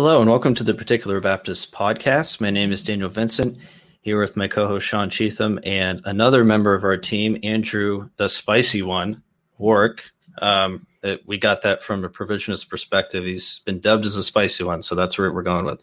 Hello, 0.00 0.20
and 0.20 0.30
welcome 0.30 0.54
to 0.54 0.62
the 0.62 0.74
Particular 0.74 1.18
Baptist 1.20 1.72
podcast. 1.72 2.40
My 2.40 2.50
name 2.50 2.70
is 2.70 2.84
Daniel 2.84 3.08
Vincent, 3.08 3.58
here 4.00 4.20
with 4.20 4.36
my 4.36 4.46
co 4.46 4.68
host 4.68 4.86
Sean 4.86 5.10
Cheatham 5.10 5.58
and 5.64 6.00
another 6.04 6.44
member 6.44 6.72
of 6.72 6.84
our 6.84 6.96
team, 6.96 7.36
Andrew, 7.42 8.08
the 8.16 8.28
spicy 8.28 8.80
one, 8.80 9.24
Warwick. 9.58 10.04
Um, 10.40 10.86
we 11.26 11.36
got 11.36 11.62
that 11.62 11.82
from 11.82 12.04
a 12.04 12.08
provisionist 12.08 12.70
perspective. 12.70 13.24
He's 13.24 13.58
been 13.66 13.80
dubbed 13.80 14.06
as 14.06 14.16
a 14.16 14.22
spicy 14.22 14.62
one, 14.62 14.84
so 14.84 14.94
that's 14.94 15.18
where 15.18 15.32
we're 15.32 15.42
going 15.42 15.64
with. 15.64 15.80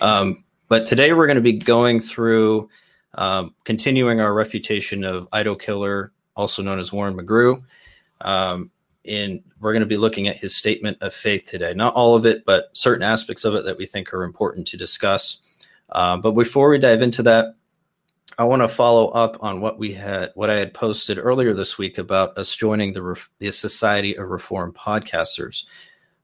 Um, 0.00 0.42
but 0.66 0.84
today 0.84 1.12
we're 1.12 1.28
going 1.28 1.36
to 1.36 1.40
be 1.40 1.52
going 1.52 2.00
through 2.00 2.68
um, 3.14 3.54
continuing 3.62 4.20
our 4.20 4.34
refutation 4.34 5.04
of 5.04 5.28
idol 5.30 5.54
killer, 5.54 6.10
also 6.34 6.62
known 6.64 6.80
as 6.80 6.92
Warren 6.92 7.16
McGrew. 7.16 7.62
Um, 8.22 8.72
in 9.04 9.42
we're 9.60 9.72
going 9.72 9.80
to 9.80 9.86
be 9.86 9.96
looking 9.96 10.28
at 10.28 10.36
his 10.36 10.56
statement 10.56 10.98
of 11.00 11.14
faith 11.14 11.46
today. 11.46 11.74
Not 11.74 11.94
all 11.94 12.14
of 12.14 12.26
it, 12.26 12.44
but 12.44 12.70
certain 12.72 13.02
aspects 13.02 13.44
of 13.44 13.54
it 13.54 13.64
that 13.64 13.78
we 13.78 13.86
think 13.86 14.12
are 14.12 14.24
important 14.24 14.66
to 14.68 14.76
discuss. 14.76 15.38
Uh, 15.90 16.16
but 16.16 16.32
before 16.32 16.68
we 16.70 16.78
dive 16.78 17.02
into 17.02 17.22
that, 17.24 17.54
I 18.38 18.44
want 18.44 18.62
to 18.62 18.68
follow 18.68 19.08
up 19.08 19.36
on 19.40 19.60
what 19.60 19.78
we 19.78 19.92
had, 19.92 20.30
what 20.34 20.50
I 20.50 20.56
had 20.56 20.72
posted 20.72 21.18
earlier 21.18 21.52
this 21.52 21.76
week 21.76 21.98
about 21.98 22.38
us 22.38 22.54
joining 22.56 22.94
the, 22.94 23.20
the 23.38 23.50
Society 23.50 24.16
of 24.16 24.30
Reformed 24.30 24.74
Podcasters. 24.74 25.64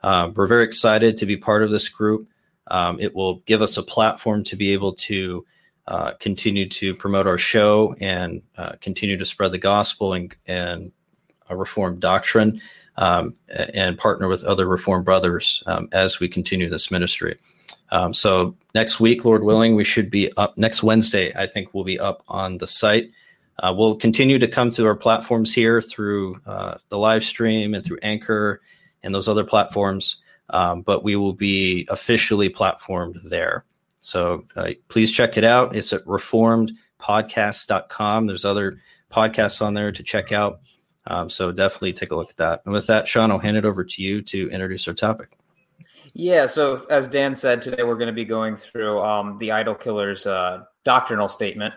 Uh, 0.03 0.31
we're 0.35 0.47
very 0.47 0.65
excited 0.65 1.17
to 1.19 1.27
be 1.27 1.37
part 1.37 1.63
of 1.63 1.71
this 1.71 1.89
group. 1.89 2.29
Um, 2.69 2.99
it 2.99 3.15
will 3.15 3.37
give 3.41 3.61
us 3.61 3.77
a 3.77 3.83
platform 3.83 4.43
to 4.45 4.57
be 4.57 4.73
able 4.73 4.95
to 4.95 5.45
uh, 5.87 6.13
continue 6.15 6.69
to 6.69 6.95
promote 6.95 7.27
our 7.27 7.39
show 7.39 7.95
and 8.01 8.43
uh, 8.57 8.73
continue 8.81 9.17
to 9.17 9.25
spread 9.27 9.53
the 9.53 9.59
gospel 9.59 10.15
and, 10.15 10.35
and 10.47 10.93
a 11.49 11.57
Reformed 11.57 12.01
doctrine 12.01 12.61
um, 12.99 13.35
and 13.49 13.97
partner 13.97 14.29
with 14.29 14.45
other 14.45 14.67
Reformed 14.67 15.05
brothers 15.05 15.63
um, 15.67 15.89
as 15.93 16.21
we 16.21 16.29
continue 16.29 16.69
this 16.69 16.91
ministry. 16.91 17.39
Um, 17.91 18.13
so 18.13 18.55
next 18.75 19.01
week, 19.01 19.25
Lord 19.25 19.45
willing, 19.45 19.77
we 19.77 19.85
should 19.85 20.11
be 20.11 20.31
up 20.37 20.59
next 20.59 20.83
Wednesday. 20.83 21.33
I 21.35 21.47
think 21.47 21.73
we'll 21.73 21.85
be 21.85 21.99
up 21.99 22.23
on 22.29 22.59
the 22.59 22.67
site. 22.67 23.09
Uh, 23.61 23.73
we'll 23.77 23.95
continue 23.95 24.39
to 24.39 24.49
come 24.49 24.71
through 24.71 24.87
our 24.87 24.95
platforms 24.95 25.55
here 25.55 25.81
through 25.81 26.39
uh, 26.45 26.75
the 26.91 26.99
live 26.99 27.25
stream 27.25 27.73
and 27.75 27.83
through 27.85 27.99
Anchor 28.03 28.61
and 29.03 29.15
those 29.15 29.29
other 29.29 29.45
platforms, 29.45 30.17
um, 30.51 30.83
but 30.83 31.05
we 31.05 31.17
will 31.17 31.33
be 31.33 31.87
officially 31.91 32.51
platformed 32.51 33.23
there. 33.23 33.65
So 34.01 34.45
uh, 34.57 34.71
please 34.89 35.13
check 35.13 35.37
it 35.37 35.45
out. 35.45 35.75
It's 35.75 35.93
at 35.93 36.05
reformedpodcast.com. 36.05 38.27
There's 38.27 38.45
other 38.45 38.79
podcasts 39.11 39.65
on 39.65 39.75
there 39.75 39.91
to 39.93 40.03
check 40.03 40.33
out. 40.33 40.61
Um, 41.09 41.29
so 41.29 41.51
definitely 41.51 41.95
take 41.95 42.13
a 42.13 42.17
look 42.17 42.31
at 42.31 42.37
that. 42.37 42.63
And 42.65 42.73
with 42.73 42.87
that, 42.87 43.09
Sean, 43.09 43.31
I'll 43.31 43.39
hand 43.39 43.57
it 43.57 43.65
over 43.65 43.83
to 43.83 44.03
you 44.03 44.23
to 44.23 44.51
introduce 44.51 44.87
our 44.87 44.95
topic. 44.95 45.37
Yeah. 46.15 46.47
So 46.47 46.87
as 46.91 47.09
Dan 47.09 47.35
said, 47.35 47.61
today 47.63 47.83
we're 47.83 47.97
going 47.97 48.09
to 48.09 48.13
be 48.13 48.25
going 48.25 48.57
through 48.57 49.01
um, 49.01 49.39
the 49.39 49.53
idol 49.53 49.75
killer's 49.75 50.27
uh, 50.27 50.65
doctrinal 50.85 51.29
statement. 51.29 51.75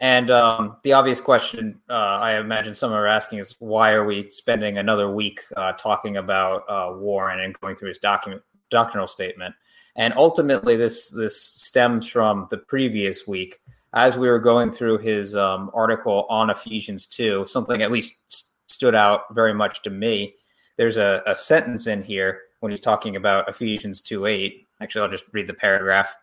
And 0.00 0.30
um, 0.30 0.78
the 0.82 0.94
obvious 0.94 1.20
question 1.20 1.80
uh, 1.90 1.92
I 1.92 2.38
imagine 2.38 2.74
some 2.74 2.92
are 2.92 3.06
asking 3.06 3.40
is 3.40 3.56
why 3.58 3.92
are 3.92 4.04
we 4.04 4.22
spending 4.22 4.78
another 4.78 5.10
week 5.10 5.42
uh, 5.56 5.72
talking 5.72 6.16
about 6.16 6.64
uh, 6.70 6.94
Warren 6.96 7.40
and 7.40 7.58
going 7.60 7.76
through 7.76 7.88
his 7.88 7.98
document 7.98 8.42
doctrinal 8.70 9.06
statement? 9.06 9.54
And 9.96 10.14
ultimately, 10.16 10.76
this 10.76 11.10
this 11.10 11.38
stems 11.38 12.06
from 12.08 12.46
the 12.50 12.56
previous 12.56 13.26
week 13.26 13.60
as 13.92 14.16
we 14.16 14.28
were 14.28 14.38
going 14.38 14.70
through 14.70 14.98
his 14.98 15.34
um, 15.36 15.70
article 15.74 16.26
on 16.30 16.48
Ephesians 16.48 17.06
two. 17.06 17.44
Something 17.46 17.82
at 17.82 17.90
least 17.90 18.49
stood 18.70 18.94
out 18.94 19.34
very 19.34 19.54
much 19.54 19.82
to 19.82 19.90
me. 19.90 20.34
There's 20.76 20.96
a, 20.96 21.22
a 21.26 21.34
sentence 21.34 21.86
in 21.86 22.02
here 22.02 22.40
when 22.60 22.70
he's 22.70 22.80
talking 22.80 23.16
about 23.16 23.48
Ephesians 23.48 24.00
2 24.00 24.26
8. 24.26 24.68
Actually, 24.80 25.02
I'll 25.02 25.10
just 25.10 25.26
read 25.32 25.46
the 25.46 25.54
paragraph. 25.54 26.14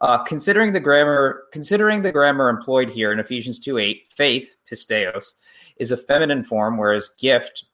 Uh, 0.00 0.18
considering 0.24 0.72
the 0.72 0.80
grammar, 0.80 1.42
considering 1.52 2.00
the 2.00 2.10
grammar 2.10 2.48
employed 2.48 2.88
here 2.88 3.12
in 3.12 3.20
Ephesians 3.20 3.58
2 3.58 3.78
8, 3.78 4.06
faith, 4.16 4.56
pisteos, 4.70 5.34
is 5.76 5.90
a 5.90 5.96
feminine 5.96 6.42
form, 6.42 6.78
whereas 6.78 7.10
gift, 7.18 7.64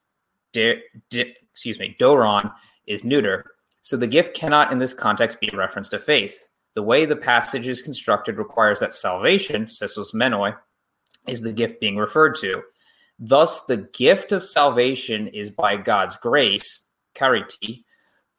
excuse 0.52 1.78
me, 1.78 1.96
doron, 2.00 2.52
is 2.86 3.04
neuter. 3.04 3.44
So 3.82 3.96
the 3.96 4.08
gift 4.08 4.34
cannot, 4.34 4.72
in 4.72 4.80
this 4.80 4.92
context, 4.92 5.40
be 5.40 5.48
a 5.52 5.56
reference 5.56 5.88
to 5.90 6.00
faith. 6.00 6.48
The 6.74 6.82
way 6.82 7.06
the 7.06 7.16
passage 7.16 7.68
is 7.68 7.80
constructed 7.80 8.36
requires 8.36 8.80
that 8.80 8.92
salvation, 8.92 9.66
sesosmenoi, 9.66 10.56
is 11.28 11.40
the 11.40 11.52
gift 11.52 11.80
being 11.80 11.96
referred 11.96 12.34
to. 12.36 12.62
Thus, 13.18 13.64
the 13.64 13.88
gift 13.94 14.32
of 14.32 14.44
salvation 14.44 15.28
is 15.28 15.50
by 15.50 15.76
God's 15.76 16.16
grace, 16.16 16.86
chariti, 17.14 17.84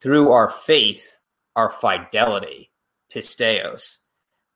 through 0.00 0.30
our 0.30 0.48
faith, 0.48 1.20
our 1.56 1.68
fidelity, 1.68 2.70
pisteos. 3.12 3.98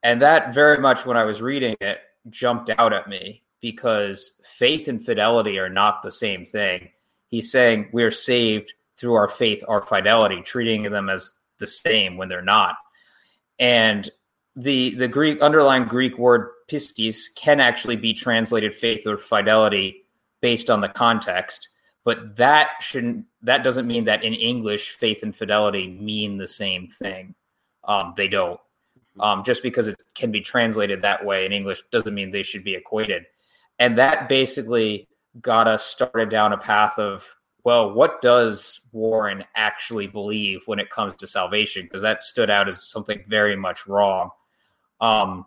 And 0.02 0.22
that 0.22 0.54
very 0.54 0.78
much, 0.78 1.06
when 1.06 1.16
I 1.16 1.24
was 1.24 1.42
reading 1.42 1.74
it, 1.80 1.98
jumped 2.30 2.70
out 2.78 2.92
at 2.92 3.08
me 3.08 3.42
because 3.60 4.40
faith 4.44 4.88
and 4.88 5.04
fidelity 5.04 5.58
are 5.58 5.68
not 5.68 6.02
the 6.02 6.10
same 6.10 6.44
thing. 6.44 6.90
He's 7.28 7.50
saying 7.50 7.90
we're 7.92 8.10
saved 8.10 8.72
through 8.96 9.14
our 9.14 9.28
faith, 9.28 9.64
our 9.66 9.82
fidelity, 9.82 10.42
treating 10.42 10.82
them 10.84 11.08
as 11.08 11.32
the 11.58 11.66
same 11.66 12.16
when 12.16 12.28
they're 12.28 12.42
not. 12.42 12.76
And 13.58 14.08
the 14.54 14.94
the 14.96 15.08
Greek 15.08 15.40
underlying 15.40 15.84
Greek 15.84 16.18
word 16.18 16.50
pistis 16.70 17.34
can 17.34 17.58
actually 17.58 17.96
be 17.96 18.12
translated 18.12 18.74
faith 18.74 19.06
or 19.06 19.16
fidelity 19.16 20.01
based 20.42 20.69
on 20.69 20.82
the 20.82 20.88
context 20.88 21.70
but 22.04 22.36
that 22.36 22.70
shouldn't 22.80 23.26
that 23.42 23.62
doesn't 23.62 23.86
mean 23.86 24.04
that 24.04 24.25
in 24.25 24.34
english 24.34 24.91
faith 24.91 25.22
and 25.22 25.34
fidelity 25.34 25.88
mean 25.88 26.36
the 26.36 26.48
same 26.48 26.88
thing. 26.88 27.34
Um, 27.84 28.14
they 28.16 28.28
don't. 28.28 28.60
Um, 29.20 29.42
just 29.44 29.62
because 29.62 29.88
it 29.88 30.02
can 30.14 30.31
be 30.31 30.41
translated 30.41 31.02
that 31.02 31.25
way 31.25 31.47
in 31.47 31.52
english 31.52 31.82
doesn't 31.91 32.14
mean 32.14 32.31
they 32.31 32.42
should 32.42 32.64
be 32.64 32.75
equated. 32.75 33.25
And 33.78 33.98
that 33.98 34.28
basically 34.28 35.08
got 35.41 35.66
us 35.66 35.84
started 35.84 36.28
down 36.28 36.52
a 36.52 36.58
path 36.58 36.98
of 36.98 37.26
well 37.64 37.92
what 37.92 38.20
does 38.20 38.81
warren 38.92 39.44
actually 39.54 40.06
believe 40.06 40.62
when 40.66 40.81
it 40.81 40.91
comes 40.91 41.14
to 41.14 41.26
salvation? 41.26 41.84
Because 41.84 42.02
that 42.02 42.22
stood 42.22 42.50
out 42.50 42.69
as 42.69 42.88
something 42.88 43.25
very 43.28 43.56
much 43.56 43.86
wrong. 43.86 44.31
Um, 45.00 45.47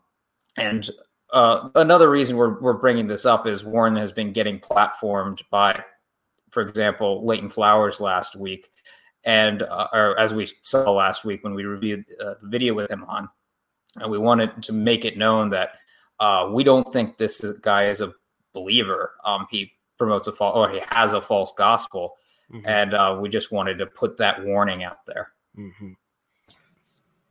and 0.58 0.90
uh, 1.36 1.70
another 1.76 2.10
reason 2.10 2.38
we're, 2.38 2.60
we're 2.62 2.74
bringing 2.74 3.08
this 3.08 3.26
up 3.26 3.46
is 3.46 3.64
Warren 3.64 3.98
has 3.98 4.12
been 4.12 4.32
getting 4.32 4.58
platformed 4.58 5.42
by, 5.52 5.84
for 6.50 6.64
example, 6.64 7.26
Leighton 7.26 7.50
Flowers 7.50 8.00
last 8.00 8.38
week. 8.38 8.72
And, 9.26 9.62
uh, 9.62 9.88
or 9.92 10.18
as 10.18 10.34
we 10.34 10.48
saw 10.62 10.90
last 10.92 11.26
week 11.26 11.44
when 11.44 11.54
we 11.54 11.66
reviewed 11.66 12.06
uh, 12.22 12.36
the 12.42 12.48
video 12.48 12.74
with 12.74 12.90
him 12.90 13.04
on, 13.04 13.28
and 13.98 14.10
we 14.10 14.18
wanted 14.18 14.64
to 14.64 14.72
make 14.72 15.04
it 15.04 15.18
known 15.18 15.50
that 15.50 15.72
uh, 16.22 16.50
we 16.54 16.64
don't 16.64 16.92
think 16.94 17.18
this 17.18 17.44
guy 17.62 17.90
is 17.90 18.00
a 18.00 18.14
believer. 18.54 19.12
Um, 19.26 19.46
he 19.52 19.74
promotes 19.98 20.28
a 20.28 20.32
false, 20.32 20.56
or 20.56 20.70
he 20.70 20.82
has 20.92 21.14
a 21.14 21.22
false 21.22 21.54
gospel. 21.58 22.16
Mm-hmm. 22.54 22.68
And 22.68 22.94
uh, 22.94 23.18
we 23.20 23.28
just 23.28 23.52
wanted 23.52 23.78
to 23.80 23.88
put 23.88 24.18
that 24.18 24.46
warning 24.46 24.84
out 24.84 25.06
there. 25.06 25.32
Mm-hmm. 25.58 25.94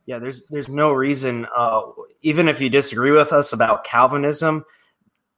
Yeah, 0.05 0.19
there's 0.19 0.43
there's 0.49 0.69
no 0.69 0.91
reason. 0.93 1.47
Uh, 1.55 1.81
even 2.21 2.47
if 2.47 2.61
you 2.61 2.69
disagree 2.69 3.11
with 3.11 3.33
us 3.33 3.53
about 3.53 3.83
Calvinism, 3.83 4.63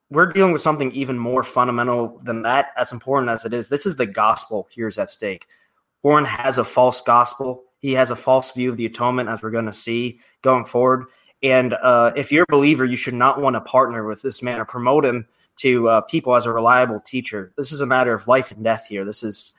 we're 0.09 0.31
dealing 0.31 0.51
with 0.51 0.61
something 0.61 0.91
even 0.91 1.17
more 1.17 1.43
fundamental 1.43 2.19
than 2.23 2.41
that. 2.43 2.71
As 2.77 2.91
important 2.91 3.29
as 3.29 3.45
it 3.45 3.53
is, 3.53 3.69
this 3.69 3.85
is 3.85 3.95
the 3.95 4.05
gospel 4.05 4.67
here's 4.73 4.97
at 4.97 5.09
stake. 5.09 5.45
Warren 6.03 6.25
has 6.25 6.57
a 6.57 6.65
false 6.65 7.01
gospel. 7.01 7.63
He 7.79 7.93
has 7.93 8.11
a 8.11 8.15
false 8.15 8.51
view 8.51 8.69
of 8.69 8.77
the 8.77 8.85
atonement, 8.85 9.29
as 9.29 9.41
we're 9.41 9.51
going 9.51 9.65
to 9.65 9.73
see 9.73 10.19
going 10.41 10.65
forward. 10.65 11.05
And 11.43 11.73
uh, 11.75 12.11
if 12.15 12.31
you're 12.31 12.45
a 12.49 12.51
believer, 12.51 12.85
you 12.85 12.95
should 12.95 13.13
not 13.13 13.39
want 13.39 13.55
to 13.55 13.61
partner 13.61 14.05
with 14.05 14.21
this 14.21 14.41
man 14.41 14.59
or 14.59 14.65
promote 14.65 15.05
him 15.05 15.27
to 15.57 15.87
uh, 15.87 16.01
people 16.01 16.35
as 16.35 16.45
a 16.45 16.51
reliable 16.51 16.99
teacher. 17.01 17.53
This 17.57 17.71
is 17.71 17.81
a 17.81 17.85
matter 17.85 18.13
of 18.13 18.27
life 18.27 18.51
and 18.51 18.63
death 18.63 18.87
here. 18.87 19.05
This 19.05 19.23
is 19.23 19.53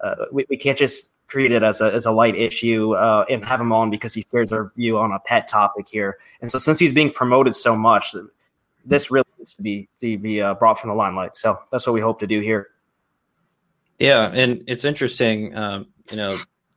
uh, 0.00 0.26
we, 0.32 0.46
we 0.48 0.56
can't 0.56 0.78
just 0.78 1.10
treat 1.28 1.52
it 1.52 1.62
as 1.62 1.80
a, 1.80 1.92
as 1.92 2.06
a 2.06 2.10
light 2.10 2.34
issue 2.34 2.94
uh, 2.94 3.24
and 3.30 3.44
have 3.44 3.60
him 3.60 3.72
on 3.72 3.90
because 3.90 4.14
he 4.14 4.26
shares 4.30 4.52
our 4.52 4.72
view 4.76 4.98
on 4.98 5.12
a 5.12 5.20
pet 5.20 5.48
topic 5.48 5.86
here. 5.88 6.18
And 6.40 6.50
so, 6.50 6.58
since 6.58 6.78
he's 6.78 6.92
being 6.92 7.10
promoted 7.10 7.54
so 7.54 7.76
much, 7.76 8.14
this 8.84 9.10
really 9.10 9.26
needs 9.38 9.54
to 9.54 9.62
be 9.62 9.88
to 10.00 10.18
be 10.18 10.40
uh, 10.40 10.54
brought 10.54 10.80
from 10.80 10.90
the 10.90 10.96
limelight. 10.96 11.36
So 11.36 11.58
that's 11.70 11.86
what 11.86 11.92
we 11.92 12.00
hope 12.00 12.18
to 12.20 12.26
do 12.26 12.40
here. 12.40 12.68
Yeah, 13.98 14.30
and 14.32 14.62
it's 14.66 14.84
interesting, 14.84 15.56
um, 15.56 15.88
you 16.10 16.16
know, 16.16 16.36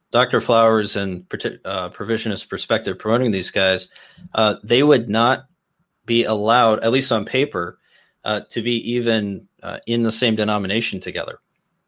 Dr. 0.10 0.42
Flowers 0.42 0.96
and 0.96 1.26
uh, 1.66 1.90
Provisionist 1.90 2.50
Perspective 2.50 2.98
promoting 2.98 3.32
these 3.32 3.52
guys, 3.52 3.90
uh, 4.34 4.56
they 4.64 4.82
would 4.82 5.08
not 5.08 5.46
be 6.06 6.26
allowed, 6.26 6.80
at 6.84 6.92
least 6.92 7.12
on 7.12 7.26
paper, 7.26 7.78
uh, 8.26 8.42
to 8.50 8.62
be 8.62 8.92
even 8.92 9.48
uh, 9.62 9.78
in 9.86 10.04
the 10.04 10.12
same 10.12 10.36
denomination 10.36 11.00
together 11.00 11.40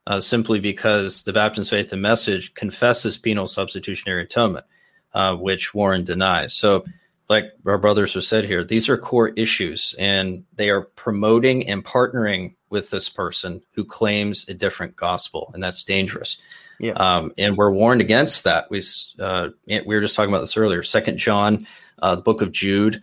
uh, 0.07 0.19
simply 0.19 0.59
because 0.59 1.23
the 1.23 1.33
Baptist 1.33 1.69
Faith 1.69 1.93
and 1.93 2.01
Message 2.01 2.53
confesses 2.53 3.17
penal 3.17 3.47
substitutionary 3.47 4.23
atonement, 4.23 4.65
uh, 5.13 5.35
which 5.35 5.73
Warren 5.73 6.03
denies. 6.03 6.53
So, 6.53 6.85
like 7.29 7.53
our 7.65 7.77
brothers 7.77 8.13
have 8.15 8.25
said 8.25 8.45
here, 8.45 8.63
these 8.63 8.89
are 8.89 8.97
core 8.97 9.29
issues, 9.29 9.95
and 9.97 10.43
they 10.55 10.69
are 10.69 10.81
promoting 10.81 11.67
and 11.69 11.83
partnering 11.83 12.55
with 12.69 12.89
this 12.89 13.07
person 13.07 13.61
who 13.71 13.85
claims 13.85 14.47
a 14.49 14.53
different 14.53 14.95
gospel, 14.95 15.51
and 15.53 15.63
that's 15.63 15.83
dangerous. 15.83 16.37
Yeah. 16.79 16.93
Um, 16.93 17.31
and 17.37 17.55
we're 17.55 17.71
warned 17.71 18.01
against 18.01 18.43
that. 18.43 18.69
We 18.69 18.81
uh, 19.19 19.49
we 19.67 19.83
were 19.85 20.01
just 20.01 20.15
talking 20.15 20.33
about 20.33 20.41
this 20.41 20.57
earlier. 20.57 20.83
Second 20.83 21.17
John, 21.17 21.65
uh, 22.01 22.15
the 22.15 22.21
book 22.21 22.41
of 22.41 22.51
Jude, 22.51 23.01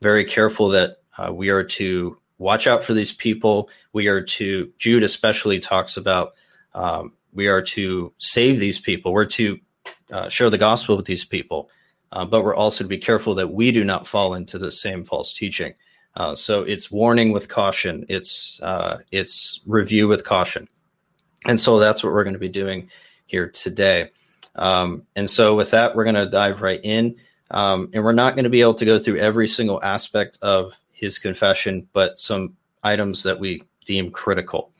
very 0.00 0.24
careful 0.24 0.68
that 0.68 0.98
uh, 1.18 1.32
we 1.32 1.50
are 1.50 1.64
to 1.64 2.16
watch 2.38 2.66
out 2.66 2.84
for 2.84 2.94
these 2.94 3.12
people. 3.12 3.68
We 3.92 4.06
are 4.06 4.22
to 4.22 4.72
Jude 4.78 5.02
especially 5.02 5.58
talks 5.58 5.96
about 5.96 6.34
um, 6.78 7.12
we 7.32 7.48
are 7.48 7.60
to 7.60 8.12
save 8.18 8.60
these 8.60 8.78
people. 8.78 9.12
We're 9.12 9.24
to 9.26 9.58
uh, 10.12 10.28
share 10.28 10.48
the 10.48 10.58
gospel 10.58 10.96
with 10.96 11.06
these 11.06 11.24
people, 11.24 11.70
uh, 12.12 12.24
but 12.24 12.44
we're 12.44 12.54
also 12.54 12.84
to 12.84 12.88
be 12.88 12.98
careful 12.98 13.34
that 13.34 13.52
we 13.52 13.72
do 13.72 13.84
not 13.84 14.06
fall 14.06 14.34
into 14.34 14.58
the 14.58 14.70
same 14.70 15.04
false 15.04 15.34
teaching. 15.34 15.74
Uh, 16.14 16.36
so 16.36 16.62
it's 16.62 16.90
warning 16.90 17.32
with 17.32 17.48
caution. 17.48 18.06
It's 18.08 18.60
uh, 18.62 18.98
it's 19.10 19.60
review 19.66 20.06
with 20.06 20.24
caution, 20.24 20.68
and 21.46 21.60
so 21.60 21.78
that's 21.78 22.02
what 22.02 22.12
we're 22.12 22.24
going 22.24 22.34
to 22.34 22.40
be 22.40 22.48
doing 22.48 22.88
here 23.26 23.48
today. 23.48 24.10
Um, 24.54 25.02
and 25.16 25.28
so 25.28 25.54
with 25.56 25.72
that, 25.72 25.94
we're 25.94 26.04
going 26.04 26.14
to 26.14 26.30
dive 26.30 26.62
right 26.62 26.80
in, 26.82 27.16
um, 27.50 27.90
and 27.92 28.04
we're 28.04 28.12
not 28.12 28.34
going 28.34 28.44
to 28.44 28.50
be 28.50 28.60
able 28.60 28.74
to 28.74 28.84
go 28.84 28.98
through 28.98 29.18
every 29.18 29.48
single 29.48 29.82
aspect 29.82 30.38
of 30.42 30.78
his 30.92 31.18
confession, 31.18 31.88
but 31.92 32.18
some 32.18 32.56
items 32.84 33.24
that 33.24 33.38
we 33.38 33.62
deem 33.84 34.10
critical. 34.10 34.72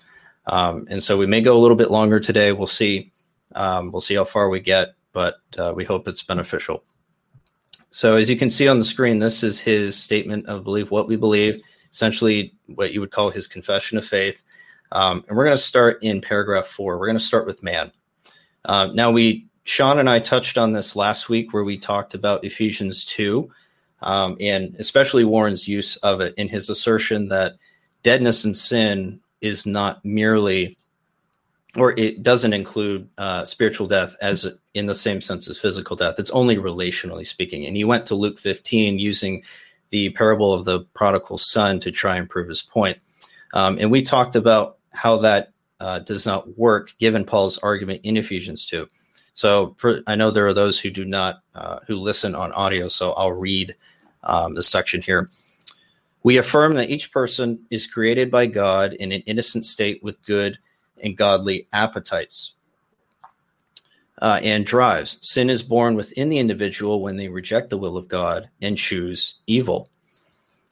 Um, 0.48 0.86
and 0.90 1.02
so 1.02 1.16
we 1.16 1.26
may 1.26 1.40
go 1.40 1.56
a 1.56 1.60
little 1.60 1.76
bit 1.76 1.90
longer 1.90 2.18
today. 2.18 2.52
We'll 2.52 2.66
see. 2.66 3.12
Um, 3.54 3.92
we'll 3.92 4.00
see 4.00 4.14
how 4.14 4.24
far 4.24 4.48
we 4.48 4.60
get, 4.60 4.94
but 5.12 5.36
uh, 5.56 5.72
we 5.76 5.84
hope 5.84 6.08
it's 6.08 6.22
beneficial. 6.22 6.82
So 7.90 8.16
as 8.16 8.28
you 8.28 8.36
can 8.36 8.50
see 8.50 8.68
on 8.68 8.78
the 8.78 8.84
screen, 8.84 9.18
this 9.18 9.42
is 9.42 9.60
his 9.60 9.96
statement 9.96 10.46
of 10.46 10.64
belief, 10.64 10.90
what 10.90 11.08
we 11.08 11.16
believe, 11.16 11.62
essentially 11.90 12.54
what 12.66 12.92
you 12.92 13.00
would 13.00 13.10
call 13.10 13.30
his 13.30 13.46
confession 13.46 13.96
of 13.98 14.04
faith. 14.04 14.42
Um, 14.92 15.24
and 15.28 15.36
we're 15.36 15.44
going 15.44 15.56
to 15.56 15.62
start 15.62 16.02
in 16.02 16.20
paragraph 16.20 16.66
four. 16.66 16.98
We're 16.98 17.06
going 17.06 17.18
to 17.18 17.24
start 17.24 17.46
with 17.46 17.62
man. 17.62 17.92
Uh, 18.64 18.88
now 18.92 19.10
we, 19.10 19.46
Sean 19.64 19.98
and 19.98 20.08
I 20.08 20.18
touched 20.18 20.58
on 20.58 20.72
this 20.72 20.96
last 20.96 21.28
week 21.28 21.52
where 21.52 21.64
we 21.64 21.78
talked 21.78 22.14
about 22.14 22.44
Ephesians 22.44 23.04
2 23.04 23.50
um, 24.02 24.36
and 24.40 24.74
especially 24.78 25.24
Warren's 25.24 25.66
use 25.66 25.96
of 25.96 26.20
it 26.20 26.34
in 26.36 26.48
his 26.48 26.70
assertion 26.70 27.28
that 27.28 27.54
deadness 28.02 28.44
and 28.44 28.56
sin 28.56 29.20
is 29.40 29.67
not 29.67 30.05
merely 30.05 30.76
or 31.76 31.94
it 31.99 32.23
doesn't 32.23 32.52
include 32.52 33.08
uh, 33.19 33.44
spiritual 33.44 33.87
death 33.87 34.17
as 34.20 34.46
in 34.75 34.87
the 34.87 34.94
same 34.94 35.20
sense 35.20 35.49
as 35.49 35.58
physical 35.58 35.96
death. 35.96 36.17
It's 36.19 36.31
only 36.31 36.56
relationally 36.56 37.26
speaking. 37.26 37.67
And 37.67 37.76
he 37.76 37.85
went 37.85 38.06
to 38.06 38.14
Luke 38.14 38.38
15 38.38 38.99
using 38.99 39.43
the 39.90 40.11
parable 40.11 40.52
of 40.52 40.64
the 40.64 40.81
prodigal 40.94 41.38
son 41.38 41.79
to 41.81 41.90
try 41.90 42.17
and 42.17 42.29
prove 42.29 42.49
his 42.49 42.62
point. 42.62 42.99
Um, 43.55 43.79
and 43.81 43.90
we 43.90 44.02
talked 44.02 44.35
about 44.35 44.79
how 44.93 45.19
that 45.19 45.52
uh, 45.81 46.00
does 46.00 46.26
not 46.26 46.58
work 46.58 46.93
given 46.99 47.25
Paul's 47.25 47.58
argument 47.58 48.00
in 48.02 48.17
Ephesians 48.17 48.64
2. 48.67 48.88
So 49.35 49.76
for, 49.79 50.00
I 50.06 50.17
know 50.17 50.31
there 50.31 50.46
are 50.46 50.55
those 50.55 50.81
who 50.81 50.90
do 50.90 51.05
not, 51.05 51.43
uh, 51.55 51.79
who 51.87 51.96
listen 51.96 52.35
on 52.35 52.50
audio. 52.52 52.88
So 52.88 53.12
I'll 53.12 53.32
read 53.32 53.75
um, 54.25 54.55
this 54.55 54.69
section 54.69 55.00
here. 55.00 55.31
We 56.22 56.36
affirm 56.36 56.74
that 56.74 56.90
each 56.90 57.12
person 57.12 57.66
is 57.70 57.86
created 57.86 58.30
by 58.30 58.46
God 58.46 58.92
in 58.94 59.12
an 59.12 59.22
innocent 59.22 59.64
state 59.64 60.02
with 60.02 60.22
good 60.24 60.58
and 61.02 61.16
godly 61.16 61.68
appetites 61.72 62.54
uh, 64.20 64.40
and 64.42 64.66
drives. 64.66 65.18
Sin 65.20 65.48
is 65.50 65.62
born 65.62 65.94
within 65.94 66.28
the 66.28 66.38
individual 66.38 67.02
when 67.02 67.16
they 67.16 67.28
reject 67.28 67.70
the 67.70 67.78
will 67.78 67.96
of 67.96 68.08
God 68.08 68.48
and 68.60 68.76
choose 68.76 69.36
evil, 69.46 69.88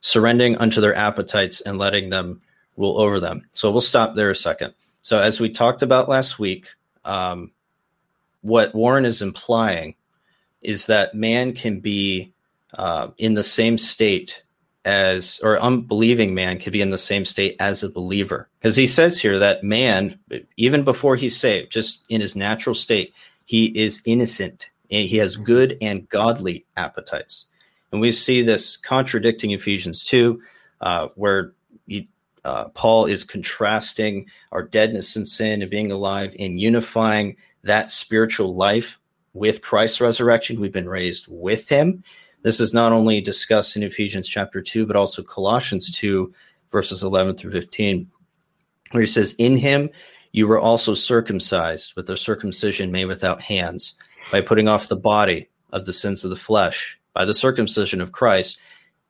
surrendering 0.00 0.56
unto 0.58 0.80
their 0.80 0.94
appetites 0.94 1.60
and 1.60 1.78
letting 1.78 2.10
them 2.10 2.40
rule 2.76 2.98
over 3.00 3.20
them. 3.20 3.48
So 3.52 3.70
we'll 3.70 3.80
stop 3.80 4.14
there 4.14 4.30
a 4.30 4.36
second. 4.36 4.74
So, 5.02 5.20
as 5.22 5.38
we 5.38 5.50
talked 5.50 5.82
about 5.82 6.08
last 6.08 6.40
week, 6.40 6.68
um, 7.04 7.52
what 8.40 8.74
Warren 8.74 9.04
is 9.04 9.22
implying 9.22 9.94
is 10.62 10.86
that 10.86 11.14
man 11.14 11.52
can 11.52 11.78
be 11.78 12.32
uh, 12.74 13.10
in 13.16 13.34
the 13.34 13.44
same 13.44 13.78
state 13.78 14.42
as 14.86 15.40
or 15.42 15.58
unbelieving 15.60 16.32
man 16.32 16.58
could 16.60 16.72
be 16.72 16.80
in 16.80 16.90
the 16.90 16.96
same 16.96 17.24
state 17.24 17.56
as 17.58 17.82
a 17.82 17.90
believer. 17.90 18.48
Because 18.60 18.76
he 18.76 18.86
says 18.86 19.18
here 19.18 19.38
that 19.38 19.64
man 19.64 20.18
even 20.56 20.84
before 20.84 21.16
he's 21.16 21.38
saved 21.38 21.72
just 21.72 22.04
in 22.08 22.20
his 22.20 22.36
natural 22.36 22.74
state 22.74 23.12
he 23.44 23.66
is 23.66 24.00
innocent. 24.06 24.70
And 24.88 25.08
he 25.08 25.16
has 25.16 25.36
good 25.36 25.76
and 25.80 26.08
godly 26.08 26.64
appetites. 26.76 27.46
And 27.90 28.00
we 28.00 28.12
see 28.12 28.42
this 28.42 28.76
contradicting 28.76 29.50
ephesians 29.50 30.04
2 30.04 30.40
uh, 30.80 31.08
where 31.16 31.52
he, 31.88 32.08
uh, 32.44 32.68
paul 32.68 33.06
is 33.06 33.24
contrasting 33.24 34.26
our 34.52 34.62
deadness 34.62 35.16
in 35.16 35.26
sin 35.26 35.62
and 35.62 35.70
being 35.70 35.90
alive 35.90 36.34
and 36.38 36.60
unifying 36.60 37.36
that 37.64 37.90
spiritual 37.90 38.54
life 38.54 39.00
with 39.34 39.62
christ's 39.62 40.00
resurrection. 40.00 40.60
We've 40.60 40.72
been 40.72 40.88
raised 40.88 41.26
with 41.28 41.68
him 41.68 42.04
this 42.46 42.60
is 42.60 42.72
not 42.72 42.92
only 42.92 43.20
discussed 43.20 43.74
in 43.74 43.82
Ephesians 43.82 44.28
chapter 44.28 44.62
2, 44.62 44.86
but 44.86 44.94
also 44.94 45.20
Colossians 45.20 45.90
2, 45.90 46.32
verses 46.70 47.02
11 47.02 47.36
through 47.36 47.50
15, 47.50 48.08
where 48.92 49.00
he 49.00 49.06
says, 49.08 49.34
In 49.36 49.56
him 49.56 49.90
you 50.30 50.46
were 50.46 50.60
also 50.60 50.94
circumcised 50.94 51.94
with 51.96 52.08
a 52.08 52.16
circumcision 52.16 52.92
made 52.92 53.06
without 53.06 53.42
hands, 53.42 53.94
by 54.30 54.42
putting 54.42 54.68
off 54.68 54.86
the 54.86 54.94
body 54.94 55.48
of 55.72 55.86
the 55.86 55.92
sins 55.92 56.22
of 56.22 56.30
the 56.30 56.36
flesh, 56.36 56.96
by 57.14 57.24
the 57.24 57.34
circumcision 57.34 58.00
of 58.00 58.12
Christ, 58.12 58.60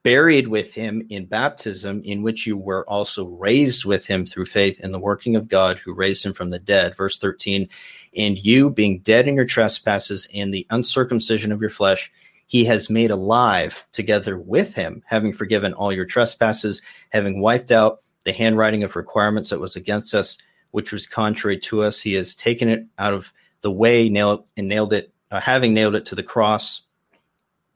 buried 0.02 0.48
with 0.48 0.72
him 0.72 1.06
in 1.10 1.26
baptism, 1.26 2.00
in 2.06 2.22
which 2.22 2.46
you 2.46 2.56
were 2.56 2.88
also 2.88 3.26
raised 3.26 3.84
with 3.84 4.06
him 4.06 4.24
through 4.24 4.46
faith 4.46 4.80
in 4.80 4.92
the 4.92 4.98
working 4.98 5.36
of 5.36 5.46
God 5.46 5.78
who 5.78 5.92
raised 5.92 6.24
him 6.24 6.32
from 6.32 6.48
the 6.48 6.58
dead. 6.58 6.96
Verse 6.96 7.18
13, 7.18 7.68
and 8.16 8.38
you, 8.38 8.70
being 8.70 9.00
dead 9.00 9.28
in 9.28 9.34
your 9.34 9.44
trespasses 9.44 10.26
and 10.32 10.54
the 10.54 10.66
uncircumcision 10.70 11.52
of 11.52 11.60
your 11.60 11.68
flesh, 11.68 12.10
he 12.46 12.64
has 12.64 12.88
made 12.88 13.10
alive 13.10 13.84
together 13.93 14.38
with 14.38 14.75
him, 14.75 15.02
having 15.06 15.32
forgiven 15.32 15.75
all 15.75 15.93
your 15.93 16.04
trespasses, 16.04 16.81
having 17.10 17.40
wiped 17.40 17.70
out 17.70 18.00
the 18.25 18.32
handwriting 18.32 18.84
of 18.84 18.96
requirements 18.96 19.50
that 19.50 19.60
was 19.60 19.76
against 19.76 20.14
us, 20.14 20.38
which 20.70 20.93
was 20.93 21.06
contrary 21.06 21.58
to 21.58 21.82
us. 21.82 22.00
He 22.00 22.14
has 22.14 22.34
taken 22.34 22.69
it 22.69 22.87
out 22.98 23.12
of 23.12 23.32
the 23.62 23.70
way, 23.70 24.08
nailed 24.08 24.46
and 24.56 24.69
nailed 24.69 24.93
it, 24.93 25.12
uh, 25.31 25.40
having 25.40 25.75
nailed 25.75 25.94
it 25.96 26.06
to 26.06 26.14
the 26.14 26.22
cross, 26.22 26.82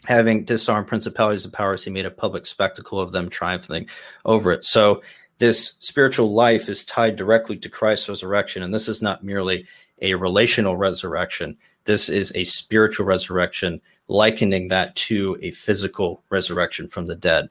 having 0.07 0.45
disarmed 0.45 0.87
principalities 0.87 1.45
and 1.45 1.53
powers. 1.53 1.85
He 1.85 1.91
made 1.91 2.07
a 2.07 2.11
public 2.11 2.47
spectacle 2.47 3.01
of 3.01 3.13
them, 3.13 3.29
triumphing 3.29 3.89
over 4.25 4.53
it. 4.53 4.65
So 4.65 5.03
this 5.39 5.77
spiritual 5.81 6.33
life 6.33 6.69
is 6.69 6.85
tied 6.85 7.17
directly 7.17 7.57
to 7.59 7.69
Christ's 7.69 8.09
resurrection, 8.09 8.63
and 8.63 8.73
this 8.73 8.89
is 8.89 9.03
not 9.03 9.25
merely 9.25 9.67
a 10.03 10.15
relational 10.15 10.77
resurrection. 10.77 11.57
This 11.85 12.09
is 12.09 12.31
a 12.35 12.45
spiritual 12.45 13.07
resurrection 13.07 13.81
likening 14.11 14.69
that 14.69 14.95
to 14.97 15.39
a 15.41 15.53
physical 15.53 16.23
resurrection 16.31 16.89
from 16.89 17.07
the 17.07 17.15
dead. 17.15 17.49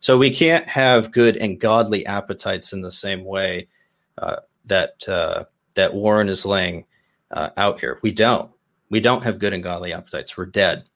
So 0.00 0.16
we 0.16 0.30
can't 0.30 0.66
have 0.68 1.12
good 1.12 1.36
and 1.36 1.60
godly 1.60 2.06
appetites 2.06 2.72
in 2.72 2.80
the 2.80 2.90
same 2.90 3.24
way 3.24 3.68
uh, 4.16 4.36
that 4.64 5.06
uh, 5.06 5.44
that 5.74 5.94
Warren 5.94 6.28
is 6.28 6.46
laying 6.46 6.86
uh, 7.30 7.50
out 7.56 7.78
here. 7.80 7.98
We 8.02 8.10
don't. 8.10 8.50
We 8.90 9.00
don't 9.00 9.22
have 9.24 9.38
good 9.38 9.52
and 9.52 9.62
godly 9.62 9.92
appetites. 9.92 10.36
We're 10.36 10.46
dead. 10.46 10.88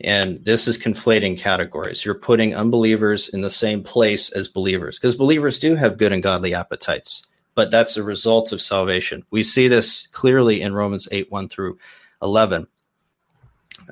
And 0.00 0.44
this 0.44 0.68
is 0.68 0.78
conflating 0.78 1.38
categories. 1.38 2.04
You're 2.04 2.14
putting 2.14 2.54
unbelievers 2.54 3.28
in 3.28 3.40
the 3.40 3.50
same 3.50 3.82
place 3.82 4.30
as 4.30 4.48
believers 4.48 4.98
because 4.98 5.16
believers 5.16 5.58
do 5.58 5.74
have 5.74 5.98
good 5.98 6.12
and 6.12 6.22
godly 6.22 6.54
appetites, 6.54 7.26
but 7.54 7.70
that's 7.70 7.96
a 7.96 8.02
result 8.02 8.52
of 8.52 8.62
salvation. 8.62 9.24
We 9.30 9.42
see 9.42 9.68
this 9.68 10.06
clearly 10.08 10.60
in 10.60 10.74
Romans 10.74 11.08
8 11.10 11.30
1 11.32 11.48
through 11.48 11.78
11. 12.22 12.66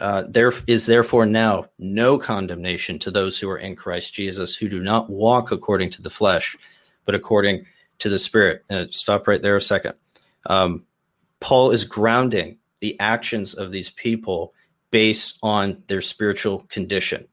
Uh, 0.00 0.24
there 0.28 0.52
is 0.66 0.86
therefore 0.86 1.26
now 1.26 1.66
no 1.78 2.18
condemnation 2.18 2.98
to 2.98 3.10
those 3.10 3.38
who 3.38 3.48
are 3.48 3.58
in 3.58 3.76
Christ 3.76 4.14
Jesus, 4.14 4.54
who 4.54 4.68
do 4.68 4.80
not 4.80 5.10
walk 5.10 5.52
according 5.52 5.90
to 5.90 6.02
the 6.02 6.10
flesh, 6.10 6.56
but 7.04 7.14
according 7.14 7.66
to 7.98 8.08
the 8.08 8.18
Spirit. 8.18 8.64
Uh, 8.70 8.86
stop 8.90 9.28
right 9.28 9.42
there 9.42 9.56
a 9.56 9.62
second. 9.62 9.94
Um, 10.46 10.84
Paul 11.40 11.70
is 11.70 11.84
grounding 11.84 12.58
the 12.80 12.98
actions 13.00 13.54
of 13.54 13.70
these 13.70 13.90
people 13.90 14.54
based 14.90 15.38
on 15.42 15.82
their 15.86 16.02
spiritual 16.02 16.60
condition. 16.68 17.26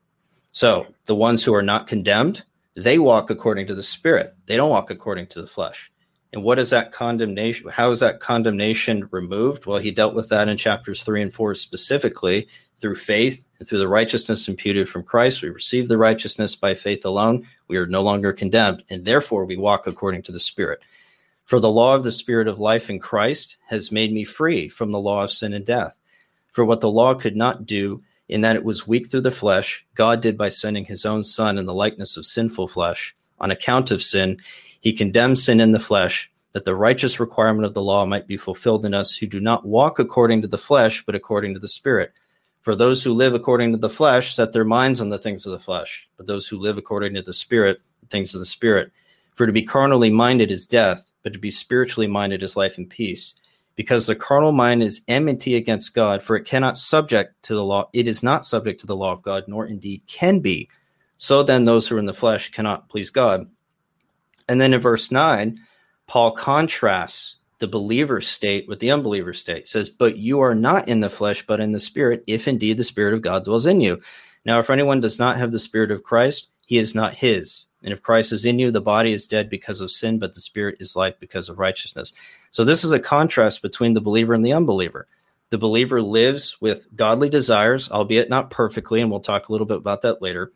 So 0.52 0.88
the 1.06 1.16
ones 1.16 1.44
who 1.44 1.54
are 1.54 1.62
not 1.62 1.88
condemned, 1.88 2.44
they 2.76 2.98
walk 2.98 3.30
according 3.30 3.68
to 3.68 3.76
the 3.76 3.84
Spirit. 3.84 4.36
They 4.46 4.58
don't 4.58 4.70
walk 4.70 4.90
according 4.90 5.28
to 5.28 5.42
the 5.42 5.48
flesh. 5.48 5.92
And 6.32 6.44
what 6.44 6.60
is 6.60 6.70
that 6.70 6.92
condemnation? 6.92 7.70
How 7.70 7.90
is 7.92 8.02
that 8.02 8.20
condemnation 8.20 9.10
removed? 9.12 9.66
Well, 9.66 9.80
he 9.80 9.92
dealt 9.92 10.14
with 10.14 10.30
that 10.30 10.48
in 10.48 10.58
chapters 10.58 11.04
three 11.04 11.22
and 11.22 11.34
four 11.34 11.56
specifically 11.56 12.48
through 12.80 12.96
faith 12.96 13.44
and 13.58 13.68
through 13.68 13.80
the 13.80 13.88
righteousness 13.88 14.48
imputed 14.48 14.88
from 14.88 15.04
Christ. 15.04 15.42
We 15.42 15.50
receive 15.50 15.88
the 15.88 15.98
righteousness 15.98 16.56
by 16.56 16.76
faith 16.76 17.04
alone. 17.04 17.48
We 17.68 17.78
are 17.78 17.88
no 17.88 18.02
longer 18.02 18.32
condemned, 18.32 18.84
and 18.90 19.06
therefore 19.06 19.46
we 19.46 19.58
walk 19.58 19.88
according 19.88 20.22
to 20.24 20.32
the 20.32 20.40
Spirit. 20.40 20.82
For 21.46 21.60
the 21.60 21.72
law 21.72 21.96
of 21.96 22.04
the 22.04 22.12
Spirit 22.12 22.48
of 22.48 22.60
life 22.60 22.92
in 22.92 23.00
Christ 23.00 23.58
has 23.68 23.92
made 23.92 24.14
me 24.14 24.24
free 24.24 24.70
from 24.70 24.92
the 24.92 25.00
law 25.00 25.24
of 25.24 25.32
sin 25.32 25.54
and 25.54 25.66
death. 25.66 25.98
For 26.52 26.64
what 26.64 26.80
the 26.80 26.92
law 26.92 27.16
could 27.16 27.36
not 27.36 27.66
do, 27.66 28.04
in 28.28 28.42
that 28.42 28.56
it 28.56 28.64
was 28.64 28.88
weak 28.88 29.10
through 29.10 29.22
the 29.22 29.32
flesh, 29.32 29.84
God 29.96 30.22
did 30.22 30.38
by 30.38 30.50
sending 30.50 30.86
his 30.86 31.06
own 31.06 31.24
Son 31.24 31.58
in 31.58 31.66
the 31.66 31.74
likeness 31.74 32.18
of 32.18 32.26
sinful 32.28 32.68
flesh. 32.68 33.16
On 33.40 33.50
account 33.50 33.90
of 33.90 34.04
sin, 34.04 34.40
he 34.80 34.94
condemns 34.94 35.44
sin 35.44 35.60
in 35.60 35.72
the 35.72 35.80
flesh 35.80 36.32
that 36.54 36.66
the 36.66 36.76
righteous 36.76 37.20
requirement 37.20 37.66
of 37.66 37.74
the 37.74 37.82
law 37.82 38.06
might 38.06 38.28
be 38.28 38.38
fulfilled 38.38 38.86
in 38.86 38.94
us 38.94 39.16
who 39.16 39.28
do 39.28 39.40
not 39.40 39.66
walk 39.66 40.00
according 40.00 40.42
to 40.42 40.48
the 40.48 40.58
flesh, 40.58 41.06
but 41.06 41.16
according 41.16 41.54
to 41.54 41.60
the 41.60 41.68
Spirit. 41.68 42.12
For 42.62 42.76
those 42.76 43.04
who 43.04 43.14
live 43.14 43.34
according 43.34 43.72
to 43.72 43.78
the 43.78 43.90
flesh 43.90 44.34
set 44.34 44.52
their 44.52 44.66
minds 44.66 45.00
on 45.00 45.10
the 45.10 45.18
things 45.18 45.46
of 45.46 45.52
the 45.52 45.60
flesh, 45.60 46.10
but 46.18 46.28
those 46.28 46.48
who 46.48 46.58
live 46.58 46.78
according 46.78 47.14
to 47.16 47.22
the 47.22 47.34
Spirit, 47.34 47.82
the 48.02 48.08
things 48.08 48.34
of 48.34 48.40
the 48.40 48.46
Spirit. 48.46 48.92
For 49.36 49.46
to 49.46 49.54
be 49.54 49.64
carnally 49.64 50.10
minded 50.10 50.52
is 50.52 50.66
death, 50.66 51.10
but 51.24 51.34
to 51.34 51.40
be 51.40 51.52
spiritually 51.52 52.08
minded 52.08 52.44
is 52.44 52.58
life 52.58 52.78
and 52.78 52.90
peace. 52.90 53.36
Because 53.76 54.08
the 54.08 54.16
carnal 54.16 54.52
mind 54.52 54.84
is 54.84 55.02
enmity 55.08 55.56
against 55.56 55.96
God, 55.96 56.22
for 56.22 56.36
it 56.36 56.44
cannot 56.44 56.78
subject 56.78 57.42
to 57.44 57.56
the 57.56 57.64
law, 57.64 57.90
it 57.94 58.08
is 58.08 58.24
not 58.24 58.44
subject 58.44 58.82
to 58.82 58.88
the 58.88 58.96
law 58.96 59.14
of 59.14 59.22
God, 59.22 59.46
nor 59.48 59.66
indeed 59.66 60.02
can 60.08 60.40
be. 60.40 60.68
So 61.18 61.44
then 61.44 61.64
those 61.64 61.88
who 61.88 61.96
are 61.96 62.00
in 62.00 62.06
the 62.06 62.14
flesh 62.14 62.52
cannot 62.52 62.90
please 62.90 63.10
God. 63.10 63.50
And 64.50 64.60
then 64.60 64.74
in 64.74 64.82
verse 64.82 65.12
9, 65.12 65.60
Paul 66.08 66.32
contrasts 66.32 67.36
the 67.60 67.68
believer 67.68 68.20
state 68.20 68.68
with 68.68 68.80
the 68.80 68.90
unbeliever 68.90 69.34
state. 69.34 69.58
It 69.58 69.68
says, 69.68 69.92
But 69.92 70.18
you 70.18 70.40
are 70.40 70.56
not 70.56 70.90
in 70.90 71.02
the 71.02 71.10
flesh, 71.10 71.46
but 71.46 71.60
in 71.60 71.72
the 71.72 71.80
spirit, 71.80 72.24
if 72.26 72.48
indeed 72.48 72.78
the 72.78 72.84
spirit 72.84 73.14
of 73.14 73.22
God 73.22 73.46
dwells 73.46 73.68
in 73.68 73.80
you. 73.80 74.02
Now, 74.46 74.58
if 74.60 74.72
anyone 74.72 75.02
does 75.02 75.20
not 75.20 75.38
have 75.38 75.52
the 75.52 75.60
spirit 75.60 75.92
of 75.92 76.04
Christ, 76.04 76.48
he 76.66 76.80
is 76.80 76.96
not 76.96 77.14
his. 77.14 77.66
And 77.84 77.94
if 77.94 78.02
Christ 78.02 78.32
is 78.32 78.44
in 78.44 78.58
you, 78.58 78.72
the 78.72 78.82
body 78.82 79.14
is 79.14 79.28
dead 79.28 79.50
because 79.50 79.82
of 79.82 79.92
sin, 79.92 80.18
but 80.18 80.34
the 80.34 80.42
spirit 80.42 80.78
is 80.80 80.96
life 80.96 81.16
because 81.20 81.48
of 81.48 81.60
righteousness. 81.60 82.12
So, 82.50 82.66
this 82.66 82.84
is 82.84 82.92
a 82.92 83.00
contrast 83.00 83.62
between 83.62 83.94
the 83.94 84.02
believer 84.02 84.34
and 84.34 84.44
the 84.44 84.54
unbeliever. 84.54 85.08
The 85.52 85.60
believer 85.60 86.02
lives 86.02 86.60
with 86.60 86.88
godly 86.96 87.30
desires, 87.30 87.92
albeit 87.92 88.30
not 88.30 88.50
perfectly, 88.50 89.00
and 89.00 89.12
we'll 89.12 89.20
talk 89.20 89.48
a 89.48 89.52
little 89.52 89.68
bit 89.68 89.78
about 89.78 90.02
that 90.02 90.22
later 90.24 90.54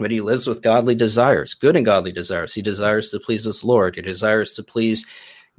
but 0.00 0.10
he 0.10 0.20
lives 0.20 0.46
with 0.46 0.62
godly 0.62 0.94
desires, 0.94 1.54
good 1.54 1.76
and 1.76 1.84
godly 1.84 2.10
desires. 2.10 2.54
He 2.54 2.62
desires 2.62 3.10
to 3.10 3.20
please 3.20 3.44
his 3.44 3.62
Lord. 3.62 3.96
He 3.96 4.02
desires 4.02 4.54
to 4.54 4.62
please 4.62 5.06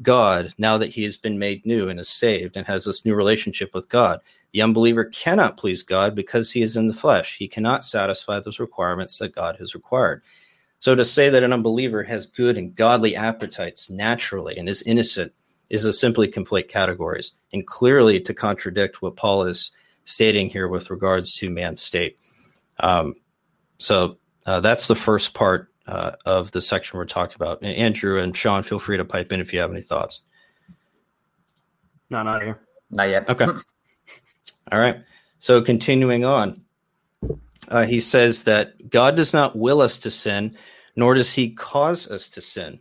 God 0.02 0.54
now 0.58 0.78
that 0.80 0.90
he 0.90 1.04
has 1.04 1.16
been 1.16 1.38
made 1.38 1.66
new 1.66 1.90
and 1.90 2.00
is 2.00 2.10
saved 2.10 2.58
and 2.58 2.66
has 2.66 2.86
this 2.86 3.06
new 3.06 3.14
relationship 3.14 3.74
with 3.74 3.88
God. 3.88 4.20
The 4.52 4.64
unbeliever 4.64 5.06
cannot 5.06 5.58
please 5.58 5.84
God 5.84 6.16
because 6.16 6.52
he 6.52 6.64
is 6.64 6.76
in 6.76 6.88
the 6.88 6.94
flesh. 6.94 7.38
He 7.38 7.48
cannot 7.48 7.86
satisfy 7.86 8.40
those 8.40 8.60
requirements 8.60 9.20
that 9.20 9.36
God 9.36 9.58
has 9.58 9.76
required. 9.76 10.24
So 10.80 10.96
to 10.96 11.06
say 11.06 11.30
that 11.30 11.44
an 11.44 11.54
unbeliever 11.54 12.04
has 12.04 12.26
good 12.26 12.58
and 12.58 12.76
godly 12.76 13.16
appetites 13.16 13.92
naturally 13.92 14.58
and 14.58 14.68
is 14.68 14.82
innocent 14.82 15.34
is 15.70 15.84
to 15.84 15.94
simply 15.94 16.28
conflate 16.28 16.68
categories 16.68 17.34
and 17.54 17.66
clearly 17.66 18.20
to 18.22 18.34
contradict 18.34 19.04
what 19.04 19.16
Paul 19.16 19.44
is 19.44 19.72
stating 20.04 20.50
here 20.50 20.68
with 20.68 20.90
regards 20.90 21.36
to 21.36 21.52
man's 21.52 21.82
state. 21.82 22.18
Um, 22.80 23.14
so 23.78 24.18
uh, 24.46 24.60
that's 24.60 24.88
the 24.88 24.96
first 24.96 25.34
part 25.34 25.72
uh, 25.88 26.14
of 26.26 26.52
the 26.52 26.62
section 26.62 26.98
we're 26.98 27.06
talking 27.06 27.36
about. 27.36 27.62
And 27.62 27.76
Andrew 27.76 28.20
and 28.20 28.36
Sean, 28.36 28.64
feel 28.64 28.80
free 28.80 28.98
to 28.98 29.06
pipe 29.06 29.32
in 29.32 29.42
if 29.42 29.54
you 29.54 29.60
have 29.60 29.72
any 29.72 29.82
thoughts. 29.82 30.22
No, 32.10 32.24
not 32.24 32.42
here. 32.42 32.60
Not 32.90 33.10
yet. 33.10 33.30
Okay. 33.30 33.46
All 34.72 34.80
right. 34.80 34.98
So 35.40 35.62
continuing 35.62 36.26
on, 36.26 36.62
uh, 37.68 37.86
he 37.86 38.00
says 38.00 38.44
that 38.44 38.90
God 38.90 39.16
does 39.16 39.34
not 39.34 39.56
will 39.56 39.82
us 39.82 39.98
to 40.00 40.12
sin, 40.12 40.58
nor 40.96 41.16
does 41.16 41.34
he 41.34 41.52
cause 41.52 42.10
us 42.10 42.30
to 42.30 42.42
sin. 42.42 42.80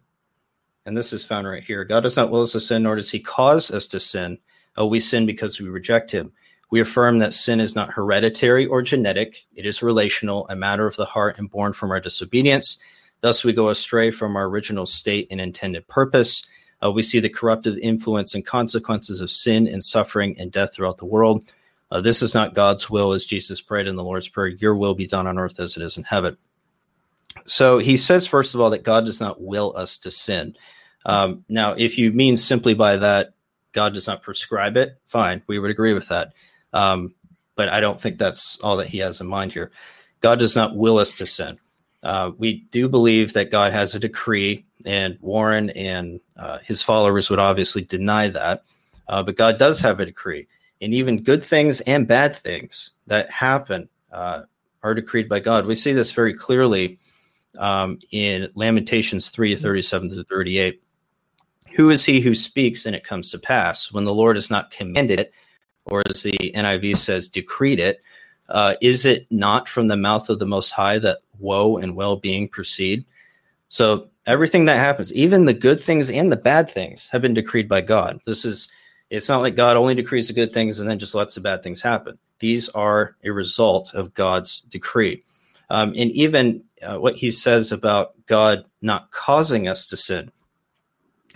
And 0.85 0.97
this 0.97 1.13
is 1.13 1.25
found 1.25 1.47
right 1.47 1.63
here. 1.63 1.85
God 1.85 2.01
does 2.01 2.17
not 2.17 2.31
will 2.31 2.43
us 2.43 2.53
to 2.53 2.61
sin, 2.61 2.83
nor 2.83 2.97
does 2.97 3.11
he 3.11 3.21
cause 3.21 3.71
us 3.71 3.87
to 3.89 4.01
sin. 4.01 4.39
Oh, 4.77 4.87
we 4.87 5.01
sin 5.01 5.27
because 5.27 5.61
we 5.61 5.69
reject 5.69 6.11
him. 6.11 6.33
We 6.71 6.81
affirm 6.81 7.19
that 7.19 7.35
sin 7.35 7.61
is 7.61 7.75
not 7.75 7.93
hereditary 7.93 8.67
or 8.67 8.81
genetic, 8.81 9.47
it 9.55 9.67
is 9.67 9.83
relational, 9.83 10.47
a 10.49 10.57
matter 10.57 10.87
of 10.87 10.97
the 10.97 11.05
heart, 11.05 11.39
and 11.39 11.51
born 11.51 11.73
from 11.73 11.91
our 11.91 12.01
disobedience. 12.01 12.79
Thus, 13.21 13.45
we 13.45 13.53
go 13.53 13.69
astray 13.69 14.11
from 14.11 14.37
our 14.37 14.47
original 14.47 14.87
state 14.87 15.27
and 15.31 15.41
intended 15.41 15.87
purpose. 15.89 16.47
Uh, 16.83 16.91
we 16.91 17.03
see 17.03 17.21
the 17.21 17.29
corruptive 17.29 17.77
influence 17.79 18.35
and 18.35 18.47
consequences 18.47 19.21
of 19.21 19.31
sin 19.31 19.67
and 19.67 19.85
suffering 19.85 20.37
and 20.39 20.51
death 20.51 20.75
throughout 20.75 20.99
the 20.99 21.05
world. 21.05 21.53
Uh, 21.91 22.01
this 22.01 22.23
is 22.23 22.35
not 22.35 22.55
God's 22.55 22.89
will, 22.89 23.13
as 23.13 23.25
Jesus 23.25 23.61
prayed 23.61 23.89
in 23.89 23.97
the 23.97 24.05
Lord's 24.05 24.29
Prayer 24.29 24.49
Your 24.49 24.77
will 24.77 24.95
be 24.95 25.07
done 25.07 25.27
on 25.27 25.39
earth 25.39 25.59
as 25.61 25.77
it 25.77 25.83
is 25.83 25.97
in 25.97 26.05
heaven. 26.05 26.37
So 27.47 27.79
he 27.79 27.97
says, 27.97 28.27
first 28.27 28.55
of 28.55 28.61
all, 28.61 28.71
that 28.71 28.85
God 28.85 29.05
does 29.05 29.21
not 29.21 29.43
will 29.43 29.77
us 29.77 29.99
to 29.99 30.11
sin. 30.11 30.57
Um, 31.05 31.45
now, 31.49 31.73
if 31.73 31.99
you 31.99 32.13
mean 32.13 32.37
simply 32.37 32.75
by 32.75 32.97
that, 32.97 33.35
God 33.73 33.95
does 33.95 34.07
not 34.07 34.23
prescribe 34.23 34.77
it, 34.77 34.99
fine, 35.05 35.43
we 35.47 35.59
would 35.59 35.71
agree 35.71 35.95
with 35.95 36.09
that. 36.09 36.33
Um, 36.73 37.15
but 37.57 37.69
I 37.69 37.81
don't 37.81 38.01
think 38.01 38.19
that's 38.19 38.59
all 38.61 38.77
that 38.79 38.87
he 38.89 38.99
has 38.99 39.21
in 39.21 39.27
mind 39.27 39.53
here. 39.53 39.71
God 40.21 40.39
does 40.39 40.57
not 40.57 40.77
will 40.77 40.99
us 40.99 41.13
to 41.15 41.27
sin. 41.27 41.59
Uh, 42.03 42.33
we 42.39 42.61
do 42.71 42.89
believe 42.89 43.35
that 43.35 43.51
God 43.51 43.73
has 43.73 43.95
a 43.95 43.99
decree, 43.99 44.65
and 44.87 45.19
Warren 45.21 45.71
and 45.71 46.21
uh, 46.37 46.59
his 46.59 46.83
followers 46.83 47.29
would 47.29 47.39
obviously 47.39 47.83
deny 47.83 48.29
that. 48.29 48.63
Uh, 49.09 49.23
but 49.23 49.37
God 49.37 49.59
does 49.59 49.81
have 49.81 50.01
a 50.01 50.07
decree, 50.07 50.47
and 50.81 50.95
even 50.95 51.23
good 51.23 51.45
things 51.45 51.81
and 51.83 52.09
bad 52.09 52.35
things 52.35 52.93
that 53.07 53.29
happen 53.29 53.89
uh, 54.13 54.43
are 54.83 54.95
decreed 54.95 55.29
by 55.29 55.41
God. 55.41 55.67
We 55.67 55.75
see 55.75 55.93
this 55.93 56.13
very 56.13 56.33
clearly 56.33 56.99
um, 57.59 57.99
in 58.11 58.49
Lamentations 58.55 59.31
3 59.31 59.55
37 59.57 60.11
to 60.11 60.25
38. 60.25 60.83
Who 61.75 61.91
is 61.91 62.05
he 62.05 62.21
who 62.21 62.35
speaks 62.35 62.87
and 62.87 62.97
it 62.97 63.05
comes 63.05 63.31
to 63.31 63.39
pass 63.39 63.93
when 63.93 64.05
the 64.05 64.15
Lord 64.15 64.37
has 64.37 64.51
not 64.51 64.71
commanded 64.71 65.21
it? 65.21 65.33
Or 65.91 66.03
as 66.07 66.23
the 66.23 66.53
NIV 66.55 66.97
says, 66.97 67.29
decreed 67.29 67.81
it. 67.81 68.03
Uh, 68.49 68.75
is 68.81 69.07
it 69.07 69.27
not 69.31 69.69
from 69.69 69.89
the 69.89 69.97
mouth 69.97 70.29
of 70.29 70.39
the 70.39 70.47
Most 70.47 70.71
High 70.71 70.99
that 70.99 71.19
woe 71.39 71.77
and 71.77 71.95
well 71.95 72.17
being 72.17 72.49
proceed? 72.49 73.05
So 73.69 74.09
everything 74.27 74.65
that 74.65 74.79
happens, 74.79 75.13
even 75.13 75.45
the 75.45 75.55
good 75.55 75.81
things 75.81 76.11
and 76.11 76.31
the 76.31 76.37
bad 76.37 76.71
things, 76.71 77.09
have 77.13 77.23
been 77.23 77.35
decreed 77.35 77.69
by 77.69 77.81
God. 77.81 78.21
This 78.27 78.45
is, 78.45 78.71
it's 79.09 79.29
not 79.29 79.41
like 79.41 79.57
God 79.57 79.77
only 79.77 79.95
decrees 79.95 80.29
the 80.29 80.35
good 80.35 80.53
things 80.53 80.79
and 80.79 80.89
then 80.89 80.99
just 80.99 81.15
lets 81.15 81.35
the 81.35 81.41
bad 81.41 81.63
things 81.63 81.81
happen. 81.81 82.19
These 82.41 82.69
are 82.71 83.17
a 83.23 83.31
result 83.31 83.95
of 83.95 84.15
God's 84.15 84.63
decree. 84.69 85.23
Um, 85.69 85.91
and 85.97 86.11
even 86.13 86.65
uh, 86.83 86.99
what 86.99 87.17
he 87.17 87.31
says 87.31 87.71
about 87.71 88.15
God 88.27 88.65
not 88.83 89.11
causing 89.13 89.69
us 89.69 89.87
to 89.87 89.97
sin, 89.97 90.33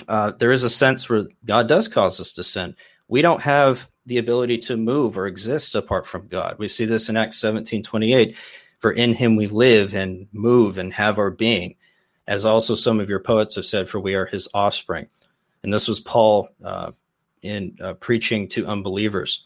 uh, 0.08 0.32
there 0.38 0.50
is 0.50 0.64
a 0.64 0.70
sense 0.70 1.08
where 1.08 1.26
God 1.44 1.68
does 1.68 1.86
cause 1.86 2.20
us 2.20 2.32
to 2.32 2.42
sin. 2.42 2.74
We 3.06 3.22
don't 3.22 3.42
have 3.42 3.88
the 4.06 4.18
ability 4.18 4.58
to 4.58 4.76
move 4.76 5.16
or 5.16 5.26
exist 5.26 5.74
apart 5.74 6.06
from 6.06 6.28
God. 6.28 6.56
We 6.58 6.68
see 6.68 6.84
this 6.84 7.08
in 7.08 7.16
Acts 7.16 7.38
17 7.38 7.82
28. 7.82 8.36
For 8.78 8.92
in 8.92 9.14
him 9.14 9.36
we 9.36 9.46
live 9.46 9.94
and 9.94 10.26
move 10.32 10.76
and 10.76 10.92
have 10.92 11.18
our 11.18 11.30
being, 11.30 11.76
as 12.26 12.44
also 12.44 12.74
some 12.74 13.00
of 13.00 13.08
your 13.08 13.20
poets 13.20 13.56
have 13.56 13.64
said, 13.64 13.88
for 13.88 13.98
we 13.98 14.14
are 14.14 14.26
his 14.26 14.46
offspring. 14.52 15.08
And 15.62 15.72
this 15.72 15.88
was 15.88 16.00
Paul 16.00 16.50
uh, 16.62 16.92
in 17.40 17.76
uh, 17.80 17.94
preaching 17.94 18.46
to 18.48 18.66
unbelievers. 18.66 19.42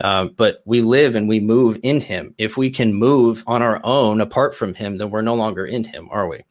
Uh, 0.00 0.26
but 0.26 0.62
we 0.66 0.82
live 0.82 1.14
and 1.14 1.28
we 1.28 1.40
move 1.40 1.80
in 1.82 2.00
him. 2.00 2.34
If 2.38 2.56
we 2.56 2.70
can 2.70 2.94
move 2.94 3.42
on 3.46 3.62
our 3.62 3.80
own 3.82 4.20
apart 4.20 4.54
from 4.54 4.74
him, 4.74 4.98
then 4.98 5.10
we're 5.10 5.22
no 5.22 5.34
longer 5.34 5.66
in 5.66 5.84
him, 5.84 6.08
are 6.12 6.28
we? 6.28 6.44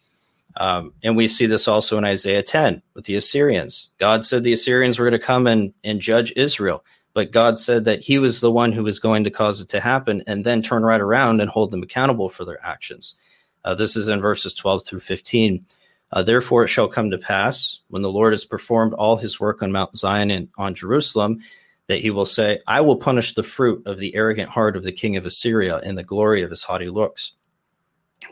Um, 0.58 0.94
and 1.04 1.16
we 1.16 1.28
see 1.28 1.46
this 1.46 1.68
also 1.68 1.98
in 1.98 2.06
Isaiah 2.06 2.44
10 2.44 2.82
with 2.94 3.06
the 3.06 3.16
Assyrians. 3.16 3.92
God 4.00 4.26
said 4.26 4.44
the 4.44 4.54
Assyrians 4.54 4.98
were 4.98 5.06
going 5.10 5.20
to 5.20 5.26
come 5.26 5.48
and, 5.48 5.74
and 5.84 6.02
judge 6.02 6.34
Israel 6.36 6.84
but 7.16 7.32
God 7.32 7.58
said 7.58 7.86
that 7.86 8.02
He 8.02 8.20
was 8.20 8.42
the 8.42 8.52
one 8.52 8.74
who 8.74 8.84
was 8.84 9.00
going 9.00 9.24
to 9.24 9.32
cause 9.32 9.62
it 9.62 9.70
to 9.70 9.80
happen 9.80 10.22
and 10.28 10.46
then 10.46 10.62
turn 10.62 10.84
right 10.84 11.02
around 11.02 11.40
and 11.40 11.50
hold 11.50 11.72
them 11.72 11.82
accountable 11.82 12.30
for 12.30 12.44
their 12.44 12.64
actions. 12.64 13.16
Uh, 13.64 13.74
this 13.74 13.96
is 13.96 14.10
in 14.10 14.20
verses 14.22 14.54
12 14.54 14.86
through 14.86 15.00
15. 15.00 15.66
Uh, 16.12 16.22
Therefore, 16.22 16.66
it 16.66 16.68
shall 16.68 16.90
come 16.90 17.10
to 17.10 17.18
pass 17.18 17.80
when 17.88 18.02
the 18.02 18.12
Lord 18.12 18.34
has 18.34 18.44
performed 18.44 18.94
all 18.94 19.16
his 19.16 19.40
work 19.40 19.64
on 19.64 19.72
Mount 19.72 19.96
Zion 19.96 20.30
and 20.30 20.50
on 20.58 20.76
Jerusalem 20.76 21.40
that 21.88 22.00
he 22.00 22.10
will 22.10 22.26
say, 22.26 22.60
I 22.68 22.82
will 22.82 22.98
punish 22.98 23.34
the 23.34 23.44
fruit 23.44 23.82
of 23.88 23.98
the 23.98 24.14
arrogant 24.14 24.50
heart 24.50 24.76
of 24.76 24.84
the 24.84 24.92
king 24.92 25.16
of 25.16 25.26
Assyria 25.26 25.80
in 25.80 25.96
the 25.96 26.04
glory 26.04 26.42
of 26.42 26.50
his 26.50 26.64
haughty 26.64 26.90
looks. 26.90 27.32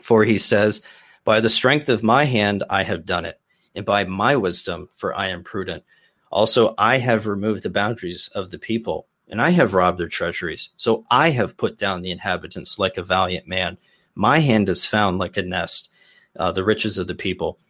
For 0.02 0.24
he 0.24 0.38
says, 0.38 0.82
By 1.24 1.40
the 1.40 1.48
strength 1.48 1.88
of 1.88 2.02
my 2.02 2.24
hand 2.24 2.64
I 2.68 2.82
have 2.82 3.06
done 3.06 3.24
it, 3.24 3.40
and 3.74 3.86
by 3.86 4.04
my 4.04 4.36
wisdom, 4.36 4.90
for 4.92 5.16
I 5.16 5.28
am 5.28 5.42
prudent. 5.42 5.84
Also, 6.34 6.74
I 6.76 6.98
have 6.98 7.28
removed 7.28 7.62
the 7.62 7.70
boundaries 7.70 8.28
of 8.34 8.50
the 8.50 8.58
people, 8.58 9.06
and 9.28 9.40
I 9.40 9.50
have 9.50 9.72
robbed 9.72 10.00
their 10.00 10.08
treasuries. 10.08 10.70
So 10.76 11.06
I 11.08 11.30
have 11.30 11.56
put 11.56 11.78
down 11.78 12.02
the 12.02 12.10
inhabitants 12.10 12.76
like 12.76 12.96
a 12.96 13.04
valiant 13.04 13.46
man. 13.46 13.78
My 14.16 14.40
hand 14.40 14.68
is 14.68 14.84
found 14.84 15.18
like 15.18 15.36
a 15.36 15.42
nest, 15.42 15.90
uh, 16.36 16.50
the 16.50 16.64
riches 16.64 16.98
of 16.98 17.06
the 17.06 17.14
people. 17.14 17.60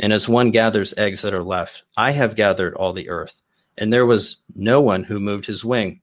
And 0.00 0.10
as 0.10 0.26
one 0.26 0.52
gathers 0.52 0.94
eggs 0.96 1.20
that 1.20 1.34
are 1.34 1.44
left, 1.44 1.82
I 1.98 2.12
have 2.12 2.34
gathered 2.34 2.74
all 2.74 2.94
the 2.94 3.10
earth. 3.10 3.42
And 3.76 3.92
there 3.92 4.06
was 4.06 4.38
no 4.54 4.80
one 4.80 5.04
who 5.04 5.20
moved 5.20 5.44
his 5.44 5.62
wing, 5.62 6.00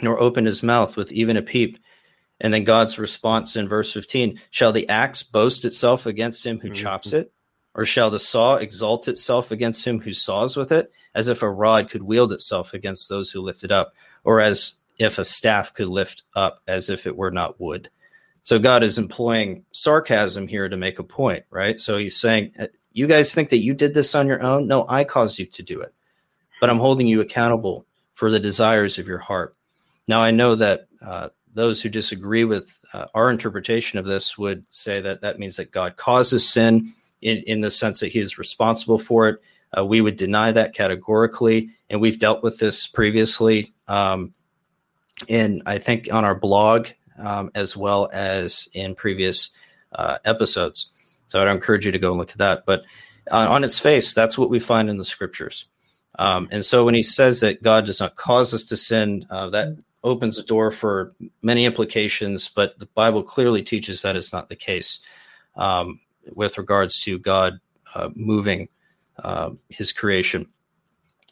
nor 0.00 0.20
opened 0.20 0.46
his 0.46 0.62
mouth 0.62 0.96
with 0.96 1.10
even 1.10 1.36
a 1.36 1.42
peep. 1.42 1.76
And 2.40 2.54
then 2.54 2.62
God's 2.62 3.00
response 3.00 3.56
in 3.56 3.66
verse 3.66 3.90
15 3.92 4.38
Shall 4.50 4.70
the 4.70 4.88
axe 4.88 5.24
boast 5.24 5.64
itself 5.64 6.06
against 6.06 6.46
him 6.46 6.60
who 6.60 6.68
mm-hmm. 6.68 6.84
chops 6.84 7.12
it? 7.12 7.32
Or 7.74 7.84
shall 7.86 8.10
the 8.10 8.18
saw 8.18 8.56
exalt 8.56 9.08
itself 9.08 9.50
against 9.50 9.84
him 9.84 10.00
who 10.00 10.12
saws 10.12 10.56
with 10.56 10.72
it, 10.72 10.92
as 11.14 11.28
if 11.28 11.42
a 11.42 11.50
rod 11.50 11.90
could 11.90 12.02
wield 12.02 12.32
itself 12.32 12.74
against 12.74 13.08
those 13.08 13.30
who 13.30 13.40
lift 13.40 13.64
it 13.64 13.72
up, 13.72 13.94
or 14.24 14.40
as 14.40 14.74
if 14.98 15.18
a 15.18 15.24
staff 15.24 15.72
could 15.72 15.88
lift 15.88 16.24
up 16.34 16.60
as 16.68 16.90
if 16.90 17.06
it 17.06 17.16
were 17.16 17.30
not 17.30 17.60
wood? 17.60 17.88
So 18.42 18.58
God 18.58 18.82
is 18.82 18.98
employing 18.98 19.64
sarcasm 19.72 20.48
here 20.48 20.68
to 20.68 20.76
make 20.76 20.98
a 20.98 21.04
point, 21.04 21.44
right? 21.50 21.80
So 21.80 21.96
he's 21.96 22.16
saying, 22.16 22.54
You 22.92 23.06
guys 23.06 23.32
think 23.32 23.50
that 23.50 23.62
you 23.62 23.72
did 23.72 23.94
this 23.94 24.14
on 24.14 24.26
your 24.26 24.42
own? 24.42 24.66
No, 24.66 24.84
I 24.88 25.04
caused 25.04 25.38
you 25.38 25.46
to 25.46 25.62
do 25.62 25.80
it. 25.80 25.94
But 26.60 26.70
I'm 26.70 26.78
holding 26.78 27.06
you 27.06 27.20
accountable 27.20 27.86
for 28.14 28.30
the 28.30 28.40
desires 28.40 28.98
of 28.98 29.06
your 29.06 29.18
heart. 29.18 29.54
Now, 30.08 30.20
I 30.20 30.32
know 30.32 30.56
that 30.56 30.86
uh, 31.00 31.28
those 31.54 31.80
who 31.80 31.88
disagree 31.88 32.44
with 32.44 32.76
uh, 32.92 33.06
our 33.14 33.30
interpretation 33.30 33.98
of 33.98 34.06
this 34.06 34.36
would 34.36 34.64
say 34.70 35.00
that 35.00 35.20
that 35.20 35.38
means 35.38 35.56
that 35.56 35.70
God 35.70 35.96
causes 35.96 36.48
sin 36.48 36.92
in, 37.22 37.38
in 37.46 37.60
the 37.60 37.70
sense 37.70 38.00
that 38.00 38.08
he 38.08 38.18
is 38.18 38.38
responsible 38.38 38.98
for 38.98 39.28
it. 39.28 39.40
Uh, 39.76 39.84
we 39.84 40.00
would 40.00 40.16
deny 40.16 40.52
that 40.52 40.74
categorically, 40.74 41.70
and 41.88 42.00
we've 42.00 42.18
dealt 42.18 42.42
with 42.42 42.58
this 42.58 42.86
previously. 42.86 43.72
Um, 43.88 44.34
in 45.28 45.62
I 45.66 45.78
think 45.78 46.12
on 46.12 46.24
our 46.24 46.34
blog 46.34 46.88
um, 47.18 47.50
as 47.54 47.76
well 47.76 48.10
as 48.12 48.68
in 48.74 48.94
previous 48.94 49.50
uh, 49.92 50.18
episodes. 50.24 50.90
So 51.28 51.40
I'd 51.40 51.48
encourage 51.48 51.86
you 51.86 51.92
to 51.92 51.98
go 51.98 52.10
and 52.10 52.18
look 52.18 52.32
at 52.32 52.38
that. 52.38 52.66
But 52.66 52.84
uh, 53.30 53.46
on 53.48 53.64
its 53.64 53.78
face, 53.78 54.12
that's 54.12 54.36
what 54.36 54.50
we 54.50 54.58
find 54.58 54.90
in 54.90 54.96
the 54.96 55.04
scriptures. 55.04 55.66
Um, 56.18 56.48
and 56.50 56.64
so 56.64 56.84
when 56.84 56.94
he 56.94 57.02
says 57.02 57.40
that 57.40 57.62
God 57.62 57.86
does 57.86 58.00
not 58.00 58.16
cause 58.16 58.52
us 58.52 58.64
to 58.64 58.76
sin, 58.76 59.26
uh, 59.30 59.48
that 59.50 59.76
opens 60.04 60.36
a 60.38 60.42
door 60.42 60.70
for 60.70 61.14
many 61.42 61.64
implications, 61.64 62.48
but 62.48 62.78
the 62.78 62.86
Bible 62.86 63.22
clearly 63.22 63.62
teaches 63.62 64.02
that 64.02 64.16
it's 64.16 64.32
not 64.32 64.48
the 64.48 64.56
case 64.56 64.98
um, 65.56 66.00
with 66.34 66.58
regards 66.58 67.00
to 67.04 67.18
God 67.18 67.58
uh, 67.94 68.10
moving 68.14 68.68
uh, 69.18 69.50
his 69.68 69.92
creation. 69.92 70.46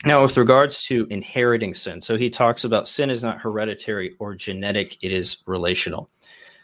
Now, 0.05 0.23
with 0.23 0.37
regards 0.37 0.83
to 0.85 1.07
inheriting 1.11 1.75
sin, 1.75 2.01
so 2.01 2.17
he 2.17 2.31
talks 2.31 2.65
about 2.65 2.89
sin 2.89 3.11
is 3.11 3.23
not 3.23 3.39
hereditary 3.39 4.17
or 4.19 4.35
genetic, 4.35 4.97
it 5.03 5.13
is 5.13 5.39
relational. 5.47 6.09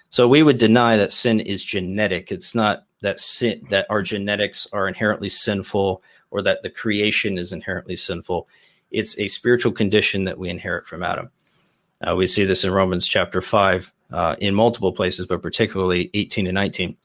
So 0.09 0.27
we 0.27 0.43
would 0.43 0.59
deny 0.59 0.97
that 0.97 1.13
sin 1.13 1.41
is 1.41 1.63
genetic. 1.63 2.33
It's 2.33 2.55
not 2.55 2.85
that 3.03 3.21
sin 3.21 3.67
that 3.71 3.87
our 3.91 4.03
genetics 4.03 4.67
are 4.73 4.89
inherently 4.89 5.29
sinful 5.29 6.03
or 6.31 6.43
that 6.43 6.63
the 6.63 6.71
creation 6.71 7.37
is 7.37 7.53
inherently 7.53 7.97
sinful. 7.97 8.49
It's 8.91 9.19
a 9.19 9.29
spiritual 9.29 9.73
condition 9.73 10.25
that 10.25 10.39
we 10.39 10.49
inherit 10.49 10.87
from 10.87 11.03
Adam. 11.03 11.31
Uh, 12.07 12.17
we 12.17 12.27
see 12.27 12.45
this 12.45 12.65
in 12.65 12.73
Romans 12.73 13.07
chapter 13.07 13.41
5 13.43 13.93
uh, 14.13 14.37
in 14.39 14.55
multiple 14.55 14.93
places, 14.93 15.27
but 15.27 15.43
particularly 15.43 16.11
18 16.15 16.47
and 16.47 16.55
19. 16.55 16.97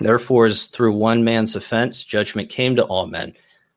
Therefore, 0.00 0.46
as 0.46 0.66
through 0.66 0.92
one 0.92 1.24
man's 1.24 1.54
offense, 1.54 2.02
judgment 2.02 2.48
came 2.48 2.76
to 2.76 2.84
all 2.84 3.06
men, 3.06 3.34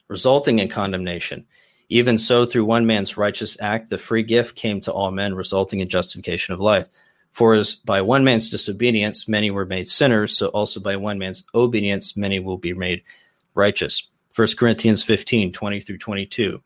resulting 0.07 0.59
in 0.59 0.67
condemnation. 0.67 1.45
Even 1.89 2.17
so, 2.17 2.45
through 2.45 2.65
one 2.65 2.85
man's 2.85 3.17
righteous 3.17 3.57
act, 3.61 3.89
the 3.89 3.97
free 3.97 4.23
gift 4.23 4.55
came 4.55 4.81
to 4.81 4.91
all 4.91 5.11
men, 5.11 5.35
resulting 5.35 5.79
in 5.79 5.89
justification 5.89 6.53
of 6.53 6.59
life. 6.59 6.87
For 7.31 7.53
as 7.53 7.75
by 7.75 8.01
one 8.01 8.23
man's 8.23 8.49
disobedience 8.49 9.27
many 9.27 9.51
were 9.51 9.65
made 9.65 9.87
sinners, 9.87 10.37
so 10.37 10.47
also 10.47 10.79
by 10.79 10.95
one 10.95 11.19
man's 11.19 11.43
obedience 11.53 12.17
many 12.17 12.39
will 12.39 12.57
be 12.57 12.73
made 12.73 13.03
righteous. 13.53 14.09
1 14.35 14.49
Corinthians 14.57 15.03
15, 15.03 15.51
20 15.53 15.79
through 15.79 15.97
22. 15.97 16.61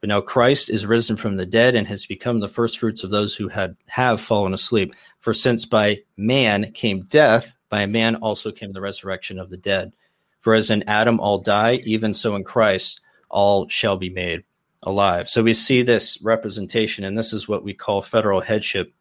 But 0.00 0.08
now 0.08 0.20
Christ 0.20 0.68
is 0.68 0.86
risen 0.86 1.16
from 1.16 1.36
the 1.36 1.46
dead 1.46 1.74
and 1.74 1.86
has 1.86 2.06
become 2.06 2.40
the 2.40 2.48
firstfruits 2.48 3.02
of 3.02 3.10
those 3.10 3.34
who 3.34 3.48
had 3.48 3.76
have 3.86 4.20
fallen 4.20 4.52
asleep. 4.52 4.94
For 5.20 5.32
since 5.32 5.64
by 5.64 6.02
man 6.16 6.70
came 6.72 7.02
death, 7.02 7.55
by 7.68 7.82
a 7.82 7.88
man 7.88 8.16
also 8.16 8.52
came 8.52 8.72
the 8.72 8.80
resurrection 8.80 9.38
of 9.38 9.50
the 9.50 9.56
dead. 9.56 9.92
For 10.40 10.54
as 10.54 10.70
in 10.70 10.84
Adam 10.88 11.18
all 11.20 11.38
die, 11.38 11.80
even 11.84 12.14
so 12.14 12.36
in 12.36 12.44
Christ 12.44 13.00
all 13.28 13.68
shall 13.68 13.96
be 13.96 14.10
made 14.10 14.44
alive. 14.82 15.28
So 15.28 15.42
we 15.42 15.54
see 15.54 15.82
this 15.82 16.20
representation, 16.22 17.04
and 17.04 17.18
this 17.18 17.32
is 17.32 17.48
what 17.48 17.64
we 17.64 17.74
call 17.74 18.02
federal 18.02 18.40
headship, 18.40 18.92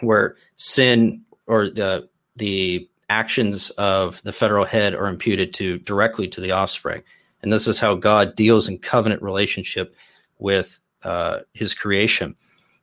where 0.00 0.36
sin 0.56 1.22
or 1.46 1.70
the 1.70 2.08
the 2.34 2.88
actions 3.08 3.70
of 3.70 4.20
the 4.24 4.32
federal 4.32 4.64
head 4.64 4.94
are 4.94 5.06
imputed 5.06 5.54
to 5.54 5.78
directly 5.78 6.26
to 6.28 6.40
the 6.40 6.50
offspring. 6.50 7.02
And 7.42 7.52
this 7.52 7.68
is 7.68 7.78
how 7.78 7.94
God 7.94 8.34
deals 8.34 8.68
in 8.68 8.78
covenant 8.78 9.22
relationship 9.22 9.94
with 10.38 10.80
uh, 11.04 11.40
his 11.52 11.74
creation. 11.74 12.34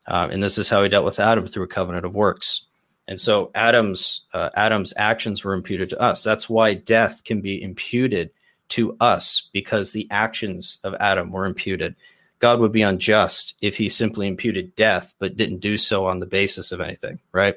Uh, 0.08 0.30
and 0.32 0.42
this 0.42 0.58
is 0.58 0.70
how 0.70 0.82
he 0.84 0.90
dealt 0.90 1.06
with 1.06 1.20
Adam 1.20 1.48
through 1.48 1.64
a 1.64 1.68
covenant 1.68 2.06
of 2.06 2.16
works. 2.16 2.66
And 3.08 3.20
so 3.20 3.52
Adam's 3.54 4.22
uh, 4.34 4.50
Adam's 4.56 4.94
actions 4.96 5.44
were 5.44 5.54
imputed 5.54 5.90
to 5.90 6.00
us. 6.00 6.24
That's 6.24 6.50
why 6.50 6.74
death 6.74 7.24
can 7.24 7.42
be 7.42 7.62
imputed 7.62 8.32
to 8.70 8.96
us 9.00 9.50
because 9.52 9.92
the 9.92 10.08
actions 10.10 10.80
of 10.84 10.96
Adam 10.96 11.32
were 11.32 11.46
imputed. 11.46 11.96
God 12.40 12.60
would 12.60 12.72
be 12.72 12.82
unjust 12.82 13.56
if 13.62 13.78
he 13.78 13.90
simply 13.90 14.28
imputed 14.28 14.76
death 14.76 15.16
but 15.20 15.38
didn't 15.38 15.60
do 15.60 15.78
so 15.78 16.06
on 16.06 16.20
the 16.20 16.26
basis 16.26 16.72
of 16.72 16.82
anything, 16.82 17.20
right? 17.32 17.56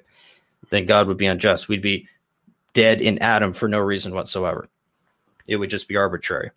Then 0.71 0.87
God 0.87 1.07
would 1.07 1.17
be 1.17 1.27
unjust. 1.27 1.69
We'd 1.69 1.83
be 1.83 2.09
dead 2.73 3.01
in 3.01 3.19
Adam 3.21 3.53
for 3.53 3.69
no 3.69 3.79
reason 3.79 4.15
whatsoever. 4.15 4.69
It 5.47 5.57
would 5.57 5.71
just 5.71 5.89
be 5.89 5.97
arbitrary. 5.97 6.51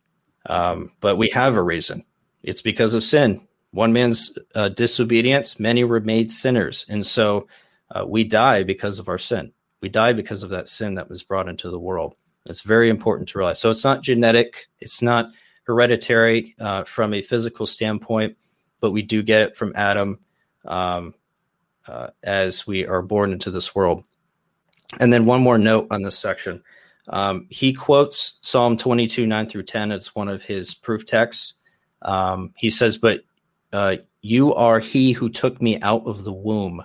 Um, 0.45 0.91
but 0.99 1.17
we 1.17 1.29
have 1.29 1.55
a 1.55 1.63
reason. 1.63 2.03
It's 2.43 2.61
because 2.61 2.93
of 2.93 3.03
sin. 3.03 3.41
One 3.71 3.93
man's 3.93 4.37
uh, 4.55 4.69
disobedience, 4.69 5.59
many 5.59 5.83
were 5.83 5.99
made 5.99 6.31
sinners. 6.31 6.85
And 6.89 7.05
so 7.05 7.47
uh, 7.91 8.05
we 8.07 8.23
die 8.23 8.63
because 8.63 8.99
of 8.99 9.09
our 9.09 9.17
sin. 9.17 9.51
We 9.81 9.89
die 9.89 10.13
because 10.13 10.43
of 10.43 10.49
that 10.51 10.67
sin 10.67 10.95
that 10.95 11.09
was 11.09 11.23
brought 11.23 11.49
into 11.49 11.69
the 11.69 11.79
world. 11.79 12.15
It's 12.45 12.61
very 12.61 12.89
important 12.89 13.29
to 13.29 13.37
realize. 13.37 13.59
So 13.59 13.69
it's 13.69 13.83
not 13.83 14.01
genetic, 14.01 14.67
it's 14.79 15.01
not 15.01 15.31
hereditary 15.63 16.55
uh, 16.59 16.83
from 16.83 17.13
a 17.13 17.21
physical 17.21 17.67
standpoint, 17.67 18.37
but 18.81 18.91
we 18.91 19.01
do 19.01 19.21
get 19.21 19.41
it 19.41 19.55
from 19.55 19.73
Adam 19.75 20.19
um, 20.65 21.13
uh, 21.87 22.09
as 22.23 22.65
we 22.65 22.85
are 22.85 23.01
born 23.01 23.31
into 23.31 23.51
this 23.51 23.75
world. 23.75 24.03
And 24.99 25.13
then 25.13 25.25
one 25.25 25.41
more 25.41 25.57
note 25.57 25.87
on 25.91 26.01
this 26.01 26.17
section. 26.17 26.63
Um, 27.07 27.47
he 27.49 27.73
quotes 27.73 28.39
Psalm 28.41 28.77
22, 28.77 29.27
9 29.27 29.49
through 29.49 29.63
10. 29.63 29.91
It's 29.91 30.15
one 30.15 30.27
of 30.27 30.43
his 30.43 30.73
proof 30.73 31.05
texts. 31.05 31.53
Um, 32.01 32.53
he 32.57 32.69
says, 32.69 32.97
But 32.97 33.21
uh, 33.71 33.97
you 34.21 34.53
are 34.53 34.79
he 34.79 35.11
who 35.11 35.29
took 35.29 35.61
me 35.61 35.79
out 35.81 36.03
of 36.05 36.23
the 36.23 36.33
womb. 36.33 36.83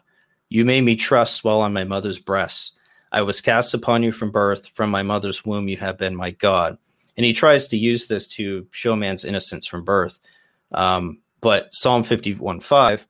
You 0.48 0.64
made 0.64 0.82
me 0.82 0.96
trust 0.96 1.44
while 1.44 1.60
on 1.60 1.72
my 1.72 1.84
mother's 1.84 2.18
breast. 2.18 2.72
I 3.12 3.22
was 3.22 3.40
cast 3.40 3.74
upon 3.74 4.02
you 4.02 4.12
from 4.12 4.30
birth. 4.30 4.68
From 4.68 4.90
my 4.90 5.02
mother's 5.02 5.44
womb, 5.44 5.68
you 5.68 5.76
have 5.76 5.98
been 5.98 6.16
my 6.16 6.32
God. 6.32 6.78
And 7.16 7.24
he 7.24 7.32
tries 7.32 7.68
to 7.68 7.76
use 7.76 8.08
this 8.08 8.26
to 8.28 8.66
show 8.72 8.96
man's 8.96 9.24
innocence 9.24 9.66
from 9.66 9.84
birth. 9.84 10.18
Um, 10.72 11.20
but 11.40 11.72
Psalm 11.74 12.02
51 12.02 12.60
5, 12.60 13.06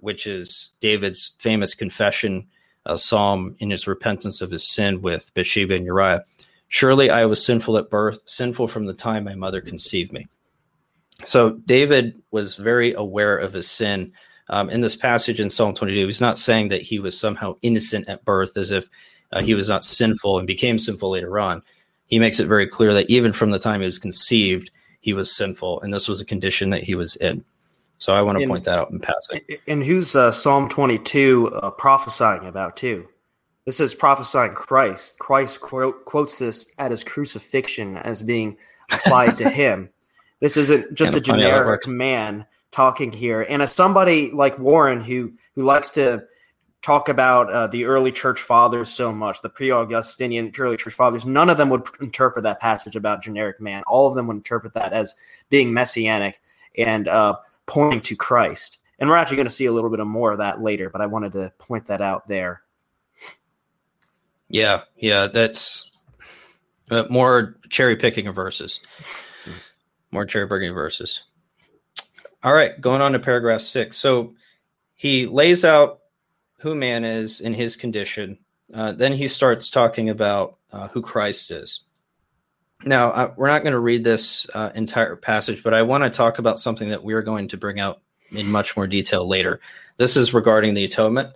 which 0.00 0.26
is 0.26 0.70
David's 0.80 1.34
famous 1.38 1.74
confession 1.74 2.48
uh, 2.86 2.96
psalm 2.96 3.54
in 3.60 3.70
his 3.70 3.86
repentance 3.86 4.40
of 4.40 4.50
his 4.50 4.66
sin 4.66 5.02
with 5.02 5.32
Bathsheba 5.34 5.74
and 5.74 5.84
Uriah, 5.84 6.24
surely 6.68 7.10
I 7.10 7.26
was 7.26 7.44
sinful 7.44 7.76
at 7.76 7.90
birth, 7.90 8.20
sinful 8.24 8.68
from 8.68 8.86
the 8.86 8.94
time 8.94 9.24
my 9.24 9.34
mother 9.34 9.60
conceived 9.60 10.12
me. 10.12 10.26
So 11.24 11.50
David 11.50 12.20
was 12.30 12.56
very 12.56 12.92
aware 12.94 13.36
of 13.36 13.52
his 13.52 13.70
sin. 13.70 14.12
Um, 14.50 14.70
in 14.70 14.80
this 14.80 14.96
passage 14.96 15.40
in 15.40 15.50
Psalm 15.50 15.74
22, 15.74 16.06
he's 16.06 16.20
not 16.20 16.38
saying 16.38 16.68
that 16.68 16.82
he 16.82 16.98
was 16.98 17.18
somehow 17.18 17.56
innocent 17.62 18.08
at 18.08 18.24
birth, 18.24 18.56
as 18.56 18.70
if 18.70 18.88
uh, 19.32 19.42
he 19.42 19.54
was 19.54 19.68
not 19.68 19.84
sinful 19.84 20.38
and 20.38 20.46
became 20.46 20.78
sinful 20.78 21.10
later 21.10 21.38
on. 21.38 21.62
He 22.06 22.18
makes 22.18 22.40
it 22.40 22.46
very 22.46 22.66
clear 22.66 22.94
that 22.94 23.10
even 23.10 23.32
from 23.32 23.50
the 23.50 23.58
time 23.58 23.80
he 23.80 23.86
was 23.86 23.98
conceived, 23.98 24.70
he 25.00 25.12
was 25.12 25.34
sinful, 25.34 25.82
and 25.82 25.92
this 25.92 26.08
was 26.08 26.20
a 26.20 26.24
condition 26.24 26.70
that 26.70 26.82
he 26.82 26.94
was 26.94 27.16
in. 27.16 27.44
So 27.98 28.12
I 28.12 28.22
want 28.22 28.38
to 28.38 28.46
point 28.46 28.64
that 28.64 28.78
out 28.78 28.90
in 28.90 29.00
passing. 29.00 29.40
And 29.66 29.84
who's 29.84 30.14
uh, 30.14 30.30
Psalm 30.30 30.68
22 30.68 31.48
uh, 31.48 31.70
prophesying 31.72 32.46
about 32.46 32.76
too? 32.76 33.08
This 33.64 33.80
is 33.80 33.92
prophesying 33.92 34.54
Christ. 34.54 35.18
Christ 35.18 35.60
quote, 35.60 36.04
quotes 36.04 36.38
this 36.38 36.72
at 36.78 36.92
his 36.92 37.04
crucifixion 37.04 37.98
as 37.98 38.22
being 38.22 38.56
applied 38.90 39.36
to 39.38 39.50
him. 39.50 39.90
This 40.40 40.56
isn't 40.56 40.94
just 40.94 41.16
a 41.16 41.20
generic 41.20 41.86
man 41.86 42.46
talking 42.70 43.12
here. 43.12 43.42
And 43.42 43.62
as 43.62 43.74
somebody 43.74 44.30
like 44.30 44.58
Warren, 44.58 45.00
who 45.00 45.32
who 45.54 45.62
likes 45.64 45.90
to 45.90 46.24
talk 46.82 47.08
about 47.08 47.52
uh, 47.52 47.66
the 47.66 47.84
early 47.84 48.12
church 48.12 48.40
fathers 48.40 48.88
so 48.88 49.12
much, 49.12 49.42
the 49.42 49.48
pre-Augustinian 49.48 50.52
early 50.58 50.76
church 50.76 50.94
fathers, 50.94 51.26
none 51.26 51.50
of 51.50 51.56
them 51.56 51.70
would 51.70 51.86
interpret 52.00 52.44
that 52.44 52.60
passage 52.60 52.94
about 52.96 53.22
generic 53.22 53.60
man. 53.60 53.82
All 53.86 54.06
of 54.06 54.14
them 54.14 54.26
would 54.28 54.36
interpret 54.36 54.74
that 54.74 54.92
as 54.92 55.14
being 55.48 55.72
messianic 55.72 56.40
and 56.76 57.08
uh, 57.08 57.36
pointing 57.66 58.00
to 58.02 58.16
Christ. 58.16 58.78
And 58.98 59.08
we're 59.08 59.16
actually 59.16 59.36
going 59.36 59.48
to 59.48 59.52
see 59.52 59.66
a 59.66 59.72
little 59.72 59.90
bit 59.90 60.00
of 60.00 60.06
more 60.06 60.32
of 60.32 60.38
that 60.38 60.60
later, 60.60 60.90
but 60.90 61.00
I 61.00 61.06
wanted 61.06 61.32
to 61.32 61.52
point 61.58 61.86
that 61.86 62.00
out 62.00 62.28
there. 62.28 62.62
Yeah, 64.48 64.82
yeah, 64.96 65.26
that's 65.26 65.90
uh, 66.90 67.04
more 67.10 67.58
cherry 67.68 67.96
picking 67.96 68.26
of 68.28 68.34
verses. 68.34 68.80
More 70.10 70.24
cherry 70.24 70.48
picking 70.48 70.72
verses. 70.72 71.24
All 72.42 72.54
right, 72.54 72.80
going 72.80 73.00
on 73.00 73.12
to 73.12 73.18
paragraph 73.18 73.62
six. 73.62 73.96
So 73.96 74.34
he 74.94 75.26
lays 75.26 75.64
out 75.64 76.00
who 76.58 76.74
man 76.74 77.04
is 77.04 77.40
in 77.40 77.54
his 77.54 77.76
condition. 77.76 78.38
Uh, 78.72 78.92
then 78.92 79.12
he 79.12 79.28
starts 79.28 79.70
talking 79.70 80.08
about 80.08 80.56
uh, 80.72 80.88
who 80.88 81.02
Christ 81.02 81.50
is. 81.50 81.80
Now, 82.84 83.08
uh, 83.08 83.32
we're 83.36 83.48
not 83.48 83.62
going 83.62 83.72
to 83.72 83.78
read 83.80 84.04
this 84.04 84.46
uh, 84.54 84.70
entire 84.74 85.16
passage, 85.16 85.62
but 85.64 85.74
I 85.74 85.82
want 85.82 86.04
to 86.04 86.10
talk 86.10 86.38
about 86.38 86.60
something 86.60 86.90
that 86.90 87.02
we're 87.02 87.22
going 87.22 87.48
to 87.48 87.56
bring 87.56 87.80
out 87.80 88.00
in 88.30 88.50
much 88.50 88.76
more 88.76 88.86
detail 88.86 89.26
later. 89.26 89.60
This 89.96 90.16
is 90.16 90.34
regarding 90.34 90.74
the 90.74 90.84
atonement. 90.84 91.30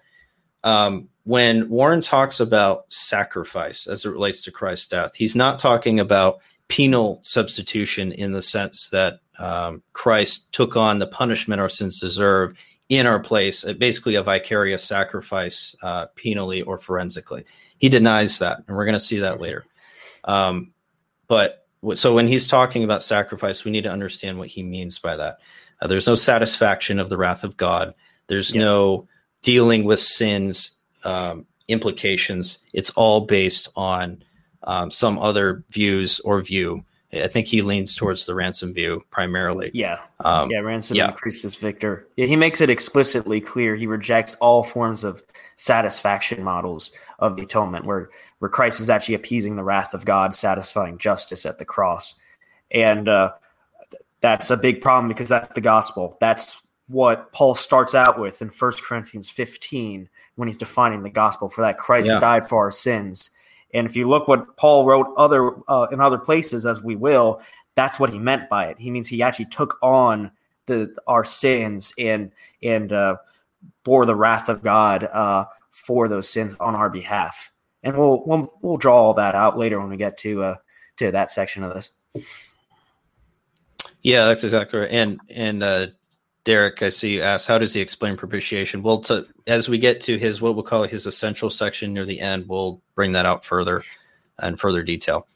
Um, 0.63 1.09
when 1.25 1.69
Warren 1.69 2.01
talks 2.01 2.39
about 2.39 2.93
sacrifice 2.93 3.87
as 3.87 4.05
it 4.05 4.11
relates 4.11 4.43
to 4.43 4.53
Christ's 4.53 4.87
death, 4.87 5.13
he's 5.15 5.35
not 5.35 5.59
talking 5.59 5.99
about 5.99 6.41
penal 6.73 7.21
substitution 7.23 8.13
in 8.13 8.33
the 8.33 8.41
sense 8.41 8.89
that 8.89 9.21
um, 9.39 9.83
Christ 9.93 10.51
took 10.53 10.75
on 10.75 11.01
the 11.01 11.07
punishment 11.07 11.61
our 11.61 11.69
sins 11.69 12.01
deserve 12.01 12.55
in 12.89 13.05
our 13.05 13.21
place, 13.21 13.63
uh, 13.63 13.75
basically 13.75 14.15
a 14.15 14.23
vicarious 14.23 14.83
sacrifice, 14.83 15.77
uh, 15.83 16.07
penally 16.17 16.67
or 16.67 16.79
forensically. 16.79 17.45
He 17.77 17.91
denies 17.91 18.39
that, 18.39 18.63
and 18.67 18.75
we're 18.75 18.87
going 18.87 18.95
to 18.95 19.01
see 19.01 19.19
that 19.19 19.39
later. 19.39 19.67
Um, 20.25 20.73
but 21.29 21.67
so 21.93 22.15
when 22.15 22.27
he's 22.27 22.47
talking 22.47 22.85
about 22.85 23.03
sacrifice, 23.03 23.67
we 23.67 23.71
need 23.71 23.85
to 23.85 23.93
understand 23.93 24.39
what 24.39 24.49
he 24.49 24.63
means 24.63 24.99
by 24.99 25.15
that. 25.17 25.41
Uh, 25.83 25.89
there's 25.89 26.07
no 26.07 26.15
satisfaction 26.15 26.99
of 26.99 27.11
the 27.11 27.19
wrath 27.19 27.45
of 27.45 27.59
God. 27.59 27.93
There's 28.29 28.55
yeah. 28.55 28.63
no 28.63 29.09
dealing 29.43 29.85
with 29.85 30.01
sins 30.01 30.79
um, 31.05 31.45
implications. 31.69 32.61
It's 32.73 32.91
all 32.91 33.27
based 33.27 33.69
on 33.77 34.23
um, 34.65 34.91
some 34.91 35.19
other 35.19 35.65
views 35.71 36.21
or 36.21 36.41
view. 36.41 36.85
I 37.15 37.29
think 37.29 37.47
he 37.47 37.61
leans 37.61 37.95
towards 37.95 38.25
the 38.25 38.35
ransom 38.35 38.73
view 38.73 39.05
primarily. 39.11 39.71
Yeah, 39.75 39.99
um, 40.21 40.51
yeah, 40.51 40.61
ransom 40.61 40.97
yeah. 40.97 41.11
Christus 41.11 41.57
Victor. 41.57 42.09
Yeah, 42.17 42.25
he 42.25 42.37
makes 42.37 42.63
it 42.63 42.71
explicitly 42.71 43.39
clear 43.39 43.75
he 43.75 43.87
rejects 43.87 44.35
all 44.37 44.63
forms 44.63 45.05
of 45.05 45.23
satisfaction 45.57 46.43
models 46.43 46.91
of 47.19 47.37
the 47.37 47.43
atonement, 47.43 47.85
where 47.85 48.09
where 48.39 48.49
Christ 48.49 48.81
is 48.81 48.89
actually 48.89 49.17
appeasing 49.17 49.57
the 49.57 49.63
wrath 49.63 49.93
of 49.93 50.07
God, 50.07 50.33
satisfying 50.33 50.97
justice 50.97 51.45
at 51.45 51.59
the 51.59 51.67
cross, 51.67 52.15
and 52.71 53.07
uh, 53.11 53.33
that's 54.23 54.51
a 54.51 54.57
big 54.57 54.81
problem 54.81 55.09
because 55.09 55.29
that's 55.29 55.55
the 55.55 55.61
gospel. 55.61 56.17
That's 56.19 56.63
what 56.89 57.31
Paul 57.33 57.55
starts 57.55 57.95
out 57.95 58.19
with 58.19 58.41
in 58.41 58.49
1 58.49 58.73
Corinthians 58.83 59.29
15 59.29 60.09
when 60.37 60.49
he's 60.49 60.57
defining 60.57 61.03
the 61.03 61.11
gospel 61.11 61.49
for 61.49 61.61
that 61.63 61.79
Christ 61.79 62.09
yeah. 62.09 62.21
died 62.21 62.49
for 62.49 62.59
our 62.59 62.71
sins 62.71 63.31
and 63.73 63.87
if 63.87 63.97
you 63.97 64.09
look 64.09 64.29
what 64.29 64.57
Paul 64.57 64.85
wrote 64.85 65.07
other 65.17 65.53
uh, 65.69 65.87
in 65.91 66.01
other 66.01 66.19
places, 66.19 66.67
as 66.67 66.83
we 66.83 66.97
will, 66.97 67.41
that's 67.75 67.99
what 67.99 68.11
he 68.11 68.19
meant 68.19 68.49
by 68.49 68.67
it. 68.67 68.79
He 68.79 68.91
means 68.91 69.09
he 69.09 69.23
actually 69.23 69.47
took 69.47 69.79
on 69.83 70.31
the 70.67 70.95
our 71.07 71.25
sins 71.25 71.93
and 71.99 72.33
and 72.63 72.93
uh, 72.93 73.17
bore 73.85 74.07
the 74.07 74.15
wrath 74.15 74.49
of 74.49 74.63
God 74.63 75.05
uh, 75.05 75.47
for 75.71 76.09
those 76.09 76.29
sins 76.29 76.57
on 76.59 76.75
our 76.75 76.91
behalf. 76.91 77.51
And 77.83 77.97
we'll, 77.97 78.23
we'll 78.27 78.53
we'll 78.61 78.77
draw 78.77 78.97
all 78.97 79.15
that 79.15 79.35
out 79.35 79.59
later 79.59 79.81
when 79.81 79.89
we 79.89 79.97
get 79.97 80.19
to 80.19 80.43
uh, 80.43 80.57
to 80.99 81.11
that 81.11 81.31
section 81.31 81.65
of 81.65 81.75
this. 81.75 81.91
Yeah, 84.03 84.27
that's 84.27 84.45
exactly 84.45 84.81
right. 84.81 84.91
And 84.91 85.21
and 85.31 85.63
uh, 85.63 85.87
Derek, 86.45 86.83
I 86.83 86.89
see 86.89 87.15
you 87.15 87.23
asked, 87.23 87.47
how 87.47 87.59
does 87.59 87.73
he 87.73 87.81
explain 87.81 88.17
propitiation? 88.17 88.83
Well, 88.83 89.01
to, 89.03 89.27
as 89.47 89.69
we 89.69 89.79
get 89.79 90.01
to 90.03 90.19
his 90.19 90.41
what 90.41 90.55
we'll 90.55 90.65
call 90.65 90.83
his 90.83 91.07
essential 91.07 91.51
section 91.51 91.93
near 91.93 92.05
the 92.05 92.21
end, 92.21 92.49
we'll 92.49 92.82
bring 92.95 93.13
that 93.13 93.27
out 93.27 93.45
further 93.45 93.83
and 94.39 94.59
further 94.59 94.83
detail. 94.83 95.27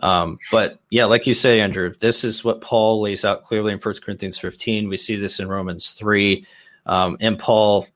Um, 0.00 0.38
but 0.52 0.78
yeah, 0.90 1.06
like 1.06 1.26
you 1.26 1.34
say, 1.34 1.60
Andrew, 1.60 1.92
this 2.00 2.24
is 2.24 2.44
what 2.44 2.60
Paul 2.60 3.00
lays 3.00 3.24
out 3.24 3.42
clearly 3.42 3.72
in 3.72 3.78
1 3.78 3.94
Corinthians 4.02 4.38
15. 4.38 4.88
We 4.88 4.96
see 4.96 5.16
this 5.16 5.40
in 5.40 5.48
Romans 5.48 5.92
3. 5.92 6.46
Um, 6.86 7.16
and 7.20 7.38
Paul, 7.38 7.86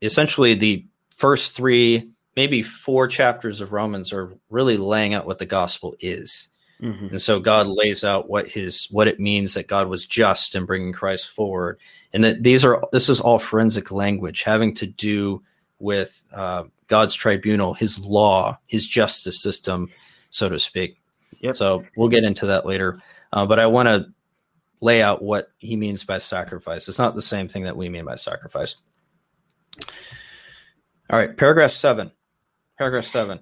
essentially, 0.00 0.54
the 0.54 0.86
first 1.10 1.56
three, 1.56 2.10
maybe 2.36 2.62
four 2.62 3.08
chapters 3.08 3.60
of 3.60 3.72
Romans 3.72 4.12
are 4.12 4.32
really 4.50 4.76
laying 4.76 5.14
out 5.14 5.26
what 5.26 5.38
the 5.38 5.46
gospel 5.46 5.96
is. 6.00 6.48
Mm-hmm. 6.80 7.06
And 7.06 7.20
so 7.20 7.40
God 7.40 7.66
lays 7.66 8.04
out 8.04 8.30
what 8.30 8.46
his 8.46 8.86
what 8.90 9.08
it 9.08 9.18
means 9.18 9.54
that 9.54 9.66
God 9.66 9.88
was 9.88 10.06
just 10.06 10.54
in 10.54 10.64
bringing 10.64 10.92
Christ 10.92 11.28
forward, 11.28 11.80
and 12.12 12.22
that 12.22 12.44
these 12.44 12.64
are 12.64 12.84
this 12.92 13.08
is 13.08 13.18
all 13.18 13.40
forensic 13.40 13.90
language 13.90 14.44
having 14.44 14.74
to 14.74 14.86
do 14.86 15.42
with 15.80 16.22
uh, 16.32 16.64
God's 16.88 17.14
tribunal, 17.14 17.74
His 17.74 17.98
law, 17.98 18.58
His 18.66 18.86
justice 18.86 19.40
system, 19.42 19.88
so 20.30 20.48
to 20.48 20.58
speak. 20.58 21.00
Yep. 21.40 21.56
So 21.56 21.84
we'll 21.96 22.08
get 22.08 22.24
into 22.24 22.46
that 22.46 22.66
later, 22.66 23.00
uh, 23.32 23.46
but 23.46 23.60
I 23.60 23.66
want 23.66 23.88
to 23.88 24.06
lay 24.80 25.02
out 25.02 25.22
what 25.22 25.48
He 25.58 25.76
means 25.76 26.04
by 26.04 26.18
sacrifice. 26.18 26.88
It's 26.88 26.98
not 26.98 27.14
the 27.14 27.22
same 27.22 27.48
thing 27.48 27.64
that 27.64 27.76
we 27.76 27.88
mean 27.88 28.04
by 28.04 28.16
sacrifice. 28.16 28.76
All 31.10 31.18
right, 31.18 31.36
paragraph 31.36 31.72
seven. 31.72 32.10
Paragraph 32.76 33.04
seven. 33.04 33.40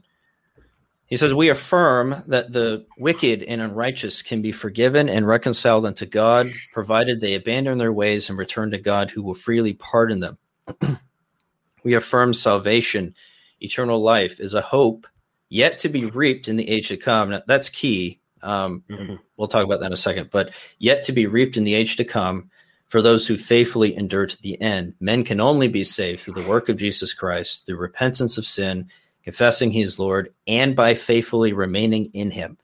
He 1.06 1.16
says, 1.16 1.32
We 1.32 1.48
affirm 1.48 2.22
that 2.26 2.52
the 2.52 2.84
wicked 2.98 3.42
and 3.42 3.60
unrighteous 3.60 4.22
can 4.22 4.42
be 4.42 4.52
forgiven 4.52 5.08
and 5.08 5.26
reconciled 5.26 5.86
unto 5.86 6.04
God, 6.04 6.48
provided 6.72 7.20
they 7.20 7.34
abandon 7.34 7.78
their 7.78 7.92
ways 7.92 8.28
and 8.28 8.38
return 8.38 8.72
to 8.72 8.78
God, 8.78 9.10
who 9.10 9.22
will 9.22 9.34
freely 9.34 9.72
pardon 9.72 10.20
them. 10.20 10.38
we 11.84 11.94
affirm 11.94 12.34
salvation, 12.34 13.14
eternal 13.60 14.00
life, 14.00 14.40
is 14.40 14.54
a 14.54 14.60
hope 14.60 15.06
yet 15.48 15.78
to 15.78 15.88
be 15.88 16.06
reaped 16.06 16.48
in 16.48 16.56
the 16.56 16.68
age 16.68 16.88
to 16.88 16.96
come. 16.96 17.30
Now, 17.30 17.42
that's 17.46 17.68
key. 17.68 18.20
Um, 18.42 18.84
mm-hmm. 18.88 19.16
We'll 19.36 19.48
talk 19.48 19.64
about 19.64 19.80
that 19.80 19.86
in 19.86 19.92
a 19.92 19.96
second, 19.96 20.30
but 20.30 20.50
yet 20.78 21.04
to 21.04 21.12
be 21.12 21.26
reaped 21.26 21.56
in 21.56 21.64
the 21.64 21.74
age 21.74 21.96
to 21.96 22.04
come 22.04 22.50
for 22.88 23.02
those 23.02 23.26
who 23.26 23.36
faithfully 23.36 23.96
endure 23.96 24.26
to 24.26 24.42
the 24.42 24.60
end. 24.60 24.94
Men 25.00 25.24
can 25.24 25.40
only 25.40 25.68
be 25.68 25.84
saved 25.84 26.20
through 26.20 26.40
the 26.40 26.48
work 26.48 26.68
of 26.68 26.76
Jesus 26.76 27.12
Christ, 27.14 27.66
through 27.66 27.76
repentance 27.76 28.38
of 28.38 28.46
sin 28.46 28.88
confessing 29.26 29.72
he 29.72 29.80
is 29.80 29.98
Lord, 29.98 30.32
and 30.46 30.76
by 30.76 30.94
faithfully 30.94 31.52
remaining 31.52 32.04
in 32.14 32.30
him. 32.30 32.56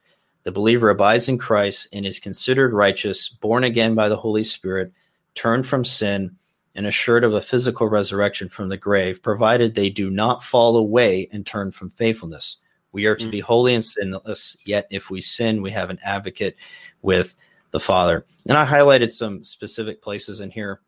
The 0.43 0.51
believer 0.53 0.89
abides 0.89 1.27
in 1.27 1.37
Christ 1.37 1.89
and 1.91 2.05
is 2.05 2.19
considered 2.19 2.73
righteous, 2.73 3.27
born 3.27 3.65
again 3.65 3.95
by 3.95 4.07
the 4.07 4.15
Holy 4.15 4.45
Spirit, 4.45 4.93
turned 5.35 5.67
from 5.67 5.83
sin, 5.83 6.37
and 6.75 6.85
assured 6.85 7.23
of 7.23 7.33
a 7.33 7.41
physical 7.41 7.87
resurrection 7.87 8.49
from 8.49 8.69
the 8.69 8.77
grave, 8.77 9.21
provided 9.21 9.75
they 9.75 9.89
do 9.89 10.09
not 10.09 10.43
fall 10.43 10.75
away 10.77 11.27
and 11.31 11.45
turn 11.45 11.71
from 11.71 11.89
faithfulness. 11.91 12.57
We 12.91 13.05
are 13.05 13.15
to 13.15 13.27
be 13.27 13.39
mm. 13.39 13.43
holy 13.43 13.73
and 13.73 13.83
sinless, 13.83 14.57
yet 14.65 14.87
if 14.89 15.09
we 15.09 15.21
sin, 15.21 15.61
we 15.61 15.71
have 15.71 15.89
an 15.89 15.99
advocate 16.03 16.55
with 17.01 17.35
the 17.71 17.79
Father. 17.79 18.25
And 18.47 18.57
I 18.57 18.65
highlighted 18.65 19.11
some 19.11 19.43
specific 19.43 20.01
places 20.01 20.39
in 20.39 20.51
here. 20.51 20.81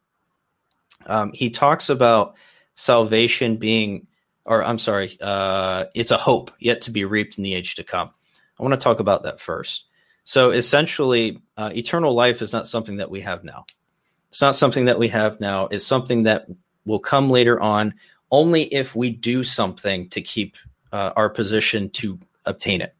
Um, 1.08 1.32
he 1.34 1.50
talks 1.50 1.90
about 1.90 2.36
salvation 2.76 3.58
being 3.58 4.08
or 4.46 4.64
I'm 4.64 4.80
sorry, 4.80 5.18
uh, 5.22 5.86
it's 5.94 6.12
a 6.12 6.18
hope 6.18 6.52
yet 6.60 6.82
to 6.82 6.92
be 6.92 7.04
reaped 7.04 7.38
in 7.38 7.44
the 7.44 7.56
age 7.56 7.76
to 7.76 7.84
come. 7.84 8.12
I 8.60 8.64
want 8.64 8.74
to 8.74 8.84
talk 8.84 9.00
about 9.00 9.24
that 9.24 9.42
first. 9.42 9.86
So 10.24 10.52
essentially, 10.52 11.42
uh, 11.58 11.72
eternal 11.76 12.14
life 12.14 12.42
is 12.42 12.54
not 12.54 12.68
something 12.68 12.98
that 12.98 13.10
we 13.10 13.22
have 13.22 13.44
now. 13.44 13.66
It's 14.36 14.42
not 14.42 14.56
something 14.56 14.86
that 14.86 15.00
we 15.00 15.08
have 15.08 15.40
now. 15.40 15.68
It's 15.68 15.86
something 15.86 16.24
that 16.24 16.48
will 16.86 17.00
come 17.00 17.30
later 17.30 17.60
on 17.60 17.94
only 18.32 18.64
if 18.74 18.96
we 18.96 19.10
do 19.10 19.44
something 19.44 20.10
to 20.10 20.22
keep 20.22 20.58
uh, 20.92 21.14
our 21.16 21.30
position 21.30 21.90
to 21.92 22.20
obtain 22.46 22.82
it. 22.82 22.94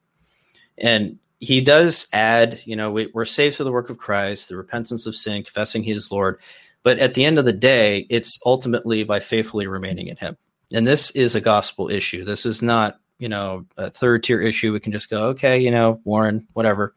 And 0.78 1.20
he 1.40 1.60
does 1.60 2.08
add, 2.14 2.62
you 2.64 2.76
know, 2.76 2.90
we, 2.90 3.12
are 3.14 3.26
saved 3.26 3.58
through 3.58 3.66
the 3.66 3.72
work 3.72 3.90
of 3.90 3.98
Christ, 3.98 4.48
the 4.48 4.56
repentance 4.56 5.06
of 5.06 5.16
sin, 5.16 5.44
confessing 5.44 5.84
he 5.84 5.92
is 5.92 6.10
Lord. 6.10 6.40
But 6.84 7.00
at 7.00 7.16
the 7.16 7.26
end 7.26 7.38
of 7.38 7.44
the 7.46 7.52
day, 7.54 8.08
it's 8.10 8.40
ultimately 8.46 9.04
by 9.04 9.20
faithfully 9.20 9.68
remaining 9.68 10.08
in 10.08 10.16
him 10.16 10.38
and 10.74 10.88
this 10.88 11.12
is 11.12 11.36
a 11.36 11.42
gospel 11.42 11.90
issue. 11.90 12.24
This 12.24 12.46
is 12.46 12.62
not, 12.62 13.00
you 13.20 13.30
know, 13.30 13.66
a 13.78 13.90
third 13.90 14.24
tier 14.24 14.42
issue. 14.42 14.74
We 14.74 14.80
can 14.80 14.92
just 14.92 15.10
go, 15.10 15.28
okay, 15.28 15.60
you 15.60 15.72
know, 15.72 16.02
Warren, 16.04 16.48
whatever. 16.54 16.96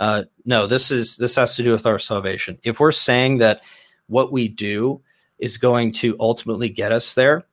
Uh, 0.00 0.24
no, 0.46 0.66
this 0.66 0.90
is 0.90 1.18
this 1.18 1.36
has 1.36 1.54
to 1.56 1.62
do 1.62 1.70
with 1.70 1.86
our 1.86 1.98
salvation. 1.98 2.58
If 2.64 2.80
we're 2.80 2.90
saying 2.90 3.38
that 3.38 3.60
what 4.08 4.32
we 4.32 4.48
do 4.48 5.02
is 5.38 5.58
going 5.58 5.92
to 5.92 6.16
ultimately 6.18 6.70
get 6.70 6.90
us 6.90 7.14
there, 7.14 7.44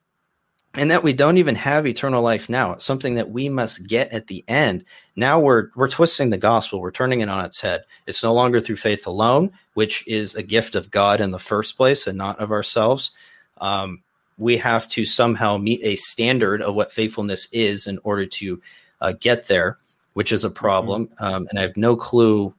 and 0.73 0.89
that 0.89 1.03
we 1.03 1.11
don't 1.11 1.37
even 1.37 1.55
have 1.55 1.85
eternal 1.85 2.21
life 2.21 2.49
now, 2.49 2.71
it's 2.71 2.85
something 2.85 3.15
that 3.15 3.31
we 3.31 3.49
must 3.49 3.85
get 3.85 4.13
at 4.13 4.27
the 4.27 4.45
end. 4.47 4.85
Now 5.17 5.39
we're 5.39 5.69
we're 5.75 5.89
twisting 5.89 6.29
the 6.29 6.37
gospel. 6.37 6.79
We're 6.79 6.91
turning 6.91 7.19
it 7.19 7.29
on 7.29 7.43
its 7.43 7.59
head. 7.59 7.83
It's 8.05 8.23
no 8.23 8.33
longer 8.33 8.61
through 8.61 8.77
faith 8.77 9.05
alone, 9.05 9.51
which 9.73 10.07
is 10.07 10.35
a 10.35 10.43
gift 10.43 10.73
of 10.73 10.89
God 10.89 11.19
in 11.19 11.31
the 11.31 11.39
first 11.39 11.75
place 11.75 12.07
and 12.07 12.17
not 12.17 12.39
of 12.39 12.51
ourselves. 12.51 13.11
Um, 13.59 14.03
we 14.37 14.57
have 14.57 14.87
to 14.89 15.03
somehow 15.03 15.57
meet 15.57 15.81
a 15.83 15.95
standard 15.97 16.61
of 16.61 16.75
what 16.75 16.93
faithfulness 16.93 17.49
is 17.51 17.87
in 17.87 17.99
order 18.03 18.25
to 18.25 18.61
uh, 19.01 19.13
get 19.19 19.47
there, 19.47 19.79
which 20.17 20.31
is 20.31 20.43
a 20.43 20.47
mm-hmm. 20.47 20.55
problem. 20.55 21.07
Mm-hmm. 21.07 21.23
Um, 21.23 21.47
and 21.51 21.59
I 21.59 21.61
have 21.61 21.77
no 21.77 21.95
clue 21.95 22.51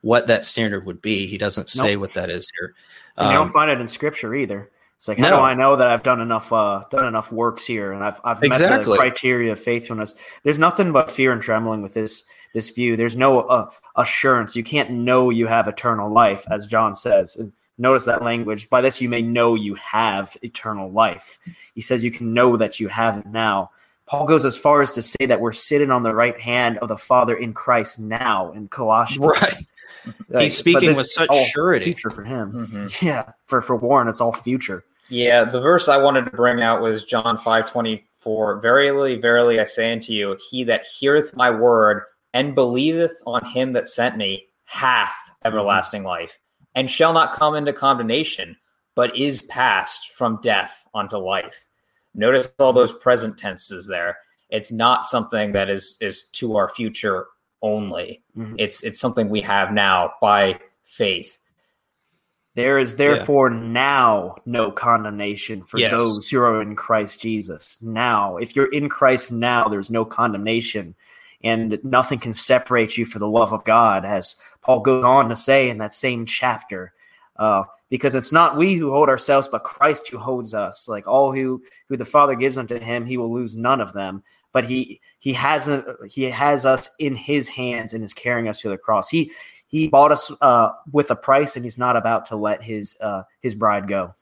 what 0.00 0.26
that 0.26 0.44
standard 0.44 0.84
would 0.84 1.00
be. 1.00 1.28
He 1.28 1.38
doesn't 1.38 1.70
say 1.70 1.94
nope. 1.94 2.00
what 2.00 2.14
that 2.14 2.28
is 2.28 2.50
here. 2.58 2.74
Um, 3.16 3.30
you 3.30 3.38
don't 3.38 3.52
find 3.52 3.70
it 3.70 3.80
in 3.80 3.86
scripture 3.86 4.34
either. 4.34 4.68
It's 4.96 5.06
like, 5.06 5.16
how 5.16 5.30
no. 5.30 5.36
do 5.36 5.42
I 5.42 5.54
know 5.54 5.76
that 5.76 5.86
I've 5.86 6.02
done 6.02 6.20
enough, 6.20 6.52
uh, 6.52 6.82
done 6.90 7.06
enough 7.06 7.30
works 7.30 7.64
here, 7.64 7.92
and 7.92 8.02
I've, 8.02 8.20
I've 8.24 8.42
exactly. 8.42 8.78
met 8.78 8.84
the 8.84 8.96
criteria 8.96 9.52
of 9.52 9.60
faithfulness? 9.60 10.12
There's 10.42 10.58
nothing 10.58 10.90
but 10.90 11.08
fear 11.08 11.30
and 11.30 11.40
trembling 11.40 11.82
with 11.82 11.94
this 11.94 12.24
this 12.52 12.70
view. 12.70 12.96
There's 12.96 13.16
no 13.16 13.42
uh, 13.42 13.70
assurance. 13.94 14.56
You 14.56 14.64
can't 14.64 14.90
know 14.90 15.30
you 15.30 15.46
have 15.46 15.68
eternal 15.68 16.12
life, 16.12 16.44
as 16.50 16.66
John 16.66 16.96
says. 16.96 17.36
And 17.36 17.52
Notice 17.78 18.04
that 18.06 18.24
language. 18.24 18.68
By 18.68 18.80
this 18.80 19.00
you 19.00 19.08
may 19.08 19.22
know 19.22 19.54
you 19.54 19.74
have 19.74 20.36
eternal 20.42 20.90
life. 20.90 21.38
He 21.76 21.80
says 21.80 22.02
you 22.02 22.10
can 22.10 22.34
know 22.34 22.56
that 22.56 22.80
you 22.80 22.88
have 22.88 23.18
it 23.18 23.26
now. 23.26 23.70
Paul 24.08 24.26
goes 24.26 24.44
as 24.44 24.56
far 24.58 24.80
as 24.80 24.92
to 24.92 25.02
say 25.02 25.26
that 25.26 25.40
we're 25.40 25.52
sitting 25.52 25.90
on 25.90 26.02
the 26.02 26.14
right 26.14 26.38
hand 26.40 26.78
of 26.78 26.88
the 26.88 26.96
Father 26.96 27.36
in 27.36 27.52
Christ 27.52 27.98
now 27.98 28.52
in 28.52 28.68
Colossians. 28.68 29.24
Right. 29.40 29.66
Like, 30.30 30.44
He's 30.44 30.56
speaking 30.56 30.94
with 30.94 31.06
such 31.06 31.28
surety. 31.50 31.84
Future 31.86 32.08
for 32.08 32.24
him. 32.24 32.52
Mm-hmm. 32.52 32.86
Yeah. 33.06 33.32
For 33.44 33.60
for 33.60 33.76
Warren, 33.76 34.08
it's 34.08 34.22
all 34.22 34.32
future. 34.32 34.84
Yeah. 35.10 35.44
The 35.44 35.60
verse 35.60 35.88
I 35.88 35.98
wanted 35.98 36.24
to 36.26 36.30
bring 36.30 36.62
out 36.62 36.80
was 36.80 37.04
John 37.04 37.36
five 37.36 37.70
twenty 37.70 38.06
four. 38.18 38.58
Verily, 38.60 39.16
verily, 39.16 39.60
I 39.60 39.64
say 39.64 39.92
unto 39.92 40.12
you, 40.12 40.38
he 40.50 40.64
that 40.64 40.86
heareth 40.86 41.36
my 41.36 41.50
word 41.50 42.04
and 42.32 42.54
believeth 42.54 43.20
on 43.26 43.44
him 43.44 43.72
that 43.72 43.88
sent 43.88 44.16
me 44.16 44.46
hath 44.64 45.14
everlasting 45.44 46.04
life, 46.04 46.38
and 46.74 46.90
shall 46.90 47.12
not 47.12 47.34
come 47.34 47.54
into 47.54 47.72
condemnation, 47.72 48.56
but 48.94 49.16
is 49.16 49.42
passed 49.42 50.12
from 50.12 50.40
death 50.42 50.86
unto 50.94 51.16
life. 51.16 51.66
Notice 52.14 52.48
all 52.58 52.72
those 52.72 52.92
present 52.92 53.38
tenses 53.38 53.86
there. 53.86 54.18
It's 54.50 54.72
not 54.72 55.04
something 55.04 55.52
that 55.52 55.68
is 55.68 55.96
is 56.00 56.28
to 56.30 56.56
our 56.56 56.68
future 56.68 57.26
only. 57.62 58.22
Mm-hmm. 58.36 58.56
It's 58.58 58.82
it's 58.82 59.00
something 59.00 59.28
we 59.28 59.42
have 59.42 59.72
now 59.72 60.14
by 60.20 60.60
faith. 60.84 61.38
There 62.54 62.78
is 62.78 62.96
therefore 62.96 63.52
yeah. 63.52 63.60
now 63.60 64.36
no 64.44 64.72
condemnation 64.72 65.62
for 65.62 65.78
yes. 65.78 65.92
those 65.92 66.28
who 66.28 66.40
are 66.40 66.60
in 66.60 66.74
Christ 66.74 67.22
Jesus. 67.22 67.78
Now, 67.80 68.36
if 68.36 68.56
you're 68.56 68.72
in 68.72 68.88
Christ 68.88 69.30
now, 69.30 69.68
there's 69.68 69.90
no 69.90 70.04
condemnation, 70.04 70.96
and 71.44 71.78
nothing 71.84 72.18
can 72.18 72.34
separate 72.34 72.96
you 72.96 73.04
for 73.04 73.20
the 73.20 73.28
love 73.28 73.52
of 73.52 73.64
God, 73.64 74.04
as 74.04 74.36
Paul 74.62 74.80
goes 74.80 75.04
on 75.04 75.28
to 75.28 75.36
say 75.36 75.70
in 75.70 75.78
that 75.78 75.94
same 75.94 76.26
chapter. 76.26 76.92
Uh, 77.38 77.64
because 77.90 78.14
it's 78.14 78.32
not 78.32 78.56
we 78.56 78.74
who 78.74 78.90
hold 78.90 79.08
ourselves, 79.08 79.48
but 79.48 79.64
Christ 79.64 80.08
who 80.08 80.18
holds 80.18 80.54
us. 80.54 80.88
Like 80.88 81.06
all 81.06 81.32
who 81.32 81.62
who 81.88 81.96
the 81.96 82.04
Father 82.04 82.34
gives 82.34 82.58
unto 82.58 82.78
him, 82.78 83.06
he 83.06 83.16
will 83.16 83.32
lose 83.32 83.56
none 83.56 83.80
of 83.80 83.92
them. 83.92 84.22
But 84.52 84.64
he 84.64 85.00
he 85.18 85.32
hasn't 85.32 85.86
he 86.10 86.24
has 86.24 86.66
us 86.66 86.90
in 86.98 87.14
his 87.14 87.48
hands 87.48 87.94
and 87.94 88.04
is 88.04 88.14
carrying 88.14 88.48
us 88.48 88.60
to 88.62 88.68
the 88.68 88.78
cross. 88.78 89.08
He 89.08 89.30
he 89.66 89.88
bought 89.88 90.12
us 90.12 90.30
uh, 90.40 90.70
with 90.92 91.10
a 91.10 91.16
price, 91.16 91.56
and 91.56 91.64
he's 91.64 91.78
not 91.78 91.96
about 91.96 92.26
to 92.26 92.36
let 92.36 92.62
his 92.62 92.96
uh, 93.00 93.22
his 93.40 93.54
bride 93.54 93.88
go. 93.88 94.14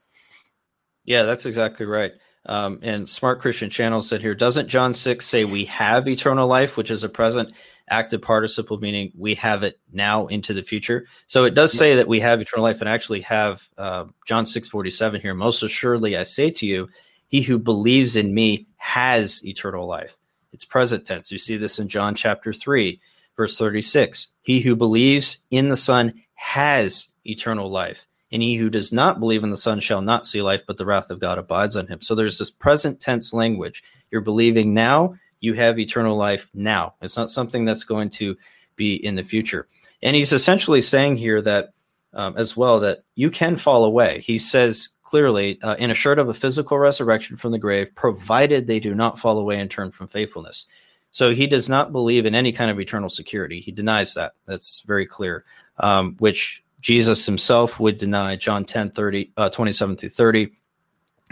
Yeah, 1.04 1.22
that's 1.22 1.46
exactly 1.46 1.86
right. 1.86 2.12
Um, 2.46 2.78
and 2.82 3.08
Smart 3.08 3.40
Christian 3.40 3.70
Channel 3.70 4.02
said 4.02 4.20
here, 4.20 4.34
doesn't 4.34 4.68
John 4.68 4.94
6 4.94 5.26
say 5.26 5.44
we 5.44 5.64
have 5.64 6.06
eternal 6.06 6.46
life, 6.46 6.76
which 6.76 6.92
is 6.92 7.02
a 7.02 7.08
present 7.08 7.52
active 7.88 8.22
participle, 8.22 8.78
meaning 8.78 9.12
we 9.16 9.34
have 9.36 9.62
it 9.62 9.78
now 9.92 10.26
into 10.26 10.52
the 10.52 10.62
future? 10.62 11.06
So 11.26 11.44
it 11.44 11.54
does 11.54 11.72
say 11.72 11.96
that 11.96 12.08
we 12.08 12.20
have 12.20 12.40
eternal 12.40 12.64
life 12.64 12.80
and 12.80 12.88
actually 12.88 13.20
have 13.22 13.68
uh, 13.78 14.06
John 14.26 14.46
6 14.46 14.68
47 14.68 15.20
here. 15.20 15.34
Most 15.34 15.62
assuredly, 15.62 16.16
I 16.16 16.24
say 16.24 16.50
to 16.50 16.66
you, 16.66 16.88
he 17.28 17.42
who 17.42 17.58
believes 17.58 18.16
in 18.16 18.34
me 18.34 18.66
has 18.76 19.44
eternal 19.44 19.86
life. 19.86 20.16
It's 20.52 20.64
present 20.64 21.04
tense. 21.04 21.30
You 21.30 21.38
see 21.38 21.56
this 21.56 21.78
in 21.78 21.88
John 21.88 22.14
chapter 22.14 22.52
3. 22.52 23.00
Verse 23.36 23.58
36 23.58 24.28
He 24.42 24.60
who 24.60 24.74
believes 24.74 25.38
in 25.50 25.68
the 25.68 25.76
Son 25.76 26.22
has 26.34 27.08
eternal 27.24 27.68
life, 27.68 28.06
and 28.32 28.42
he 28.42 28.56
who 28.56 28.70
does 28.70 28.92
not 28.92 29.20
believe 29.20 29.44
in 29.44 29.50
the 29.50 29.56
Son 29.56 29.80
shall 29.80 30.00
not 30.00 30.26
see 30.26 30.42
life, 30.42 30.62
but 30.66 30.78
the 30.78 30.86
wrath 30.86 31.10
of 31.10 31.20
God 31.20 31.38
abides 31.38 31.76
on 31.76 31.86
him. 31.86 32.00
So 32.00 32.14
there's 32.14 32.38
this 32.38 32.50
present 32.50 33.00
tense 33.00 33.32
language. 33.32 33.82
You're 34.10 34.22
believing 34.22 34.72
now, 34.72 35.16
you 35.40 35.54
have 35.54 35.78
eternal 35.78 36.16
life 36.16 36.50
now. 36.54 36.94
It's 37.02 37.16
not 37.16 37.30
something 37.30 37.64
that's 37.64 37.84
going 37.84 38.10
to 38.10 38.36
be 38.76 38.94
in 38.94 39.16
the 39.16 39.24
future. 39.24 39.66
And 40.02 40.14
he's 40.14 40.32
essentially 40.32 40.82
saying 40.82 41.16
here 41.16 41.40
that 41.42 41.70
um, 42.12 42.34
as 42.36 42.56
well 42.56 42.80
that 42.80 43.04
you 43.14 43.30
can 43.30 43.56
fall 43.56 43.84
away. 43.84 44.20
He 44.20 44.38
says 44.38 44.90
clearly, 45.02 45.60
uh, 45.62 45.76
in 45.78 45.90
assured 45.90 46.18
of 46.18 46.28
a 46.28 46.34
physical 46.34 46.78
resurrection 46.78 47.36
from 47.36 47.52
the 47.52 47.58
grave, 47.58 47.94
provided 47.94 48.66
they 48.66 48.80
do 48.80 48.94
not 48.94 49.18
fall 49.18 49.38
away 49.38 49.60
and 49.60 49.70
turn 49.70 49.92
from 49.92 50.08
faithfulness. 50.08 50.66
So 51.10 51.32
he 51.32 51.46
does 51.46 51.68
not 51.68 51.92
believe 51.92 52.26
in 52.26 52.34
any 52.34 52.52
kind 52.52 52.70
of 52.70 52.80
eternal 52.80 53.08
security. 53.08 53.60
He 53.60 53.70
denies 53.70 54.14
that. 54.14 54.32
That's 54.46 54.82
very 54.86 55.06
clear, 55.06 55.44
um, 55.78 56.16
which 56.18 56.62
Jesus 56.80 57.24
himself 57.24 57.78
would 57.78 57.96
deny. 57.96 58.36
John 58.36 58.64
10, 58.64 58.90
30, 58.90 59.32
uh, 59.36 59.48
27 59.50 59.96
through 59.96 60.08
30. 60.08 60.52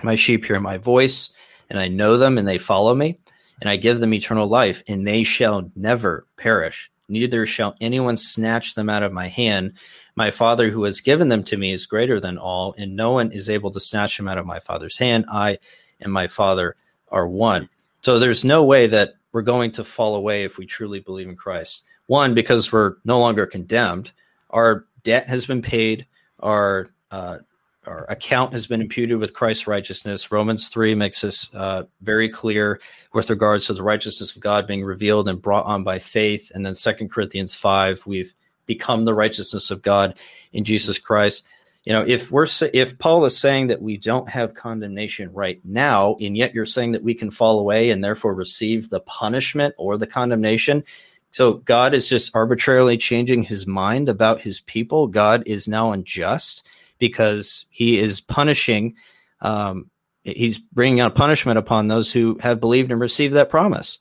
My 0.03 0.14
sheep 0.14 0.45
hear 0.45 0.61
my 0.61 0.79
voice, 0.79 1.31
and 1.69 1.79
I 1.79 1.88
know 1.88 2.17
them, 2.17 2.38
and 2.38 2.47
they 2.47 2.59
follow 2.59 2.95
me, 2.95 3.19
and 3.61 3.71
I 3.71 3.77
give 3.77 4.01
them 4.01 4.14
eternal 4.14 4.47
life, 4.47 4.83
and 4.88 5.07
they 5.07 5.23
shall 5.23 5.71
never 5.75 6.27
perish. 6.37 6.90
Neither 7.09 7.47
shall 7.47 7.77
anyone 7.81 8.17
snatch 8.17 8.75
them 8.75 8.88
out 8.88 9.03
of 9.03 9.12
my 9.12 9.29
hand. 9.29 9.75
My 10.17 10.31
Father 10.31 10.71
who 10.71 10.85
has 10.85 11.01
given 11.01 11.29
them 11.29 11.45
to 11.45 11.57
me 11.57 11.73
is 11.73 11.87
greater 11.87 12.21
than 12.21 12.38
all, 12.38 12.75
and 12.79 12.97
no 12.97 13.12
one 13.12 13.33
is 13.33 13.51
able 13.51 13.71
to 13.73 13.81
snatch 13.81 14.17
them 14.17 14.29
out 14.29 14.38
of 14.38 14.47
my 14.47 14.61
Father's 14.61 14.99
hand. 14.99 15.27
I 15.31 15.59
and 16.01 16.12
my 16.12 16.27
Father 16.27 16.77
are 17.09 17.29
one. 17.29 17.69
So 18.03 18.19
there's 18.19 18.45
no 18.45 18.64
way 18.64 18.87
that 18.87 19.14
we're 19.33 19.43
going 19.43 19.73
to 19.73 19.85
fall 19.85 20.14
away 20.14 20.45
if 20.45 20.59
we 20.59 20.67
truly 20.67 21.01
believe 21.01 21.29
in 21.29 21.37
Christ. 21.37 21.83
One, 22.07 22.35
because 22.35 22.73
we're 22.73 22.97
no 23.05 23.19
longer 23.19 23.47
condemned. 23.47 24.12
Our 24.51 24.87
debt 25.03 25.27
has 25.29 25.47
been 25.47 25.62
paid. 25.62 26.07
Our 26.40 26.88
uh, 27.11 27.38
our 27.87 28.05
account 28.09 28.53
has 28.53 28.66
been 28.66 28.81
imputed 28.81 29.18
with 29.18 29.35
Christ's 29.35 29.66
righteousness. 29.66 30.31
Romans 30.33 30.68
3 30.68 30.94
makes 30.94 31.20
this 31.20 31.49
uh, 31.55 31.85
very 32.03 32.29
clear 32.29 32.81
with 33.12 33.31
regards 33.31 33.66
to 33.66 33.75
the 33.75 33.83
righteousness 33.83 34.35
of 34.35 34.42
God 34.42 34.66
being 34.66 34.85
revealed 34.85 35.29
and 35.29 35.40
brought 35.40 35.66
on 35.66 35.85
by 35.85 35.99
faith. 35.99 36.51
And 36.55 36.64
then 36.64 36.75
Second 36.75 37.11
Corinthians 37.11 37.55
5, 37.55 38.07
we've 38.07 38.35
become 38.66 39.05
the 39.05 39.14
righteousness 39.14 39.70
of 39.70 39.83
God 39.83 40.14
in 40.53 40.64
Jesus 40.64 40.99
Christ 40.99 41.44
you 41.85 41.92
know 41.92 42.05
if 42.07 42.31
we're 42.31 42.47
if 42.73 42.99
paul 42.99 43.25
is 43.25 43.38
saying 43.38 43.68
that 43.68 43.83
we 43.83 43.97
don't 43.97 44.29
have 44.29 44.55
condemnation 44.55 45.33
right 45.33 45.61
now 45.64 46.16
and 46.20 46.37
yet 46.37 46.55
you're 46.55 46.66
saying 46.66 46.92
that 46.92 47.03
we 47.03 47.14
can 47.14 47.31
fall 47.31 47.59
away 47.59 47.90
and 47.90 48.03
therefore 48.03 48.35
receive 48.35 48.90
the 48.90 49.01
punishment 49.01 49.75
or 49.79 49.97
the 49.97 50.07
condemnation 50.07 50.83
so 51.31 51.55
god 51.55 51.94
is 51.94 52.09
just 52.09 52.35
arbitrarily 52.35 52.97
changing 52.97 53.42
his 53.42 53.66
mind 53.66 54.09
about 54.09 54.40
his 54.40 54.61
people 54.61 55.07
god 55.07 55.42
is 55.47 55.68
now 55.68 55.92
unjust 55.92 56.66
because 57.09 57.67
he 57.71 57.99
is 57.99 58.21
punishing 58.21 58.95
um, 59.40 59.90
he's 60.23 60.59
bringing 60.59 61.01
out 61.01 61.14
punishment 61.14 61.59
upon 61.59 61.88
those 61.88 62.11
who 62.11 62.38
have 62.40 62.61
believed 62.61 62.90
and 62.90 63.01
received 63.01 63.35
that 63.35 63.51
promise 63.51 63.99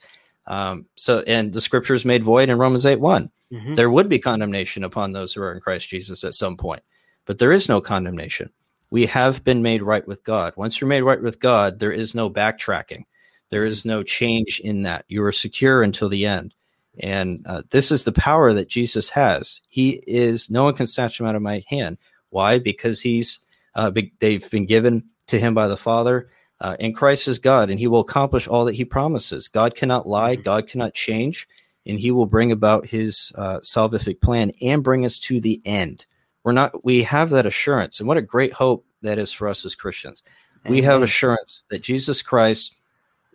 um, 0.48 0.86
so 0.96 1.22
and 1.22 1.54
the 1.54 1.62
scripture 1.62 1.94
is 1.94 2.06
made 2.06 2.24
void 2.24 2.50
in 2.50 2.58
romans 2.58 2.86
8 2.86 3.00
one 3.00 3.30
mm-hmm. 3.52 3.76
there 3.76 3.90
would 3.90 4.10
be 4.10 4.20
condemnation 4.20 4.84
upon 4.84 5.12
those 5.12 5.34
who 5.34 5.42
are 5.42 5.54
in 5.54 5.60
christ 5.60 5.90
jesus 5.90 6.24
at 6.24 6.34
some 6.34 6.58
point 6.58 6.84
but 7.26 7.40
there 7.40 7.52
is 7.52 7.70
no 7.70 7.82
condemnation. 7.82 8.50
We 8.90 9.06
have 9.08 9.44
been 9.44 9.62
made 9.62 9.82
right 9.82 10.08
with 10.08 10.24
God. 10.24 10.54
Once 10.56 10.80
you're 10.80 10.88
made 10.88 11.02
right 11.02 11.22
with 11.22 11.40
God, 11.40 11.80
there 11.80 11.92
is 11.92 12.14
no 12.14 12.30
backtracking. 12.30 13.06
There 13.50 13.66
is 13.66 13.86
no 13.86 14.04
change 14.04 14.60
in 14.60 14.84
that. 14.84 15.06
You 15.08 15.24
are 15.24 15.32
secure 15.32 15.84
until 15.84 16.10
the 16.10 16.26
end. 16.26 16.54
And 17.00 17.44
uh, 17.48 17.64
this 17.72 17.92
is 17.92 18.04
the 18.04 18.12
power 18.12 18.54
that 18.54 18.70
Jesus 18.70 19.10
has. 19.10 19.62
He 19.68 20.04
is, 20.06 20.50
no 20.50 20.64
one 20.64 20.76
can 20.76 20.86
snatch 20.86 21.20
him 21.20 21.26
out 21.26 21.36
of 21.36 21.42
my 21.42 21.64
hand. 21.68 21.98
Why? 22.34 22.60
Because 22.60 23.00
he's, 23.00 23.40
uh, 23.76 23.92
they've 24.20 24.50
been 24.50 24.66
given 24.66 25.04
to 25.28 25.40
him 25.40 25.54
by 25.54 25.68
the 25.68 25.78
Father. 25.78 26.30
Uh, 26.60 26.76
and 26.80 26.96
Christ 26.96 27.28
is 27.28 27.40
God, 27.40 27.70
and 27.70 27.80
he 27.80 27.88
will 27.88 28.02
accomplish 28.02 28.48
all 28.48 28.66
that 28.66 28.76
he 28.76 28.86
promises. 28.86 29.48
God 29.48 29.76
cannot 29.76 30.08
lie, 30.08 30.36
mm-hmm. 30.36 30.44
God 30.44 30.68
cannot 30.68 30.94
change, 30.94 31.48
and 31.86 32.00
he 32.00 32.12
will 32.12 32.26
bring 32.26 32.52
about 32.52 32.86
his 32.86 33.32
uh, 33.36 33.60
salvific 33.60 34.22
plan 34.22 34.52
and 34.62 34.84
bring 34.84 35.06
us 35.06 35.20
to 35.20 35.40
the 35.40 35.62
end 35.66 36.06
we're 36.44 36.52
not 36.52 36.84
we 36.84 37.04
have 37.04 37.30
that 37.30 37.46
assurance 37.46 38.00
and 38.00 38.08
what 38.08 38.18
a 38.18 38.22
great 38.22 38.54
hope 38.54 38.86
that 39.02 39.18
is 39.18 39.32
for 39.32 39.48
us 39.48 39.66
as 39.66 39.76
christians 39.76 40.24
we 40.66 40.82
have 40.82 41.02
assurance 41.02 41.64
that 41.70 41.82
jesus 41.82 42.22
christ 42.22 42.74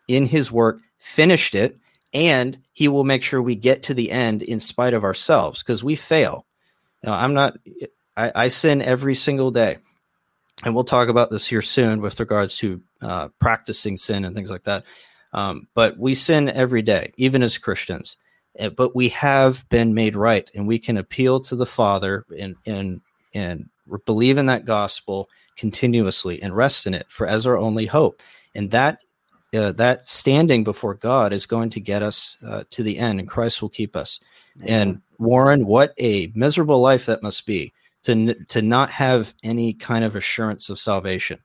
in 0.06 0.26
his 0.26 0.52
work 0.52 0.80
finished 0.98 1.54
it 1.54 1.76
and 2.14 2.58
he 2.72 2.88
will 2.88 3.04
make 3.04 3.22
sure 3.22 3.42
we 3.42 3.54
get 3.54 3.82
to 3.82 3.92
the 3.92 4.10
end 4.10 4.42
in 4.42 4.60
spite 4.60 4.94
of 4.94 5.04
ourselves 5.04 5.62
because 5.62 5.84
we 5.84 5.96
fail 5.96 6.46
now 7.02 7.12
i'm 7.12 7.34
not 7.34 7.56
I, 8.18 8.32
I, 8.34 8.48
sin 8.48 8.82
every 8.82 9.14
single 9.14 9.52
day. 9.52 9.78
And 10.64 10.74
we'll 10.74 10.84
talk 10.84 11.08
about 11.08 11.30
this 11.30 11.46
here 11.46 11.62
soon 11.62 12.00
with 12.00 12.18
regards 12.18 12.56
to 12.58 12.82
uh, 13.00 13.28
practicing 13.38 13.96
sin 13.96 14.24
and 14.24 14.34
things 14.34 14.50
like 14.50 14.64
that. 14.64 14.84
Um, 15.32 15.68
but 15.74 15.98
we 15.98 16.14
sin 16.14 16.48
every 16.48 16.82
day 16.82 17.12
even 17.16 17.42
as 17.42 17.58
christians. 17.58 18.16
Eh, 18.58 18.70
but 18.70 18.96
we 18.96 19.10
have 19.10 19.68
been 19.68 19.94
made 19.94 20.16
right 20.16 20.50
and 20.54 20.66
we 20.66 20.78
can 20.78 20.96
appeal 20.96 21.40
to 21.40 21.54
the 21.54 21.66
father 21.66 22.24
and 22.36 22.56
and 22.66 23.02
and 23.34 23.68
believe 24.04 24.38
in 24.38 24.46
that 24.46 24.64
gospel 24.64 25.28
continuously 25.56 26.42
and 26.42 26.56
rest 26.56 26.86
in 26.86 26.94
it 26.94 27.06
for 27.08 27.26
as 27.26 27.46
our 27.46 27.56
only 27.56 27.86
hope. 27.86 28.20
And 28.54 28.70
that 28.72 28.98
uh, 29.54 29.72
that 29.72 30.06
standing 30.06 30.64
before 30.64 30.94
god 30.94 31.32
is 31.32 31.46
going 31.46 31.70
to 31.70 31.80
get 31.80 32.02
us 32.02 32.36
uh, 32.44 32.64
to 32.70 32.82
the 32.82 32.98
end 32.98 33.20
and 33.20 33.28
christ 33.28 33.62
will 33.62 33.68
keep 33.68 33.94
us. 33.94 34.18
And 34.64 35.02
warren 35.18 35.66
what 35.66 35.94
a 35.98 36.32
miserable 36.34 36.80
life 36.80 37.06
that 37.06 37.22
must 37.22 37.46
be 37.46 37.72
to 38.02 38.34
to 38.44 38.62
not 38.62 38.90
have 38.90 39.34
any 39.42 39.72
kind 39.72 40.04
of 40.04 40.16
assurance 40.16 40.70
of 40.70 40.78
salvation 40.78 41.38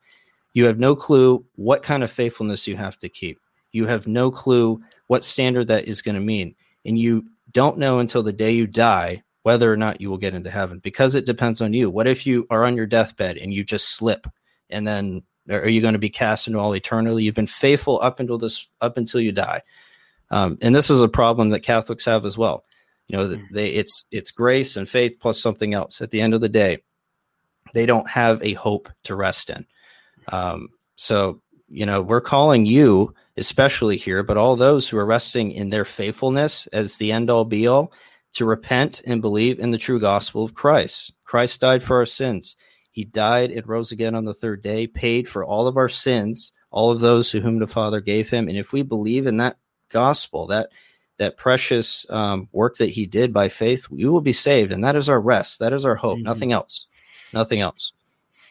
you 0.53 0.65
have 0.65 0.79
no 0.79 0.95
clue 0.95 1.45
what 1.55 1.83
kind 1.83 2.03
of 2.03 2.11
faithfulness 2.11 2.67
you 2.67 2.75
have 2.75 2.97
to 2.99 3.09
keep 3.09 3.39
you 3.71 3.85
have 3.85 4.07
no 4.07 4.29
clue 4.29 4.81
what 5.07 5.23
standard 5.23 5.67
that 5.67 5.87
is 5.87 6.01
going 6.01 6.15
to 6.15 6.21
mean 6.21 6.55
and 6.85 6.97
you 6.97 7.25
don't 7.51 7.77
know 7.77 7.99
until 7.99 8.23
the 8.23 8.33
day 8.33 8.51
you 8.51 8.67
die 8.67 9.23
whether 9.43 9.71
or 9.71 9.77
not 9.77 10.01
you 10.01 10.09
will 10.09 10.17
get 10.17 10.33
into 10.33 10.49
heaven 10.49 10.79
because 10.79 11.15
it 11.15 11.25
depends 11.25 11.61
on 11.61 11.73
you. 11.73 11.89
What 11.89 12.07
if 12.07 12.25
you 12.25 12.47
are 12.49 12.65
on 12.65 12.75
your 12.75 12.85
deathbed 12.85 13.37
and 13.37 13.53
you 13.53 13.63
just 13.63 13.95
slip 13.95 14.25
and 14.69 14.87
then 14.87 15.21
are 15.49 15.67
you 15.67 15.81
going 15.81 15.93
to 15.93 15.99
be 15.99 16.09
cast 16.09 16.47
into 16.47 16.59
all 16.59 16.73
eternity? 16.73 17.23
You've 17.23 17.35
been 17.35 17.47
faithful 17.47 17.99
up 18.01 18.21
until 18.21 18.37
this 18.37 18.65
up 18.79 18.97
until 18.97 19.19
you 19.19 19.33
die. 19.33 19.61
Um, 20.31 20.57
and 20.61 20.73
this 20.73 20.89
is 20.89 21.01
a 21.01 21.09
problem 21.09 21.49
that 21.49 21.59
Catholics 21.59 22.05
have 22.05 22.25
as 22.25 22.37
well. 22.37 22.63
You 23.07 23.17
know, 23.17 23.27
mm. 23.27 23.43
they 23.51 23.69
it's 23.69 24.05
it's 24.11 24.31
grace 24.31 24.75
and 24.75 24.87
faith 24.87 25.17
plus 25.19 25.41
something 25.41 25.73
else. 25.73 26.01
At 26.01 26.11
the 26.11 26.21
end 26.21 26.33
of 26.33 26.41
the 26.41 26.49
day, 26.49 26.79
they 27.73 27.85
don't 27.85 28.09
have 28.09 28.41
a 28.43 28.53
hope 28.53 28.89
to 29.03 29.15
rest 29.15 29.49
in. 29.49 29.65
Um, 30.27 30.69
so 30.95 31.41
you 31.69 31.85
know, 31.87 32.01
we're 32.01 32.21
calling 32.21 32.65
you, 32.65 33.15
especially 33.35 33.97
here, 33.97 34.21
but 34.21 34.37
all 34.37 34.55
those 34.55 34.87
who 34.87 34.97
are 34.97 35.05
resting 35.05 35.51
in 35.51 35.69
their 35.69 35.85
faithfulness 35.85 36.67
as 36.67 36.97
the 36.97 37.11
end 37.11 37.31
all 37.31 37.45
be 37.45 37.65
all, 37.65 37.91
to 38.33 38.45
repent 38.45 39.01
and 39.05 39.21
believe 39.21 39.59
in 39.59 39.71
the 39.71 39.77
true 39.77 39.99
gospel 39.99 40.43
of 40.43 40.53
Christ. 40.53 41.13
Christ 41.23 41.61
died 41.61 41.83
for 41.83 41.97
our 41.97 42.05
sins. 42.05 42.55
He 42.91 43.05
died 43.05 43.49
and 43.49 43.67
rose 43.67 43.91
again 43.91 44.13
on 44.13 44.25
the 44.25 44.35
third 44.35 44.61
day, 44.61 44.85
paid 44.85 45.27
for 45.27 45.43
all 45.43 45.67
of 45.67 45.77
our 45.77 45.89
sins, 45.89 46.51
all 46.69 46.91
of 46.91 46.99
those 46.99 47.31
to 47.31 47.41
whom 47.41 47.57
the 47.57 47.67
Father 47.67 48.01
gave 48.01 48.29
him. 48.29 48.47
And 48.47 48.57
if 48.57 48.71
we 48.71 48.83
believe 48.83 49.25
in 49.25 49.37
that 49.37 49.57
gospel, 49.89 50.47
that 50.47 50.69
that 51.17 51.37
precious 51.37 52.05
um, 52.09 52.49
work 52.51 52.77
that 52.77 52.89
he 52.89 53.05
did 53.05 53.33
by 53.33 53.49
faith, 53.49 53.89
we 53.89 54.05
will 54.05 54.21
be 54.21 54.33
saved, 54.33 54.71
and 54.71 54.83
that 54.83 54.95
is 54.95 55.09
our 55.09 55.21
rest. 55.21 55.59
That 55.59 55.73
is 55.73 55.85
our 55.85 55.95
hope. 55.95 56.17
Mm-hmm. 56.17 56.25
Nothing 56.25 56.51
else. 56.51 56.87
Nothing 57.33 57.61
else. 57.61 57.91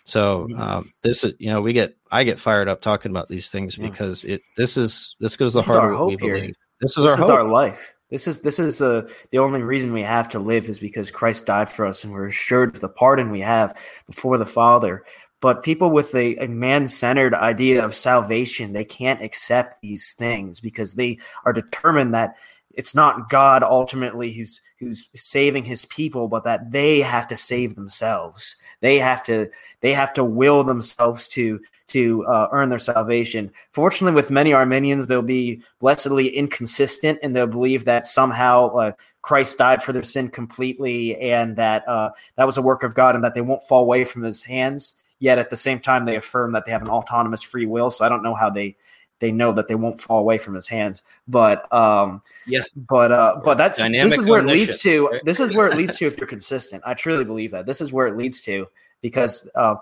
So 0.05 0.49
mm-hmm. 0.49 0.61
um, 0.61 0.93
this 1.03 1.25
is, 1.25 1.35
you 1.39 1.51
know, 1.51 1.63
we 1.63 1.73
get, 1.73 1.97
I 2.11 2.25
get 2.25 2.41
fired 2.41 2.69
up 2.69 2.81
talking 2.81 3.11
about 3.11 3.29
these 3.29 3.51
things 3.51 3.79
yeah. 3.79 3.89
because 3.89 4.25
it, 4.25 4.41
this 4.57 4.77
is, 4.77 5.15
this 5.21 5.37
goes 5.37 5.53
the 5.53 5.63
heart 5.63 5.93
of 5.93 6.01
what 6.01 6.09
we 6.09 6.17
here. 6.21 6.37
believe. 6.37 6.57
This 6.81 6.99
is 6.99 7.05
this 7.05 7.15
our 7.15 7.23
is 7.23 7.29
hope. 7.29 7.39
our 7.39 7.49
life. 7.49 7.95
This 8.11 8.29
is 8.29 8.41
this 8.41 8.59
is 8.59 8.83
uh, 8.83 9.09
the 9.31 9.39
only 9.39 9.63
reason 9.63 9.91
we 9.93 10.03
have 10.03 10.29
to 10.31 10.39
live 10.39 10.69
is 10.69 10.79
because 10.79 11.11
Christ 11.11 11.47
died 11.47 11.71
for 11.71 11.87
us, 11.87 12.05
and 12.05 12.13
we're 12.13 12.27
assured 12.27 12.75
of 12.75 12.81
the 12.81 12.89
pardon 12.91 13.31
we 13.31 13.41
have 13.41 13.75
before 14.07 14.37
the 14.37 14.45
Father. 14.45 15.05
But 15.43 15.65
people 15.65 15.91
with 15.91 16.15
a, 16.15 16.37
a 16.37 16.47
man 16.47 16.87
centered 16.87 17.35
idea 17.35 17.85
of 17.85 17.97
salvation, 17.97 18.73
they 18.73 18.85
can't 18.85 19.21
accept 19.21 19.83
these 19.83 20.13
things 20.13 20.61
because 20.61 20.95
they 20.95 21.19
are 21.45 21.53
determined 21.53 22.15
that 22.15 22.37
it's 22.75 22.95
not 22.95 23.29
God 23.29 23.65
ultimately 23.65 24.33
who's 24.33 24.63
who's 24.79 25.11
saving 25.15 25.65
his 25.65 25.85
people, 25.87 26.29
but 26.29 26.45
that 26.45 26.71
they 26.71 27.01
have 27.01 27.27
to 27.29 27.37
save 27.37 27.75
themselves. 27.75 28.55
They 28.81 29.01
have 29.01 29.23
to 29.25 29.49
they 29.81 29.93
have 29.93 30.13
to 30.15 30.25
will 30.25 30.63
themselves 30.63 31.27
to 31.29 31.61
to 31.89 32.25
uh, 32.27 32.49
earn 32.53 32.69
their 32.69 32.79
salvation. 32.79 33.51
Fortunately, 33.73 34.15
with 34.15 34.31
many 34.31 34.53
Arminians 34.53 35.09
they'll 35.09 35.23
be 35.23 35.61
blessedly 35.81 36.29
inconsistent, 36.29 37.19
and 37.21 37.35
they'll 37.35 37.49
believe 37.49 37.85
that 37.85 38.07
somehow 38.07 38.69
uh, 38.77 38.93
Christ 39.23 39.59
died 39.59 39.83
for 39.83 39.93
their 39.93 40.05
sin 40.05 40.29
completely, 40.29 41.19
and 41.21 41.57
that 41.57 41.87
uh, 41.89 42.11
that 42.37 42.47
was 42.47 42.57
a 42.57 42.63
work 42.63 42.85
of 42.85 42.95
God, 42.95 43.17
and 43.17 43.25
that 43.25 43.35
they 43.35 43.41
won't 43.41 43.65
fall 43.65 43.83
away 43.83 44.05
from 44.05 44.23
His 44.23 44.45
hands. 44.45 44.95
Yet 45.23 45.39
at 45.39 45.51
the 45.51 45.57
same 45.57 45.79
time, 45.79 46.05
they 46.05 46.17
affirm 46.17 46.51
that 46.51 46.65
they 46.65 46.73
have 46.73 46.83
an 46.83 46.89
autonomous 46.89 47.45
free 47.45 47.65
will. 47.65 47.93
So 47.93 48.05
I 48.05 48.09
don't 48.09 48.25
know 48.25 48.35
how 48.35 48.51
they 48.51 48.77
they 49.21 49.31
know 49.31 49.53
that 49.53 49.69
they 49.69 49.77
won't 49.77 50.01
fall 50.01 50.19
away 50.19 50.37
from 50.37 50.53
his 50.53 50.67
hands. 50.67 51.05
But 51.29 51.73
um, 51.73 52.23
yeah, 52.45 52.65
but 52.75 53.13
uh, 53.13 53.41
but 53.45 53.57
that's 53.57 53.79
Dynamic 53.79 54.11
this 54.11 54.19
is 54.19 54.27
where 54.27 54.41
it 54.41 54.47
leads 54.47 54.79
to. 54.79 55.07
Right? 55.07 55.25
This 55.25 55.39
is 55.39 55.55
where 55.55 55.69
it 55.69 55.77
leads 55.77 55.97
to 55.99 56.07
if 56.07 56.19
you're 56.19 56.27
consistent. 56.27 56.83
I 56.85 56.95
truly 56.95 57.25
believe 57.25 57.53
that 57.53 57.67
this 57.67 57.81
is 57.81 57.93
where 57.93 58.09
it 58.09 58.17
leads 58.17 58.41
to 58.41 58.67
because 59.01 59.49
uh, 59.55 59.77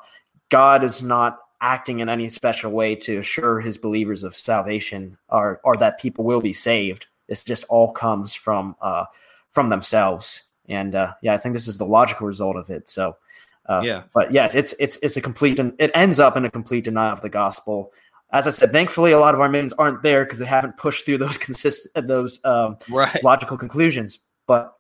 God 0.51 0.85
is 0.85 1.03
not 1.03 1.39
acting 1.63 2.01
in 2.01 2.11
any 2.11 2.29
special 2.29 2.71
way 2.71 2.95
to 2.97 3.17
assure 3.17 3.61
his 3.61 3.79
believers 3.79 4.25
of 4.25 4.35
salvation 4.35 5.17
or 5.31 5.59
or 5.65 5.75
that 5.79 5.99
people 5.99 6.27
will 6.27 6.43
be 6.43 6.53
saved. 6.53 7.07
This 7.29 7.43
just 7.43 7.65
all 7.71 7.93
comes 7.93 8.35
from 8.35 8.77
uh, 8.83 9.07
from 9.49 9.71
themselves. 9.71 10.43
And 10.69 10.95
uh, 10.95 11.15
yeah, 11.23 11.33
I 11.33 11.39
think 11.39 11.55
this 11.55 11.67
is 11.67 11.79
the 11.79 11.87
logical 11.87 12.27
result 12.27 12.57
of 12.57 12.69
it. 12.69 12.91
So 12.91 13.17
uh, 13.71 13.81
yeah, 13.83 14.03
but 14.13 14.33
yes, 14.33 14.55
it's 14.55 14.75
it's 14.79 14.99
it's 15.03 15.17
a 15.17 15.21
complete 15.21 15.59
it 15.59 15.91
ends 15.95 16.21
up 16.21 16.37
in 16.37 16.45
a 16.45 16.51
complete 16.51 16.85
denial 16.85 17.13
of 17.13 17.21
the 17.21 17.29
gospel 17.29 17.93
as 18.33 18.47
I 18.47 18.51
said, 18.51 18.73
thankfully, 18.73 19.13
a 19.13 19.19
lot 19.19 19.35
of 19.35 19.41
Arminians 19.41 19.73
aren't 19.73 20.03
there 20.03 20.25
because 20.25 20.39
they 20.39 20.47
haven't 20.47 20.77
pushed 20.77 21.05
through 21.05 21.19
those 21.19 21.39
consistent 21.47 22.07
those 22.07 22.41
um, 22.45 22.79
right. 22.89 23.23
logical 23.25 23.57
conclusions. 23.57 24.21
But 24.47 24.77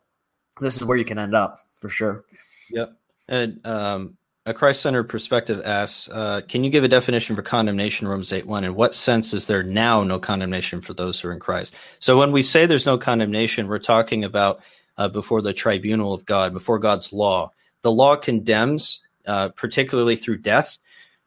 this 0.61 0.76
is 0.76 0.85
where 0.85 0.96
you 0.96 1.05
can 1.05 1.18
end 1.18 1.35
up 1.35 1.61
for 1.81 1.88
sure. 1.88 2.24
Yep. 2.70 2.96
And 3.29 3.66
um, 3.66 4.16
a 4.46 4.55
Christ-centered 4.55 5.05
perspective 5.05 5.62
asks, 5.64 6.09
uh, 6.09 6.42
can 6.48 6.64
you 6.64 6.70
give 6.70 6.85
a 6.85 6.88
definition 6.88 7.37
for 7.37 7.42
condemnation, 7.42 8.09
Romans 8.09 8.33
8 8.33 8.46
1? 8.46 8.64
In 8.64 8.74
what 8.74 8.94
sense 8.94 9.33
is 9.33 9.46
there 9.46 9.62
now 9.62 10.03
no 10.03 10.18
condemnation 10.18 10.81
for 10.81 10.94
those 10.94 11.20
who 11.20 11.29
are 11.29 11.33
in 11.33 11.40
Christ? 11.40 11.74
So 11.98 12.18
when 12.18 12.33
we 12.33 12.42
say 12.42 12.66
there's 12.66 12.87
no 12.87 12.98
condemnation, 12.98 13.68
we're 13.68 13.79
talking 13.79 14.24
about 14.24 14.61
uh, 14.96 15.09
before 15.09 15.42
the 15.42 15.53
tribunal 15.53 16.12
of 16.12 16.24
God, 16.24 16.53
before 16.53 16.79
God's 16.79 17.12
law. 17.12 17.53
The 17.83 17.93
law 17.93 18.16
condemns, 18.16 19.01
uh, 19.27 19.51
particularly 19.51 20.16
through 20.16 20.38
death, 20.38 20.79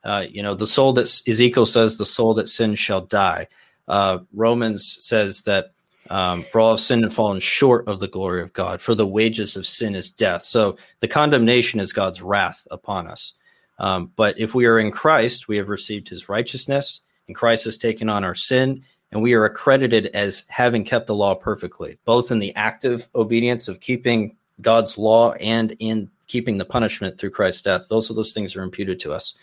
uh, 0.04 0.26
you 0.30 0.44
know, 0.44 0.54
the 0.54 0.68
soul 0.68 0.94
that 0.94 1.22
Ezekiel 1.28 1.66
says, 1.66 1.98
the 1.98 2.06
soul 2.06 2.34
that 2.36 2.50
sins 2.50 2.80
shall 2.80 3.02
die. 3.02 3.48
Uh, 3.88 4.20
Romans 4.34 4.98
says 5.00 5.44
that 5.44 5.74
um, 6.10 6.42
for 6.44 6.60
all 6.60 6.72
have 6.72 6.80
sinned 6.80 7.04
and 7.04 7.14
fallen 7.14 7.40
short 7.40 7.88
of 7.88 8.00
the 8.00 8.08
glory 8.08 8.42
of 8.42 8.54
God, 8.54 8.82
for 8.82 8.96
the 8.96 9.08
wages 9.08 9.56
of 9.56 9.66
sin 9.66 9.96
is 9.96 10.10
death. 10.10 10.44
So 10.44 10.78
the 11.00 11.08
condemnation 11.08 11.80
is 11.80 11.94
God's 11.94 12.22
wrath 12.22 12.68
upon 12.70 13.08
us. 13.08 13.34
Um, 13.80 14.12
but 14.16 14.40
if 14.40 14.54
we 14.54 14.66
are 14.66 14.80
in 14.80 14.92
Christ, 14.92 15.48
we 15.48 15.58
have 15.58 15.70
received 15.70 16.10
his 16.10 16.30
righteousness, 16.30 17.02
and 17.28 17.36
Christ 17.36 17.66
has 17.66 17.78
taken 17.78 18.10
on 18.10 18.24
our 18.24 18.36
sin, 18.36 18.84
and 19.12 19.22
we 19.22 19.34
are 19.34 19.46
accredited 19.46 20.08
as 20.08 20.46
having 20.50 20.84
kept 20.84 21.08
the 21.08 21.16
law 21.16 21.36
perfectly, 21.36 21.98
both 22.06 22.32
in 22.32 22.40
the 22.40 22.56
active 22.56 23.10
obedience 23.16 23.68
of 23.68 23.80
keeping 23.80 24.36
God's 24.62 24.98
law 24.98 25.34
and 25.34 25.76
in 25.80 26.10
keeping 26.34 26.58
the 26.58 26.66
punishment 26.66 27.20
through 27.20 27.30
Christ's 27.30 27.62
death. 27.62 27.84
Those 27.90 28.10
are 28.10 28.16
those 28.16 28.34
things 28.34 28.56
are 28.56 28.64
imputed 28.64 29.00
to 29.02 29.14
us. 29.14 29.36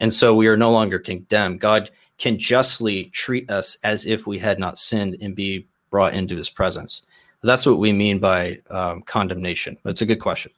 And 0.00 0.12
so 0.12 0.34
we 0.34 0.48
are 0.48 0.56
no 0.56 0.72
longer 0.72 0.98
condemned. 0.98 1.60
God 1.60 1.88
can 2.18 2.36
justly 2.36 3.04
treat 3.04 3.48
us 3.48 3.78
as 3.84 4.06
if 4.06 4.26
we 4.26 4.40
had 4.40 4.58
not 4.58 4.76
sinned 4.76 5.16
and 5.22 5.36
be 5.36 5.68
brought 5.88 6.14
into 6.14 6.34
his 6.34 6.50
presence. 6.50 7.02
That's 7.44 7.64
what 7.64 7.78
we 7.78 7.92
mean 7.92 8.18
by 8.18 8.58
um, 8.70 9.02
condemnation. 9.02 9.78
It's 9.84 10.02
a 10.02 10.06
good 10.06 10.20
question. 10.20 10.50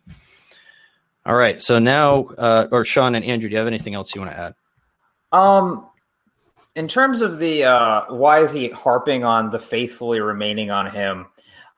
All 1.26 1.36
right. 1.36 1.60
So 1.60 1.78
now, 1.78 2.28
uh, 2.38 2.66
or 2.72 2.86
Sean 2.86 3.14
and 3.14 3.24
Andrew, 3.24 3.50
do 3.50 3.52
you 3.52 3.58
have 3.58 3.66
anything 3.66 3.94
else 3.94 4.14
you 4.14 4.22
want 4.22 4.32
to 4.32 4.38
add? 4.38 4.54
Um, 5.32 5.86
in 6.76 6.88
terms 6.88 7.20
of 7.20 7.38
the 7.38 7.64
uh, 7.64 8.06
why 8.08 8.40
is 8.40 8.54
he 8.54 8.70
harping 8.70 9.22
on 9.22 9.50
the 9.50 9.58
faithfully 9.58 10.20
remaining 10.20 10.70
on 10.70 10.90
him? 10.90 11.26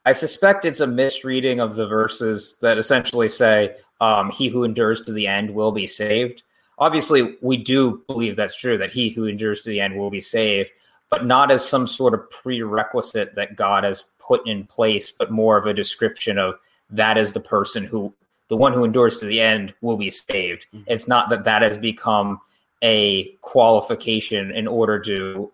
I 0.05 0.13
suspect 0.13 0.65
it's 0.65 0.79
a 0.79 0.87
misreading 0.87 1.59
of 1.59 1.75
the 1.75 1.89
verses 1.89 2.59
that 2.61 2.79
essentially 2.79 3.29
say, 3.29 3.75
um, 4.01 4.31
"He 4.31 4.49
who 4.49 4.65
endures 4.65 5.03
to 5.03 5.13
the 5.13 5.27
end 5.27 5.55
will 5.55 5.73
be 5.73 5.87
saved." 5.87 6.43
obviously 6.79 7.37
we 7.41 7.57
do 7.57 8.03
believe 8.07 8.37
that's 8.37 8.57
true 8.57 8.79
that 8.79 8.93
he 8.93 9.09
who 9.09 9.27
endures 9.27 9.63
to 9.63 9.71
the 9.71 9.81
end 9.81 9.97
will 9.97 10.11
be 10.11 10.21
saved 10.21 10.71
but 11.11 11.25
not 11.25 11.51
as 11.51 11.67
some 11.67 11.87
sort 11.87 12.15
of 12.15 12.29
prerequisite 12.31 13.35
that 13.35 13.57
god 13.57 13.85
has 13.85 14.03
put 14.19 14.47
in 14.47 14.65
place 14.65 15.11
but 15.11 15.31
more 15.31 15.57
of 15.57 15.67
a 15.67 15.75
description 15.75 16.39
of 16.39 16.55
that 16.91 17.17
is 17.17 17.33
the 17.33 17.41
person 17.41 17.85
who 17.85 18.13
the 18.49 18.57
one 18.57 18.73
who 18.73 18.85
endures 18.85 19.19
to 19.19 19.27
the 19.27 19.41
end 19.41 19.75
will 19.81 19.97
be 19.97 20.11
saved 20.11 20.67
mm-hmm. 20.73 20.85
it's 20.87 21.09
not 21.09 21.29
that 21.29 21.45
that 21.45 21.63
has 21.63 21.77
become 21.77 22.41
a 22.83 23.31
qualification 23.41 24.51
in 24.51 24.67
order 24.67 24.99
to 24.99 25.51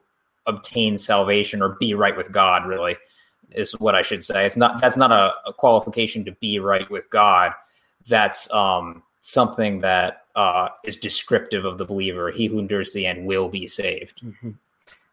obtain 0.46 0.96
salvation 0.96 1.62
or 1.62 1.76
be 1.80 1.94
right 1.94 2.16
with 2.16 2.32
god 2.32 2.66
really 2.66 2.96
is 3.52 3.72
what 3.78 3.94
i 3.94 4.02
should 4.02 4.24
say 4.24 4.44
it's 4.44 4.56
not 4.56 4.80
that's 4.80 4.96
not 4.96 5.12
a, 5.12 5.32
a 5.46 5.52
qualification 5.52 6.24
to 6.24 6.32
be 6.32 6.58
right 6.58 6.90
with 6.90 7.08
god 7.10 7.52
that's 8.08 8.52
um 8.52 9.02
something 9.20 9.80
that 9.80 10.22
uh, 10.34 10.68
is 10.84 10.96
descriptive 10.96 11.64
of 11.64 11.78
the 11.78 11.84
believer. 11.84 12.30
He 12.30 12.46
who 12.46 12.58
endures 12.58 12.90
to 12.90 12.98
the 12.98 13.06
end 13.06 13.26
will 13.26 13.48
be 13.48 13.66
saved. 13.66 14.22
Mm-hmm. 14.22 14.50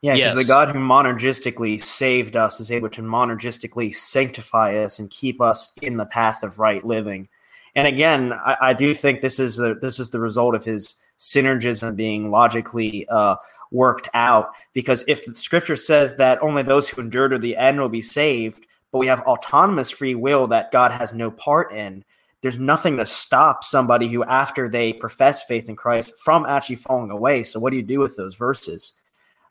Yeah, 0.01 0.13
because 0.13 0.35
yes. 0.35 0.35
the 0.35 0.45
God 0.45 0.69
who 0.69 0.79
monergistically 0.79 1.81
saved 1.81 2.37
us 2.37 2.59
is 2.61 2.71
able 2.71 2.89
to 2.89 3.01
monergistically 3.01 3.93
sanctify 3.93 4.77
us 4.77 4.97
and 4.97 5.09
keep 5.09 5.41
us 5.41 5.73
in 5.81 5.97
the 5.97 6.05
path 6.05 6.41
of 6.41 6.57
right 6.57 6.83
living. 6.85 7.27
And 7.75 7.85
again, 7.85 8.31
I, 8.33 8.57
I 8.61 8.73
do 8.73 8.93
think 8.93 9.21
this 9.21 9.39
is 9.39 9.57
the 9.57 9.75
this 9.75 9.99
is 9.99 10.09
the 10.09 10.19
result 10.19 10.55
of 10.55 10.63
his 10.63 10.95
synergism 11.19 11.95
being 11.97 12.31
logically 12.31 13.07
uh, 13.09 13.35
worked 13.71 14.07
out. 14.13 14.51
Because 14.73 15.03
if 15.07 15.25
the 15.25 15.35
scripture 15.35 15.75
says 15.75 16.15
that 16.15 16.41
only 16.41 16.63
those 16.63 16.87
who 16.87 17.01
endure 17.01 17.27
to 17.27 17.37
the 17.37 17.57
end 17.57 17.79
will 17.79 17.89
be 17.89 18.01
saved, 18.01 18.65
but 18.93 18.99
we 18.99 19.07
have 19.07 19.21
autonomous 19.23 19.91
free 19.91 20.15
will 20.15 20.47
that 20.47 20.71
God 20.71 20.91
has 20.91 21.13
no 21.13 21.29
part 21.29 21.73
in, 21.73 22.05
there's 22.41 22.59
nothing 22.59 22.97
to 22.97 23.05
stop 23.05 23.63
somebody 23.63 24.07
who, 24.07 24.23
after 24.23 24.69
they 24.69 24.93
profess 24.93 25.43
faith 25.43 25.67
in 25.67 25.75
Christ, 25.75 26.13
from 26.23 26.45
actually 26.45 26.77
falling 26.77 27.11
away. 27.11 27.43
So, 27.43 27.59
what 27.59 27.71
do 27.71 27.77
you 27.77 27.83
do 27.83 27.99
with 27.99 28.15
those 28.15 28.35
verses? 28.35 28.93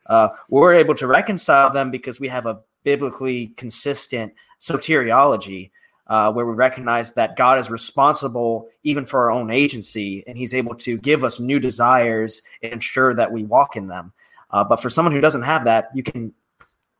Uh, 0.07 0.29
we're 0.49 0.73
able 0.73 0.95
to 0.95 1.07
reconcile 1.07 1.71
them 1.71 1.91
because 1.91 2.19
we 2.19 2.27
have 2.29 2.47
a 2.47 2.59
biblically 2.83 3.47
consistent 3.57 4.33
soteriology 4.59 5.69
uh, 6.07 6.31
where 6.31 6.45
we 6.45 6.53
recognize 6.53 7.13
that 7.13 7.35
God 7.35 7.59
is 7.59 7.69
responsible 7.69 8.67
even 8.83 9.05
for 9.05 9.19
our 9.21 9.31
own 9.31 9.51
agency, 9.51 10.23
and 10.25 10.35
He's 10.35 10.55
able 10.55 10.73
to 10.75 10.97
give 10.97 11.23
us 11.23 11.39
new 11.39 11.59
desires 11.59 12.41
and 12.63 12.73
ensure 12.73 13.13
that 13.13 13.31
we 13.31 13.43
walk 13.43 13.75
in 13.75 13.87
them. 13.87 14.11
Uh, 14.49 14.63
but 14.63 14.81
for 14.81 14.89
someone 14.89 15.13
who 15.13 15.21
doesn't 15.21 15.43
have 15.43 15.65
that, 15.65 15.89
you 15.93 16.01
can 16.01 16.33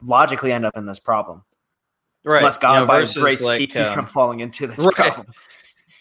logically 0.03 0.51
end 0.51 0.66
up 0.66 0.78
in 0.78 0.86
this 0.86 0.99
problem. 0.99 1.43
Right. 2.24 2.38
Unless 2.38 2.59
God, 2.59 2.74
you 2.74 2.80
know, 2.82 2.86
by 2.86 2.99
His 2.99 3.18
grace, 3.18 3.41
like, 3.41 3.57
keeps 3.57 3.76
you 3.76 3.86
from 3.88 4.05
falling 4.05 4.41
into 4.41 4.68
this 4.68 4.78
right. 4.86 4.93
problem. 4.93 5.28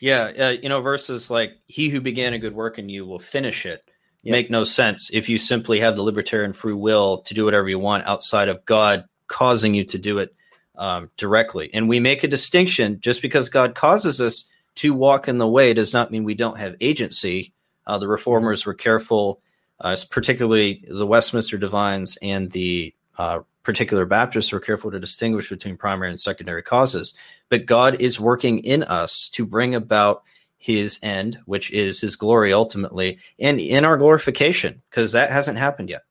Yeah, 0.00 0.32
uh, 0.38 0.48
you 0.50 0.68
know, 0.68 0.80
versus 0.80 1.30
like 1.30 1.58
"He 1.66 1.88
who 1.88 2.00
began 2.00 2.34
a 2.34 2.38
good 2.38 2.54
work 2.54 2.78
in 2.78 2.88
you 2.88 3.06
will 3.06 3.18
finish 3.18 3.66
it." 3.66 3.84
Make 4.24 4.50
no 4.50 4.62
sense 4.62 5.08
if 5.10 5.30
you 5.30 5.38
simply 5.38 5.80
have 5.80 5.96
the 5.96 6.02
libertarian 6.02 6.52
free 6.52 6.74
will 6.74 7.22
to 7.22 7.32
do 7.32 7.46
whatever 7.46 7.66
you 7.66 7.78
want 7.78 8.06
outside 8.06 8.50
of 8.50 8.62
God 8.66 9.04
causing 9.26 9.72
you 9.72 9.84
to 9.84 9.96
do 9.96 10.18
it 10.18 10.34
um, 10.76 11.10
directly. 11.16 11.70
And 11.72 11.88
we 11.88 11.98
make 11.98 12.24
a 12.24 12.28
distinction 12.28 13.00
just 13.00 13.22
because 13.22 13.48
God 13.48 13.74
causes 13.74 14.20
us 14.20 14.46
to 14.74 14.92
walk 14.92 15.28
in 15.28 15.38
the 15.38 15.48
way 15.48 15.72
does 15.72 15.94
not 15.94 16.10
mean 16.10 16.24
we 16.24 16.34
don't 16.34 16.58
have 16.58 16.76
agency. 16.82 17.54
Uh, 17.86 17.96
the 17.96 18.06
reformers 18.06 18.66
were 18.66 18.74
careful 18.74 19.40
uh, 19.80 19.96
particularly 20.10 20.84
the 20.88 21.06
Westminster 21.06 21.56
Divines 21.56 22.18
and 22.22 22.50
the 22.50 22.94
uh, 23.16 23.40
particular 23.62 24.04
Baptists 24.06 24.52
were 24.52 24.60
careful 24.60 24.90
to 24.90 24.98
distinguish 24.98 25.48
between 25.48 25.76
primary 25.76 26.10
and 26.10 26.20
secondary 26.20 26.62
causes. 26.62 27.14
But 27.48 27.66
God 27.66 28.00
is 28.00 28.20
working 28.20 28.58
in 28.60 28.82
us 28.82 29.28
to 29.30 29.46
bring 29.46 29.74
about 29.74 30.22
his 30.58 30.98
end, 31.02 31.38
which 31.46 31.70
is 31.70 32.00
his 32.00 32.16
glory 32.16 32.52
ultimately, 32.52 33.18
and 33.38 33.60
in 33.60 33.84
our 33.84 33.96
glorification, 33.96 34.82
because 34.90 35.12
that 35.12 35.30
hasn't 35.30 35.58
happened 35.58 35.88
yet. 35.88 36.02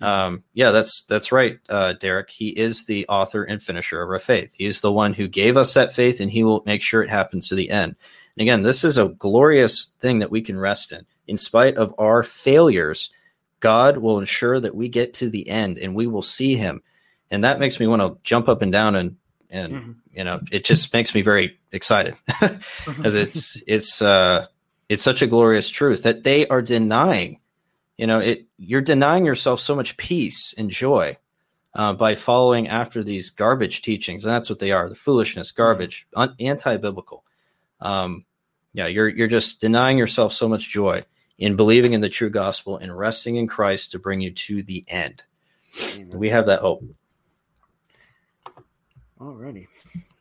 Um, 0.00 0.42
yeah, 0.54 0.70
that's 0.70 1.02
that's 1.02 1.32
right, 1.32 1.58
uh, 1.68 1.94
Derek. 1.94 2.30
He 2.30 2.48
is 2.48 2.86
the 2.86 3.06
author 3.08 3.44
and 3.44 3.62
finisher 3.62 4.02
of 4.02 4.10
our 4.10 4.18
faith. 4.18 4.54
He's 4.56 4.80
the 4.80 4.92
one 4.92 5.12
who 5.12 5.28
gave 5.28 5.56
us 5.56 5.74
that 5.74 5.94
faith, 5.94 6.20
and 6.20 6.30
he 6.30 6.42
will 6.42 6.62
make 6.66 6.82
sure 6.82 7.02
it 7.02 7.10
happens 7.10 7.48
to 7.48 7.54
the 7.54 7.70
end. 7.70 7.94
And 8.36 8.42
again, 8.42 8.62
this 8.62 8.82
is 8.84 8.98
a 8.98 9.08
glorious 9.08 9.92
thing 10.00 10.18
that 10.18 10.30
we 10.30 10.42
can 10.42 10.58
rest 10.58 10.92
in. 10.92 11.06
In 11.28 11.36
spite 11.36 11.76
of 11.76 11.94
our 11.98 12.22
failures, 12.22 13.10
God 13.60 13.98
will 13.98 14.18
ensure 14.18 14.58
that 14.60 14.74
we 14.74 14.88
get 14.88 15.14
to 15.14 15.30
the 15.30 15.48
end, 15.48 15.78
and 15.78 15.94
we 15.94 16.06
will 16.06 16.22
see 16.22 16.56
Him. 16.56 16.82
And 17.30 17.44
that 17.44 17.60
makes 17.60 17.78
me 17.78 17.86
want 17.86 18.02
to 18.02 18.18
jump 18.24 18.48
up 18.48 18.62
and 18.62 18.72
down 18.72 18.96
and 18.96 19.16
and 19.54 19.72
mm-hmm. 19.72 19.92
you 20.12 20.24
know 20.24 20.40
it 20.50 20.64
just 20.64 20.92
makes 20.92 21.14
me 21.14 21.22
very 21.22 21.58
excited. 21.72 22.14
Because 22.86 23.14
it's 23.14 23.62
it's 23.66 24.02
uh 24.02 24.46
it's 24.88 25.02
such 25.02 25.22
a 25.22 25.26
glorious 25.26 25.70
truth 25.70 26.02
that 26.02 26.24
they 26.24 26.46
are 26.48 26.60
denying 26.60 27.40
you 27.96 28.06
know 28.06 28.18
it 28.18 28.46
you're 28.58 28.82
denying 28.82 29.24
yourself 29.24 29.60
so 29.60 29.74
much 29.74 29.96
peace 29.96 30.54
and 30.58 30.70
joy 30.70 31.16
uh, 31.74 31.92
by 31.92 32.14
following 32.14 32.68
after 32.68 33.02
these 33.02 33.30
garbage 33.30 33.82
teachings. 33.82 34.24
And 34.24 34.32
that's 34.32 34.50
what 34.50 34.58
they 34.58 34.72
are 34.72 34.88
the 34.88 34.94
foolishness 34.94 35.52
garbage 35.52 36.06
un- 36.14 36.34
anti-biblical. 36.38 37.24
Um, 37.80 38.24
yeah 38.72 38.86
you're 38.86 39.08
you're 39.08 39.28
just 39.28 39.60
denying 39.60 39.96
yourself 39.96 40.32
so 40.32 40.48
much 40.48 40.68
joy 40.68 41.04
in 41.38 41.56
believing 41.56 41.92
in 41.94 42.00
the 42.00 42.08
true 42.08 42.30
gospel 42.30 42.76
and 42.76 42.96
resting 42.96 43.36
in 43.36 43.46
christ 43.46 43.92
to 43.92 43.98
bring 43.98 44.20
you 44.20 44.30
to 44.30 44.62
the 44.62 44.84
end. 44.88 45.22
Amen. 45.96 46.18
we 46.18 46.30
have 46.30 46.46
that 46.46 46.60
hope 46.60 46.84
alrighty 49.20 49.66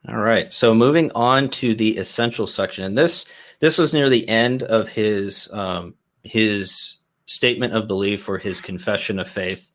all 0.08 0.18
right 0.18 0.54
so 0.54 0.74
moving 0.74 1.12
on 1.16 1.50
to 1.50 1.74
the 1.74 1.98
essential 1.98 2.48
section 2.48 2.84
and 2.84 2.98
this 2.98 3.26
this 3.64 3.78
was 3.78 3.94
near 3.94 4.10
the 4.10 4.28
end 4.28 4.62
of 4.64 4.89
his 4.89 5.50
um, 5.54 5.96
his 6.24 6.98
statement 7.26 7.74
of 7.74 7.88
belief 7.88 8.28
or 8.28 8.38
his 8.38 8.60
confession 8.60 9.20
of 9.20 9.30
faith. 9.30 9.72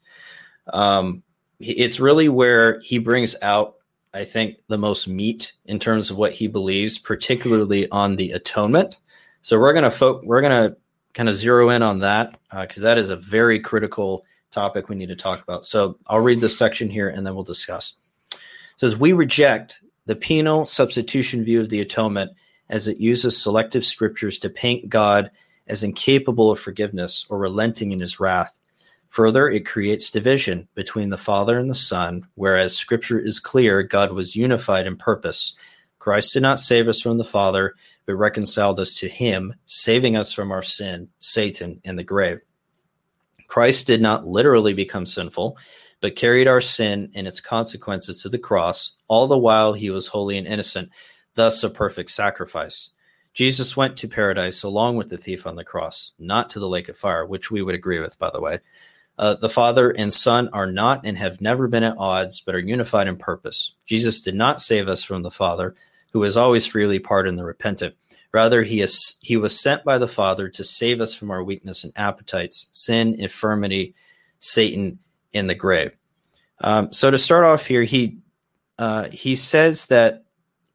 Um, 0.72 1.22
it's 1.58 1.98
really 1.98 2.28
where 2.28 2.80
he 2.80 2.98
brings 2.98 3.34
out, 3.42 3.76
I 4.14 4.24
think, 4.24 4.58
the 4.68 4.76
most 4.76 5.08
meat 5.08 5.52
in 5.64 5.78
terms 5.78 6.10
of 6.10 6.18
what 6.18 6.32
he 6.32 6.46
believes, 6.46 6.98
particularly 6.98 7.90
on 7.90 8.16
the 8.16 8.32
atonement. 8.32 8.98
So 9.42 9.58
we're 9.58 9.72
gonna 9.72 9.90
fo- 9.90 10.20
we're 10.22 10.42
gonna 10.42 10.76
kind 11.14 11.28
of 11.30 11.34
zero 11.34 11.70
in 11.70 11.82
on 11.82 12.00
that 12.00 12.38
because 12.50 12.84
uh, 12.84 12.88
that 12.88 12.98
is 12.98 13.08
a 13.08 13.16
very 13.16 13.58
critical 13.58 14.24
topic 14.50 14.88
we 14.88 14.96
need 14.96 15.08
to 15.08 15.16
talk 15.16 15.42
about. 15.42 15.64
So 15.64 15.98
I'll 16.06 16.20
read 16.20 16.40
this 16.40 16.58
section 16.58 16.90
here 16.90 17.08
and 17.08 17.26
then 17.26 17.34
we'll 17.34 17.44
discuss. 17.44 17.94
Says 18.78 18.96
we 18.96 19.12
reject 19.12 19.80
the 20.06 20.16
penal 20.16 20.66
substitution 20.66 21.44
view 21.44 21.60
of 21.60 21.68
the 21.68 21.80
atonement 21.80 22.32
as 22.70 22.88
it 22.88 22.98
uses 22.98 23.40
selective 23.40 23.84
scriptures 23.84 24.38
to 24.38 24.50
paint 24.50 24.88
God 24.88 25.30
as 25.66 25.82
incapable 25.82 26.50
of 26.50 26.58
forgiveness 26.58 27.26
or 27.28 27.38
relenting 27.38 27.92
in 27.92 28.00
his 28.00 28.18
wrath. 28.18 28.56
Further, 29.08 29.48
it 29.48 29.66
creates 29.66 30.10
division 30.10 30.68
between 30.74 31.08
the 31.08 31.16
Father 31.16 31.58
and 31.58 31.68
the 31.68 31.74
Son, 31.74 32.26
whereas 32.34 32.76
Scripture 32.76 33.18
is 33.18 33.40
clear 33.40 33.82
God 33.82 34.12
was 34.12 34.36
unified 34.36 34.86
in 34.86 34.96
purpose. 34.96 35.54
Christ 35.98 36.34
did 36.34 36.42
not 36.42 36.60
save 36.60 36.88
us 36.88 37.00
from 37.00 37.18
the 37.18 37.24
Father, 37.24 37.74
but 38.06 38.16
reconciled 38.16 38.78
us 38.78 38.94
to 38.94 39.08
Him, 39.08 39.54
saving 39.66 40.14
us 40.14 40.32
from 40.32 40.50
our 40.52 40.62
sin, 40.62 41.08
Satan, 41.20 41.80
and 41.84 41.98
the 41.98 42.04
grave. 42.04 42.40
Christ 43.46 43.86
did 43.86 44.02
not 44.02 44.26
literally 44.26 44.74
become 44.74 45.06
sinful, 45.06 45.56
but 46.00 46.16
carried 46.16 46.48
our 46.48 46.60
sin 46.60 47.10
and 47.14 47.26
its 47.26 47.40
consequences 47.40 48.22
to 48.22 48.28
the 48.28 48.38
cross, 48.38 48.96
all 49.08 49.26
the 49.26 49.38
while 49.38 49.72
He 49.72 49.90
was 49.90 50.08
holy 50.08 50.38
and 50.38 50.46
innocent, 50.46 50.90
thus 51.34 51.62
a 51.62 51.70
perfect 51.70 52.10
sacrifice. 52.10 52.90
Jesus 53.34 53.76
went 53.76 53.96
to 53.98 54.08
paradise 54.08 54.62
along 54.62 54.96
with 54.96 55.10
the 55.10 55.18
thief 55.18 55.46
on 55.46 55.56
the 55.56 55.64
cross, 55.64 56.12
not 56.18 56.50
to 56.50 56.58
the 56.58 56.68
lake 56.68 56.88
of 56.88 56.96
fire, 56.96 57.24
which 57.24 57.50
we 57.50 57.62
would 57.62 57.74
agree 57.74 58.00
with, 58.00 58.18
by 58.18 58.30
the 58.30 58.40
way. 58.40 58.58
Uh, 59.18 59.34
the 59.34 59.48
Father 59.48 59.90
and 59.90 60.14
Son 60.14 60.48
are 60.52 60.70
not 60.70 61.02
and 61.04 61.18
have 61.18 61.40
never 61.40 61.66
been 61.66 61.82
at 61.82 61.96
odds, 61.98 62.40
but 62.40 62.54
are 62.54 62.60
unified 62.60 63.08
in 63.08 63.16
purpose. 63.16 63.74
Jesus 63.86 64.20
did 64.20 64.34
not 64.34 64.60
save 64.60 64.88
us 64.88 65.02
from 65.02 65.22
the 65.22 65.30
Father, 65.30 65.74
who 66.12 66.22
is 66.22 66.36
always 66.36 66.66
freely 66.66 66.98
pardoned 66.98 67.38
the 67.38 67.44
repentant. 67.44 67.94
Rather, 68.32 68.62
he, 68.62 68.80
is, 68.80 69.18
he 69.20 69.36
was 69.36 69.58
sent 69.58 69.84
by 69.84 69.98
the 69.98 70.08
Father 70.08 70.48
to 70.48 70.62
save 70.62 71.00
us 71.00 71.14
from 71.14 71.30
our 71.30 71.42
weakness 71.42 71.82
and 71.82 71.92
appetites, 71.96 72.68
sin, 72.72 73.14
infirmity, 73.18 73.94
Satan, 74.40 74.98
and 75.34 75.48
the 75.48 75.54
grave. 75.54 75.96
Um, 76.60 76.92
so 76.92 77.10
to 77.10 77.18
start 77.18 77.44
off 77.44 77.66
here, 77.66 77.82
he 77.82 78.18
uh, 78.78 79.08
he 79.10 79.34
says 79.34 79.86
that 79.86 80.24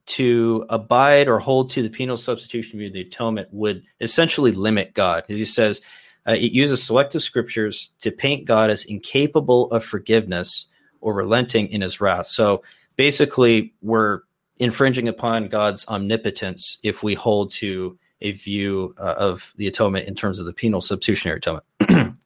to 0.05 0.65
abide 0.69 1.27
or 1.27 1.39
hold 1.39 1.69
to 1.71 1.81
the 1.81 1.89
penal 1.89 2.17
substitution 2.17 2.77
view 2.77 2.87
of 2.87 2.93
the 2.93 3.01
atonement 3.01 3.47
would 3.51 3.83
essentially 4.01 4.51
limit 4.51 4.93
God. 4.93 5.23
He 5.27 5.45
says, 5.45 5.81
uh, 6.27 6.33
it 6.33 6.51
uses 6.51 6.83
selective 6.83 7.21
scriptures 7.21 7.89
to 8.01 8.11
paint 8.11 8.45
God 8.45 8.69
as 8.69 8.85
incapable 8.85 9.71
of 9.71 9.83
forgiveness 9.83 10.67
or 11.01 11.13
relenting 11.13 11.67
in 11.67 11.81
his 11.81 12.01
wrath. 12.01 12.27
So 12.27 12.63
basically, 12.95 13.73
we're 13.81 14.21
infringing 14.57 15.07
upon 15.07 15.47
God's 15.47 15.87
omnipotence 15.87 16.77
if 16.83 17.03
we 17.03 17.13
hold 17.13 17.51
to 17.51 17.97
a 18.21 18.31
view 18.31 18.95
uh, 18.97 19.15
of 19.17 19.53
the 19.57 19.67
atonement 19.67 20.07
in 20.07 20.15
terms 20.15 20.39
of 20.39 20.45
the 20.45 20.53
penal 20.53 20.81
substitutionary 20.81 21.39
atonement. 21.39 21.65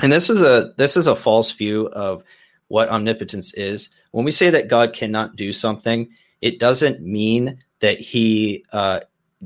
and 0.00 0.12
this 0.12 0.30
is 0.30 0.42
a 0.42 0.72
this 0.76 0.96
is 0.96 1.06
a 1.06 1.16
false 1.16 1.50
view 1.52 1.88
of 1.88 2.22
what 2.68 2.88
omnipotence 2.88 3.54
is. 3.54 3.90
When 4.10 4.24
we 4.24 4.32
say 4.32 4.50
that 4.50 4.68
God 4.68 4.92
cannot 4.92 5.36
do 5.36 5.52
something, 5.52 6.08
it 6.40 6.58
doesn't 6.58 7.00
mean 7.00 7.62
that 7.80 8.00
he 8.00 8.64
uh, 8.72 9.00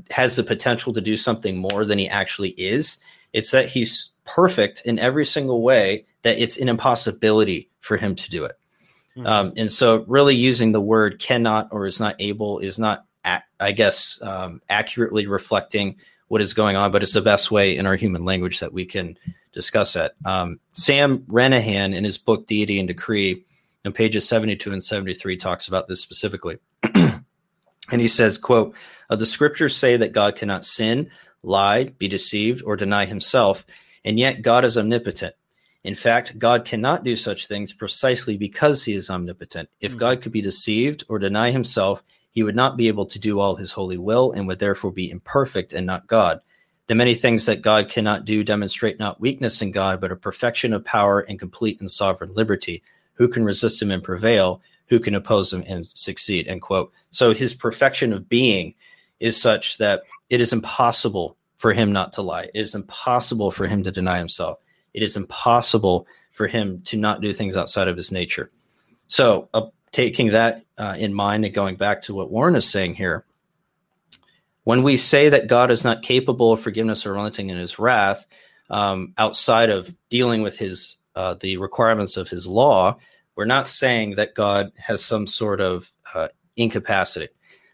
has 0.09 0.35
the 0.35 0.43
potential 0.43 0.93
to 0.93 1.01
do 1.01 1.17
something 1.17 1.57
more 1.57 1.85
than 1.85 1.99
he 1.99 2.09
actually 2.09 2.49
is. 2.51 2.97
It's 3.33 3.51
that 3.51 3.69
he's 3.69 4.13
perfect 4.25 4.81
in 4.85 4.99
every 4.99 5.25
single 5.25 5.61
way 5.61 6.05
that 6.23 6.37
it's 6.37 6.57
an 6.57 6.69
impossibility 6.69 7.69
for 7.79 7.97
him 7.97 8.15
to 8.15 8.29
do 8.29 8.45
it. 8.45 8.53
Mm-hmm. 9.15 9.27
Um, 9.27 9.53
and 9.57 9.71
so, 9.71 10.05
really, 10.07 10.35
using 10.35 10.71
the 10.71 10.81
word 10.81 11.19
cannot 11.19 11.69
or 11.71 11.85
is 11.85 11.99
not 11.99 12.15
able 12.19 12.59
is 12.59 12.79
not, 12.79 13.05
I 13.59 13.71
guess, 13.73 14.21
um, 14.21 14.61
accurately 14.69 15.27
reflecting 15.27 15.97
what 16.29 16.41
is 16.41 16.53
going 16.53 16.77
on, 16.77 16.91
but 16.91 17.03
it's 17.03 17.13
the 17.13 17.21
best 17.21 17.51
way 17.51 17.75
in 17.75 17.85
our 17.85 17.95
human 17.95 18.23
language 18.23 18.61
that 18.61 18.71
we 18.71 18.85
can 18.85 19.17
discuss 19.53 19.95
it. 19.95 20.13
Um, 20.25 20.59
Sam 20.71 21.19
Renihan, 21.27 21.93
in 21.93 22.03
his 22.03 22.17
book 22.17 22.47
Deity 22.47 22.79
and 22.79 22.87
Decree, 22.87 23.43
on 23.85 23.93
pages 23.93 24.27
72 24.27 24.71
and 24.71 24.83
73, 24.83 25.37
talks 25.37 25.67
about 25.67 25.87
this 25.87 26.01
specifically. 26.01 26.57
and 26.83 27.21
he 27.91 28.07
says, 28.07 28.37
quote, 28.37 28.75
uh, 29.09 29.15
the 29.15 29.25
scriptures 29.25 29.75
say 29.75 29.97
that 29.97 30.13
God 30.13 30.35
cannot 30.35 30.65
sin, 30.65 31.09
lie, 31.43 31.85
be 31.85 32.07
deceived, 32.07 32.63
or 32.63 32.75
deny 32.75 33.05
himself, 33.05 33.65
and 34.05 34.19
yet 34.19 34.41
God 34.41 34.63
is 34.65 34.77
omnipotent. 34.77 35.35
In 35.83 35.95
fact, 35.95 36.37
God 36.37 36.63
cannot 36.63 37.03
do 37.03 37.15
such 37.15 37.47
things 37.47 37.73
precisely 37.73 38.37
because 38.37 38.83
he 38.83 38.93
is 38.93 39.09
omnipotent. 39.09 39.69
If 39.79 39.91
mm-hmm. 39.91 39.99
God 39.99 40.21
could 40.21 40.31
be 40.31 40.41
deceived 40.41 41.03
or 41.09 41.17
deny 41.17 41.51
himself, 41.51 42.03
he 42.31 42.43
would 42.43 42.55
not 42.55 42.77
be 42.77 42.87
able 42.87 43.07
to 43.07 43.19
do 43.19 43.39
all 43.39 43.55
his 43.55 43.71
holy 43.71 43.97
will 43.97 44.31
and 44.31 44.47
would 44.47 44.59
therefore 44.59 44.91
be 44.91 45.09
imperfect 45.09 45.73
and 45.73 45.85
not 45.85 46.07
God. 46.07 46.39
The 46.91 46.95
many 46.95 47.15
things 47.15 47.45
that 47.45 47.61
God 47.61 47.87
cannot 47.87 48.25
do 48.25 48.43
demonstrate 48.43 48.99
not 48.99 49.21
weakness 49.21 49.61
in 49.61 49.71
God, 49.71 50.01
but 50.01 50.11
a 50.11 50.15
perfection 50.17 50.73
of 50.73 50.83
power 50.83 51.21
and 51.21 51.39
complete 51.39 51.79
and 51.79 51.89
sovereign 51.89 52.33
liberty. 52.33 52.83
Who 53.13 53.29
can 53.29 53.45
resist 53.45 53.81
him 53.81 53.91
and 53.91 54.03
prevail? 54.03 54.61
who 54.91 54.99
can 54.99 55.15
oppose 55.15 55.53
him 55.53 55.63
and 55.67 55.87
succeed? 55.87 56.49
End 56.49 56.61
quote. 56.61 56.91
So 57.11 57.33
his 57.33 57.53
perfection 57.53 58.11
of 58.11 58.27
being 58.27 58.75
is 59.21 59.41
such 59.41 59.77
that 59.77 60.03
it 60.29 60.41
is 60.41 60.51
impossible 60.51 61.37
for 61.55 61.71
him 61.71 61.93
not 61.93 62.11
to 62.13 62.21
lie. 62.21 62.49
It 62.53 62.59
is 62.59 62.75
impossible 62.75 63.51
for 63.51 63.67
him 63.67 63.83
to 63.83 63.91
deny 63.91 64.17
himself. 64.17 64.59
It 64.93 65.01
is 65.01 65.15
impossible 65.15 66.07
for 66.31 66.47
him 66.47 66.81
to 66.81 66.97
not 66.97 67.21
do 67.21 67.31
things 67.31 67.55
outside 67.55 67.87
of 67.87 67.95
his 67.95 68.11
nature. 68.11 68.51
So 69.07 69.47
uh, 69.53 69.67
taking 69.93 70.31
that 70.31 70.65
uh, 70.77 70.97
in 70.99 71.13
mind 71.13 71.45
and 71.45 71.53
going 71.53 71.77
back 71.77 72.01
to 72.01 72.13
what 72.13 72.29
warren 72.29 72.57
is 72.57 72.69
saying 72.69 72.95
here 72.95 73.23
when 74.63 74.83
we 74.83 74.97
say 74.97 75.29
that 75.29 75.47
god 75.47 75.71
is 75.71 75.83
not 75.83 76.01
capable 76.01 76.51
of 76.51 76.61
forgiveness 76.61 77.05
or 77.05 77.13
relenting 77.13 77.49
in 77.49 77.57
his 77.57 77.79
wrath 77.79 78.25
um, 78.69 79.13
outside 79.17 79.69
of 79.69 79.93
dealing 80.09 80.41
with 80.41 80.57
his 80.57 80.97
uh, 81.15 81.33
the 81.35 81.57
requirements 81.57 82.15
of 82.15 82.29
his 82.29 82.47
law 82.47 82.97
we're 83.35 83.45
not 83.45 83.67
saying 83.67 84.15
that 84.15 84.35
God 84.35 84.71
has 84.77 85.03
some 85.03 85.25
sort 85.25 85.61
of 85.61 85.91
uh, 86.13 86.27
incapacity. 86.55 87.29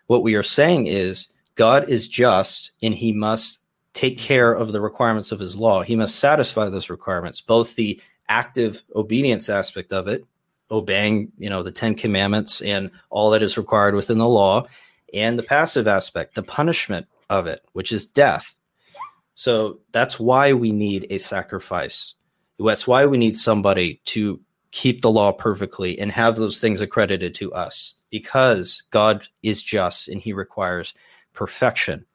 What 0.08 0.24
we 0.24 0.36
are 0.36 0.44
saying 0.44 0.88
is 0.88 1.28
God 1.56 1.90
is 1.90 2.08
just 2.08 2.72
and 2.82 2.94
he 2.94 3.12
must 3.12 3.60
take 3.94 4.18
care 4.18 4.54
of 4.54 4.72
the 4.72 4.82
requirements 4.82 5.32
of 5.32 5.40
his 5.40 5.56
law. 5.56 5.82
He 5.82 5.96
must 5.96 6.18
satisfy 6.18 6.70
those 6.70 6.90
requirements, 6.90 7.42
both 7.42 7.76
the 7.76 8.00
active 8.30 8.84
obedience 8.96 9.50
aspect 9.50 9.92
of 9.92 10.08
it, 10.08 10.24
obeying, 10.70 11.32
you 11.38 11.50
know, 11.50 11.64
the 11.64 11.72
10 11.72 11.96
commandments 11.96 12.62
and 12.62 12.92
all 13.10 13.32
that 13.32 13.42
is 13.42 13.58
required 13.58 13.96
within 13.96 14.20
the 14.20 14.28
law, 14.28 14.68
and 15.14 15.38
the 15.38 15.44
passive 15.44 15.88
aspect, 15.88 16.36
the 16.36 16.44
punishment 16.44 17.08
of 17.30 17.48
it, 17.48 17.64
which 17.74 17.92
is 17.92 18.06
death. 18.06 18.56
So 19.36 19.80
that's 19.92 20.20
why 20.20 20.54
we 20.54 20.72
need 20.72 21.08
a 21.10 21.20
sacrifice 21.20 22.16
That's 22.60 22.88
why 22.88 23.06
we 23.06 23.18
need 23.18 23.38
somebody 23.38 24.02
to 24.06 24.42
keep 24.72 25.02
the 25.02 25.12
law 25.12 25.32
perfectly 25.32 26.00
and 26.00 26.12
have 26.12 26.36
those 26.36 26.60
things 26.60 26.82
accredited 26.82 27.36
to 27.36 27.54
us 27.54 27.96
because 28.10 28.84
God 28.92 29.28
is 29.44 29.62
just 29.62 30.08
and 30.08 30.20
he 30.20 30.34
requires 30.34 30.94
perfection. 31.34 32.06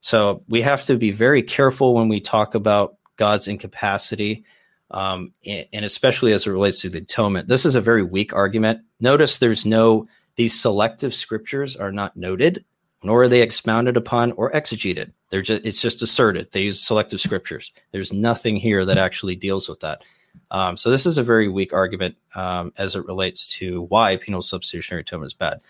So 0.00 0.44
we 0.48 0.62
have 0.62 0.84
to 0.84 0.96
be 0.96 1.10
very 1.10 1.42
careful 1.42 1.94
when 1.94 2.08
we 2.08 2.20
talk 2.20 2.54
about 2.54 2.96
God's 3.16 3.48
incapacity, 3.48 4.44
um, 4.90 5.32
and, 5.44 5.66
and 5.72 5.84
especially 5.84 6.32
as 6.32 6.46
it 6.46 6.50
relates 6.50 6.82
to 6.82 6.90
the 6.90 6.98
atonement. 6.98 7.48
This 7.48 7.64
is 7.64 7.74
a 7.74 7.80
very 7.80 8.02
weak 8.02 8.34
argument. 8.34 8.82
Notice 9.00 9.38
there's 9.38 9.64
no, 9.66 10.06
these 10.36 10.58
selective 10.58 11.14
scriptures 11.14 11.76
are 11.76 11.92
not 11.92 12.16
noted, 12.16 12.64
nor 13.02 13.24
are 13.24 13.28
they 13.28 13.42
expounded 13.42 13.96
upon 13.96 14.32
or 14.32 14.50
exegeted. 14.52 15.12
They're 15.30 15.42
just, 15.42 15.64
it's 15.64 15.80
just 15.80 16.02
asserted. 16.02 16.52
They 16.52 16.62
use 16.62 16.80
selective 16.80 17.20
scriptures. 17.20 17.72
There's 17.92 18.12
nothing 18.12 18.56
here 18.56 18.84
that 18.84 18.98
actually 18.98 19.36
deals 19.36 19.68
with 19.68 19.80
that. 19.80 20.02
Um, 20.50 20.76
so 20.76 20.90
this 20.90 21.06
is 21.06 21.18
a 21.18 21.22
very 21.22 21.48
weak 21.48 21.72
argument 21.72 22.16
um, 22.34 22.72
as 22.76 22.94
it 22.94 23.06
relates 23.06 23.48
to 23.58 23.82
why 23.82 24.16
penal 24.16 24.42
substitutionary 24.42 25.00
atonement 25.00 25.30
is 25.32 25.34
bad. 25.34 25.60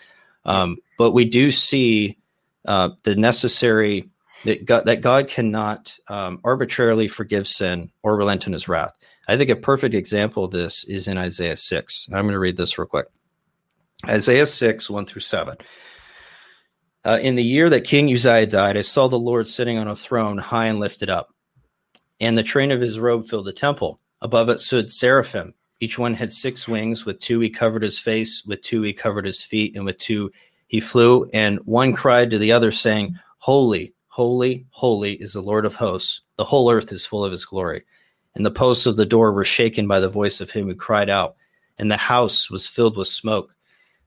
Um, 0.45 0.77
but 0.97 1.11
we 1.11 1.25
do 1.25 1.51
see 1.51 2.17
uh, 2.65 2.89
the 3.03 3.15
necessary 3.15 4.09
that 4.45 4.65
God, 4.65 4.85
that 4.85 5.01
God 5.01 5.27
cannot 5.27 5.97
um, 6.09 6.39
arbitrarily 6.43 7.07
forgive 7.07 7.47
sin 7.47 7.89
or 8.03 8.17
relent 8.17 8.45
in 8.45 8.53
His 8.53 8.67
wrath. 8.67 8.93
I 9.27 9.35
think 9.37 9.49
a 9.49 9.55
perfect 9.55 9.95
example 9.95 10.45
of 10.45 10.51
this 10.51 10.83
is 10.85 11.07
in 11.07 11.17
Isaiah 11.17 11.55
six. 11.55 12.07
I'm 12.13 12.23
going 12.23 12.33
to 12.33 12.39
read 12.39 12.57
this 12.57 12.77
real 12.77 12.87
quick. 12.87 13.07
Isaiah 14.05 14.45
six 14.45 14.89
one 14.89 15.05
through 15.05 15.21
seven. 15.21 15.57
Uh, 17.03 17.19
in 17.21 17.35
the 17.35 17.43
year 17.43 17.69
that 17.69 17.85
King 17.85 18.11
Uzziah 18.11 18.45
died, 18.45 18.77
I 18.77 18.81
saw 18.81 19.07
the 19.07 19.17
Lord 19.17 19.47
sitting 19.47 19.77
on 19.77 19.87
a 19.87 19.95
throne, 19.95 20.37
high 20.37 20.67
and 20.67 20.79
lifted 20.79 21.09
up, 21.09 21.33
and 22.19 22.37
the 22.37 22.43
train 22.43 22.71
of 22.71 22.81
his 22.81 22.99
robe 22.99 23.27
filled 23.27 23.45
the 23.45 23.53
temple. 23.53 23.99
Above 24.21 24.49
it 24.49 24.59
stood 24.59 24.91
seraphim. 24.91 25.53
Each 25.79 25.99
one 25.99 26.15
had 26.15 26.31
six 26.31 26.67
wings. 26.67 27.05
With 27.05 27.19
two 27.19 27.39
he 27.39 27.49
covered 27.49 27.83
his 27.83 27.99
face, 27.99 28.43
with 28.45 28.61
two 28.61 28.81
he 28.81 28.93
covered 28.93 29.25
his 29.25 29.43
feet, 29.43 29.75
and 29.75 29.85
with 29.85 29.97
two 29.99 30.31
he 30.67 30.79
flew. 30.79 31.29
And 31.33 31.59
one 31.59 31.93
cried 31.93 32.31
to 32.31 32.39
the 32.39 32.51
other, 32.51 32.71
saying, 32.71 33.17
Holy, 33.37 33.93
holy, 34.07 34.65
holy 34.71 35.13
is 35.13 35.33
the 35.33 35.41
Lord 35.41 35.65
of 35.65 35.75
hosts. 35.75 36.21
The 36.37 36.45
whole 36.45 36.71
earth 36.71 36.91
is 36.91 37.05
full 37.05 37.23
of 37.23 37.31
his 37.31 37.45
glory. 37.45 37.83
And 38.35 38.45
the 38.45 38.51
posts 38.51 38.85
of 38.85 38.95
the 38.95 39.05
door 39.05 39.31
were 39.31 39.43
shaken 39.43 39.87
by 39.87 39.99
the 39.99 40.09
voice 40.09 40.41
of 40.41 40.51
him 40.51 40.67
who 40.67 40.75
cried 40.75 41.09
out, 41.09 41.35
and 41.77 41.89
the 41.89 41.97
house 41.97 42.49
was 42.49 42.67
filled 42.67 42.97
with 42.97 43.07
smoke. 43.07 43.55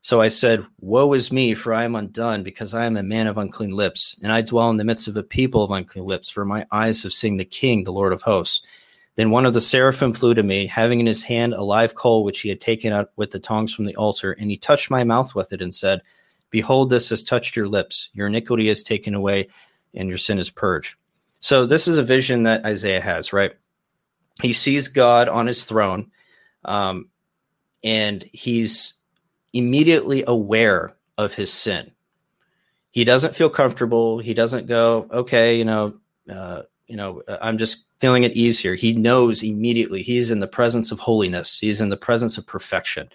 So 0.03 0.21
I 0.21 0.29
said, 0.29 0.65
Woe 0.81 1.13
is 1.13 1.31
me, 1.31 1.55
for 1.55 1.75
I 1.75 1.85
am 1.85 1.95
undone, 1.95 2.43
because 2.43 2.73
I 2.73 2.87
am 2.87 2.97
a 2.97 3.03
man 3.03 3.27
of 3.27 3.37
unclean 3.37 3.73
lips, 3.73 4.17
and 4.23 4.33
I 4.33 4.41
dwell 4.41 4.71
in 4.71 4.79
the 4.79 4.85
midst 4.85 5.09
of 5.09 5.17
a 5.17 5.23
people 5.23 5.63
of 5.63 5.71
unclean 5.71 6.07
lips, 6.07 6.31
for 6.31 6.45
my 6.45 6.67
eyes 6.73 7.03
have 7.03 7.13
seen 7.13 7.37
the 7.37 7.45
King, 7.45 7.85
the 7.85 7.93
Lord 7.93 8.13
of 8.13 8.23
hosts. 8.23 8.63
Then 9.17 9.31
one 9.31 9.45
of 9.45 9.53
the 9.53 9.61
seraphim 9.61 10.15
flew 10.15 10.33
to 10.35 10.43
me, 10.43 10.67
having 10.67 11.01
in 11.01 11.07
his 11.07 11.23
hand 11.23 11.53
a 11.53 11.63
live 11.63 11.95
coal 11.95 12.25
which 12.25 12.41
he 12.41 12.49
had 12.49 12.61
taken 12.61 12.93
out 12.93 13.11
with 13.17 13.33
the 13.33 13.39
tongs 13.39 13.75
from 13.75 13.85
the 13.85 13.97
altar, 13.97 14.33
and 14.33 14.51
he 14.51 14.57
touched 14.57 14.91
my 14.91 15.05
mouth 15.05 15.35
with 15.35 15.53
it 15.53 15.61
and 15.61 15.75
said, 15.75 16.01
Behold, 16.49 16.89
this 16.89 17.11
has 17.11 17.23
touched 17.23 17.55
your 17.55 17.69
lips. 17.69 18.09
Your 18.15 18.27
iniquity 18.27 18.71
is 18.71 18.83
taken 18.83 19.15
away, 19.15 19.49
and 19.95 20.09
your 20.09 20.19
sin 20.19 20.39
is 20.39 20.49
purged. 20.49 20.97
So, 21.41 21.67
this 21.67 21.87
is 21.87 21.99
a 21.99 22.03
vision 22.03 22.45
that 22.45 22.65
Isaiah 22.65 23.01
has, 23.01 23.33
right? 23.33 23.53
He 24.43 24.55
sees 24.55 24.89
God 24.89 25.29
on 25.29 25.47
his 25.47 25.65
throne, 25.65 26.11
um, 26.65 27.11
and 27.85 28.25
he's 28.33 28.95
immediately 29.53 30.25
aware 30.27 30.95
of 31.19 31.35
his 31.35 31.53
sin. 31.53 31.91
He 32.91 33.05
doesn't 33.05 33.37
feel 33.37 33.51
comfortable. 33.51 34.19
He 34.19 34.35
doesn't 34.35 34.67
go, 34.67 35.09
okay, 35.13 35.57
you 35.57 35.65
know, 35.65 35.95
uh, 36.29 36.63
you 36.87 36.97
know, 36.97 37.23
uh, 37.29 37.39
I'm 37.41 37.59
just 37.59 37.87
feeling 38.01 38.25
at 38.25 38.33
ease 38.33 38.59
here. 38.59 38.75
He 38.75 38.93
knows 38.93 39.45
immediately 39.45 40.03
he's 40.03 40.31
in 40.31 40.41
the 40.41 40.49
presence 40.49 40.91
of 40.91 40.99
holiness. 40.99 41.59
He's 41.59 41.81
in 41.81 41.89
the 41.89 41.97
presence 41.97 42.37
of 42.37 42.47
perfection. 42.47 43.09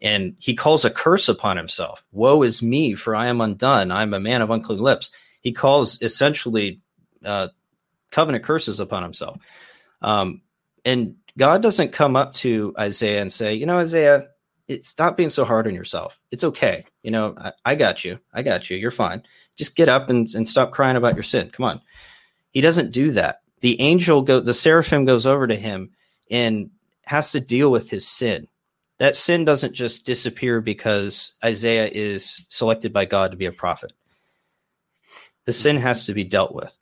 And 0.00 0.34
he 0.40 0.54
calls 0.54 0.84
a 0.84 0.90
curse 0.90 1.28
upon 1.28 1.56
himself. 1.56 2.04
Woe 2.10 2.42
is 2.42 2.62
me, 2.62 2.94
for 2.94 3.14
I 3.14 3.28
am 3.28 3.40
undone. 3.40 3.92
I'm 3.92 4.12
a 4.12 4.18
man 4.18 4.42
of 4.42 4.50
unclean 4.50 4.80
lips. 4.80 5.12
He 5.40 5.52
calls 5.52 6.02
essentially 6.02 6.80
uh, 7.24 7.48
covenant 8.10 8.42
curses 8.42 8.80
upon 8.80 9.04
himself. 9.04 9.38
Um, 10.00 10.42
and 10.84 11.16
God 11.38 11.62
doesn't 11.62 11.92
come 11.92 12.16
up 12.16 12.32
to 12.34 12.74
Isaiah 12.76 13.22
and 13.22 13.32
say, 13.32 13.54
you 13.54 13.66
know, 13.66 13.78
Isaiah, 13.78 14.28
stop 14.80 15.16
being 15.16 15.28
so 15.28 15.44
hard 15.44 15.66
on 15.66 15.74
yourself. 15.74 16.18
It's 16.30 16.44
okay. 16.44 16.84
You 17.02 17.10
know, 17.10 17.34
I, 17.38 17.52
I 17.64 17.74
got 17.74 18.04
you. 18.04 18.18
I 18.32 18.42
got 18.42 18.70
you. 18.70 18.76
You're 18.76 18.90
fine. 18.90 19.22
Just 19.56 19.76
get 19.76 19.88
up 19.88 20.08
and, 20.10 20.28
and 20.34 20.48
stop 20.48 20.72
crying 20.72 20.96
about 20.96 21.14
your 21.14 21.22
sin. 21.22 21.50
Come 21.50 21.64
on. 21.64 21.80
He 22.52 22.60
doesn't 22.60 22.92
do 22.92 23.12
that. 23.12 23.40
The 23.60 23.80
angel 23.80 24.22
go 24.22 24.40
the 24.40 24.54
seraphim 24.54 25.04
goes 25.04 25.26
over 25.26 25.46
to 25.46 25.54
him 25.54 25.90
and 26.30 26.70
has 27.04 27.32
to 27.32 27.40
deal 27.40 27.70
with 27.70 27.90
his 27.90 28.06
sin. 28.06 28.48
That 28.98 29.16
sin 29.16 29.44
doesn't 29.44 29.74
just 29.74 30.06
disappear 30.06 30.60
because 30.60 31.32
Isaiah 31.44 31.90
is 31.92 32.44
selected 32.48 32.92
by 32.92 33.04
God 33.04 33.30
to 33.30 33.36
be 33.36 33.46
a 33.46 33.52
prophet. 33.52 33.92
The 35.44 35.52
sin 35.52 35.76
has 35.76 36.06
to 36.06 36.14
be 36.14 36.24
dealt 36.24 36.54
with. 36.54 36.76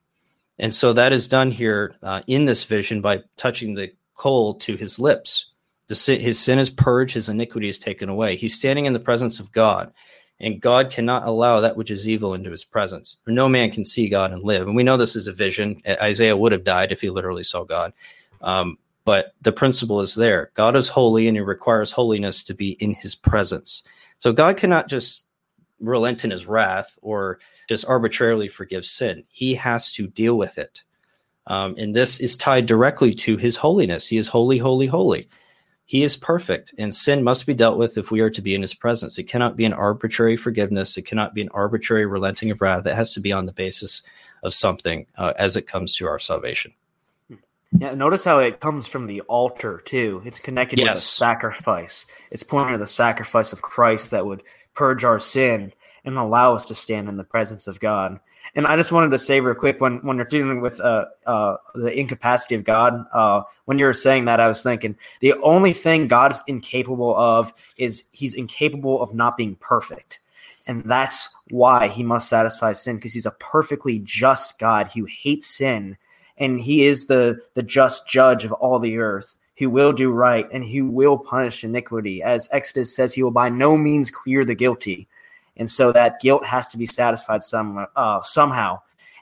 And 0.59 0.74
so 0.74 0.93
that 0.93 1.12
is 1.12 1.28
done 1.28 1.51
here 1.51 1.97
uh, 2.03 2.20
in 2.26 2.45
this 2.45 2.64
vision 2.64 3.01
by 3.01 3.22
touching 3.36 3.74
the 3.74 3.93
coal 4.14 4.55
to 4.57 4.76
his 4.76 4.99
lips. 4.99 5.49
Sin, 5.95 6.20
his 6.20 6.38
sin 6.38 6.59
is 6.59 6.70
purged, 6.70 7.14
his 7.14 7.28
iniquity 7.28 7.68
is 7.68 7.78
taken 7.78 8.09
away. 8.09 8.36
He's 8.36 8.55
standing 8.55 8.86
in 8.86 8.93
the 8.93 9.01
presence 9.01 9.41
of 9.41 9.53
God 9.53 9.93
and 10.41 10.61
God 10.61 10.91
cannot 10.91 11.26
allow 11.26 11.61
that 11.61 11.76
which 11.76 11.91
is 11.91 12.09
evil 12.09 12.32
into 12.32 12.51
his 12.51 12.64
presence. 12.64 13.18
For 13.24 13.30
no 13.30 13.49
man 13.49 13.70
can 13.70 13.84
see 13.84 14.09
God 14.09 14.32
and 14.32 14.43
live. 14.43 14.66
And 14.66 14.74
we 14.74 14.82
know 14.82 14.97
this 14.97 15.14
is 15.14 15.26
a 15.26 15.32
vision. 15.32 15.82
Isaiah 15.86 16.36
would 16.36 16.53
have 16.53 16.64
died 16.64 16.93
if 16.93 17.03
he 17.03 17.11
literally 17.11 17.45
saw 17.45 17.64
God. 17.64 17.93
Um, 18.41 18.78
but 19.05 19.34
the 19.43 19.53
principle 19.53 20.01
is 20.01 20.14
there. 20.14 20.51
God 20.55 20.76
is 20.76 20.88
holy 20.88 21.28
and 21.28 21.36
he 21.36 21.43
requires 21.43 21.93
holiness 21.93 22.43
to 22.45 22.55
be 22.55 22.70
in 22.72 22.95
his 22.95 23.14
presence. 23.14 23.82
So 24.18 24.32
God 24.32 24.57
cannot 24.57 24.88
just 24.88 25.24
relent 25.78 26.24
in 26.24 26.30
his 26.30 26.47
wrath 26.47 26.99
or 27.03 27.38
just 27.68 27.84
arbitrarily 27.84 28.49
forgive 28.49 28.86
sin. 28.86 29.24
He 29.28 29.55
has 29.55 29.93
to 29.93 30.07
deal 30.07 30.38
with 30.38 30.59
it. 30.59 30.82
Um, 31.47 31.74
and 31.76 31.95
this 31.95 32.18
is 32.18 32.36
tied 32.36 32.66
directly 32.66 33.14
to 33.14 33.36
his 33.36 33.57
holiness. 33.57 34.07
He 34.07 34.16
is 34.16 34.28
holy, 34.28 34.59
holy, 34.59 34.86
holy. 34.86 35.28
He 35.91 36.05
is 36.05 36.16
perfect, 36.16 36.72
and 36.78 36.95
sin 36.95 37.24
must 37.24 37.47
be 37.47 37.53
dealt 37.53 37.76
with 37.76 37.99
if 37.99 38.12
we 38.12 38.20
are 38.20 38.30
to 38.30 38.41
be 38.41 38.55
in 38.55 38.62
his 38.62 38.74
presence. 38.74 39.18
It 39.18 39.24
cannot 39.24 39.57
be 39.57 39.64
an 39.64 39.72
arbitrary 39.72 40.36
forgiveness. 40.36 40.97
It 40.97 41.03
cannot 41.03 41.34
be 41.34 41.43
an 41.43 41.49
arbitrary 41.49 42.07
relenting 42.07 42.53
of 42.53 42.61
wrath. 42.61 42.86
It 42.86 42.95
has 42.95 43.12
to 43.14 43.20
be 43.20 43.32
on 43.32 43.47
the 43.47 43.53
basis 43.53 44.03
of 44.45 44.55
something 44.55 45.07
uh, 45.18 45.32
as 45.36 45.57
it 45.57 45.66
comes 45.66 45.97
to 45.97 46.07
our 46.07 46.20
salvation. 46.20 46.74
Yeah, 47.76 47.95
notice 47.95 48.22
how 48.22 48.38
it 48.38 48.61
comes 48.61 48.86
from 48.86 49.09
the 49.09 49.22
altar 49.22 49.82
too. 49.84 50.22
It's 50.24 50.38
connected 50.38 50.78
yes. 50.78 50.91
with 50.91 50.99
a 50.99 51.01
sacrifice. 51.01 52.07
It's 52.30 52.45
pointing 52.45 52.74
to 52.74 52.78
the 52.78 52.86
sacrifice 52.86 53.53
of 53.53 53.61
Christ 53.61 54.12
that 54.12 54.26
would 54.26 54.45
purge 54.76 55.03
our 55.03 55.18
sin 55.18 55.72
and 56.05 56.16
allow 56.16 56.55
us 56.55 56.66
to 56.66 56.74
stand 56.76 57.09
in 57.09 57.16
the 57.16 57.24
presence 57.24 57.66
of 57.66 57.80
God. 57.80 58.20
And 58.55 58.66
I 58.66 58.76
just 58.76 58.93
wanted 58.93 59.11
to 59.12 59.18
say 59.18 59.41
real 59.41 59.55
quick 59.55 59.80
when 59.80 59.99
when 59.99 60.16
you're 60.16 60.26
dealing 60.26 60.61
with 60.61 60.80
uh, 60.80 61.07
uh, 61.26 61.57
the 61.74 61.97
incapacity 61.97 62.55
of 62.55 62.64
God, 62.64 63.07
uh, 63.12 63.43
when 63.66 63.78
you 63.78 63.84
were 63.84 63.95
saying 63.95 64.24
that, 64.24 64.41
I 64.41 64.49
was 64.49 64.62
thinking 64.62 64.97
the 65.20 65.34
only 65.34 65.72
thing 65.72 66.09
God 66.09 66.32
is 66.32 66.43
incapable 66.47 67.16
of 67.16 67.53
is 67.76 68.05
He's 68.11 68.34
incapable 68.34 69.01
of 69.01 69.14
not 69.14 69.36
being 69.36 69.57
perfect, 69.57 70.18
and 70.66 70.84
that's 70.84 71.34
why 71.51 71.88
He 71.88 72.03
must 72.03 72.28
satisfy 72.28 72.72
sin 72.72 72.97
because 72.97 73.14
He's 73.14 73.26
a 73.26 73.32
perfectly 73.32 74.01
just 74.01 74.59
God 74.59 74.91
who 74.93 75.05
hates 75.05 75.47
sin, 75.47 75.97
and 76.36 76.61
He 76.61 76.84
is 76.86 77.07
the 77.07 77.41
the 77.55 77.62
just 77.62 78.09
judge 78.09 78.45
of 78.45 78.53
all 78.53 78.80
the 78.80 78.99
earth 78.99 79.38
who 79.59 79.70
will 79.70 79.93
do 79.93 80.11
right 80.11 80.49
and 80.51 80.64
who 80.64 80.86
will 80.86 81.18
punish 81.18 81.62
iniquity. 81.62 82.22
As 82.22 82.49
Exodus 82.51 82.97
says, 82.97 83.14
He 83.14 83.22
will 83.22 83.30
by 83.30 83.49
no 83.49 83.76
means 83.76 84.11
clear 84.11 84.45
the 84.45 84.55
guilty 84.57 85.07
and 85.61 85.71
so 85.71 85.93
that 85.93 86.21
guilt 86.21 86.45
has 86.45 86.67
to 86.69 86.79
be 86.79 86.87
satisfied 86.87 87.45
some 87.45 87.87
uh, 87.95 88.21
somehow. 88.23 88.81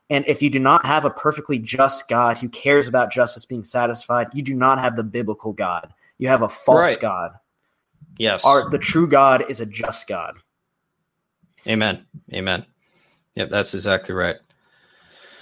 And 0.09 0.25
if 0.27 0.41
you 0.41 0.49
do 0.49 0.61
not 0.61 0.87
have 0.87 1.05
a 1.05 1.11
perfectly 1.11 1.59
just 1.59 2.09
God 2.09 2.39
who 2.39 2.49
cares 2.49 2.87
about 2.89 3.11
justice 3.11 3.45
being 3.45 3.65
satisfied, 3.65 4.29
you 4.33 4.43
do 4.43 4.55
not 4.55 4.79
have 4.79 4.97
the 4.97 5.03
biblical 5.03 5.53
God. 5.53 5.93
You 6.17 6.29
have 6.29 6.43
a 6.43 6.49
false 6.49 6.79
right. 6.79 7.01
God. 7.01 7.33
Yes. 8.19 8.45
Our, 8.45 8.71
the 8.71 8.79
true 8.79 9.09
God 9.09 9.51
is 9.51 9.61
a 9.61 9.67
just 9.67 10.07
God. 10.07 10.37
Amen. 11.67 12.07
Amen. 12.33 12.65
Yep, 13.35 13.51
that's 13.51 13.75
exactly 13.75 14.15
right. 14.15 14.37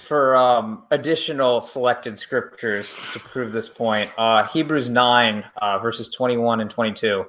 For 0.01 0.35
um, 0.35 0.83
additional 0.89 1.61
selected 1.61 2.17
scriptures 2.17 2.99
to 3.13 3.19
prove 3.19 3.51
this 3.51 3.69
point, 3.69 4.11
uh, 4.17 4.45
Hebrews 4.45 4.89
9, 4.89 5.45
uh, 5.61 5.79
verses 5.79 6.09
21 6.09 6.61
and 6.61 6.69
22. 6.69 7.25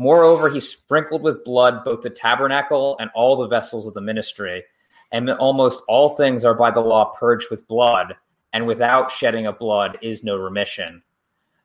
Moreover, 0.00 0.48
he 0.48 0.60
sprinkled 0.60 1.20
with 1.20 1.44
blood 1.44 1.84
both 1.84 2.00
the 2.00 2.08
tabernacle 2.08 2.96
and 3.00 3.10
all 3.14 3.36
the 3.36 3.48
vessels 3.48 3.86
of 3.86 3.92
the 3.92 4.00
ministry. 4.00 4.64
And 5.12 5.28
almost 5.28 5.82
all 5.88 6.08
things 6.08 6.42
are 6.42 6.54
by 6.54 6.70
the 6.70 6.80
law 6.80 7.12
purged 7.12 7.50
with 7.50 7.68
blood, 7.68 8.16
and 8.54 8.66
without 8.66 9.10
shedding 9.10 9.46
of 9.46 9.58
blood 9.58 9.98
is 10.00 10.24
no 10.24 10.36
remission. 10.36 11.02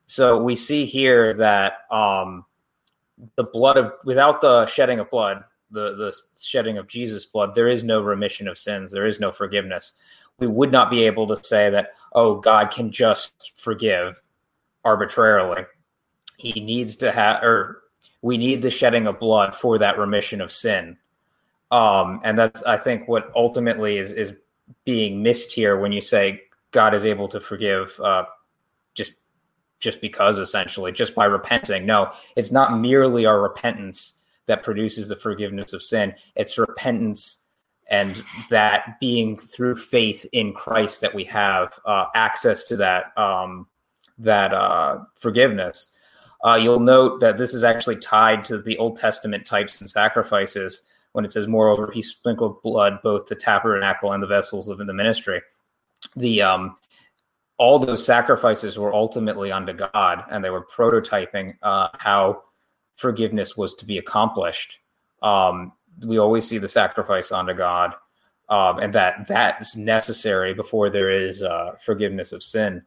So 0.08 0.44
we 0.44 0.54
see 0.54 0.84
here 0.84 1.34
that 1.36 1.86
um, 1.90 2.44
the 3.38 3.46
blood 3.46 3.78
of 3.78 3.94
without 4.04 4.42
the 4.42 4.66
shedding 4.66 5.00
of 5.00 5.10
blood, 5.10 5.46
the 5.72 5.96
the 5.96 6.14
shedding 6.38 6.78
of 6.78 6.90
Jesus' 6.90 7.26
blood, 7.26 7.56
there 7.56 7.70
is 7.70 7.86
no 7.86 8.02
remission 8.02 8.50
of 8.50 8.58
sins. 8.58 8.92
There 8.92 9.08
is 9.08 9.22
no 9.22 9.32
forgiveness. 9.32 9.94
We 10.40 10.48
would 10.48 10.74
not 10.74 10.90
be 10.90 11.06
able 11.06 11.26
to 11.28 11.42
say 11.42 11.70
that, 11.70 11.94
oh, 12.12 12.36
God 12.42 12.70
can 12.70 12.92
just 12.92 13.54
forgive 13.56 14.22
arbitrarily. 14.84 15.64
He 16.36 16.60
needs 16.60 16.98
to 16.98 17.14
have, 17.14 17.42
or 17.42 17.84
we 18.26 18.40
need 18.40 18.64
the 18.64 18.72
shedding 18.72 19.06
of 19.06 19.20
blood 19.20 19.56
for 19.56 19.78
that 19.78 20.00
remission 20.00 20.42
of 20.42 20.52
sin. 20.52 20.98
Um, 21.70 22.22
and 22.24 22.36
that's, 22.40 22.64
I 22.64 22.76
think, 22.76 23.08
what 23.08 23.32
ultimately 23.36 24.00
is 24.00 24.12
is 24.14 24.40
being 24.84 25.22
missed 25.22 25.54
here 25.54 25.78
when 25.78 25.92
you 25.92 26.02
say 26.02 26.42
God 26.72 26.96
is 26.96 27.06
able 27.06 27.28
to 27.28 27.40
forgive 27.40 28.00
uh, 28.00 28.26
just 28.96 29.14
just 29.80 30.02
because, 30.02 30.40
essentially, 30.40 30.92
just 30.92 31.14
by 31.14 31.26
repenting. 31.26 31.86
No, 31.86 32.14
it's 32.36 32.52
not 32.52 32.80
merely 32.80 33.28
our 33.28 33.40
repentance 33.40 34.14
that 34.48 34.64
produces 34.64 35.08
the 35.08 35.16
forgiveness 35.16 35.72
of 35.72 35.84
sin. 35.84 36.16
It's 36.36 36.58
repentance 36.58 37.44
and 37.92 38.24
that 38.50 39.00
being 39.00 39.38
through 39.38 39.76
faith 39.76 40.26
in 40.32 40.52
Christ 40.52 41.02
that 41.02 41.14
we 41.14 41.26
have 41.26 41.80
uh, 41.86 42.06
access 42.16 42.64
to 42.64 42.78
that 42.78 43.16
um, 43.18 43.68
that 44.18 44.52
uh, 44.52 45.04
forgiveness. 45.14 45.95
Uh, 46.46 46.56
you'll 46.56 46.80
note 46.80 47.20
that 47.22 47.38
this 47.38 47.54
is 47.54 47.64
actually 47.64 47.96
tied 47.98 48.44
to 48.44 48.60
the 48.60 48.78
Old 48.78 48.98
Testament 48.98 49.46
types 49.46 49.82
and 49.82 49.90
sacrifices 49.90 50.84
when 51.14 51.26
it 51.26 51.32
says, 51.32 51.48
"Moreover, 51.48 51.92
he 51.92 52.02
sprinkled 52.02 52.62
blood 52.62 53.00
both 53.02 53.26
the 53.26 53.36
tabernacle 53.36 54.12
and 54.12 54.22
the 54.22 54.28
vessels 54.28 54.70
of 54.70 54.78
the 54.78 54.94
ministry." 54.94 55.42
The 56.16 56.44
um, 56.44 56.78
all 57.58 57.80
those 57.80 58.06
sacrifices 58.06 58.78
were 58.78 58.94
ultimately 58.94 59.52
unto 59.52 59.74
God, 59.74 60.24
and 60.30 60.44
they 60.44 60.50
were 60.50 60.66
prototyping 60.66 61.56
uh, 61.64 61.90
how 61.98 62.44
forgiveness 62.96 63.58
was 63.58 63.74
to 63.76 63.86
be 63.86 63.98
accomplished. 63.98 64.80
Um, 65.24 65.74
we 66.06 66.20
always 66.20 66.48
see 66.48 66.58
the 66.58 66.70
sacrifice 66.70 67.32
unto 67.32 67.54
God, 67.54 67.94
um, 68.50 68.80
and 68.80 68.94
that 68.94 69.28
that 69.30 69.62
is 69.62 69.76
necessary 69.76 70.54
before 70.54 70.92
there 70.92 71.10
is 71.10 71.42
uh, 71.42 71.72
forgiveness 71.84 72.34
of 72.34 72.44
sin. 72.44 72.84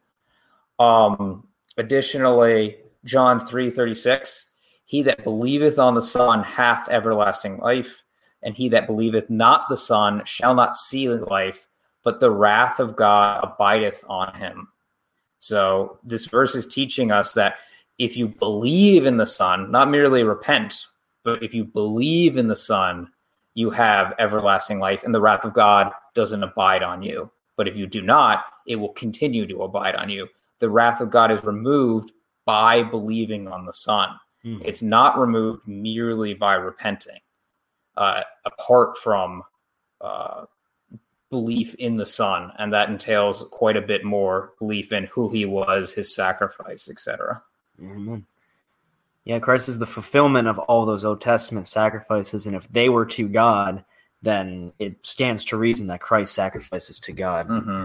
Um, 0.79 1.49
additionally, 1.77 2.77
John 3.05 3.41
three 3.41 3.71
thirty 3.71 3.95
six: 3.95 4.51
He 4.85 5.03
that 5.03 5.25
believeth 5.25 5.79
on 5.79 5.95
the 5.95 6.03
Son 6.03 6.43
hath 6.43 6.89
everlasting 6.89 7.59
life, 7.59 8.03
and 8.43 8.55
he 8.55 8.69
that 8.71 8.87
believeth 8.87 9.31
not 9.31 9.69
the 9.69 9.77
Son 9.77 10.23
shall 10.25 10.55
not 10.55 10.77
see 10.77 11.09
life, 11.09 11.69
but 12.03 12.21
the 12.21 12.31
wrath 12.31 12.81
of 12.81 12.97
God 12.97 13.45
abideth 13.45 14.05
on 14.09 14.35
him. 14.35 14.69
So 15.39 15.99
this 16.05 16.27
verse 16.27 16.55
is 16.55 16.67
teaching 16.67 17.13
us 17.13 17.33
that 17.33 17.57
if 17.99 18.17
you 18.17 18.29
believe 18.29 19.07
in 19.07 19.17
the 19.17 19.27
Son, 19.27 19.71
not 19.71 19.91
merely 19.91 20.23
repent, 20.23 20.87
but 21.25 21.43
if 21.43 21.55
you 21.55 21.65
believe 21.65 22.37
in 22.37 22.49
the 22.49 22.57
Son, 22.57 23.11
you 23.55 23.71
have 23.71 24.15
everlasting 24.19 24.79
life, 24.79 25.03
and 25.03 25.15
the 25.15 25.21
wrath 25.21 25.45
of 25.45 25.53
God 25.53 25.93
doesn't 26.15 26.43
abide 26.43 26.83
on 26.83 27.03
you. 27.03 27.31
But 27.57 27.67
if 27.67 27.77
you 27.77 27.87
do 27.87 28.03
not, 28.03 28.45
it 28.67 28.77
will 28.77 28.93
continue 28.93 29.47
to 29.47 29.63
abide 29.63 29.97
on 29.97 30.09
you. 30.09 30.29
The 30.61 30.71
wrath 30.71 31.01
of 31.01 31.11
God 31.11 31.33
is 31.33 31.45
removed 31.45 32.13
by 32.49 32.83
believing 32.83 33.47
on 33.47 33.67
the 33.67 33.75
Son. 33.75 34.09
Mm. 34.43 34.63
It's 34.65 34.81
not 34.81 35.19
removed 35.19 35.69
merely 35.69 36.33
by 36.33 36.55
repenting, 36.55 37.21
uh, 37.95 38.23
apart 38.47 38.97
from 38.97 39.43
uh, 40.01 40.47
belief 41.29 41.75
in 41.75 41.99
the 41.99 42.07
Son, 42.07 42.51
and 42.59 42.73
that 42.73 42.89
entails 42.89 43.47
quite 43.51 43.77
a 43.77 43.83
bit 43.83 44.03
more 44.03 44.55
belief 44.59 44.93
in 44.93 45.05
who 45.05 45.29
He 45.29 45.45
was, 45.45 45.93
His 45.93 46.15
sacrifice, 46.15 46.89
etc. 46.89 47.43
Amen. 47.79 48.25
Yeah, 49.25 49.41
Christ 49.41 49.69
is 49.69 49.79
the 49.79 49.85
fulfillment 49.85 50.49
of 50.49 50.59
all 50.59 50.87
those 50.87 51.05
Old 51.05 51.21
Testament 51.21 51.67
sacrifices, 51.67 52.47
and 52.47 52.57
if 52.57 52.67
they 52.73 52.89
were 52.89 53.05
to 53.05 53.29
God, 53.29 53.85
then 54.23 54.73
it 54.79 55.05
stands 55.05 55.45
to 55.45 55.59
reason 55.59 55.89
that 55.89 56.01
Christ 56.01 56.33
sacrifices 56.33 56.99
to 57.01 57.13
God. 57.13 57.47
Mm-hmm. 57.47 57.85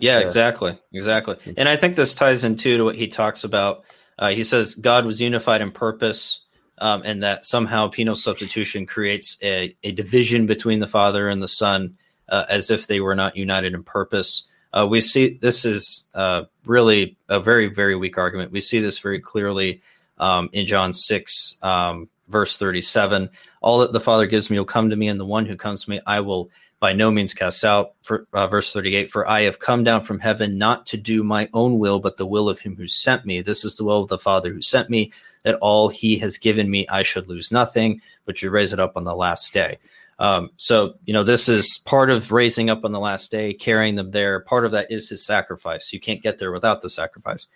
Yeah, 0.00 0.18
exactly, 0.18 0.78
exactly. 0.92 1.36
And 1.56 1.68
I 1.68 1.76
think 1.76 1.96
this 1.96 2.14
ties 2.14 2.44
into 2.44 2.76
to 2.76 2.84
what 2.84 2.96
he 2.96 3.08
talks 3.08 3.44
about. 3.44 3.84
Uh, 4.18 4.30
he 4.30 4.42
says 4.42 4.74
God 4.74 5.06
was 5.06 5.20
unified 5.20 5.60
in 5.60 5.70
purpose, 5.70 6.40
um, 6.78 7.02
and 7.04 7.22
that 7.22 7.44
somehow 7.44 7.88
penal 7.88 8.16
substitution 8.16 8.86
creates 8.86 9.38
a, 9.42 9.74
a 9.82 9.92
division 9.92 10.46
between 10.46 10.80
the 10.80 10.86
Father 10.86 11.28
and 11.28 11.42
the 11.42 11.48
Son, 11.48 11.96
uh, 12.28 12.44
as 12.48 12.70
if 12.70 12.86
they 12.86 13.00
were 13.00 13.14
not 13.14 13.36
united 13.36 13.74
in 13.74 13.82
purpose. 13.82 14.46
Uh, 14.72 14.86
we 14.88 15.00
see 15.00 15.38
this 15.40 15.64
is 15.64 16.08
uh, 16.14 16.44
really 16.64 17.16
a 17.28 17.40
very, 17.40 17.66
very 17.66 17.96
weak 17.96 18.18
argument. 18.18 18.52
We 18.52 18.60
see 18.60 18.80
this 18.80 18.98
very 18.98 19.20
clearly 19.20 19.82
um, 20.18 20.48
in 20.52 20.66
John 20.66 20.92
6, 20.92 21.58
um, 21.62 22.08
verse 22.28 22.56
37. 22.56 23.30
All 23.62 23.80
that 23.80 23.92
the 23.92 24.00
Father 24.00 24.26
gives 24.26 24.50
me 24.50 24.58
will 24.58 24.64
come 24.64 24.90
to 24.90 24.96
me, 24.96 25.08
and 25.08 25.18
the 25.18 25.26
one 25.26 25.46
who 25.46 25.56
comes 25.56 25.84
to 25.84 25.90
me, 25.90 26.00
I 26.06 26.20
will 26.20 26.50
by 26.80 26.94
no 26.94 27.10
means 27.10 27.34
cast 27.34 27.62
out. 27.62 27.92
For, 28.02 28.26
uh, 28.32 28.46
verse 28.46 28.72
38 28.72 29.10
For 29.10 29.28
I 29.28 29.42
have 29.42 29.58
come 29.58 29.84
down 29.84 30.02
from 30.02 30.18
heaven 30.18 30.58
not 30.58 30.86
to 30.86 30.96
do 30.96 31.22
my 31.22 31.48
own 31.52 31.78
will, 31.78 32.00
but 32.00 32.16
the 32.16 32.26
will 32.26 32.48
of 32.48 32.60
him 32.60 32.74
who 32.74 32.88
sent 32.88 33.24
me. 33.24 33.42
This 33.42 33.64
is 33.64 33.76
the 33.76 33.84
will 33.84 34.02
of 34.02 34.08
the 34.08 34.18
Father 34.18 34.52
who 34.52 34.62
sent 34.62 34.90
me, 34.90 35.12
that 35.44 35.56
all 35.56 35.88
he 35.88 36.18
has 36.18 36.38
given 36.38 36.70
me 36.70 36.88
I 36.88 37.02
should 37.02 37.28
lose 37.28 37.52
nothing, 37.52 38.00
but 38.24 38.38
should 38.38 38.50
raise 38.50 38.72
it 38.72 38.80
up 38.80 38.96
on 38.96 39.04
the 39.04 39.14
last 39.14 39.52
day. 39.52 39.78
Um, 40.18 40.50
so, 40.56 40.96
you 41.06 41.14
know, 41.14 41.22
this 41.22 41.48
is 41.48 41.78
part 41.78 42.10
of 42.10 42.30
raising 42.30 42.68
up 42.68 42.84
on 42.84 42.92
the 42.92 43.00
last 43.00 43.30
day, 43.30 43.54
carrying 43.54 43.94
them 43.94 44.10
there. 44.10 44.40
Part 44.40 44.66
of 44.66 44.72
that 44.72 44.90
is 44.90 45.08
his 45.08 45.24
sacrifice. 45.24 45.92
You 45.92 46.00
can't 46.00 46.22
get 46.22 46.38
there 46.38 46.52
without 46.52 46.82
the 46.82 46.90
sacrifice. 46.90 47.46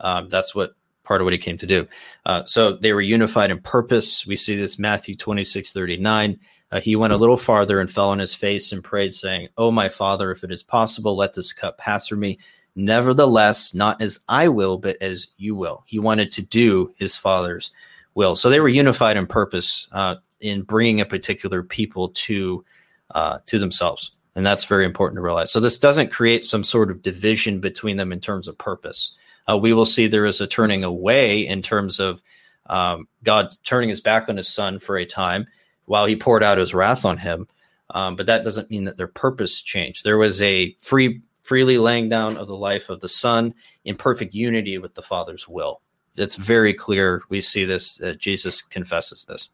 Um, 0.00 0.28
that's 0.28 0.54
what 0.54 0.74
part 1.02 1.22
of 1.22 1.24
what 1.24 1.32
he 1.32 1.38
came 1.38 1.56
to 1.58 1.66
do. 1.66 1.88
Uh, 2.26 2.44
so 2.44 2.74
they 2.76 2.92
were 2.92 3.00
unified 3.00 3.50
in 3.50 3.58
purpose. 3.60 4.26
We 4.26 4.36
see 4.36 4.54
this 4.54 4.78
Matthew 4.78 5.16
26, 5.16 5.72
39. 5.72 6.38
Uh, 6.72 6.80
he 6.80 6.96
went 6.96 7.12
a 7.12 7.16
little 7.16 7.36
farther 7.36 7.80
and 7.80 7.90
fell 7.90 8.10
on 8.10 8.18
his 8.18 8.34
face 8.34 8.72
and 8.72 8.84
prayed, 8.84 9.12
saying, 9.12 9.48
Oh, 9.56 9.70
my 9.70 9.88
father, 9.88 10.30
if 10.30 10.44
it 10.44 10.52
is 10.52 10.62
possible, 10.62 11.16
let 11.16 11.34
this 11.34 11.52
cup 11.52 11.78
pass 11.78 12.06
from 12.06 12.20
me. 12.20 12.38
Nevertheless, 12.76 13.74
not 13.74 14.00
as 14.00 14.20
I 14.28 14.48
will, 14.48 14.78
but 14.78 14.96
as 15.00 15.26
you 15.36 15.54
will. 15.54 15.82
He 15.86 15.98
wanted 15.98 16.30
to 16.32 16.42
do 16.42 16.94
his 16.96 17.16
father's 17.16 17.72
will. 18.14 18.36
So 18.36 18.48
they 18.48 18.60
were 18.60 18.68
unified 18.68 19.16
in 19.16 19.26
purpose. 19.26 19.88
Uh, 19.90 20.16
in 20.40 20.62
bringing 20.62 21.00
a 21.00 21.06
particular 21.06 21.62
people 21.62 22.10
to 22.10 22.64
uh, 23.12 23.38
to 23.46 23.58
themselves, 23.58 24.12
and 24.34 24.46
that's 24.46 24.64
very 24.64 24.84
important 24.84 25.16
to 25.16 25.22
realize. 25.22 25.50
So 25.50 25.60
this 25.60 25.78
doesn't 25.78 26.10
create 26.10 26.44
some 26.44 26.64
sort 26.64 26.90
of 26.90 27.02
division 27.02 27.60
between 27.60 27.96
them 27.96 28.12
in 28.12 28.20
terms 28.20 28.48
of 28.48 28.56
purpose. 28.56 29.12
Uh, 29.48 29.56
we 29.56 29.72
will 29.72 29.86
see 29.86 30.06
there 30.06 30.26
is 30.26 30.40
a 30.40 30.46
turning 30.46 30.84
away 30.84 31.46
in 31.46 31.62
terms 31.62 31.98
of 31.98 32.22
um, 32.66 33.08
God 33.24 33.54
turning 33.64 33.88
His 33.88 34.00
back 34.00 34.28
on 34.28 34.36
His 34.36 34.48
Son 34.48 34.78
for 34.78 34.96
a 34.96 35.04
time 35.04 35.46
while 35.90 36.06
He 36.06 36.14
poured 36.14 36.44
out 36.44 36.56
His 36.58 36.72
wrath 36.72 37.04
on 37.04 37.18
him. 37.18 37.48
Um, 37.92 38.14
but 38.14 38.26
that 38.26 38.44
doesn't 38.44 38.70
mean 38.70 38.84
that 38.84 38.96
their 38.96 39.08
purpose 39.08 39.60
changed. 39.60 40.04
There 40.04 40.18
was 40.18 40.40
a 40.40 40.76
free, 40.78 41.20
freely 41.42 41.76
laying 41.78 42.08
down 42.08 42.36
of 42.36 42.46
the 42.46 42.56
life 42.56 42.88
of 42.88 43.00
the 43.00 43.08
Son 43.08 43.52
in 43.84 43.96
perfect 43.96 44.32
unity 44.32 44.78
with 44.78 44.94
the 44.94 45.02
Father's 45.02 45.48
will. 45.48 45.80
It's 46.14 46.36
very 46.36 46.72
clear. 46.74 47.22
We 47.28 47.40
see 47.40 47.64
this. 47.64 48.00
Uh, 48.00 48.12
Jesus 48.12 48.62
confesses 48.62 49.24
this. 49.24 49.48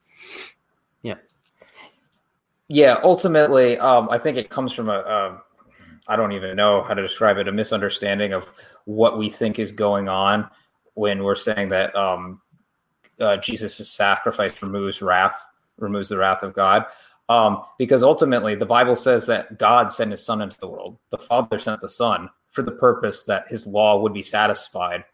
Yeah, 1.01 1.14
Yeah. 2.68 3.01
ultimately, 3.03 3.78
um, 3.78 4.11
I 4.11 4.18
think 4.18 4.37
it 4.37 4.51
comes 4.51 4.74
from 4.74 4.91
a, 4.91 4.99
a 4.99 5.43
I 6.09 6.16
don't 6.16 6.32
even 6.32 6.55
know 6.55 6.82
how 6.82 6.93
to 6.93 7.01
describe 7.01 7.39
it, 7.39 7.49
a 7.49 7.53
misunderstanding 7.53 8.34
of 8.34 8.47
what 8.84 9.16
we 9.16 9.30
think 9.30 9.59
is 9.59 9.72
going 9.72 10.09
on 10.09 10.51
when 10.95 11.24
we're 11.24 11.34
saying 11.34 11.70
that 11.70 11.97
um, 11.97 12.43
uh, 13.18 13.39
Jesus' 13.39 13.89
sacrifice 13.89 14.61
removes 14.62 15.01
wrath, 15.01 15.43
removes 15.78 16.08
the 16.08 16.18
wrath 16.18 16.42
of 16.42 16.54
God. 16.54 16.86
Um, 17.28 17.64
because 17.78 18.02
ultimately, 18.02 18.54
the 18.54 18.66
Bible 18.66 18.94
says 18.94 19.26
that 19.26 19.58
God 19.58 19.90
sent 19.90 20.12
his 20.12 20.24
son 20.24 20.40
into 20.42 20.58
the 20.58 20.68
world. 20.68 20.96
The 21.10 21.18
Father 21.18 21.58
sent 21.58 21.80
the 21.80 21.88
Son 21.88 22.30
for 22.50 22.62
the 22.62 22.70
purpose 22.70 23.22
that 23.22 23.48
his 23.48 23.66
law 23.66 24.00
would 24.00 24.14
be 24.14 24.22
satisfied 24.22 25.04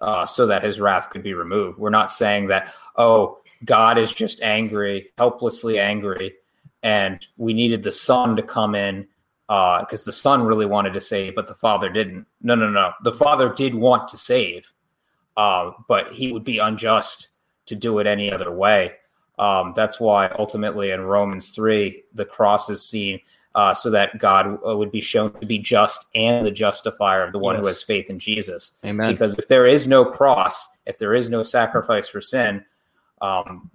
uh, 0.00 0.26
so 0.26 0.46
that 0.46 0.64
his 0.64 0.80
wrath 0.80 1.10
could 1.10 1.22
be 1.22 1.34
removed. 1.34 1.78
We're 1.78 1.90
not 1.90 2.10
saying 2.10 2.48
that, 2.48 2.74
oh, 2.96 3.38
God 3.64 3.98
is 3.98 4.12
just 4.12 4.42
angry, 4.42 5.10
helplessly 5.18 5.78
angry, 5.78 6.34
and 6.82 7.24
we 7.36 7.52
needed 7.52 7.82
the 7.82 7.92
son 7.92 8.36
to 8.36 8.42
come 8.42 8.74
in 8.74 9.06
because 9.46 10.02
uh, 10.02 10.06
the 10.06 10.12
son 10.12 10.44
really 10.44 10.66
wanted 10.66 10.92
to 10.94 11.00
save, 11.00 11.34
but 11.34 11.46
the 11.46 11.54
father 11.54 11.88
didn't. 11.88 12.26
No, 12.40 12.54
no, 12.54 12.70
no. 12.70 12.92
The 13.02 13.12
father 13.12 13.52
did 13.52 13.74
want 13.74 14.08
to 14.08 14.16
save, 14.16 14.72
uh, 15.36 15.72
but 15.88 16.12
he 16.12 16.32
would 16.32 16.44
be 16.44 16.58
unjust 16.58 17.28
to 17.66 17.74
do 17.74 17.98
it 17.98 18.06
any 18.06 18.32
other 18.32 18.50
way. 18.52 18.92
Um, 19.40 19.72
that's 19.74 19.98
why 19.98 20.30
ultimately 20.38 20.90
in 20.90 21.00
Romans 21.00 21.48
3, 21.48 22.04
the 22.12 22.26
cross 22.26 22.68
is 22.68 22.86
seen 22.86 23.20
uh, 23.54 23.72
so 23.72 23.90
that 23.90 24.18
God 24.18 24.58
uh, 24.66 24.76
would 24.76 24.92
be 24.92 25.00
shown 25.00 25.32
to 25.40 25.46
be 25.46 25.58
just 25.58 26.06
and 26.14 26.44
the 26.44 26.50
justifier 26.50 27.22
of 27.22 27.32
the 27.32 27.38
one 27.38 27.54
yes. 27.54 27.62
who 27.62 27.66
has 27.68 27.82
faith 27.82 28.10
in 28.10 28.18
Jesus. 28.18 28.72
Amen. 28.84 29.10
Because 29.10 29.38
if 29.38 29.48
there 29.48 29.66
is 29.66 29.88
no 29.88 30.04
cross, 30.04 30.68
if 30.84 30.98
there 30.98 31.14
is 31.14 31.30
no 31.30 31.42
sacrifice 31.42 32.06
for 32.06 32.20
sin, 32.20 32.62
um, 33.22 33.70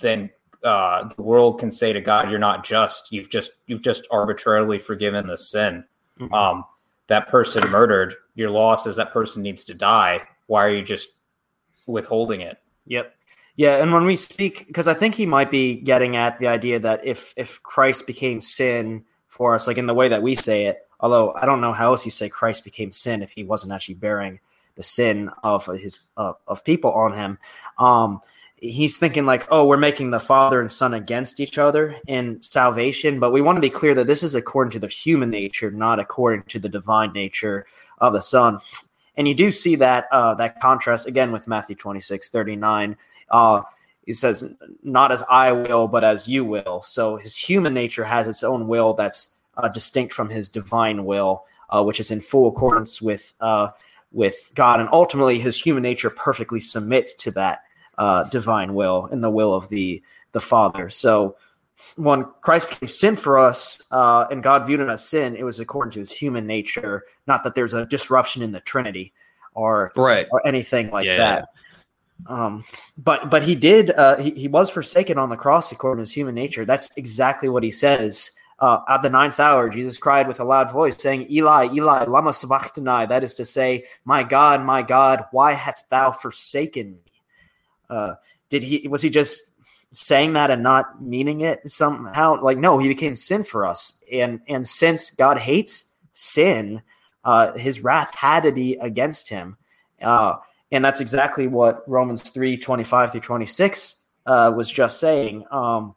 then 0.00 0.30
uh, 0.64 1.08
the 1.14 1.22
world 1.22 1.60
can 1.60 1.70
say 1.70 1.92
to 1.92 2.00
God, 2.00 2.30
"You're 2.30 2.38
not 2.40 2.64
just. 2.64 3.12
You've 3.12 3.28
just 3.28 3.52
you've 3.66 3.82
just 3.82 4.06
arbitrarily 4.10 4.78
forgiven 4.78 5.26
the 5.26 5.38
sin." 5.38 5.84
Mm-hmm. 6.18 6.32
Um, 6.32 6.64
that 7.08 7.28
person 7.28 7.68
murdered. 7.70 8.14
Your 8.34 8.50
law 8.50 8.76
says 8.76 8.96
that 8.96 9.12
person 9.12 9.42
needs 9.42 9.62
to 9.64 9.74
die. 9.74 10.22
Why 10.46 10.64
are 10.64 10.70
you 10.70 10.82
just 10.82 11.10
withholding 11.86 12.40
it? 12.40 12.58
Yep. 12.86 13.14
Yeah, 13.56 13.82
and 13.82 13.92
when 13.92 14.06
we 14.06 14.16
speak, 14.16 14.66
because 14.66 14.88
I 14.88 14.94
think 14.94 15.14
he 15.14 15.26
might 15.26 15.50
be 15.50 15.74
getting 15.74 16.16
at 16.16 16.38
the 16.38 16.46
idea 16.46 16.78
that 16.80 17.04
if 17.04 17.34
if 17.36 17.62
Christ 17.62 18.06
became 18.06 18.40
sin 18.40 19.04
for 19.28 19.54
us, 19.54 19.66
like 19.66 19.78
in 19.78 19.86
the 19.86 19.94
way 19.94 20.08
that 20.08 20.22
we 20.22 20.34
say 20.34 20.66
it, 20.66 20.86
although 21.00 21.34
I 21.34 21.44
don't 21.44 21.60
know 21.60 21.72
how 21.72 21.90
else 21.90 22.04
you 22.04 22.10
say 22.10 22.28
Christ 22.28 22.64
became 22.64 22.92
sin 22.92 23.22
if 23.22 23.32
he 23.32 23.44
wasn't 23.44 23.72
actually 23.72 23.96
bearing 23.96 24.40
the 24.76 24.82
sin 24.82 25.30
of 25.42 25.66
his 25.66 26.00
uh, 26.16 26.32
of 26.48 26.64
people 26.64 26.92
on 26.92 27.12
him. 27.12 27.38
Um, 27.78 28.20
he's 28.56 28.96
thinking 28.96 29.26
like, 29.26 29.46
oh, 29.50 29.66
we're 29.66 29.76
making 29.76 30.10
the 30.10 30.20
father 30.20 30.60
and 30.60 30.70
son 30.70 30.94
against 30.94 31.40
each 31.40 31.58
other 31.58 31.96
in 32.06 32.40
salvation, 32.40 33.20
but 33.20 33.32
we 33.32 33.42
want 33.42 33.56
to 33.56 33.60
be 33.60 33.68
clear 33.68 33.94
that 33.94 34.06
this 34.06 34.22
is 34.22 34.34
according 34.34 34.70
to 34.70 34.78
the 34.78 34.88
human 34.88 35.30
nature, 35.30 35.70
not 35.70 35.98
according 35.98 36.44
to 36.44 36.58
the 36.58 36.68
divine 36.68 37.12
nature 37.12 37.66
of 37.98 38.12
the 38.12 38.22
son. 38.22 38.60
And 39.16 39.28
you 39.28 39.34
do 39.34 39.50
see 39.50 39.76
that 39.76 40.06
uh, 40.10 40.34
that 40.36 40.60
contrast 40.60 41.06
again 41.06 41.32
with 41.32 41.46
Matthew 41.46 41.76
26, 41.76 42.30
39. 42.30 42.96
Uh, 43.32 43.62
he 44.06 44.12
says, 44.12 44.44
not 44.82 45.10
as 45.10 45.24
I 45.28 45.52
will, 45.52 45.88
but 45.88 46.04
as 46.04 46.28
you 46.28 46.44
will. 46.44 46.82
So 46.82 47.16
his 47.16 47.36
human 47.36 47.72
nature 47.72 48.04
has 48.04 48.28
its 48.28 48.42
own 48.42 48.68
will 48.68 48.94
that's 48.94 49.34
uh, 49.56 49.68
distinct 49.68 50.12
from 50.12 50.28
his 50.28 50.48
divine 50.48 51.04
will, 51.04 51.44
uh, 51.70 51.82
which 51.82 52.00
is 52.00 52.10
in 52.10 52.20
full 52.20 52.48
accordance 52.48 53.00
with 53.02 53.32
uh, 53.40 53.70
with 54.10 54.50
God, 54.54 54.78
and 54.80 54.88
ultimately 54.92 55.38
his 55.38 55.58
human 55.58 55.82
nature 55.82 56.10
perfectly 56.10 56.60
submits 56.60 57.14
to 57.14 57.30
that 57.30 57.62
uh, 57.96 58.24
divine 58.24 58.74
will 58.74 59.08
and 59.10 59.24
the 59.24 59.30
will 59.30 59.54
of 59.54 59.68
the 59.68 60.02
the 60.32 60.40
Father. 60.40 60.90
So 60.90 61.36
when 61.96 62.26
Christ 62.40 62.70
became 62.70 62.88
sin 62.88 63.16
for 63.16 63.38
us, 63.38 63.82
uh, 63.90 64.26
and 64.30 64.42
God 64.42 64.66
viewed 64.66 64.80
it 64.80 64.88
as 64.88 65.08
sin, 65.08 65.36
it 65.36 65.44
was 65.44 65.60
according 65.60 65.92
to 65.92 66.00
his 66.00 66.12
human 66.12 66.46
nature, 66.46 67.04
not 67.26 67.44
that 67.44 67.54
there's 67.54 67.74
a 67.74 67.86
disruption 67.86 68.42
in 68.42 68.52
the 68.52 68.60
Trinity 68.60 69.12
or 69.54 69.92
right. 69.96 70.26
or 70.30 70.46
anything 70.46 70.90
like 70.90 71.06
yeah. 71.06 71.16
that. 71.16 71.48
Um, 72.28 72.64
but 72.96 73.30
but 73.30 73.42
he 73.42 73.54
did 73.54 73.90
uh, 73.90 74.16
he, 74.16 74.30
he 74.30 74.48
was 74.48 74.70
forsaken 74.70 75.18
on 75.18 75.28
the 75.28 75.36
cross 75.36 75.72
according 75.72 75.98
to 75.98 76.08
his 76.08 76.12
human 76.12 76.34
nature. 76.34 76.64
That's 76.64 76.90
exactly 76.96 77.48
what 77.48 77.62
he 77.62 77.70
says 77.70 78.30
uh, 78.62 78.80
at 78.88 79.02
the 79.02 79.10
ninth 79.10 79.40
hour, 79.40 79.68
Jesus 79.68 79.98
cried 79.98 80.28
with 80.28 80.38
a 80.38 80.44
loud 80.44 80.70
voice, 80.70 80.94
saying, 80.96 81.26
Eli, 81.28 81.68
Eli, 81.74 82.04
lama 82.04 82.32
sabachthani. 82.32 83.06
That 83.06 83.24
is 83.24 83.34
to 83.34 83.44
say, 83.44 83.84
My 84.04 84.22
God, 84.22 84.64
my 84.64 84.82
God, 84.82 85.24
why 85.32 85.54
hast 85.54 85.90
thou 85.90 86.12
forsaken 86.12 86.92
me? 86.92 87.12
Uh, 87.90 88.14
did 88.50 88.62
he, 88.62 88.86
was 88.86 89.02
he 89.02 89.10
just 89.10 89.42
saying 89.90 90.34
that 90.34 90.52
and 90.52 90.62
not 90.62 91.02
meaning 91.02 91.40
it 91.40 91.68
somehow? 91.68 92.40
Like, 92.40 92.56
no, 92.56 92.78
he 92.78 92.86
became 92.86 93.16
sin 93.16 93.42
for 93.42 93.66
us. 93.66 93.98
And, 94.12 94.40
and 94.46 94.66
since 94.66 95.10
God 95.10 95.38
hates 95.38 95.86
sin, 96.12 96.82
uh, 97.24 97.54
his 97.54 97.82
wrath 97.82 98.14
had 98.14 98.44
to 98.44 98.52
be 98.52 98.76
against 98.76 99.28
him. 99.28 99.56
Uh, 100.00 100.36
and 100.72 100.84
that's 100.84 101.00
exactly 101.00 101.46
what 101.46 101.88
Romans 101.88 102.22
3 102.22 102.56
25 102.56 103.12
through 103.12 103.20
26 103.20 103.96
uh, 104.26 104.52
was 104.54 104.70
just 104.70 104.98
saying. 104.98 105.44
Um, 105.50 105.94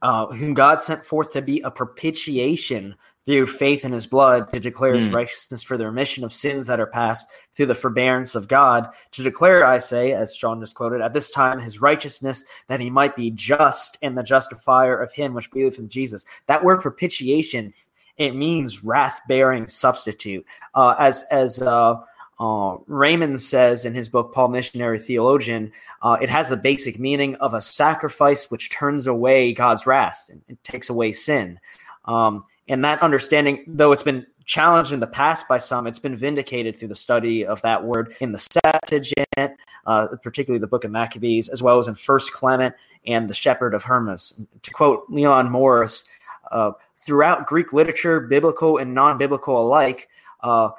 uh, 0.00 0.26
whom 0.26 0.52
God 0.52 0.80
sent 0.80 1.04
forth 1.04 1.30
to 1.30 1.40
be 1.40 1.60
a 1.60 1.70
propitiation 1.70 2.96
through 3.24 3.46
faith 3.46 3.84
in 3.84 3.92
his 3.92 4.06
blood 4.06 4.52
to 4.52 4.58
declare 4.58 4.94
his 4.94 5.10
mm. 5.10 5.14
righteousness 5.14 5.62
for 5.62 5.76
the 5.76 5.86
remission 5.86 6.24
of 6.24 6.32
sins 6.32 6.66
that 6.66 6.80
are 6.80 6.86
past 6.86 7.30
through 7.54 7.66
the 7.66 7.74
forbearance 7.74 8.34
of 8.34 8.48
God. 8.48 8.88
To 9.12 9.22
declare, 9.22 9.64
I 9.64 9.78
say, 9.78 10.12
as 10.12 10.36
John 10.36 10.58
just 10.58 10.74
quoted, 10.74 11.00
at 11.00 11.12
this 11.12 11.30
time 11.30 11.60
his 11.60 11.80
righteousness, 11.80 12.42
that 12.66 12.80
he 12.80 12.90
might 12.90 13.14
be 13.14 13.30
just 13.30 13.96
and 14.02 14.18
the 14.18 14.24
justifier 14.24 15.00
of 15.00 15.12
him 15.12 15.34
which 15.34 15.52
believeth 15.52 15.78
in 15.78 15.88
Jesus. 15.88 16.24
That 16.46 16.64
word 16.64 16.80
propitiation, 16.80 17.72
it 18.16 18.34
means 18.34 18.82
wrath 18.82 19.20
bearing 19.28 19.68
substitute. 19.68 20.44
Uh, 20.74 20.96
as 20.98 21.22
as 21.30 21.62
uh, 21.62 21.94
uh, 22.38 22.76
Reymond 22.88 23.38
says 23.40 23.84
in 23.84 23.94
his 23.94 24.08
book, 24.08 24.32
Paul 24.32 24.48
Missionary 24.48 24.98
Theologian, 24.98 25.72
uh, 26.02 26.16
it 26.20 26.28
has 26.28 26.48
the 26.48 26.56
basic 26.56 26.98
meaning 26.98 27.34
of 27.36 27.54
a 27.54 27.60
sacrifice 27.60 28.50
which 28.50 28.70
turns 28.70 29.06
away 29.06 29.52
God's 29.52 29.86
wrath 29.86 30.28
and, 30.30 30.42
and 30.48 30.62
takes 30.64 30.88
away 30.88 31.12
sin. 31.12 31.60
Um, 32.06 32.44
and 32.68 32.84
that 32.84 33.02
understanding, 33.02 33.64
though 33.66 33.92
it's 33.92 34.02
been 34.02 34.26
challenged 34.44 34.92
in 34.92 35.00
the 35.00 35.06
past 35.06 35.46
by 35.46 35.58
some, 35.58 35.86
it's 35.86 35.98
been 35.98 36.16
vindicated 36.16 36.76
through 36.76 36.88
the 36.88 36.94
study 36.94 37.46
of 37.46 37.62
that 37.62 37.84
word 37.84 38.14
in 38.20 38.32
the 38.32 38.38
Septuagint, 38.38 39.58
uh, 39.86 40.08
particularly 40.22 40.60
the 40.60 40.66
book 40.66 40.84
of 40.84 40.90
Maccabees, 40.90 41.48
as 41.48 41.62
well 41.62 41.78
as 41.78 41.86
in 41.86 41.94
First 41.94 42.32
Clement 42.32 42.74
and 43.06 43.28
the 43.28 43.34
Shepherd 43.34 43.74
of 43.74 43.84
Hermas. 43.84 44.40
To 44.62 44.70
quote 44.70 45.04
Leon 45.08 45.50
Morris, 45.50 46.04
uh, 46.50 46.72
throughout 46.96 47.46
Greek 47.46 47.72
literature, 47.72 48.20
biblical 48.20 48.78
and 48.78 48.94
non 48.94 49.18
biblical 49.18 49.60
alike, 49.60 50.08
uh, 50.42 50.70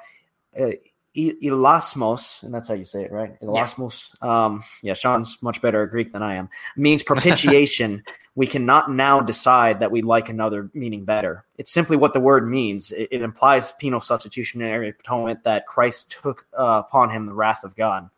uh 0.60 0.70
Elasmos, 1.16 2.42
and 2.42 2.52
that's 2.52 2.68
how 2.68 2.74
you 2.74 2.84
say 2.84 3.04
it, 3.04 3.12
right? 3.12 3.38
Elasmos. 3.40 4.10
Yeah. 4.22 4.44
Um, 4.44 4.62
yeah, 4.82 4.94
Sean's 4.94 5.40
much 5.42 5.62
better 5.62 5.84
at 5.84 5.90
Greek 5.90 6.12
than 6.12 6.22
I 6.22 6.34
am. 6.34 6.48
Means 6.76 7.02
propitiation. 7.02 8.02
we 8.34 8.46
cannot 8.46 8.90
now 8.90 9.20
decide 9.20 9.78
that 9.80 9.92
we 9.92 10.02
like 10.02 10.28
another 10.28 10.68
meaning 10.74 11.04
better. 11.04 11.44
It's 11.56 11.70
simply 11.70 11.96
what 11.96 12.14
the 12.14 12.20
word 12.20 12.48
means. 12.48 12.90
It, 12.90 13.08
it 13.12 13.22
implies 13.22 13.72
penal 13.72 14.00
substitutionary 14.00 14.88
atonement 14.88 15.44
that 15.44 15.66
Christ 15.66 16.10
took 16.10 16.46
uh, 16.58 16.82
upon 16.86 17.10
him 17.10 17.26
the 17.26 17.34
wrath 17.34 17.62
of 17.62 17.76
God. 17.76 18.10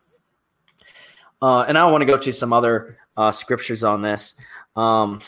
Uh, 1.42 1.62
and 1.68 1.76
I 1.76 1.84
want 1.86 2.01
to 2.01 2.07
go 2.07 2.16
to 2.16 2.32
some 2.32 2.53
other 2.53 2.97
uh, 3.16 3.30
scriptures 3.30 3.84
on 3.84 4.01
this. 4.01 4.36
Um, 4.74 5.20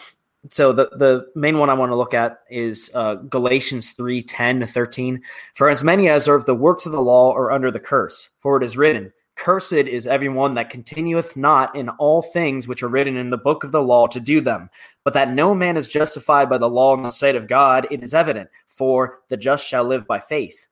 so 0.50 0.72
the, 0.72 0.88
the 0.96 1.26
main 1.34 1.58
one 1.58 1.68
I 1.68 1.74
want 1.74 1.90
to 1.90 1.96
look 1.96 2.14
at 2.14 2.40
is 2.50 2.90
uh, 2.94 3.16
Galatians 3.16 3.92
3 3.92 4.22
10 4.22 4.60
to 4.60 4.66
13. 4.66 5.20
For 5.54 5.68
as 5.68 5.82
many 5.82 6.08
as 6.08 6.28
are 6.28 6.36
of 6.36 6.46
the 6.46 6.54
works 6.54 6.86
of 6.86 6.92
the 6.92 7.00
law 7.00 7.34
are 7.34 7.50
under 7.50 7.70
the 7.70 7.80
curse, 7.80 8.30
for 8.38 8.56
it 8.56 8.64
is 8.64 8.76
written, 8.76 9.12
Cursed 9.34 9.72
is 9.72 10.06
everyone 10.06 10.54
that 10.54 10.70
continueth 10.70 11.36
not 11.36 11.74
in 11.76 11.88
all 11.90 12.22
things 12.22 12.66
which 12.66 12.82
are 12.82 12.88
written 12.88 13.16
in 13.16 13.30
the 13.30 13.38
book 13.38 13.62
of 13.62 13.72
the 13.72 13.82
law 13.82 14.06
to 14.08 14.18
do 14.18 14.40
them. 14.40 14.68
But 15.04 15.14
that 15.14 15.32
no 15.32 15.54
man 15.54 15.76
is 15.76 15.88
justified 15.88 16.48
by 16.48 16.58
the 16.58 16.68
law 16.68 16.94
in 16.96 17.02
the 17.02 17.10
sight 17.10 17.36
of 17.36 17.46
God, 17.46 17.86
it 17.90 18.02
is 18.02 18.14
evident, 18.14 18.50
for 18.66 19.20
the 19.28 19.36
just 19.36 19.66
shall 19.66 19.84
live 19.84 20.06
by 20.06 20.18
faith. 20.18 20.66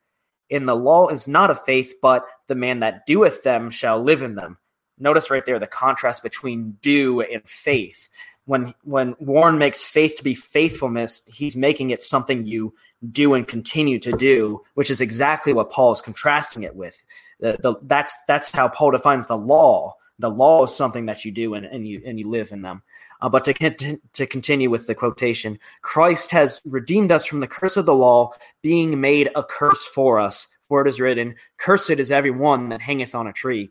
In 0.50 0.66
the 0.66 0.76
law 0.76 1.08
is 1.08 1.28
not 1.28 1.50
of 1.50 1.62
faith, 1.64 1.94
but 2.02 2.24
the 2.46 2.54
man 2.54 2.80
that 2.80 3.06
doeth 3.06 3.42
them 3.42 3.70
shall 3.70 4.02
live 4.02 4.22
in 4.22 4.34
them. 4.34 4.58
Notice 4.98 5.30
right 5.30 5.44
there 5.44 5.58
the 5.58 5.66
contrast 5.66 6.22
between 6.22 6.76
do 6.80 7.20
and 7.20 7.46
faith 7.48 8.08
when 8.46 8.72
when 8.84 9.14
Warren 9.18 9.58
makes 9.58 9.84
faith 9.84 10.16
to 10.16 10.24
be 10.24 10.34
faithfulness, 10.34 11.22
he's 11.26 11.56
making 11.56 11.90
it 11.90 12.02
something 12.02 12.46
you 12.46 12.72
do 13.12 13.34
and 13.34 13.46
continue 13.46 13.98
to 13.98 14.12
do, 14.12 14.62
which 14.74 14.90
is 14.90 15.00
exactly 15.00 15.52
what 15.52 15.70
Paul 15.70 15.92
is 15.92 16.00
contrasting 16.00 16.62
it 16.62 16.74
with. 16.74 17.04
The, 17.40 17.58
the, 17.60 17.74
that's 17.82 18.16
that's 18.26 18.50
how 18.50 18.68
Paul 18.68 18.92
defines 18.92 19.26
the 19.26 19.36
law. 19.36 19.94
The 20.18 20.30
law 20.30 20.64
is 20.64 20.74
something 20.74 21.06
that 21.06 21.24
you 21.24 21.32
do 21.32 21.54
and, 21.54 21.66
and 21.66 21.86
you 21.86 22.00
and 22.06 22.18
you 22.18 22.28
live 22.28 22.52
in 22.52 22.62
them. 22.62 22.82
Uh, 23.20 23.28
but 23.28 23.44
to 23.44 23.98
to 24.12 24.26
continue 24.26 24.70
with 24.70 24.86
the 24.86 24.94
quotation, 24.94 25.58
Christ 25.82 26.30
has 26.30 26.62
redeemed 26.64 27.12
us 27.12 27.26
from 27.26 27.40
the 27.40 27.48
curse 27.48 27.76
of 27.76 27.84
the 27.84 27.94
law, 27.94 28.30
being 28.62 29.00
made 29.00 29.28
a 29.34 29.42
curse 29.42 29.86
for 29.86 30.18
us. 30.20 30.48
For 30.68 30.80
it 30.80 30.88
is 30.88 31.00
written, 31.00 31.34
"Cursed 31.58 31.90
is 31.90 32.12
every 32.12 32.30
one 32.30 32.68
that 32.68 32.80
hangeth 32.80 33.14
on 33.14 33.26
a 33.26 33.32
tree." 33.32 33.70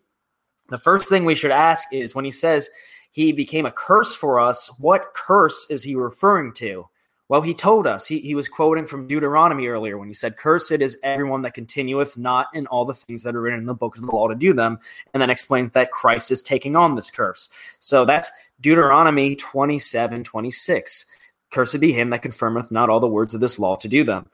The 0.69 0.78
first 0.78 1.07
thing 1.07 1.26
we 1.26 1.36
should 1.36 1.51
ask 1.51 1.88
is 1.93 2.15
when 2.15 2.26
he 2.26 2.32
says 2.32 2.69
he 3.16 3.32
became 3.32 3.66
a 3.66 3.72
curse 3.72 4.13
for 4.13 4.41
us. 4.41 4.70
What 4.78 5.13
curse 5.13 5.68
is 5.70 5.82
he 5.82 5.95
referring 5.95 6.51
to? 6.55 6.89
Well, 7.30 7.39
he 7.39 7.53
told 7.53 7.88
us, 7.88 8.05
he, 8.05 8.20
he 8.20 8.36
was 8.36 8.49
quoting 8.49 8.86
from 8.86 9.07
Deuteronomy 9.07 9.68
earlier 9.68 9.97
when 9.97 10.09
he 10.09 10.13
said, 10.13 10.36
Cursed 10.36 10.74
is 10.74 10.97
everyone 11.01 11.41
that 11.43 11.53
continueth 11.53 12.18
not 12.18 12.47
in 12.53 12.68
all 12.68 12.84
the 12.84 12.93
things 12.93 13.24
that 13.24 13.34
are 13.34 13.39
written 13.39 13.61
in 13.61 13.68
the 13.68 13.74
book 13.74 13.95
of 13.95 14.05
the 14.05 14.11
law 14.11 14.28
to 14.28 14.36
do 14.36 14.51
them, 14.51 14.80
and 15.13 15.22
then 15.22 15.30
explains 15.30 15.72
that 15.72 15.91
Christ 15.91 16.30
is 16.30 16.41
taking 16.41 16.76
on 16.76 16.95
this 16.95 17.09
curse. 17.09 17.47
So 17.80 18.03
that's 18.03 18.30
Deuteronomy 18.59 19.38
27 19.38 20.26
26. 20.26 21.05
Cursed 21.51 21.80
be 21.80 21.93
him 21.93 22.09
that 22.09 22.22
confirmeth 22.22 22.70
not 22.70 22.89
all 22.89 22.99
the 22.99 23.07
words 23.07 23.34
of 23.34 23.39
this 23.39 23.57
law 23.57 23.78
to 23.78 23.88
do 23.88 24.03
them. 24.03 24.30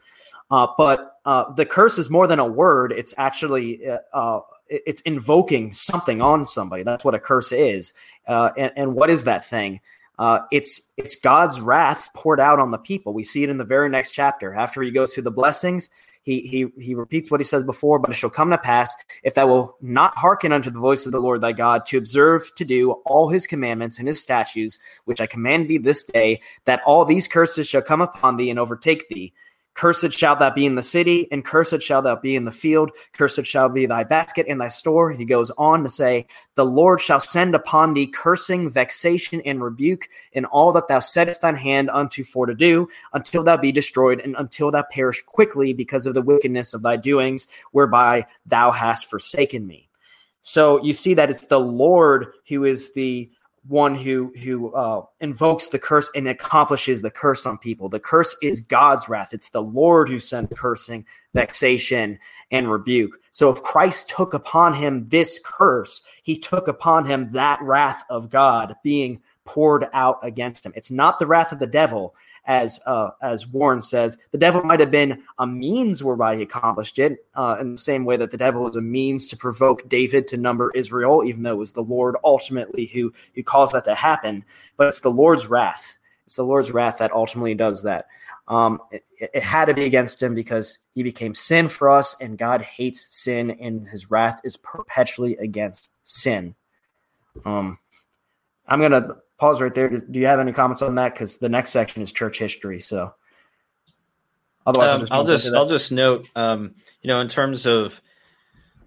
Uh, 0.49 0.65
but 0.75 1.17
uh, 1.25 1.53
the 1.53 1.67
curse 1.67 1.99
is 1.99 2.09
more 2.09 2.25
than 2.25 2.39
a 2.39 2.47
word, 2.47 2.93
it's 2.93 3.13
actually 3.19 3.87
uh, 3.87 3.99
uh 4.11 4.39
it's 4.71 5.01
invoking 5.01 5.73
something 5.73 6.21
on 6.21 6.45
somebody. 6.45 6.83
That's 6.83 7.03
what 7.03 7.13
a 7.13 7.19
curse 7.19 7.51
is. 7.51 7.93
Uh, 8.27 8.51
and, 8.57 8.71
and, 8.75 8.95
what 8.95 9.09
is 9.09 9.25
that 9.25 9.45
thing? 9.45 9.81
Uh, 10.17 10.39
it's 10.51 10.81
it's 10.97 11.15
God's 11.15 11.59
wrath 11.59 12.09
poured 12.13 12.39
out 12.39 12.59
on 12.59 12.71
the 12.71 12.77
people. 12.77 13.13
We 13.13 13.23
see 13.23 13.43
it 13.43 13.49
in 13.49 13.57
the 13.57 13.65
very 13.65 13.89
next 13.89 14.11
chapter. 14.11 14.53
After 14.53 14.81
he 14.81 14.91
goes 14.91 15.13
through 15.13 15.23
the 15.23 15.31
blessings, 15.31 15.89
he 16.23 16.41
he 16.41 16.67
he 16.77 16.93
repeats 16.93 17.31
what 17.31 17.39
he 17.39 17.43
says 17.43 17.63
before. 17.63 17.99
But 17.99 18.11
it 18.11 18.15
shall 18.15 18.29
come 18.29 18.51
to 18.51 18.57
pass 18.57 18.95
if 19.23 19.33
thou 19.33 19.47
will 19.47 19.77
not 19.81 20.17
hearken 20.17 20.51
unto 20.51 20.69
the 20.69 20.79
voice 20.79 21.05
of 21.05 21.11
the 21.11 21.19
Lord 21.19 21.41
thy 21.41 21.51
God 21.53 21.85
to 21.87 21.97
observe 21.97 22.53
to 22.55 22.65
do 22.65 22.91
all 23.05 23.29
his 23.29 23.47
commandments 23.47 23.97
and 23.97 24.07
his 24.07 24.21
statutes, 24.21 24.77
which 25.05 25.19
I 25.19 25.25
command 25.25 25.67
thee 25.67 25.79
this 25.79 26.03
day, 26.03 26.41
that 26.65 26.81
all 26.85 27.03
these 27.03 27.27
curses 27.27 27.67
shall 27.67 27.81
come 27.81 28.01
upon 28.01 28.35
thee 28.35 28.49
and 28.49 28.59
overtake 28.59 29.09
thee. 29.09 29.33
Cursed 29.73 30.11
shalt 30.11 30.39
thou 30.39 30.51
be 30.51 30.65
in 30.65 30.75
the 30.75 30.83
city, 30.83 31.27
and 31.31 31.45
cursed 31.45 31.81
shalt 31.81 32.03
thou 32.03 32.15
be 32.15 32.35
in 32.35 32.45
the 32.45 32.51
field. 32.51 32.91
Cursed 33.13 33.45
shall 33.45 33.69
be 33.69 33.85
thy 33.85 34.03
basket 34.03 34.45
and 34.49 34.59
thy 34.59 34.67
store. 34.67 35.11
He 35.11 35.25
goes 35.25 35.49
on 35.51 35.83
to 35.83 35.89
say, 35.89 36.27
The 36.55 36.65
Lord 36.65 36.99
shall 36.99 37.19
send 37.19 37.55
upon 37.55 37.93
thee 37.93 38.07
cursing, 38.07 38.69
vexation, 38.69 39.41
and 39.45 39.63
rebuke 39.63 40.07
in 40.33 40.45
all 40.45 40.71
that 40.73 40.87
thou 40.87 40.99
settest 40.99 41.41
thine 41.41 41.55
hand 41.55 41.89
unto 41.89 42.23
for 42.23 42.45
to 42.45 42.53
do, 42.53 42.89
until 43.13 43.43
thou 43.43 43.57
be 43.57 43.71
destroyed, 43.71 44.19
and 44.19 44.35
until 44.37 44.71
thou 44.71 44.83
perish 44.91 45.23
quickly 45.25 45.73
because 45.73 46.05
of 46.05 46.13
the 46.13 46.21
wickedness 46.21 46.73
of 46.73 46.81
thy 46.81 46.97
doings, 46.97 47.47
whereby 47.71 48.25
thou 48.45 48.71
hast 48.71 49.09
forsaken 49.09 49.65
me. 49.65 49.87
So 50.41 50.83
you 50.83 50.93
see 50.93 51.13
that 51.13 51.29
it's 51.29 51.45
the 51.45 51.59
Lord 51.59 52.33
who 52.49 52.65
is 52.65 52.91
the 52.91 53.29
one 53.67 53.93
who 53.95 54.33
who 54.41 54.73
uh, 54.73 55.03
invokes 55.19 55.67
the 55.67 55.79
curse 55.79 56.09
and 56.15 56.27
accomplishes 56.27 57.01
the 57.01 57.11
curse 57.11 57.45
on 57.45 57.57
people. 57.57 57.89
The 57.89 57.99
curse 57.99 58.35
is 58.41 58.61
God's 58.61 59.07
wrath. 59.07 59.33
It's 59.33 59.49
the 59.49 59.61
Lord 59.61 60.09
who 60.09 60.19
sent 60.19 60.55
cursing, 60.55 61.05
vexation, 61.33 62.17
and 62.51 62.71
rebuke. 62.71 63.19
So 63.31 63.49
if 63.49 63.61
Christ 63.61 64.09
took 64.09 64.33
upon 64.33 64.73
him 64.73 65.07
this 65.09 65.39
curse, 65.43 66.01
he 66.23 66.37
took 66.37 66.67
upon 66.67 67.05
him 67.05 67.27
that 67.29 67.61
wrath 67.61 68.03
of 68.09 68.29
God 68.29 68.75
being 68.83 69.21
poured 69.45 69.87
out 69.93 70.19
against 70.23 70.65
him. 70.65 70.73
It's 70.75 70.91
not 70.91 71.19
the 71.19 71.27
wrath 71.27 71.51
of 71.51 71.59
the 71.59 71.67
devil, 71.67 72.15
as 72.45 72.79
uh, 72.85 73.11
as 73.21 73.47
Warren 73.47 73.81
says. 73.81 74.17
The 74.31 74.37
devil 74.37 74.63
might 74.63 74.79
have 74.79 74.91
been 74.91 75.23
a 75.39 75.47
means 75.47 76.03
whereby 76.03 76.35
he 76.35 76.43
accomplished 76.43 76.99
it, 76.99 77.25
uh, 77.35 77.57
in 77.59 77.71
the 77.71 77.77
same 77.77 78.05
way 78.05 78.17
that 78.17 78.31
the 78.31 78.37
devil 78.37 78.63
was 78.63 78.75
a 78.75 78.81
means 78.81 79.27
to 79.27 79.37
provoke 79.37 79.87
David 79.87 80.27
to 80.27 80.37
number 80.37 80.71
Israel, 80.75 81.23
even 81.23 81.43
though 81.43 81.53
it 81.53 81.57
was 81.57 81.73
the 81.73 81.81
Lord 81.81 82.15
ultimately 82.23 82.85
who 82.87 83.13
who 83.35 83.43
caused 83.43 83.73
that 83.73 83.85
to 83.85 83.95
happen. 83.95 84.43
But 84.77 84.87
it's 84.87 85.01
the 85.01 85.11
Lord's 85.11 85.47
wrath. 85.47 85.97
It's 86.25 86.35
the 86.35 86.43
Lord's 86.43 86.71
wrath 86.71 86.97
that 86.99 87.11
ultimately 87.11 87.55
does 87.55 87.83
that. 87.83 88.07
Um, 88.47 88.81
it, 88.91 89.03
it, 89.19 89.43
had 89.43 89.65
to 89.65 89.73
be 89.73 89.85
against 89.85 90.21
him 90.21 90.35
because 90.35 90.79
he 90.93 91.03
became 91.03 91.33
sin 91.35 91.69
for 91.69 91.89
us, 91.89 92.17
and 92.19 92.37
God 92.37 92.61
hates 92.61 93.15
sin, 93.15 93.51
and 93.51 93.87
his 93.87 94.11
wrath 94.11 94.41
is 94.43 94.57
perpetually 94.57 95.37
against 95.37 95.91
sin. 96.03 96.55
Um, 97.45 97.77
I'm 98.67 98.81
to 98.81 99.17
pause 99.41 99.59
right 99.59 99.73
there. 99.73 99.89
Do 99.89 100.19
you 100.19 100.27
have 100.27 100.39
any 100.39 100.53
comments 100.53 100.83
on 100.83 100.93
that? 100.95 101.15
Because 101.15 101.37
the 101.37 101.49
next 101.49 101.71
section 101.71 102.03
is 102.03 102.11
church 102.11 102.37
history. 102.37 102.79
So, 102.79 103.13
otherwise, 104.67 104.91
um, 104.91 105.07
I'll 105.09 105.25
just 105.25 105.51
I'll 105.51 105.67
just 105.67 105.91
note, 105.91 106.29
um, 106.35 106.75
you 107.01 107.07
know, 107.07 107.19
in 107.19 107.27
terms 107.27 107.65
of 107.65 107.99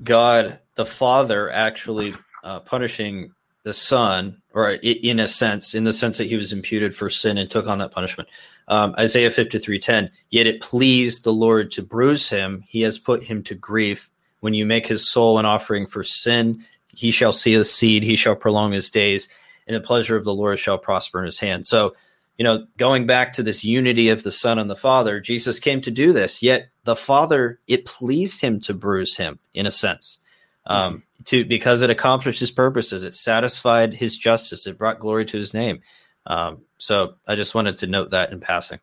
God 0.02 0.60
the 0.76 0.86
Father 0.86 1.50
actually 1.50 2.14
uh, 2.44 2.60
punishing 2.60 3.32
the 3.64 3.74
Son, 3.74 4.40
or 4.52 4.70
in 4.70 5.18
a 5.18 5.26
sense, 5.26 5.74
in 5.74 5.82
the 5.82 5.92
sense 5.92 6.18
that 6.18 6.28
he 6.28 6.36
was 6.36 6.52
imputed 6.52 6.94
for 6.94 7.10
sin 7.10 7.36
and 7.36 7.50
took 7.50 7.66
on 7.66 7.78
that 7.78 7.90
punishment. 7.90 8.28
Um, 8.68 8.94
Isaiah 8.96 9.32
fifty 9.32 9.58
three 9.58 9.80
ten. 9.80 10.08
Yet 10.30 10.46
it 10.46 10.62
pleased 10.62 11.24
the 11.24 11.32
Lord 11.32 11.72
to 11.72 11.82
bruise 11.82 12.28
him; 12.28 12.62
he 12.68 12.82
has 12.82 12.96
put 12.96 13.24
him 13.24 13.42
to 13.42 13.56
grief. 13.56 14.08
When 14.38 14.54
you 14.54 14.66
make 14.66 14.86
his 14.86 15.08
soul 15.08 15.38
an 15.38 15.46
offering 15.46 15.86
for 15.86 16.04
sin, 16.04 16.64
he 16.86 17.10
shall 17.10 17.32
see 17.32 17.54
a 17.54 17.64
seed; 17.64 18.04
he 18.04 18.14
shall 18.14 18.36
prolong 18.36 18.70
his 18.70 18.88
days 18.88 19.28
and 19.66 19.74
the 19.74 19.80
pleasure 19.80 20.16
of 20.16 20.24
the 20.24 20.34
Lord 20.34 20.58
shall 20.58 20.78
prosper 20.78 21.20
in 21.20 21.26
his 21.26 21.38
hand. 21.38 21.66
So, 21.66 21.94
you 22.38 22.44
know, 22.44 22.66
going 22.76 23.06
back 23.06 23.32
to 23.34 23.42
this 23.42 23.64
unity 23.64 24.08
of 24.08 24.22
the 24.22 24.32
Son 24.32 24.58
and 24.58 24.68
the 24.68 24.76
Father, 24.76 25.20
Jesus 25.20 25.60
came 25.60 25.80
to 25.82 25.90
do 25.90 26.12
this. 26.12 26.42
Yet 26.42 26.68
the 26.84 26.96
Father, 26.96 27.60
it 27.66 27.84
pleased 27.84 28.40
him 28.40 28.60
to 28.62 28.74
bruise 28.74 29.16
him 29.16 29.38
in 29.54 29.66
a 29.66 29.70
sense, 29.70 30.18
um, 30.66 31.04
to 31.26 31.44
because 31.44 31.82
it 31.82 31.90
accomplished 31.90 32.40
his 32.40 32.50
purposes. 32.50 33.04
It 33.04 33.14
satisfied 33.14 33.94
his 33.94 34.16
justice. 34.16 34.66
It 34.66 34.78
brought 34.78 34.98
glory 34.98 35.24
to 35.26 35.36
his 35.36 35.54
name. 35.54 35.80
Um, 36.26 36.62
so 36.78 37.14
I 37.26 37.36
just 37.36 37.54
wanted 37.54 37.76
to 37.78 37.86
note 37.86 38.10
that 38.10 38.32
in 38.32 38.40
passing. 38.40 38.80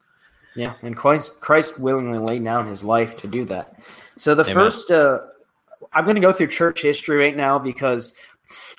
Yeah, 0.56 0.74
and 0.82 0.96
Christ, 0.96 1.40
Christ 1.40 1.80
willingly 1.80 2.20
laid 2.20 2.44
down 2.44 2.68
his 2.68 2.84
life 2.84 3.18
to 3.22 3.28
do 3.28 3.46
that. 3.46 3.80
So 4.18 4.36
the 4.36 4.44
Amen. 4.44 4.54
first, 4.54 4.92
uh, 4.92 5.20
I'm 5.94 6.04
going 6.04 6.16
to 6.16 6.22
go 6.22 6.34
through 6.34 6.48
church 6.48 6.82
history 6.82 7.18
right 7.18 7.36
now 7.36 7.58
because 7.58 8.14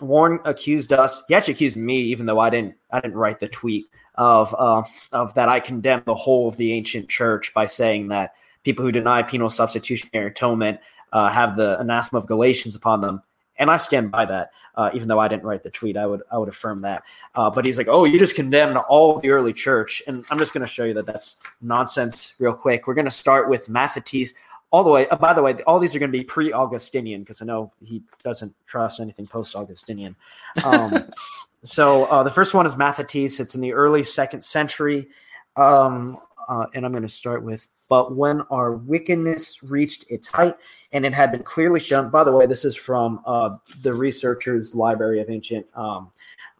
Warren 0.00 0.40
accused 0.44 0.92
us. 0.92 1.22
He 1.28 1.34
actually 1.34 1.54
accused 1.54 1.76
me, 1.76 2.00
even 2.00 2.26
though 2.26 2.38
I 2.38 2.50
didn't. 2.50 2.74
I 2.90 3.00
didn't 3.00 3.16
write 3.16 3.40
the 3.40 3.48
tweet 3.48 3.86
of 4.16 4.54
uh, 4.58 4.82
of 5.12 5.34
that. 5.34 5.48
I 5.48 5.60
condemn 5.60 6.02
the 6.06 6.14
whole 6.14 6.48
of 6.48 6.56
the 6.56 6.72
ancient 6.72 7.08
church 7.08 7.52
by 7.54 7.66
saying 7.66 8.08
that 8.08 8.34
people 8.64 8.84
who 8.84 8.92
deny 8.92 9.22
penal 9.22 9.50
substitutionary 9.50 10.30
atonement 10.30 10.80
uh, 11.12 11.28
have 11.28 11.56
the 11.56 11.78
anathema 11.80 12.18
of 12.18 12.26
Galatians 12.26 12.76
upon 12.76 13.00
them, 13.00 13.22
and 13.56 13.70
I 13.70 13.76
stand 13.76 14.10
by 14.10 14.26
that. 14.26 14.50
Uh, 14.74 14.90
even 14.94 15.06
though 15.06 15.18
I 15.18 15.28
didn't 15.28 15.44
write 15.44 15.62
the 15.62 15.70
tweet, 15.70 15.96
I 15.96 16.06
would 16.06 16.22
I 16.32 16.38
would 16.38 16.48
affirm 16.48 16.80
that. 16.82 17.02
Uh, 17.34 17.50
but 17.50 17.64
he's 17.64 17.76
like, 17.76 17.88
"Oh, 17.88 18.04
you 18.04 18.18
just 18.18 18.34
condemned 18.34 18.76
all 18.76 19.18
the 19.20 19.30
early 19.30 19.52
church," 19.52 20.02
and 20.06 20.24
I'm 20.30 20.38
just 20.38 20.54
going 20.54 20.62
to 20.62 20.72
show 20.72 20.84
you 20.84 20.94
that 20.94 21.06
that's 21.06 21.36
nonsense 21.60 22.34
real 22.38 22.54
quick. 22.54 22.86
We're 22.86 22.94
going 22.94 23.04
to 23.04 23.10
start 23.10 23.48
with 23.48 23.68
Mathetes 23.68 24.30
all 24.72 24.82
the 24.82 24.90
way. 24.90 25.06
Uh, 25.08 25.16
by 25.16 25.32
the 25.32 25.42
way, 25.42 25.54
all 25.66 25.78
these 25.78 25.94
are 25.94 25.98
going 25.98 26.10
to 26.10 26.18
be 26.18 26.24
pre-Augustinian 26.24 27.22
because 27.22 27.40
I 27.40 27.44
know 27.44 27.72
he 27.84 28.02
doesn't 28.24 28.54
trust 28.66 28.98
anything 29.00 29.26
post-Augustinian. 29.26 30.16
Um, 30.64 31.12
so 31.62 32.06
uh, 32.06 32.22
the 32.22 32.30
first 32.30 32.54
one 32.54 32.66
is 32.66 32.74
Mathetes. 32.74 33.38
It's 33.38 33.54
in 33.54 33.60
the 33.60 33.72
early 33.72 34.02
second 34.02 34.42
century, 34.42 35.08
um, 35.56 36.18
uh, 36.48 36.66
and 36.74 36.84
I'm 36.84 36.92
going 36.92 37.02
to 37.02 37.08
start 37.08 37.44
with. 37.44 37.68
But 37.88 38.16
when 38.16 38.40
our 38.50 38.72
wickedness 38.72 39.62
reached 39.62 40.10
its 40.10 40.26
height, 40.26 40.56
and 40.92 41.04
it 41.04 41.12
had 41.12 41.30
been 41.30 41.42
clearly 41.42 41.78
shown. 41.78 42.08
By 42.08 42.24
the 42.24 42.32
way, 42.32 42.46
this 42.46 42.64
is 42.64 42.74
from 42.74 43.20
uh, 43.26 43.56
the 43.82 43.92
Researchers 43.92 44.74
Library 44.74 45.20
of 45.20 45.28
Ancient. 45.28 45.66
Um, 45.74 46.10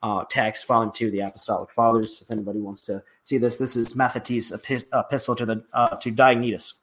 uh, 0.02 0.24
text, 0.28 0.66
volume 0.66 0.90
two, 0.92 1.12
the 1.12 1.20
Apostolic 1.20 1.70
Fathers. 1.70 2.20
If 2.20 2.30
anybody 2.32 2.58
wants 2.58 2.80
to 2.82 3.02
see 3.22 3.38
this, 3.38 3.56
this 3.56 3.76
is 3.76 3.94
Mathetes' 3.94 4.52
epistle 4.92 5.36
to 5.36 5.46
the 5.46 5.64
uh, 5.72 5.96
to 5.96 6.10
Diognetus. 6.10 6.74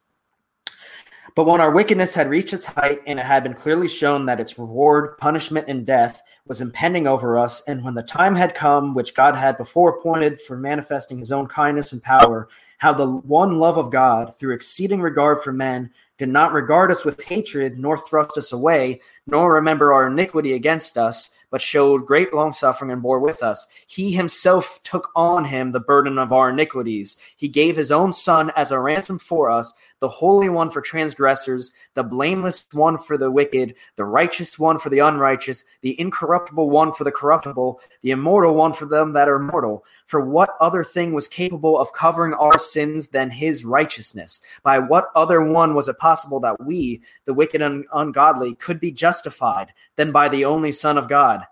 But 1.34 1.46
when 1.46 1.60
our 1.60 1.70
wickedness 1.70 2.14
had 2.14 2.28
reached 2.28 2.52
its 2.52 2.64
height, 2.64 3.02
and 3.06 3.18
it 3.18 3.24
had 3.24 3.42
been 3.42 3.54
clearly 3.54 3.88
shown 3.88 4.26
that 4.26 4.40
its 4.40 4.58
reward, 4.58 5.16
punishment, 5.18 5.68
and 5.68 5.86
death 5.86 6.22
was 6.46 6.60
impending 6.60 7.06
over 7.06 7.38
us, 7.38 7.62
and 7.68 7.84
when 7.84 7.94
the 7.94 8.02
time 8.02 8.34
had 8.34 8.54
come, 8.54 8.94
which 8.94 9.14
God 9.14 9.36
had 9.36 9.56
before 9.56 9.90
appointed 9.90 10.40
for 10.40 10.56
manifesting 10.56 11.18
his 11.18 11.30
own 11.30 11.46
kindness 11.46 11.92
and 11.92 12.02
power, 12.02 12.48
how 12.78 12.92
the 12.92 13.06
one 13.06 13.58
love 13.58 13.76
of 13.76 13.90
God, 13.90 14.34
through 14.34 14.54
exceeding 14.54 15.00
regard 15.00 15.42
for 15.42 15.52
men, 15.52 15.90
did 16.18 16.28
not 16.28 16.52
regard 16.52 16.90
us 16.90 17.04
with 17.04 17.22
hatred, 17.24 17.78
nor 17.78 17.96
thrust 17.96 18.36
us 18.36 18.52
away, 18.52 19.00
nor 19.26 19.54
remember 19.54 19.92
our 19.92 20.06
iniquity 20.06 20.52
against 20.52 20.98
us, 20.98 21.30
but 21.50 21.62
showed 21.62 22.04
great 22.04 22.34
longsuffering 22.34 22.90
and 22.90 23.00
bore 23.00 23.18
with 23.18 23.42
us. 23.42 23.66
He 23.86 24.12
himself 24.12 24.80
took 24.82 25.10
on 25.16 25.46
him 25.46 25.72
the 25.72 25.80
burden 25.80 26.18
of 26.18 26.30
our 26.30 26.50
iniquities. 26.50 27.16
He 27.36 27.48
gave 27.48 27.74
his 27.74 27.90
own 27.90 28.12
Son 28.12 28.52
as 28.54 28.70
a 28.70 28.78
ransom 28.78 29.18
for 29.18 29.48
us 29.48 29.72
the 30.00 30.08
holy 30.08 30.48
one 30.48 30.70
for 30.70 30.80
transgressors, 30.80 31.72
the 31.94 32.02
blameless 32.02 32.66
one 32.72 32.98
for 32.98 33.16
the 33.16 33.30
wicked, 33.30 33.74
the 33.96 34.04
righteous 34.04 34.58
one 34.58 34.78
for 34.78 34.88
the 34.88 34.98
unrighteous, 34.98 35.64
the 35.82 35.98
incorruptible 36.00 36.68
one 36.68 36.90
for 36.92 37.04
the 37.04 37.12
corruptible, 37.12 37.80
the 38.02 38.10
immortal 38.10 38.54
one 38.54 38.72
for 38.72 38.86
them 38.86 39.12
that 39.12 39.28
are 39.28 39.38
mortal. 39.38 39.84
For 40.06 40.20
what 40.20 40.54
other 40.60 40.82
thing 40.82 41.12
was 41.12 41.28
capable 41.28 41.78
of 41.78 41.92
covering 41.92 42.34
our 42.34 42.58
sins 42.58 43.08
than 43.08 43.30
his 43.30 43.64
righteousness? 43.64 44.40
By 44.62 44.78
what 44.78 45.10
other 45.14 45.42
one 45.42 45.74
was 45.74 45.88
it 45.88 45.98
possible 45.98 46.40
that 46.40 46.64
we, 46.64 47.02
the 47.24 47.34
wicked 47.34 47.62
and 47.62 47.84
ungodly, 47.92 48.54
could 48.54 48.80
be 48.80 48.90
justified 48.90 49.72
than 49.96 50.12
by 50.12 50.28
the 50.28 50.44
only 50.44 50.72
Son 50.72 50.98
of 50.98 51.08
God? 51.08 51.44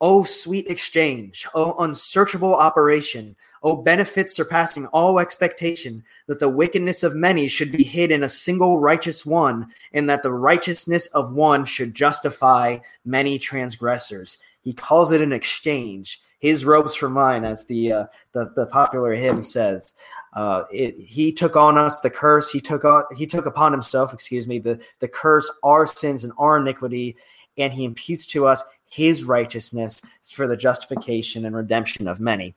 O 0.00 0.24
sweet 0.24 0.68
exchange, 0.68 1.46
O 1.54 1.74
unsearchable 1.78 2.54
operation, 2.54 3.34
O 3.62 3.76
benefits 3.76 4.36
surpassing 4.36 4.86
all 4.88 5.18
expectation, 5.18 6.04
that 6.26 6.38
the 6.38 6.48
wickedness 6.48 7.02
of 7.02 7.14
many 7.14 7.48
should 7.48 7.72
be 7.72 7.82
hid 7.82 8.10
in 8.10 8.22
a 8.22 8.28
single 8.28 8.78
righteous 8.78 9.24
one, 9.24 9.68
and 9.94 10.08
that 10.10 10.22
the 10.22 10.32
righteousness 10.32 11.06
of 11.08 11.32
one 11.32 11.64
should 11.64 11.94
justify 11.94 12.78
many 13.06 13.38
transgressors. 13.38 14.38
He 14.60 14.74
calls 14.74 15.12
it 15.12 15.22
an 15.22 15.32
exchange. 15.32 16.20
His 16.40 16.66
robes 16.66 16.94
for 16.94 17.08
mine, 17.08 17.44
as 17.44 17.64
the 17.64 17.92
uh, 17.92 18.06
the, 18.32 18.52
the 18.54 18.66
popular 18.66 19.14
hymn 19.14 19.42
says. 19.42 19.94
Uh, 20.34 20.64
it, 20.70 20.94
he 20.98 21.32
took 21.32 21.56
on 21.56 21.78
us 21.78 22.00
the 22.00 22.10
curse. 22.10 22.50
He 22.50 22.60
took 22.60 22.84
on, 22.84 23.04
he 23.16 23.26
took 23.26 23.46
upon 23.46 23.72
himself, 23.72 24.12
excuse 24.12 24.46
me, 24.46 24.58
the 24.58 24.78
the 24.98 25.08
curse, 25.08 25.50
our 25.62 25.86
sins 25.86 26.24
and 26.24 26.34
our 26.36 26.58
iniquity, 26.58 27.16
and 27.56 27.72
he 27.72 27.84
imputes 27.84 28.26
to 28.26 28.46
us 28.46 28.62
his 28.96 29.24
righteousness 29.24 30.00
for 30.32 30.48
the 30.48 30.56
justification 30.56 31.44
and 31.44 31.54
redemption 31.54 32.08
of 32.08 32.18
many. 32.18 32.54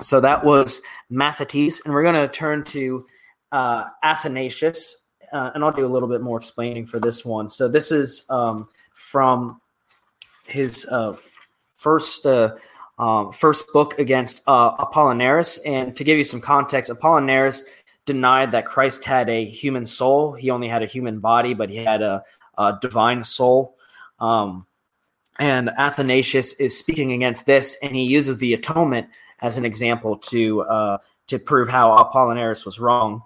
So 0.00 0.20
that 0.20 0.44
was 0.44 0.80
Mathetes. 1.10 1.84
and 1.84 1.94
we're 1.94 2.02
going 2.02 2.16
to 2.16 2.28
turn 2.28 2.64
to 2.64 3.06
uh, 3.52 3.84
Athanasius, 4.02 5.02
uh, 5.32 5.52
and 5.54 5.62
I'll 5.62 5.70
do 5.70 5.86
a 5.86 5.88
little 5.94 6.08
bit 6.08 6.20
more 6.20 6.36
explaining 6.36 6.86
for 6.86 6.98
this 6.98 7.24
one. 7.24 7.48
So 7.48 7.68
this 7.68 7.92
is 7.92 8.24
um, 8.28 8.68
from 8.94 9.60
his 10.46 10.86
uh, 10.90 11.16
first 11.74 12.26
uh, 12.26 12.56
um, 12.98 13.32
first 13.32 13.66
book 13.72 13.98
against 13.98 14.42
uh, 14.46 14.76
Apollinaris, 14.76 15.58
and 15.64 15.96
to 15.96 16.04
give 16.04 16.18
you 16.18 16.24
some 16.24 16.40
context, 16.40 16.90
Apollinaris 16.90 17.62
denied 18.04 18.52
that 18.52 18.66
Christ 18.66 19.04
had 19.04 19.30
a 19.30 19.44
human 19.44 19.86
soul. 19.86 20.32
He 20.32 20.50
only 20.50 20.68
had 20.68 20.82
a 20.82 20.86
human 20.86 21.20
body, 21.20 21.54
but 21.54 21.70
he 21.70 21.76
had 21.76 22.02
a, 22.02 22.24
a 22.58 22.78
divine 22.80 23.22
soul. 23.22 23.76
Um, 24.18 24.66
and 25.38 25.70
Athanasius 25.70 26.52
is 26.54 26.78
speaking 26.78 27.12
against 27.12 27.46
this, 27.46 27.76
and 27.82 27.94
he 27.94 28.04
uses 28.04 28.38
the 28.38 28.54
atonement 28.54 29.08
as 29.40 29.56
an 29.56 29.64
example 29.64 30.16
to 30.18 30.62
uh, 30.62 30.98
to 31.28 31.38
prove 31.38 31.68
how 31.68 31.96
Apollinaris 31.96 32.64
was 32.64 32.78
wrong. 32.78 33.22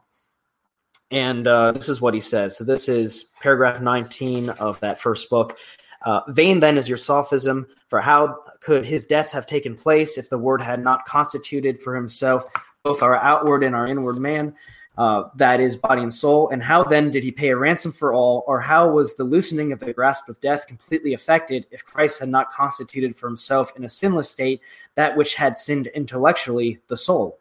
And 1.10 1.46
uh, 1.46 1.72
this 1.72 1.88
is 1.88 2.00
what 2.00 2.14
he 2.14 2.20
says. 2.20 2.56
So 2.56 2.64
this 2.64 2.88
is 2.88 3.26
paragraph 3.40 3.80
19 3.80 4.50
of 4.50 4.80
that 4.80 5.00
first 5.00 5.30
book. 5.30 5.58
Uh, 6.02 6.20
vain 6.28 6.60
then 6.60 6.78
is 6.78 6.88
your 6.88 6.98
sophism, 6.98 7.66
for 7.88 8.00
how 8.00 8.38
could 8.60 8.84
his 8.84 9.04
death 9.04 9.32
have 9.32 9.46
taken 9.46 9.74
place 9.74 10.18
if 10.18 10.28
the 10.28 10.38
word 10.38 10.60
had 10.60 10.82
not 10.82 11.04
constituted 11.04 11.80
for 11.82 11.94
himself 11.94 12.44
both 12.82 13.02
our 13.02 13.16
outward 13.16 13.62
and 13.62 13.74
our 13.74 13.86
inward 13.86 14.16
man? 14.16 14.54
Uh, 14.98 15.24
that 15.34 15.60
is 15.60 15.76
body 15.76 16.02
and 16.02 16.12
soul. 16.12 16.48
And 16.48 16.62
how 16.62 16.82
then 16.82 17.10
did 17.10 17.22
he 17.22 17.30
pay 17.30 17.50
a 17.50 17.56
ransom 17.56 17.92
for 17.92 18.14
all, 18.14 18.44
or 18.46 18.60
how 18.60 18.88
was 18.88 19.14
the 19.14 19.24
loosening 19.24 19.72
of 19.72 19.80
the 19.80 19.92
grasp 19.92 20.28
of 20.28 20.40
death 20.40 20.66
completely 20.66 21.12
effected 21.12 21.66
if 21.70 21.84
Christ 21.84 22.20
had 22.20 22.28
not 22.28 22.50
constituted 22.50 23.16
for 23.16 23.28
himself 23.28 23.72
in 23.76 23.84
a 23.84 23.88
sinless 23.88 24.30
state 24.30 24.60
that 24.94 25.16
which 25.16 25.34
had 25.34 25.56
sinned 25.56 25.88
intellectually, 25.88 26.80
the 26.88 26.96
soul? 26.96 27.38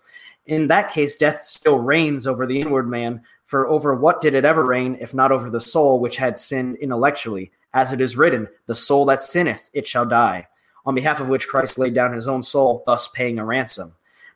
In 0.47 0.67
that 0.67 0.91
case, 0.91 1.15
death 1.15 1.43
still 1.43 1.79
reigns 1.79 2.27
over 2.27 2.45
the 2.45 2.59
inward 2.59 2.87
man, 2.87 3.21
for 3.45 3.67
over 3.67 3.95
what 3.95 4.21
did 4.21 4.35
it 4.35 4.45
ever 4.45 4.63
reign, 4.63 4.97
if 4.99 5.13
not 5.13 5.31
over 5.31 5.49
the 5.49 5.61
soul 5.61 5.99
which 5.99 6.17
had 6.17 6.37
sinned 6.37 6.75
intellectually? 6.77 7.51
As 7.73 7.91
it 7.91 8.01
is 8.01 8.15
written, 8.15 8.47
the 8.67 8.75
soul 8.75 9.05
that 9.05 9.21
sinneth, 9.21 9.69
it 9.73 9.87
shall 9.87 10.05
die, 10.05 10.47
on 10.85 10.95
behalf 10.95 11.19
of 11.19 11.29
which 11.29 11.47
Christ 11.47 11.77
laid 11.77 11.93
down 11.93 12.13
his 12.13 12.27
own 12.27 12.41
soul, 12.41 12.83
thus 12.85 13.07
paying 13.09 13.39
a 13.39 13.45
ransom. 13.45 13.95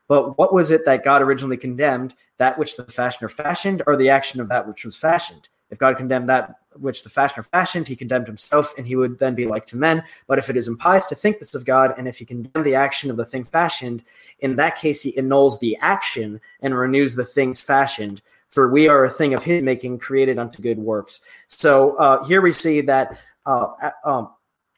But 0.09 0.37
what 0.39 0.53
was 0.53 0.71
it 0.71 0.83
that 0.85 1.05
God 1.05 1.21
originally 1.21 1.55
condemned? 1.55 2.15
That 2.37 2.57
which 2.57 2.75
the 2.75 2.83
fashioner 2.83 3.29
fashioned, 3.29 3.83
or 3.87 3.95
the 3.95 4.09
action 4.09 4.41
of 4.41 4.49
that 4.49 4.67
which 4.67 4.83
was 4.83 4.97
fashioned? 4.97 5.47
If 5.69 5.77
God 5.77 5.97
condemned 5.97 6.27
that 6.29 6.55
which 6.73 7.03
the 7.03 7.09
fashioner 7.09 7.43
fashioned, 7.43 7.87
he 7.87 7.95
condemned 7.95 8.25
himself, 8.25 8.73
and 8.75 8.87
he 8.87 8.95
would 8.95 9.19
then 9.19 9.35
be 9.35 9.45
like 9.45 9.67
to 9.67 9.77
men. 9.77 10.03
But 10.25 10.39
if 10.39 10.49
it 10.49 10.57
is 10.57 10.67
impious 10.67 11.05
to 11.07 11.15
think 11.15 11.37
this 11.37 11.53
of 11.53 11.63
God, 11.63 11.93
and 11.95 12.07
if 12.07 12.17
he 12.17 12.25
condemn 12.25 12.63
the 12.63 12.73
action 12.73 13.11
of 13.11 13.17
the 13.17 13.25
thing 13.25 13.43
fashioned, 13.43 14.03
in 14.39 14.55
that 14.55 14.77
case 14.77 15.03
he 15.03 15.15
annuls 15.15 15.59
the 15.59 15.77
action 15.79 16.41
and 16.61 16.75
renews 16.75 17.13
the 17.13 17.23
things 17.23 17.61
fashioned. 17.61 18.23
For 18.49 18.71
we 18.71 18.87
are 18.87 19.05
a 19.05 19.09
thing 19.11 19.35
of 19.35 19.43
his 19.43 19.61
making, 19.61 19.99
created 19.99 20.39
unto 20.39 20.63
good 20.63 20.79
works. 20.79 21.21
So 21.47 21.95
uh, 21.97 22.23
here 22.25 22.41
we 22.41 22.51
see 22.51 22.81
that 22.81 23.19
uh, 23.45 23.91
um, 24.03 24.31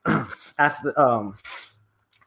um, 0.98 1.36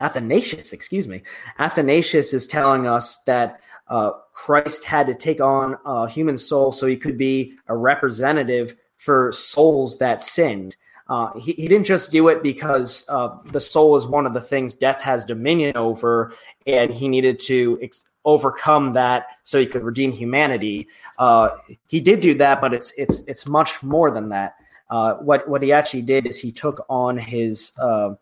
Athanasius, 0.01 0.73
excuse 0.73 1.09
me, 1.09 1.23
Athanasius 1.59 2.35
is 2.35 2.47
telling 2.47 2.87
us 2.87 3.19
that 3.27 3.61
uh, 3.89 4.13
Christ 4.33 4.85
had 4.85 5.07
to 5.07 5.15
take 5.15 5.41
on 5.41 5.77
a 5.85 6.09
human 6.09 6.39
soul 6.39 6.73
so 6.73 6.87
he 6.87 6.97
could 6.97 7.19
be 7.19 7.55
a 7.69 7.77
representative 7.77 8.77
for 8.97 9.31
souls 9.33 9.99
that 9.99 10.23
sinned. 10.23 10.77
Uh, 11.07 11.39
he, 11.39 11.53
he 11.53 11.69
didn't 11.69 11.85
just 11.85 12.11
do 12.11 12.29
it 12.29 12.43
because 12.43 13.05
uh, 13.11 13.37
the 13.47 13.61
soul 13.61 13.95
is 13.95 14.07
one 14.07 14.25
of 14.25 14.33
the 14.33 14.41
things 14.41 14.75
death 14.75 15.03
has 15.03 15.25
dominion 15.25 15.77
over, 15.77 16.33
and 16.67 16.91
he 16.91 17.09
needed 17.09 17.39
to 17.39 17.79
ex- 17.83 18.05
overcome 18.25 18.95
that 18.95 19.27
so 19.43 19.61
he 19.61 19.67
could 19.67 19.83
redeem 19.83 20.11
humanity. 20.11 20.89
Uh, 21.19 21.51
he 21.87 22.01
did 22.01 22.21
do 22.21 22.33
that, 22.35 22.59
but 22.61 22.73
it's 22.73 22.93
it's 22.97 23.21
it's 23.27 23.47
much 23.47 23.83
more 23.83 24.11
than 24.11 24.31
that. 24.31 24.55
Uh, 24.89 25.15
what 25.17 25.47
what 25.47 25.63
he 25.63 25.73
actually 25.73 26.03
did 26.03 26.27
is 26.27 26.41
he 26.41 26.51
took 26.51 26.87
on 26.89 27.19
his 27.19 27.73
uh, 27.79 28.15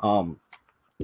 um, 0.00 0.40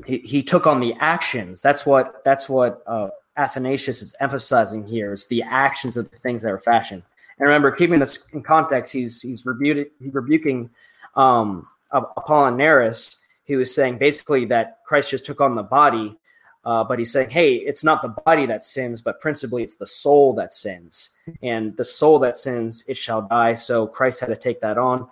he, 0.06 0.18
he 0.18 0.42
took 0.42 0.66
on 0.66 0.80
the 0.80 0.94
actions. 1.00 1.60
That's 1.60 1.84
what 1.84 2.24
that's 2.24 2.48
what 2.48 2.82
uh, 2.86 3.08
Athanasius 3.36 4.02
is 4.02 4.14
emphasizing 4.20 4.86
here 4.86 5.12
is 5.12 5.26
the 5.26 5.42
actions 5.42 5.96
of 5.96 6.10
the 6.10 6.16
things 6.16 6.42
that 6.42 6.52
are 6.52 6.60
fashioned. 6.60 7.02
And 7.38 7.48
remember, 7.48 7.70
keeping 7.70 8.00
this 8.00 8.26
in 8.32 8.42
context, 8.42 8.92
he's 8.92 9.22
he's 9.22 9.44
rebuking 9.44 9.86
he's 10.00 10.14
rebuking 10.14 10.70
um, 11.14 11.66
Apollinaris. 11.92 13.16
He 13.44 13.56
was 13.56 13.74
saying 13.74 13.98
basically 13.98 14.44
that 14.46 14.78
Christ 14.86 15.10
just 15.10 15.26
took 15.26 15.40
on 15.40 15.56
the 15.56 15.62
body, 15.62 16.16
uh, 16.64 16.84
but 16.84 16.98
he's 16.98 17.10
saying, 17.10 17.30
hey, 17.30 17.54
it's 17.54 17.82
not 17.82 18.00
the 18.00 18.08
body 18.24 18.46
that 18.46 18.62
sins, 18.62 19.02
but 19.02 19.20
principally 19.20 19.62
it's 19.62 19.76
the 19.76 19.86
soul 19.86 20.32
that 20.34 20.52
sins, 20.52 21.10
and 21.42 21.76
the 21.76 21.84
soul 21.84 22.18
that 22.20 22.36
sins, 22.36 22.84
it 22.86 22.96
shall 22.96 23.22
die. 23.22 23.54
So 23.54 23.86
Christ 23.86 24.20
had 24.20 24.28
to 24.28 24.36
take 24.36 24.60
that 24.60 24.78
on. 24.78 25.08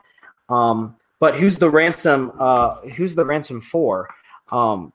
Um, 0.49 0.97
but 1.19 1.35
who's 1.35 1.59
the 1.59 1.69
ransom? 1.69 2.33
Uh, 2.39 2.77
who's 2.97 3.15
the 3.15 3.25
ransom 3.25 3.61
for? 3.61 4.09
Um, 4.51 4.93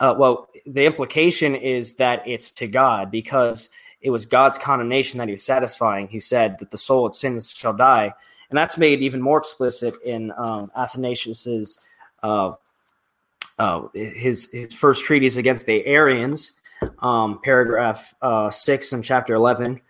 uh, 0.00 0.14
well, 0.18 0.48
the 0.66 0.84
implication 0.84 1.54
is 1.54 1.94
that 1.94 2.26
it's 2.26 2.50
to 2.52 2.66
God 2.66 3.10
because 3.10 3.68
it 4.00 4.10
was 4.10 4.26
God's 4.26 4.58
condemnation 4.58 5.18
that 5.18 5.28
he 5.28 5.32
was 5.32 5.44
satisfying. 5.44 6.08
He 6.08 6.20
said 6.20 6.58
that 6.58 6.70
the 6.70 6.78
soul 6.78 7.04
that 7.04 7.14
sins 7.14 7.54
shall 7.56 7.72
die, 7.72 8.12
and 8.50 8.58
that's 8.58 8.76
made 8.76 9.00
even 9.00 9.22
more 9.22 9.38
explicit 9.38 9.94
in 10.04 10.32
um, 10.36 10.70
Athanasius's 10.76 11.78
uh, 12.22 12.52
uh, 13.58 13.88
his 13.94 14.48
his 14.50 14.74
first 14.74 15.04
treatise 15.04 15.36
against 15.36 15.66
the 15.66 15.86
Arians, 15.86 16.52
um, 16.98 17.40
paragraph 17.42 18.14
uh, 18.22 18.50
six 18.50 18.92
in 18.92 19.02
chapter 19.02 19.34
eleven. 19.34 19.80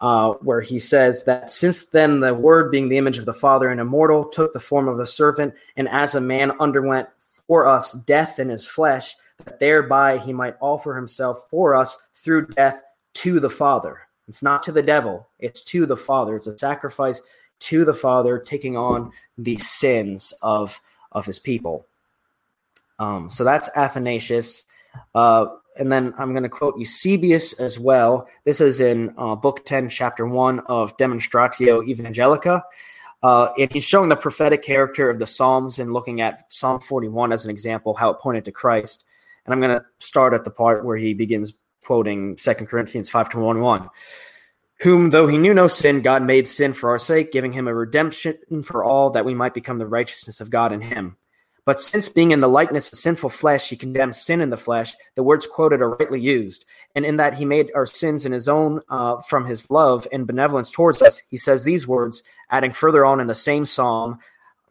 Uh, 0.00 0.32
where 0.40 0.60
he 0.60 0.80
says 0.80 1.22
that 1.22 1.48
since 1.48 1.84
then 1.84 2.18
the 2.18 2.34
Word, 2.34 2.72
being 2.72 2.88
the 2.88 2.98
image 2.98 3.18
of 3.18 3.24
the 3.24 3.32
Father 3.32 3.68
and 3.68 3.80
immortal, 3.80 4.24
took 4.24 4.52
the 4.52 4.58
form 4.58 4.88
of 4.88 4.98
a 4.98 5.06
servant, 5.06 5.54
and 5.76 5.88
as 5.88 6.16
a 6.16 6.20
man 6.20 6.50
underwent 6.58 7.08
for 7.52 7.68
us 7.68 7.92
death 7.92 8.38
in 8.38 8.48
his 8.48 8.66
flesh, 8.66 9.14
that 9.44 9.60
thereby 9.60 10.16
he 10.16 10.32
might 10.32 10.56
offer 10.60 10.96
himself 10.96 11.44
for 11.50 11.74
us 11.74 12.02
through 12.14 12.46
death 12.46 12.80
to 13.12 13.40
the 13.40 13.50
Father. 13.50 13.98
It's 14.26 14.42
not 14.42 14.62
to 14.62 14.72
the 14.72 14.82
devil, 14.82 15.28
it's 15.38 15.60
to 15.64 15.84
the 15.84 15.98
Father. 15.98 16.34
It's 16.34 16.46
a 16.46 16.56
sacrifice 16.56 17.20
to 17.58 17.84
the 17.84 17.92
Father, 17.92 18.38
taking 18.38 18.78
on 18.78 19.12
the 19.36 19.58
sins 19.58 20.32
of, 20.40 20.80
of 21.12 21.26
his 21.26 21.38
people. 21.38 21.84
Um, 22.98 23.28
so 23.28 23.44
that's 23.44 23.68
Athanasius. 23.76 24.64
Uh, 25.14 25.44
and 25.78 25.92
then 25.92 26.14
I'm 26.16 26.30
going 26.30 26.44
to 26.44 26.48
quote 26.48 26.78
Eusebius 26.78 27.60
as 27.60 27.78
well. 27.78 28.28
This 28.46 28.62
is 28.62 28.80
in 28.80 29.12
uh, 29.18 29.34
Book 29.34 29.66
10, 29.66 29.90
Chapter 29.90 30.26
1 30.26 30.60
of 30.60 30.96
Demonstratio 30.96 31.82
Evangelica. 31.82 32.62
Uh, 33.22 33.52
and 33.58 33.72
he's 33.72 33.84
showing 33.84 34.08
the 34.08 34.16
prophetic 34.16 34.62
character 34.62 35.08
of 35.08 35.18
the 35.18 35.26
Psalms 35.26 35.78
and 35.78 35.92
looking 35.92 36.20
at 36.20 36.50
Psalm 36.52 36.80
41 36.80 37.32
as 37.32 37.44
an 37.44 37.50
example, 37.50 37.94
how 37.94 38.10
it 38.10 38.18
pointed 38.18 38.44
to 38.46 38.52
Christ. 38.52 39.04
And 39.44 39.52
I'm 39.52 39.60
going 39.60 39.78
to 39.78 39.84
start 40.00 40.34
at 40.34 40.44
the 40.44 40.50
part 40.50 40.84
where 40.84 40.96
he 40.96 41.14
begins 41.14 41.52
quoting 41.84 42.36
2 42.36 42.54
Corinthians 42.54 43.08
5 43.08 43.30
to 43.30 43.38
1 43.38 43.60
1. 43.60 43.90
Whom, 44.80 45.10
though 45.10 45.28
he 45.28 45.38
knew 45.38 45.54
no 45.54 45.68
sin, 45.68 46.02
God 46.02 46.24
made 46.24 46.48
sin 46.48 46.72
for 46.72 46.90
our 46.90 46.98
sake, 46.98 47.30
giving 47.30 47.52
him 47.52 47.68
a 47.68 47.74
redemption 47.74 48.62
for 48.64 48.82
all, 48.82 49.10
that 49.10 49.24
we 49.24 49.34
might 49.34 49.54
become 49.54 49.78
the 49.78 49.86
righteousness 49.86 50.40
of 50.40 50.50
God 50.50 50.72
in 50.72 50.80
him. 50.80 51.16
But 51.64 51.80
since 51.80 52.08
being 52.08 52.32
in 52.32 52.40
the 52.40 52.48
likeness 52.48 52.92
of 52.92 52.98
sinful 52.98 53.30
flesh, 53.30 53.70
he 53.70 53.76
condemns 53.76 54.20
sin 54.20 54.40
in 54.40 54.50
the 54.50 54.56
flesh, 54.56 54.94
the 55.14 55.22
words 55.22 55.46
quoted 55.46 55.80
are 55.80 55.90
rightly 55.90 56.20
used. 56.20 56.64
And 56.96 57.04
in 57.04 57.16
that 57.18 57.34
he 57.34 57.44
made 57.44 57.70
our 57.74 57.86
sins 57.86 58.26
in 58.26 58.32
his 58.32 58.48
own 58.48 58.80
uh, 58.88 59.20
from 59.20 59.46
his 59.46 59.70
love 59.70 60.08
and 60.12 60.26
benevolence 60.26 60.70
towards 60.70 61.00
us, 61.02 61.22
he 61.28 61.36
says 61.36 61.62
these 61.62 61.86
words, 61.86 62.24
adding 62.50 62.72
further 62.72 63.04
on 63.04 63.20
in 63.20 63.28
the 63.28 63.34
same 63.34 63.64
psalm, 63.64 64.18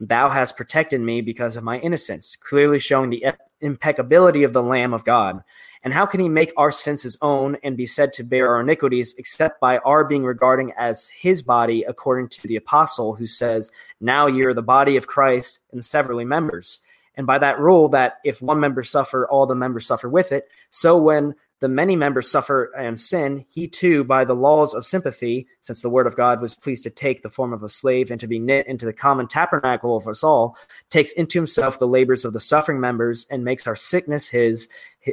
Thou 0.01 0.29
hast 0.29 0.57
protected 0.57 0.99
me 0.99 1.21
because 1.21 1.55
of 1.55 1.63
my 1.63 1.77
innocence, 1.79 2.35
clearly 2.35 2.79
showing 2.79 3.09
the 3.09 3.33
impeccability 3.61 4.43
of 4.43 4.51
the 4.51 4.63
Lamb 4.63 4.93
of 4.93 5.05
God. 5.05 5.43
And 5.83 5.93
how 5.93 6.05
can 6.05 6.19
he 6.19 6.29
make 6.29 6.53
our 6.57 6.71
sins 6.71 7.01
his 7.01 7.17
own 7.21 7.57
and 7.63 7.75
be 7.75 7.85
said 7.85 8.13
to 8.13 8.23
bear 8.23 8.49
our 8.49 8.61
iniquities 8.61 9.15
except 9.17 9.59
by 9.59 9.79
our 9.79 10.03
being 10.03 10.23
regarding 10.23 10.73
as 10.77 11.09
his 11.09 11.41
body, 11.41 11.83
according 11.83 12.29
to 12.29 12.47
the 12.47 12.55
apostle 12.55 13.15
who 13.15 13.25
says, 13.25 13.71
Now 13.99 14.27
ye 14.27 14.43
are 14.43 14.53
the 14.53 14.61
body 14.61 14.95
of 14.97 15.07
Christ 15.07 15.59
and 15.71 15.83
severally 15.83 16.25
members. 16.25 16.79
And 17.15 17.27
by 17.27 17.39
that 17.39 17.59
rule, 17.59 17.89
that 17.89 18.19
if 18.23 18.41
one 18.41 18.59
member 18.59 18.83
suffer, 18.83 19.27
all 19.27 19.45
the 19.45 19.55
members 19.55 19.85
suffer 19.85 20.07
with 20.07 20.31
it. 20.31 20.47
So 20.69 20.97
when 20.97 21.35
the 21.61 21.69
many 21.69 21.95
members 21.95 22.29
suffer 22.29 22.71
and 22.75 22.99
sin, 22.99 23.45
he 23.47 23.67
too, 23.67 24.03
by 24.03 24.25
the 24.25 24.33
laws 24.33 24.73
of 24.73 24.85
sympathy, 24.85 25.47
since 25.61 25.81
the 25.81 25.89
word 25.89 26.07
of 26.07 26.15
God 26.15 26.41
was 26.41 26.55
pleased 26.55 26.83
to 26.83 26.89
take 26.89 27.21
the 27.21 27.29
form 27.29 27.53
of 27.53 27.61
a 27.61 27.69
slave 27.69 28.09
and 28.09 28.19
to 28.19 28.27
be 28.27 28.39
knit 28.39 28.65
into 28.65 28.85
the 28.85 28.93
common 28.93 29.27
tabernacle 29.27 29.95
of 29.95 30.07
us 30.07 30.23
all, 30.23 30.57
takes 30.89 31.11
into 31.11 31.37
himself 31.37 31.77
the 31.77 31.87
labors 31.87 32.25
of 32.25 32.33
the 32.33 32.39
suffering 32.39 32.79
members 32.79 33.27
and 33.29 33.45
makes 33.45 33.67
our 33.67 33.75
sickness 33.75 34.27
his, 34.27 34.67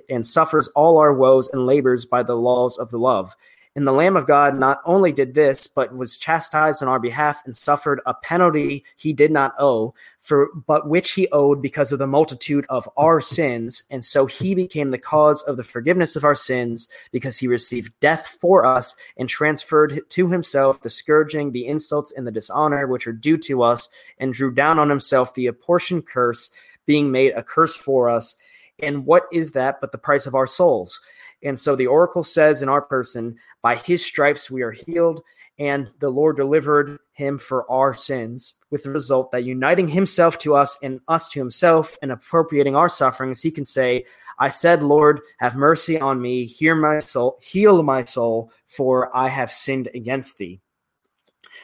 and 0.09 0.26
suffers 0.26 0.68
all 0.68 0.99
our 0.99 1.12
woes 1.12 1.49
and 1.53 1.66
labors 1.66 2.05
by 2.05 2.22
the 2.22 2.36
laws 2.36 2.78
of 2.78 2.91
the 2.91 2.99
love. 2.99 3.34
And 3.76 3.86
the 3.86 3.93
Lamb 3.93 4.16
of 4.16 4.26
God 4.26 4.59
not 4.59 4.80
only 4.84 5.12
did 5.12 5.34
this, 5.34 5.68
but 5.68 5.97
was 5.97 6.18
chastised 6.18 6.82
on 6.82 6.89
our 6.89 6.99
behalf 6.99 7.43
and 7.45 7.55
suffered 7.55 8.01
a 8.07 8.14
penalty 8.14 8.84
he 8.97 9.12
did 9.12 9.30
not 9.30 9.55
owe, 9.57 9.95
for 10.18 10.49
but 10.66 10.89
which 10.89 11.12
he 11.12 11.28
owed 11.28 11.62
because 11.62 11.93
of 11.93 12.01
the 12.01 12.07
multitude 12.07 12.66
of 12.70 12.89
our 12.97 13.20
sins. 13.20 13.84
And 13.89 14.05
so 14.05 14.26
he 14.26 14.57
became 14.57 14.91
the 14.91 14.99
cause 14.99 15.43
of 15.43 15.57
the 15.57 15.62
forgiveness 15.62 16.16
of 16.16 16.24
our 16.24 16.34
sins, 16.34 16.89
because 17.12 17.39
he 17.39 17.47
received 17.47 17.93
death 18.01 18.36
for 18.41 18.66
us 18.66 18.97
and 19.16 19.28
transferred 19.28 20.01
to 20.09 20.28
himself 20.28 20.80
the 20.80 20.91
scourging, 20.91 21.53
the 21.53 21.66
insults, 21.66 22.11
and 22.11 22.26
the 22.26 22.32
dishonor 22.32 22.89
which 22.89 23.07
are 23.07 23.12
due 23.12 23.36
to 23.36 23.62
us, 23.62 23.89
and 24.18 24.32
drew 24.32 24.53
down 24.53 24.80
on 24.80 24.91
himself 24.91 25.34
the 25.34 25.47
apportioned 25.47 26.05
curse, 26.05 26.51
being 26.84 27.12
made 27.12 27.32
a 27.32 27.45
curse 27.45 27.76
for 27.76 28.11
us. 28.11 28.34
And 28.81 29.07
what 29.07 29.24
is 29.33 29.53
that 29.53 29.81
but 29.81 29.93
the 29.93 29.99
price 29.99 30.26
of 30.26 30.35
our 30.35 30.47
souls? 30.47 31.01
And 31.43 31.59
so 31.59 31.76
the 31.76 31.87
oracle 31.87 32.22
says 32.22 32.62
in 32.62 32.68
our 32.68 32.83
person, 32.83 33.37
by 33.62 33.76
his 33.76 34.05
stripes 34.05 34.51
we 34.51 34.62
are 34.62 34.72
healed, 34.72 35.22
and 35.59 35.89
the 35.99 36.11
Lord 36.11 36.37
delivered 36.37 36.99
him 37.12 37.39
for 37.39 37.68
our 37.70 37.93
sins, 37.95 38.55
with 38.70 38.85
the 38.85 38.91
result 38.91 39.33
that 39.33 39.45
uniting 39.45 39.89
himself 39.89 40.39
to 40.39 40.55
us 40.55 40.79
and 40.83 41.01
us 41.09 41.29
to 41.31 41.41
himself 41.41 41.97
and 42.03 42.12
appropriating 42.12 42.76
our 42.76 42.89
sufferings, 42.89 43.43
he 43.43 43.51
can 43.51 43.64
say, 43.64 44.05
I 44.39 44.51
said, 44.51 44.85
Lord, 44.85 45.20
have 45.39 45.57
mercy 45.57 45.99
on 46.01 46.20
me, 46.20 46.45
hear 46.45 46.76
my 46.76 47.01
soul, 47.01 47.39
heal 47.41 47.83
my 47.83 48.05
soul, 48.05 48.53
for 48.68 49.14
I 49.16 49.29
have 49.29 49.51
sinned 49.51 49.89
against 49.95 50.39
thee. 50.39 50.61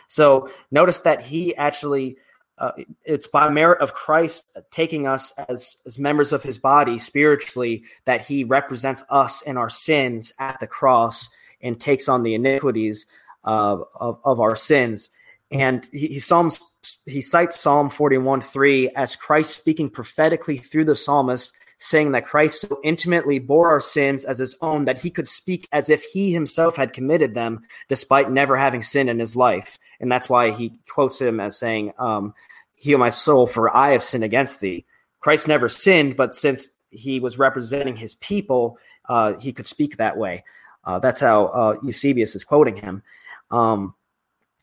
So 0.08 0.48
notice 0.70 1.00
that 1.00 1.22
he 1.22 1.54
actually 1.56 2.16
uh, 2.58 2.72
it's 3.04 3.26
by 3.26 3.48
merit 3.48 3.80
of 3.80 3.92
Christ 3.92 4.44
taking 4.70 5.06
us 5.06 5.32
as, 5.48 5.76
as 5.86 5.98
members 5.98 6.32
of 6.32 6.42
his 6.42 6.58
body 6.58 6.98
spiritually 6.98 7.82
that 8.04 8.24
he 8.24 8.44
represents 8.44 9.02
us 9.10 9.42
in 9.42 9.56
our 9.56 9.70
sins 9.70 10.32
at 10.38 10.58
the 10.60 10.66
cross 10.66 11.28
and 11.62 11.80
takes 11.80 12.08
on 12.08 12.22
the 12.22 12.34
iniquities 12.34 13.06
uh, 13.44 13.78
of, 13.96 14.20
of 14.24 14.40
our 14.40 14.54
sins. 14.54 15.10
And 15.50 15.88
he, 15.92 16.08
he 16.08 16.18
psalms 16.20 16.60
he 17.06 17.20
cites 17.20 17.58
Psalm 17.58 17.88
41 17.88 18.40
3 18.42 18.90
as 18.90 19.16
Christ 19.16 19.56
speaking 19.56 19.88
prophetically 19.88 20.58
through 20.58 20.84
the 20.84 20.94
psalmist, 20.94 21.56
saying 21.84 22.12
that 22.12 22.24
Christ 22.24 22.62
so 22.62 22.80
intimately 22.82 23.38
bore 23.38 23.68
our 23.68 23.78
sins 23.78 24.24
as 24.24 24.38
his 24.38 24.56
own 24.62 24.86
that 24.86 25.02
he 25.02 25.10
could 25.10 25.28
speak 25.28 25.68
as 25.70 25.90
if 25.90 26.02
he 26.02 26.32
himself 26.32 26.76
had 26.76 26.94
committed 26.94 27.34
them, 27.34 27.60
despite 27.88 28.30
never 28.30 28.56
having 28.56 28.80
sinned 28.80 29.10
in 29.10 29.18
his 29.18 29.36
life. 29.36 29.78
And 30.00 30.10
that's 30.10 30.26
why 30.26 30.50
he 30.50 30.72
quotes 30.88 31.20
him 31.20 31.40
as 31.40 31.58
saying, 31.58 31.92
um, 31.98 32.32
Heal 32.76 32.96
my 32.96 33.10
soul, 33.10 33.46
for 33.46 33.74
I 33.74 33.90
have 33.90 34.02
sinned 34.02 34.24
against 34.24 34.60
thee. 34.60 34.86
Christ 35.20 35.46
never 35.46 35.68
sinned, 35.68 36.16
but 36.16 36.34
since 36.34 36.70
he 36.88 37.20
was 37.20 37.38
representing 37.38 37.96
his 37.96 38.14
people, 38.14 38.78
uh, 39.06 39.34
he 39.34 39.52
could 39.52 39.66
speak 39.66 39.98
that 39.98 40.16
way. 40.16 40.44
Uh, 40.84 41.00
that's 41.00 41.20
how 41.20 41.46
uh, 41.46 41.76
Eusebius 41.82 42.34
is 42.34 42.44
quoting 42.44 42.76
him. 42.76 43.02
Um, 43.50 43.94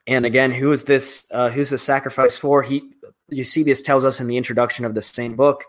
and 0.08 0.26
again, 0.26 0.52
who 0.52 0.72
is 0.72 0.86
this? 0.86 1.28
Uh, 1.30 1.50
who's 1.50 1.70
the 1.70 1.78
sacrifice 1.78 2.36
for? 2.36 2.64
He 2.64 2.92
Eusebius 3.30 3.84
tells 3.84 4.06
us 4.06 4.20
in 4.20 4.28
the 4.28 4.38
introduction 4.38 4.86
of 4.86 4.96
the 4.96 5.02
same 5.02 5.36
book, 5.36 5.66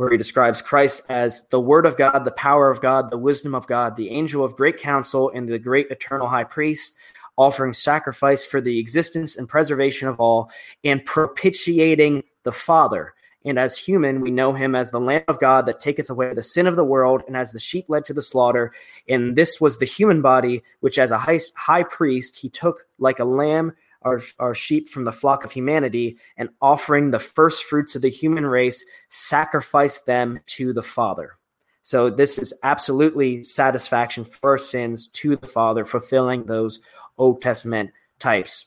where 0.00 0.10
he 0.10 0.16
describes 0.16 0.62
Christ 0.62 1.02
as 1.10 1.42
the 1.50 1.60
Word 1.60 1.84
of 1.84 1.98
God, 1.98 2.20
the 2.20 2.30
power 2.30 2.70
of 2.70 2.80
God, 2.80 3.10
the 3.10 3.18
wisdom 3.18 3.54
of 3.54 3.66
God, 3.66 3.96
the 3.96 4.08
angel 4.08 4.42
of 4.42 4.56
great 4.56 4.78
counsel, 4.78 5.30
and 5.34 5.46
the 5.46 5.58
great 5.58 5.90
eternal 5.90 6.26
High 6.26 6.44
Priest, 6.44 6.96
offering 7.36 7.74
sacrifice 7.74 8.46
for 8.46 8.62
the 8.62 8.78
existence 8.78 9.36
and 9.36 9.46
preservation 9.46 10.08
of 10.08 10.18
all, 10.18 10.50
and 10.84 11.04
propitiating 11.04 12.22
the 12.44 12.50
Father. 12.50 13.12
And 13.44 13.58
as 13.58 13.76
human, 13.76 14.22
we 14.22 14.30
know 14.30 14.54
him 14.54 14.74
as 14.74 14.90
the 14.90 15.00
Lamb 15.00 15.24
of 15.28 15.38
God 15.38 15.66
that 15.66 15.80
taketh 15.80 16.08
away 16.08 16.32
the 16.32 16.42
sin 16.42 16.66
of 16.66 16.76
the 16.76 16.84
world, 16.84 17.22
and 17.26 17.36
as 17.36 17.52
the 17.52 17.58
sheep 17.58 17.84
led 17.90 18.06
to 18.06 18.14
the 18.14 18.22
slaughter. 18.22 18.72
And 19.06 19.36
this 19.36 19.60
was 19.60 19.76
the 19.76 19.84
human 19.84 20.22
body, 20.22 20.62
which 20.80 20.98
as 20.98 21.10
a 21.10 21.18
high, 21.18 21.40
high 21.56 21.82
priest, 21.82 22.36
he 22.36 22.48
took 22.48 22.86
like 22.98 23.18
a 23.18 23.24
lamb 23.26 23.74
our, 24.02 24.20
our 24.38 24.54
sheep 24.54 24.88
from 24.88 25.04
the 25.04 25.12
flock 25.12 25.44
of 25.44 25.52
humanity, 25.52 26.18
and 26.36 26.48
offering 26.60 27.10
the 27.10 27.18
first 27.18 27.64
fruits 27.64 27.94
of 27.94 28.02
the 28.02 28.08
human 28.08 28.46
race, 28.46 28.84
sacrifice 29.08 30.00
them 30.00 30.40
to 30.46 30.72
the 30.72 30.82
Father. 30.82 31.36
So 31.82 32.10
this 32.10 32.38
is 32.38 32.52
absolutely 32.62 33.42
satisfaction 33.42 34.24
for 34.24 34.50
our 34.50 34.58
sins 34.58 35.08
to 35.08 35.36
the 35.36 35.46
Father, 35.46 35.84
fulfilling 35.84 36.44
those 36.44 36.80
Old 37.16 37.42
Testament 37.42 37.90
types. 38.18 38.66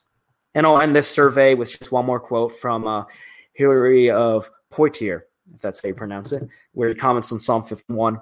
And 0.56 0.66
I'll 0.66 0.82
end 0.82 0.96
this 0.96 1.10
survey 1.10 1.56
with 1.56 1.70
just 1.70 1.92
one 1.92 2.06
more 2.06 2.20
quote 2.20 2.60
from 2.60 2.88
uh, 2.88 3.06
Hilary 3.54 4.10
of 4.10 4.50
Poitiers, 4.70 5.24
if 5.54 5.62
that's 5.62 5.82
how 5.82 5.90
you 5.90 5.96
pronounce 5.96 6.32
it, 6.32 6.48
where 6.74 6.90
he 6.90 6.96
comments 6.96 7.32
on 7.32 7.40
Psalm 7.40 7.64
51. 7.64 8.20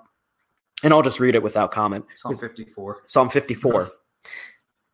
And 0.84 0.94
I'll 0.94 1.02
just 1.02 1.20
read 1.20 1.36
it 1.36 1.44
without 1.44 1.72
comment. 1.72 2.06
Psalm 2.16 2.36
54. 2.36 3.04
Psalm 3.06 3.30
54. 3.30 3.90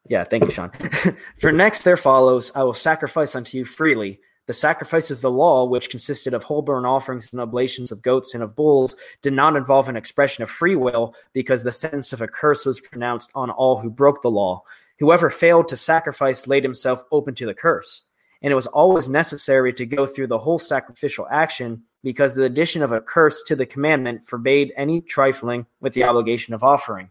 Yeah, 0.10 0.24
thank 0.24 0.45
you, 0.45 0.51
Sean. 0.51 0.72
For 1.39 1.51
next 1.51 1.84
there 1.84 1.97
follows, 1.97 2.51
I 2.55 2.64
will 2.64 2.74
sacrifice 2.74 3.36
unto 3.36 3.58
you 3.58 3.66
freely. 3.66 4.20
The 4.45 4.53
sacrifice 4.53 5.12
of 5.12 5.22
the 5.22 5.32
law, 5.32 5.66
which 5.66 5.89
consisted 5.89 6.34
of 6.34 6.43
whole 6.43 6.62
burnt 6.62 6.86
offerings 6.86 7.32
and 7.34 7.41
oblations 7.41 7.91
of 7.91 8.01
goats 8.01 8.34
and 8.34 8.41
of 8.41 8.55
bulls, 8.55 8.95
did 9.22 9.34
not 9.34 9.58
involve 9.58 9.89
an 9.89 9.97
expression 9.97 10.41
of 10.41 10.49
free 10.49 10.76
will, 10.76 11.16
because 11.34 11.64
the 11.64 11.72
sentence 11.72 12.14
of 12.14 12.22
a 12.22 12.28
curse 12.28 12.66
was 12.66 12.80
pronounced 12.80 13.32
on 13.36 13.49
all 13.49 13.78
who 13.80 13.89
broke 13.89 14.22
the 14.22 14.32
law. 14.32 14.64
Whoever 14.99 15.30
failed 15.30 15.68
to 15.68 15.78
sacrifice 15.78 16.47
laid 16.47 16.64
himself 16.64 17.03
open 17.12 17.36
to 17.36 17.45
the 17.45 17.53
curse 17.53 18.03
and 18.41 18.51
it 18.51 18.55
was 18.55 18.68
always 18.68 19.10
necessary 19.10 19.74
to 19.74 19.86
go 19.86 20.05
through 20.05 20.28
the 20.28 20.38
whole 20.38 20.60
sacrificial 20.60 21.28
action 21.32 21.84
because 22.03 22.36
the 22.36 22.43
addition 22.43 22.84
of 22.84 22.91
a 22.91 23.01
curse 23.01 23.43
to 23.43 23.55
the 23.55 23.66
commandment 23.66 24.26
forbade 24.26 24.74
any 24.78 25.01
trifling 25.01 25.66
with 25.82 25.93
the 25.93 26.03
obligation 26.03 26.53
of 26.53 26.64
offering. 26.64 27.10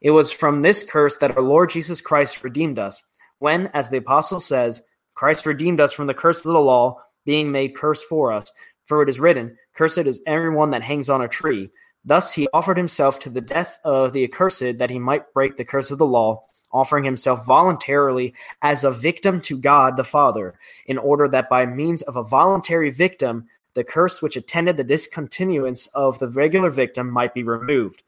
It 0.00 0.10
was 0.10 0.32
from 0.32 0.62
this 0.62 0.84
curse 0.84 1.16
that 1.16 1.36
our 1.36 1.42
Lord 1.42 1.70
Jesus 1.70 2.00
Christ 2.00 2.44
redeemed 2.44 2.78
us, 2.78 3.02
when, 3.38 3.68
as 3.74 3.90
the 3.90 3.98
apostle 3.98 4.40
says, 4.40 4.82
Christ 5.14 5.46
redeemed 5.46 5.80
us 5.80 5.92
from 5.92 6.06
the 6.06 6.14
curse 6.14 6.38
of 6.38 6.52
the 6.52 6.60
law, 6.60 6.98
being 7.24 7.50
made 7.50 7.76
curse 7.76 8.04
for 8.04 8.32
us. 8.32 8.52
For 8.86 9.02
it 9.02 9.08
is 9.08 9.20
written, 9.20 9.56
Cursed 9.74 9.98
is 9.98 10.20
everyone 10.26 10.70
that 10.70 10.82
hangs 10.82 11.10
on 11.10 11.22
a 11.22 11.28
tree. 11.28 11.70
Thus 12.04 12.32
he 12.32 12.48
offered 12.52 12.76
himself 12.76 13.18
to 13.20 13.30
the 13.30 13.40
death 13.40 13.78
of 13.84 14.12
the 14.12 14.24
accursed 14.24 14.78
that 14.78 14.90
he 14.90 14.98
might 14.98 15.32
break 15.34 15.56
the 15.56 15.64
curse 15.64 15.90
of 15.90 15.98
the 15.98 16.06
law 16.06 16.44
offering 16.72 17.04
himself 17.04 17.46
voluntarily 17.46 18.34
as 18.62 18.84
a 18.84 18.90
victim 18.90 19.40
to 19.42 19.58
God 19.58 19.96
the 19.96 20.04
Father, 20.04 20.54
in 20.86 20.98
order 20.98 21.28
that 21.28 21.48
by 21.48 21.66
means 21.66 22.02
of 22.02 22.16
a 22.16 22.22
voluntary 22.22 22.90
victim, 22.90 23.46
the 23.74 23.84
curse 23.84 24.20
which 24.20 24.36
attended 24.36 24.76
the 24.76 24.84
discontinuance 24.84 25.86
of 25.88 26.18
the 26.18 26.28
regular 26.28 26.70
victim 26.70 27.10
might 27.10 27.34
be 27.34 27.42
removed. 27.42 28.02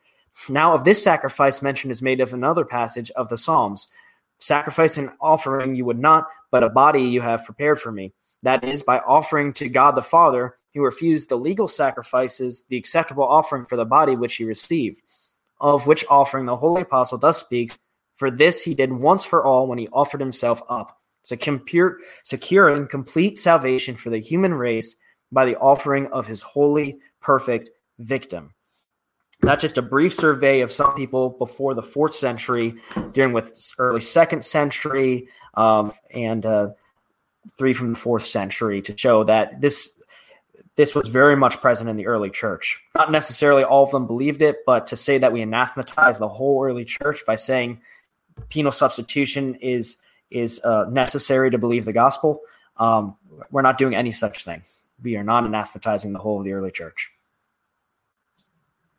Now, 0.49 0.73
of 0.73 0.85
this 0.85 1.03
sacrifice, 1.03 1.63
mentioned 1.63 1.91
is 1.91 2.03
made 2.03 2.21
of 2.21 2.33
another 2.33 2.65
passage 2.65 3.11
of 3.13 3.29
the 3.29 3.39
Psalms 3.39 3.89
Sacrifice 4.41 4.97
and 4.97 5.11
offering 5.21 5.75
you 5.75 5.85
would 5.85 5.99
not, 5.99 6.27
but 6.51 6.65
a 6.65 6.71
body 6.71 7.03
you 7.03 7.21
have 7.21 7.45
prepared 7.45 7.79
for 7.79 7.93
me. 7.93 8.13
That 8.43 8.65
is, 8.65 8.83
by 8.83 9.01
offering 9.01 9.53
to 9.55 9.69
God 9.69 9.93
the 9.93 10.03
Father, 10.03 10.57
who 10.75 10.83
refused 10.83 11.29
the 11.29 11.37
legal 11.37 11.69
sacrifices, 11.69 12.65
the 12.69 12.77
acceptable 12.79 13.25
offering 13.25 13.67
for 13.67 13.77
the 13.77 13.85
body 13.85 14.17
which 14.17 14.37
he 14.37 14.45
received. 14.45 15.03
Of 15.61 15.87
which 15.87 16.07
offering 16.09 16.47
the 16.47 16.57
Holy 16.57 16.83
Apostle 16.83 17.19
thus 17.19 17.39
speaks 17.39 17.79
for 18.15 18.31
this 18.31 18.63
he 18.63 18.75
did 18.75 18.93
once 18.93 19.25
for 19.25 19.45
all 19.45 19.67
when 19.67 19.79
he 19.79 19.89
offered 19.93 20.21
himself 20.21 20.63
up, 20.71 20.99
securing 21.23 22.87
complete 22.87 23.39
salvation 23.39 23.95
for 23.95 24.09
the 24.09 24.19
human 24.19 24.55
race 24.55 24.97
by 25.33 25.45
the 25.45 25.59
offering 25.59 26.07
of 26.09 26.27
his 26.27 26.41
holy, 26.41 26.99
perfect 27.21 27.71
victim. 27.99 28.55
Not 29.43 29.61
just 29.61 29.79
a 29.79 29.83
brief 29.83 30.15
survey 30.15 30.61
of 30.61 30.71
some 30.71 30.95
people 30.95 31.31
before 31.31 31.75
the 31.75 31.83
fourth 31.83 32.13
century, 32.13 32.75
dealing 33.13 33.33
with 33.33 33.59
early 33.79 34.01
second 34.01 34.45
century, 34.45 35.29
um, 35.55 35.93
and 36.13 36.45
uh, 36.45 36.71
three 37.57 37.73
from 37.73 37.91
the 37.91 37.99
fourth 37.99 38.27
century 38.27 38.83
to 38.83 38.97
show 38.97 39.25
that 39.25 39.61
this 39.61 39.97
this 40.77 40.95
was 40.95 41.09
very 41.09 41.37
much 41.37 41.61
present 41.61 41.91
in 41.91 41.97
the 41.97 42.07
early 42.07 42.31
church. 42.31 42.81
Not 42.97 43.11
necessarily 43.11 43.65
all 43.65 43.83
of 43.83 43.91
them 43.91 44.07
believed 44.07 44.41
it, 44.41 44.59
but 44.65 44.87
to 44.89 44.97
say 44.97 45.19
that 45.19 45.33
we 45.33 45.43
anathematize 45.43 46.19
the 46.19 46.29
whole 46.29 46.65
early 46.65 46.85
church 46.85 47.25
by 47.27 47.35
saying 47.37 47.81
penal 48.49 48.73
substitution 48.73 49.57
is 49.57 49.97
is 50.31 50.61
uh, 50.65 50.85
necessary 50.91 51.51
to 51.51 51.59
believe 51.59 51.85
the 51.85 51.93
gospel. 51.93 52.41
Um, 52.77 53.17
we're 53.51 53.63
not 53.63 53.79
doing 53.79 53.95
any 53.95 54.13
such 54.13 54.45
thing. 54.45 54.63
We 55.03 55.17
are 55.17 55.25
not 55.25 55.45
anathematizing 55.45 56.13
the 56.13 56.19
whole 56.19 56.39
of 56.39 56.45
the 56.45 56.53
early 56.53 56.71
church. 56.71 57.11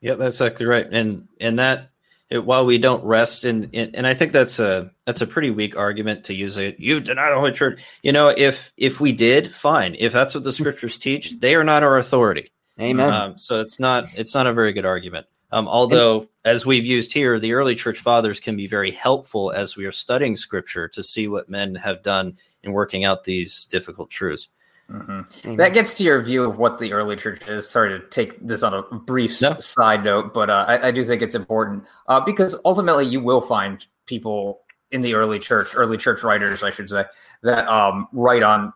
Yep, 0.02 0.18
that's 0.18 0.36
exactly 0.36 0.66
right. 0.66 0.86
And 0.90 1.28
and 1.40 1.58
that 1.58 1.90
it, 2.28 2.44
while 2.44 2.64
we 2.64 2.78
don't 2.78 3.04
rest 3.04 3.44
in, 3.44 3.70
in, 3.72 3.94
and 3.94 4.06
I 4.06 4.14
think 4.14 4.32
that's 4.32 4.58
a 4.58 4.90
that's 5.06 5.20
a 5.20 5.26
pretty 5.26 5.50
weak 5.50 5.76
argument 5.76 6.24
to 6.24 6.34
use 6.34 6.56
it. 6.56 6.78
You 6.78 7.00
deny 7.00 7.30
the 7.30 7.36
Holy 7.36 7.52
Church. 7.52 7.80
You 8.02 8.12
know, 8.12 8.28
if 8.36 8.72
if 8.76 9.00
we 9.00 9.12
did, 9.12 9.54
fine. 9.54 9.96
If 9.98 10.12
that's 10.12 10.34
what 10.34 10.44
the 10.44 10.52
scriptures 10.52 10.98
teach, 10.98 11.38
they 11.40 11.54
are 11.54 11.64
not 11.64 11.82
our 11.82 11.98
authority. 11.98 12.52
Amen. 12.80 13.10
Um, 13.10 13.38
so 13.38 13.60
it's 13.60 13.78
not 13.78 14.06
it's 14.16 14.34
not 14.34 14.46
a 14.46 14.52
very 14.52 14.72
good 14.72 14.86
argument. 14.86 15.26
Um, 15.52 15.68
although, 15.68 16.28
as 16.46 16.64
we've 16.64 16.86
used 16.86 17.12
here, 17.12 17.38
the 17.38 17.52
early 17.52 17.74
church 17.74 17.98
fathers 17.98 18.40
can 18.40 18.56
be 18.56 18.66
very 18.66 18.90
helpful 18.90 19.52
as 19.52 19.76
we 19.76 19.84
are 19.84 19.92
studying 19.92 20.34
scripture 20.34 20.88
to 20.88 21.02
see 21.02 21.28
what 21.28 21.50
men 21.50 21.74
have 21.74 22.02
done 22.02 22.38
in 22.62 22.72
working 22.72 23.04
out 23.04 23.24
these 23.24 23.66
difficult 23.66 24.10
truths. 24.10 24.48
Mm-hmm. 24.92 25.56
That 25.56 25.72
gets 25.72 25.94
to 25.94 26.04
your 26.04 26.20
view 26.20 26.44
of 26.44 26.58
what 26.58 26.78
the 26.78 26.92
early 26.92 27.16
church 27.16 27.40
is. 27.48 27.68
Sorry 27.68 27.98
to 27.98 28.06
take 28.08 28.46
this 28.46 28.62
on 28.62 28.74
a 28.74 28.82
brief 28.82 29.40
no. 29.40 29.54
side 29.54 30.04
note, 30.04 30.34
but 30.34 30.50
uh, 30.50 30.66
I, 30.68 30.88
I, 30.88 30.90
do 30.90 31.04
think 31.04 31.22
it's 31.22 31.34
important 31.34 31.84
uh, 32.08 32.20
because 32.20 32.56
ultimately 32.64 33.06
you 33.06 33.20
will 33.20 33.40
find 33.40 33.84
people 34.06 34.60
in 34.90 35.00
the 35.00 35.14
early 35.14 35.38
church, 35.38 35.74
early 35.74 35.96
church 35.96 36.22
writers, 36.22 36.62
I 36.62 36.70
should 36.70 36.90
say, 36.90 37.06
that 37.42 37.66
um, 37.68 38.06
write 38.12 38.42
on 38.42 38.72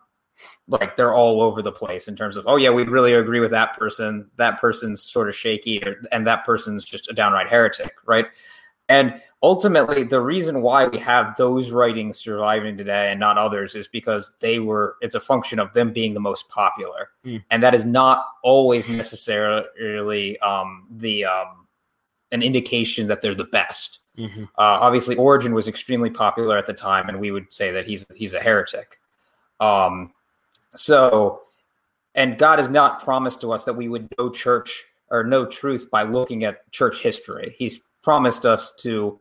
like 0.68 0.97
they're 0.97 1.14
all 1.14 1.43
over 1.43 1.62
the 1.62 1.72
place 1.72 2.09
in 2.09 2.16
terms 2.16 2.36
of 2.36 2.44
oh 2.47 2.56
yeah 2.56 2.68
we 2.68 2.82
really 2.82 3.14
agree 3.14 3.40
with 3.40 3.52
that 3.52 3.76
person 3.78 4.30
that 4.36 4.60
person's 4.60 5.02
sort 5.02 5.30
of 5.30 5.34
shaky 5.34 5.82
and 6.12 6.26
that 6.26 6.44
person's 6.44 6.84
just 6.84 7.09
a 7.09 7.14
downright 7.14 7.48
heretic 7.48 7.94
right 8.05 8.26
and 8.88 9.20
ultimately 9.42 10.02
the 10.02 10.20
reason 10.20 10.62
why 10.62 10.86
we 10.86 10.98
have 10.98 11.36
those 11.36 11.70
writings 11.70 12.18
surviving 12.18 12.76
today 12.76 13.10
and 13.10 13.20
not 13.20 13.36
others 13.36 13.74
is 13.74 13.86
because 13.88 14.36
they 14.40 14.58
were 14.58 14.96
it's 15.00 15.14
a 15.14 15.20
function 15.20 15.58
of 15.58 15.72
them 15.72 15.92
being 15.92 16.14
the 16.14 16.20
most 16.20 16.48
popular 16.48 17.10
mm. 17.24 17.42
and 17.50 17.62
that 17.62 17.74
is 17.74 17.84
not 17.84 18.26
always 18.42 18.88
necessarily 18.88 20.38
um, 20.40 20.86
the 20.98 21.24
um, 21.24 21.66
an 22.32 22.42
indication 22.42 23.06
that 23.06 23.20
they're 23.20 23.34
the 23.34 23.44
best 23.44 24.00
mm-hmm. 24.18 24.44
uh, 24.44 24.78
obviously 24.80 25.16
Origen 25.16 25.52
was 25.52 25.68
extremely 25.68 26.10
popular 26.10 26.56
at 26.56 26.66
the 26.66 26.72
time 26.72 27.08
and 27.08 27.20
we 27.20 27.30
would 27.30 27.52
say 27.52 27.70
that 27.70 27.86
he's 27.86 28.06
he's 28.14 28.32
a 28.32 28.40
heretic 28.40 28.98
um, 29.60 30.12
so, 30.74 31.42
and 32.14 32.38
God 32.38 32.58
has 32.58 32.68
not 32.68 33.02
promised 33.02 33.40
to 33.42 33.52
us 33.52 33.64
that 33.64 33.74
we 33.74 33.88
would 33.88 34.08
know 34.18 34.30
church 34.30 34.84
or 35.10 35.24
know 35.24 35.46
truth 35.46 35.90
by 35.90 36.02
looking 36.02 36.44
at 36.44 36.70
church 36.72 37.00
history. 37.00 37.54
He's 37.58 37.80
promised 38.07 38.47
us 38.47 38.73
to 38.77 39.19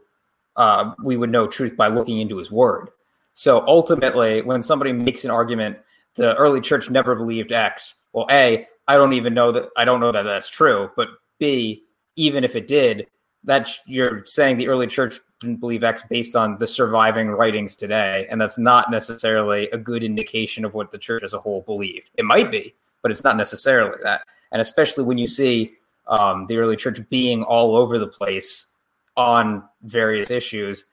uh, 0.57 0.93
we 1.03 1.17
would 1.17 1.31
know 1.31 1.47
truth 1.47 1.75
by 1.75 1.87
looking 1.87 2.19
into 2.19 2.37
His 2.37 2.51
Word. 2.51 2.89
So 3.33 3.65
ultimately, 3.65 4.43
when 4.43 4.61
somebody 4.61 4.93
makes 4.93 5.25
an 5.25 5.31
argument, 5.31 5.79
the 6.13 6.35
early 6.35 6.61
church 6.61 6.91
never 6.91 7.15
believed 7.15 7.51
X. 7.51 7.95
Well, 8.13 8.27
a 8.29 8.67
I 8.87 8.93
don't 8.93 9.13
even 9.13 9.33
know 9.33 9.51
that 9.51 9.69
I 9.75 9.85
don't 9.85 9.99
know 9.99 10.11
that 10.11 10.21
that's 10.21 10.51
true. 10.51 10.91
But 10.95 11.07
b 11.39 11.81
even 12.15 12.43
if 12.43 12.55
it 12.55 12.67
did, 12.67 13.07
that 13.43 13.71
you're 13.87 14.23
saying 14.23 14.57
the 14.57 14.67
early 14.67 14.85
church 14.85 15.19
didn't 15.39 15.59
believe 15.59 15.83
X 15.83 16.03
based 16.07 16.35
on 16.35 16.59
the 16.59 16.67
surviving 16.67 17.29
writings 17.29 17.75
today, 17.75 18.27
and 18.29 18.39
that's 18.39 18.59
not 18.59 18.91
necessarily 18.91 19.67
a 19.71 19.79
good 19.79 20.03
indication 20.03 20.63
of 20.63 20.75
what 20.75 20.91
the 20.91 20.99
church 20.99 21.23
as 21.23 21.33
a 21.33 21.39
whole 21.39 21.61
believed. 21.61 22.11
It 22.19 22.25
might 22.25 22.51
be, 22.51 22.75
but 23.01 23.09
it's 23.09 23.23
not 23.23 23.35
necessarily 23.35 23.97
that. 24.03 24.21
And 24.51 24.61
especially 24.61 25.05
when 25.05 25.17
you 25.17 25.25
see 25.25 25.71
um, 26.05 26.45
the 26.45 26.57
early 26.57 26.75
church 26.75 26.99
being 27.09 27.41
all 27.41 27.75
over 27.75 27.97
the 27.97 28.07
place 28.07 28.67
on 29.17 29.63
various 29.83 30.29
issues, 30.29 30.85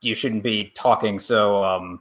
you 0.00 0.14
shouldn't 0.14 0.42
be 0.42 0.72
talking 0.74 1.18
so 1.18 1.64
um, 1.64 2.00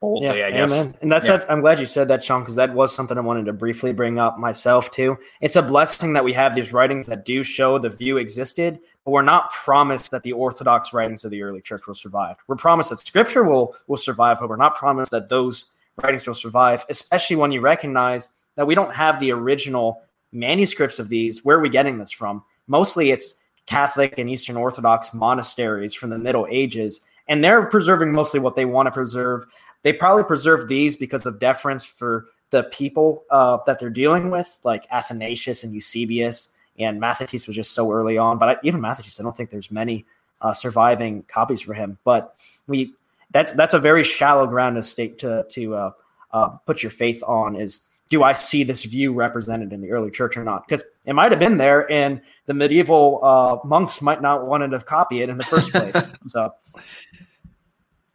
boldly, 0.00 0.38
yeah, 0.38 0.46
I 0.46 0.50
guess. 0.50 0.72
Amen. 0.72 0.94
And 1.00 1.10
that's, 1.10 1.28
yeah. 1.28 1.44
I'm 1.48 1.60
glad 1.60 1.80
you 1.80 1.86
said 1.86 2.08
that, 2.08 2.22
Sean, 2.22 2.40
because 2.40 2.54
that 2.56 2.74
was 2.74 2.94
something 2.94 3.16
I 3.16 3.22
wanted 3.22 3.46
to 3.46 3.52
briefly 3.52 3.92
bring 3.92 4.18
up 4.18 4.38
myself 4.38 4.90
too. 4.90 5.16
It's 5.40 5.56
a 5.56 5.62
blessing 5.62 6.12
that 6.12 6.24
we 6.24 6.32
have 6.34 6.54
these 6.54 6.72
writings 6.72 7.06
that 7.06 7.24
do 7.24 7.42
show 7.42 7.78
the 7.78 7.90
view 7.90 8.18
existed, 8.18 8.78
but 9.04 9.10
we're 9.10 9.22
not 9.22 9.52
promised 9.52 10.10
that 10.10 10.22
the 10.22 10.32
orthodox 10.32 10.92
writings 10.92 11.24
of 11.24 11.30
the 11.30 11.42
early 11.42 11.60
church 11.60 11.86
will 11.86 11.94
survive. 11.94 12.36
We're 12.46 12.56
promised 12.56 12.90
that 12.90 13.00
scripture 13.00 13.44
will 13.44 13.74
will 13.86 13.96
survive, 13.96 14.38
but 14.40 14.48
we're 14.48 14.56
not 14.56 14.76
promised 14.76 15.10
that 15.10 15.28
those 15.28 15.72
writings 16.02 16.26
will 16.26 16.34
survive, 16.34 16.84
especially 16.90 17.36
when 17.36 17.52
you 17.52 17.60
recognize 17.60 18.28
that 18.56 18.66
we 18.66 18.74
don't 18.74 18.94
have 18.94 19.18
the 19.18 19.32
original 19.32 20.02
manuscripts 20.32 20.98
of 20.98 21.08
these. 21.08 21.44
Where 21.44 21.56
are 21.56 21.60
we 21.60 21.68
getting 21.68 21.98
this 21.98 22.12
from? 22.12 22.44
Mostly 22.66 23.10
it's 23.10 23.34
Catholic 23.66 24.18
and 24.18 24.30
Eastern 24.30 24.56
Orthodox 24.56 25.12
monasteries 25.12 25.94
from 25.94 26.10
the 26.10 26.18
Middle 26.18 26.46
Ages, 26.48 27.00
and 27.28 27.42
they're 27.42 27.66
preserving 27.66 28.12
mostly 28.12 28.40
what 28.40 28.56
they 28.56 28.64
want 28.64 28.86
to 28.86 28.92
preserve. 28.92 29.44
They 29.82 29.92
probably 29.92 30.24
preserve 30.24 30.68
these 30.68 30.96
because 30.96 31.26
of 31.26 31.38
deference 31.38 31.84
for 31.84 32.26
the 32.50 32.64
people 32.64 33.24
uh, 33.30 33.58
that 33.66 33.78
they're 33.78 33.90
dealing 33.90 34.30
with, 34.30 34.60
like 34.62 34.86
Athanasius 34.90 35.64
and 35.64 35.74
Eusebius, 35.74 36.48
and 36.78 37.00
Mathetes 37.00 37.46
was 37.46 37.56
just 37.56 37.72
so 37.72 37.90
early 37.90 38.18
on. 38.18 38.38
But 38.38 38.60
even 38.62 38.80
Mathetes, 38.80 39.18
I 39.18 39.22
don't 39.22 39.36
think 39.36 39.50
there's 39.50 39.70
many 39.70 40.06
uh, 40.40 40.52
surviving 40.52 41.24
copies 41.24 41.60
for 41.60 41.74
him. 41.74 41.98
But 42.04 42.34
we 42.66 42.92
that's 43.30 43.52
that's 43.52 43.74
a 43.74 43.78
very 43.78 44.04
shallow 44.04 44.46
ground 44.46 44.76
to 44.76 44.82
state 44.82 45.18
to 45.20 45.44
to 45.50 45.74
uh, 45.74 45.90
uh, 46.32 46.48
put 46.66 46.82
your 46.82 46.90
faith 46.90 47.22
on 47.26 47.56
is 47.56 47.80
do 48.08 48.22
I 48.22 48.32
see 48.32 48.62
this 48.62 48.84
view 48.84 49.12
represented 49.12 49.72
in 49.72 49.80
the 49.80 49.90
early 49.90 50.10
church 50.10 50.36
or 50.36 50.44
not? 50.44 50.66
Because 50.66 50.84
it 51.04 51.14
might 51.14 51.32
have 51.32 51.40
been 51.40 51.56
there, 51.56 51.90
and 51.90 52.20
the 52.46 52.54
medieval 52.54 53.24
uh, 53.24 53.58
monks 53.66 54.00
might 54.00 54.22
not 54.22 54.46
wanted 54.46 54.68
to 54.68 54.80
copy 54.80 55.22
it 55.22 55.28
in 55.28 55.38
the 55.38 55.44
first 55.44 55.72
place. 55.72 56.06
so, 56.26 56.52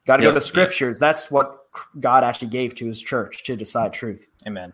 got 0.05 0.17
to 0.17 0.23
yep, 0.23 0.31
go 0.31 0.33
to 0.33 0.41
scriptures. 0.41 0.97
Yep. 0.97 0.99
That's 0.99 1.31
what 1.31 1.65
God 1.99 2.23
actually 2.23 2.49
gave 2.49 2.75
to 2.75 2.87
His 2.87 3.01
church 3.01 3.43
to 3.43 3.55
decide 3.55 3.93
truth. 3.93 4.27
Amen. 4.47 4.73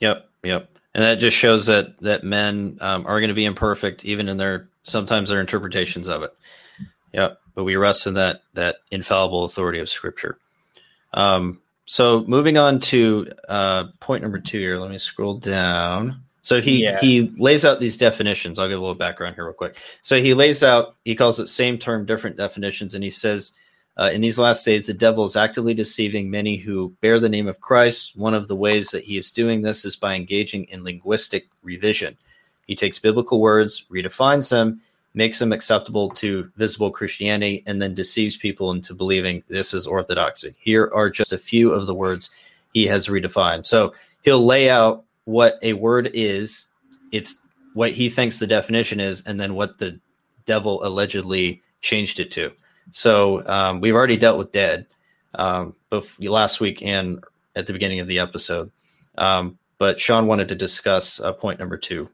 Yep, 0.00 0.28
yep, 0.42 0.70
and 0.94 1.02
that 1.02 1.18
just 1.20 1.36
shows 1.36 1.66
that 1.66 1.98
that 2.00 2.24
men 2.24 2.78
um, 2.80 3.06
are 3.06 3.20
going 3.20 3.28
to 3.28 3.34
be 3.34 3.44
imperfect, 3.44 4.04
even 4.04 4.28
in 4.28 4.36
their 4.36 4.68
sometimes 4.82 5.28
their 5.28 5.40
interpretations 5.40 6.08
of 6.08 6.22
it. 6.22 6.32
Yep, 7.12 7.40
but 7.54 7.64
we 7.64 7.76
rest 7.76 8.06
in 8.06 8.14
that 8.14 8.42
that 8.54 8.76
infallible 8.90 9.44
authority 9.44 9.78
of 9.78 9.88
Scripture. 9.88 10.38
Um, 11.14 11.60
so 11.88 12.22
moving 12.28 12.58
on 12.58 12.80
to 12.80 13.26
uh, 13.48 13.84
point 13.98 14.22
number 14.22 14.38
two 14.38 14.58
here. 14.58 14.78
Let 14.78 14.90
me 14.90 14.98
scroll 14.98 15.38
down. 15.38 16.22
So 16.42 16.60
he 16.60 16.82
yeah. 16.82 17.00
he 17.00 17.32
lays 17.38 17.64
out 17.64 17.80
these 17.80 17.96
definitions. 17.96 18.58
I'll 18.58 18.68
give 18.68 18.76
a 18.76 18.80
little 18.80 18.94
background 18.94 19.36
here 19.36 19.46
real 19.46 19.54
quick. 19.54 19.78
So 20.02 20.20
he 20.20 20.34
lays 20.34 20.62
out. 20.62 20.96
He 21.06 21.14
calls 21.14 21.40
it 21.40 21.48
same 21.48 21.78
term, 21.78 22.04
different 22.04 22.36
definitions, 22.36 22.94
and 22.94 23.02
he 23.02 23.10
says. 23.10 23.52
Uh, 24.00 24.10
in 24.12 24.20
these 24.20 24.38
last 24.38 24.64
days, 24.64 24.86
the 24.86 24.94
devil 24.94 25.24
is 25.24 25.34
actively 25.34 25.74
deceiving 25.74 26.30
many 26.30 26.56
who 26.56 26.94
bear 27.00 27.18
the 27.18 27.28
name 27.28 27.48
of 27.48 27.60
Christ. 27.60 28.16
One 28.16 28.32
of 28.32 28.46
the 28.46 28.54
ways 28.54 28.90
that 28.90 29.02
he 29.02 29.16
is 29.16 29.32
doing 29.32 29.62
this 29.62 29.84
is 29.84 29.96
by 29.96 30.14
engaging 30.14 30.66
in 30.66 30.84
linguistic 30.84 31.48
revision. 31.64 32.16
He 32.68 32.76
takes 32.76 33.00
biblical 33.00 33.40
words, 33.40 33.86
redefines 33.90 34.50
them, 34.50 34.82
makes 35.18 35.40
them 35.40 35.52
acceptable 35.52 36.08
to 36.08 36.48
visible 36.54 36.92
Christianity, 36.92 37.64
and 37.66 37.82
then 37.82 37.92
deceives 37.92 38.36
people 38.36 38.70
into 38.70 38.94
believing 38.94 39.42
this 39.48 39.74
is 39.74 39.84
orthodoxy. 39.84 40.54
Here 40.60 40.88
are 40.94 41.10
just 41.10 41.32
a 41.32 41.38
few 41.38 41.72
of 41.72 41.88
the 41.88 41.94
words 41.94 42.30
he 42.72 42.86
has 42.86 43.08
redefined. 43.08 43.64
So 43.64 43.94
he'll 44.22 44.46
lay 44.46 44.70
out 44.70 45.04
what 45.24 45.58
a 45.60 45.72
word 45.72 46.08
is, 46.14 46.66
it's 47.10 47.42
what 47.74 47.90
he 47.90 48.08
thinks 48.08 48.38
the 48.38 48.46
definition 48.46 49.00
is, 49.00 49.26
and 49.26 49.40
then 49.40 49.54
what 49.54 49.78
the 49.78 49.98
devil 50.46 50.86
allegedly 50.86 51.62
changed 51.80 52.20
it 52.20 52.30
to. 52.30 52.52
So 52.92 53.44
um, 53.48 53.80
we've 53.80 53.96
already 53.96 54.18
dealt 54.18 54.38
with 54.38 54.52
dead 54.52 54.86
um, 55.34 55.74
both 55.90 56.16
last 56.20 56.60
week 56.60 56.80
and 56.80 57.24
at 57.56 57.66
the 57.66 57.72
beginning 57.72 57.98
of 57.98 58.06
the 58.06 58.20
episode. 58.20 58.70
Um, 59.18 59.58
but 59.78 59.98
Sean 59.98 60.28
wanted 60.28 60.46
to 60.50 60.54
discuss 60.54 61.18
uh, 61.18 61.32
point 61.32 61.58
number 61.58 61.76
two. 61.76 62.08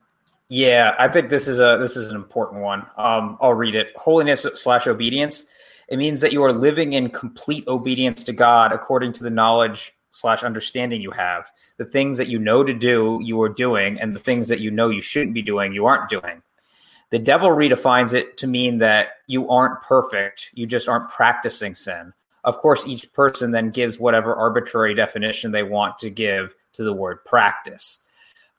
Yeah, 0.49 0.95
I 0.99 1.09
think 1.09 1.31
this 1.31 1.49
is 1.49 1.59
a 1.59 1.79
this 1.81 1.97
is 1.97 2.11
an 2.11 2.17
important 2.17 2.63
one. 2.63 2.81
Um, 2.97 3.39
I'll 3.41 3.55
read 3.55 3.75
it. 3.75 3.93
Holiness 3.97 4.43
slash 4.55 4.87
obedience. 4.87 5.47
It 5.89 5.97
means 5.97 6.21
that 6.21 6.33
you 6.33 6.43
are 6.45 6.53
living 6.53 6.93
in 6.93 7.11
complete 7.11 7.67
obedience 7.69 8.23
to 8.25 8.33
God 8.33 8.73
according 8.73 9.13
to 9.15 9.25
the 9.25 9.31
knowledge 9.31 9.93
slash 10.11 10.43
understanding 10.43 11.01
you 11.01 11.11
have. 11.11 11.51
The 11.77 11.85
things 11.85 12.17
that 12.19 12.29
you 12.29 12.39
know 12.39 12.63
to 12.63 12.73
do, 12.73 13.21
you 13.23 13.41
are 13.43 13.49
doing, 13.49 14.01
and 14.01 14.15
the 14.15 14.21
things 14.21 14.49
that 14.49 14.61
you 14.61 14.71
know 14.71 14.89
you 14.89 15.01
shouldn't 15.01 15.35
be 15.35 15.43
doing, 15.43 15.73
you 15.73 15.87
aren't 15.87 16.09
doing. 16.09 16.43
The 17.11 17.19
devil 17.19 17.49
redefines 17.51 18.13
it 18.15 18.37
to 18.39 18.47
mean 18.47 18.79
that 18.79 19.09
you 19.27 19.49
aren't 19.49 19.81
perfect, 19.83 20.51
you 20.55 20.67
just 20.67 20.89
aren't 20.89 21.11
practicing 21.11 21.75
sin. 21.75 22.13
Of 22.45 22.59
course, 22.59 22.87
each 22.87 23.13
person 23.13 23.51
then 23.51 23.71
gives 23.71 23.99
whatever 23.99 24.35
arbitrary 24.35 24.95
definition 24.95 25.51
they 25.51 25.63
want 25.63 25.99
to 25.99 26.11
give 26.11 26.55
to 26.75 26.85
the 26.85 26.93
word 26.93 27.25
practice. 27.25 28.01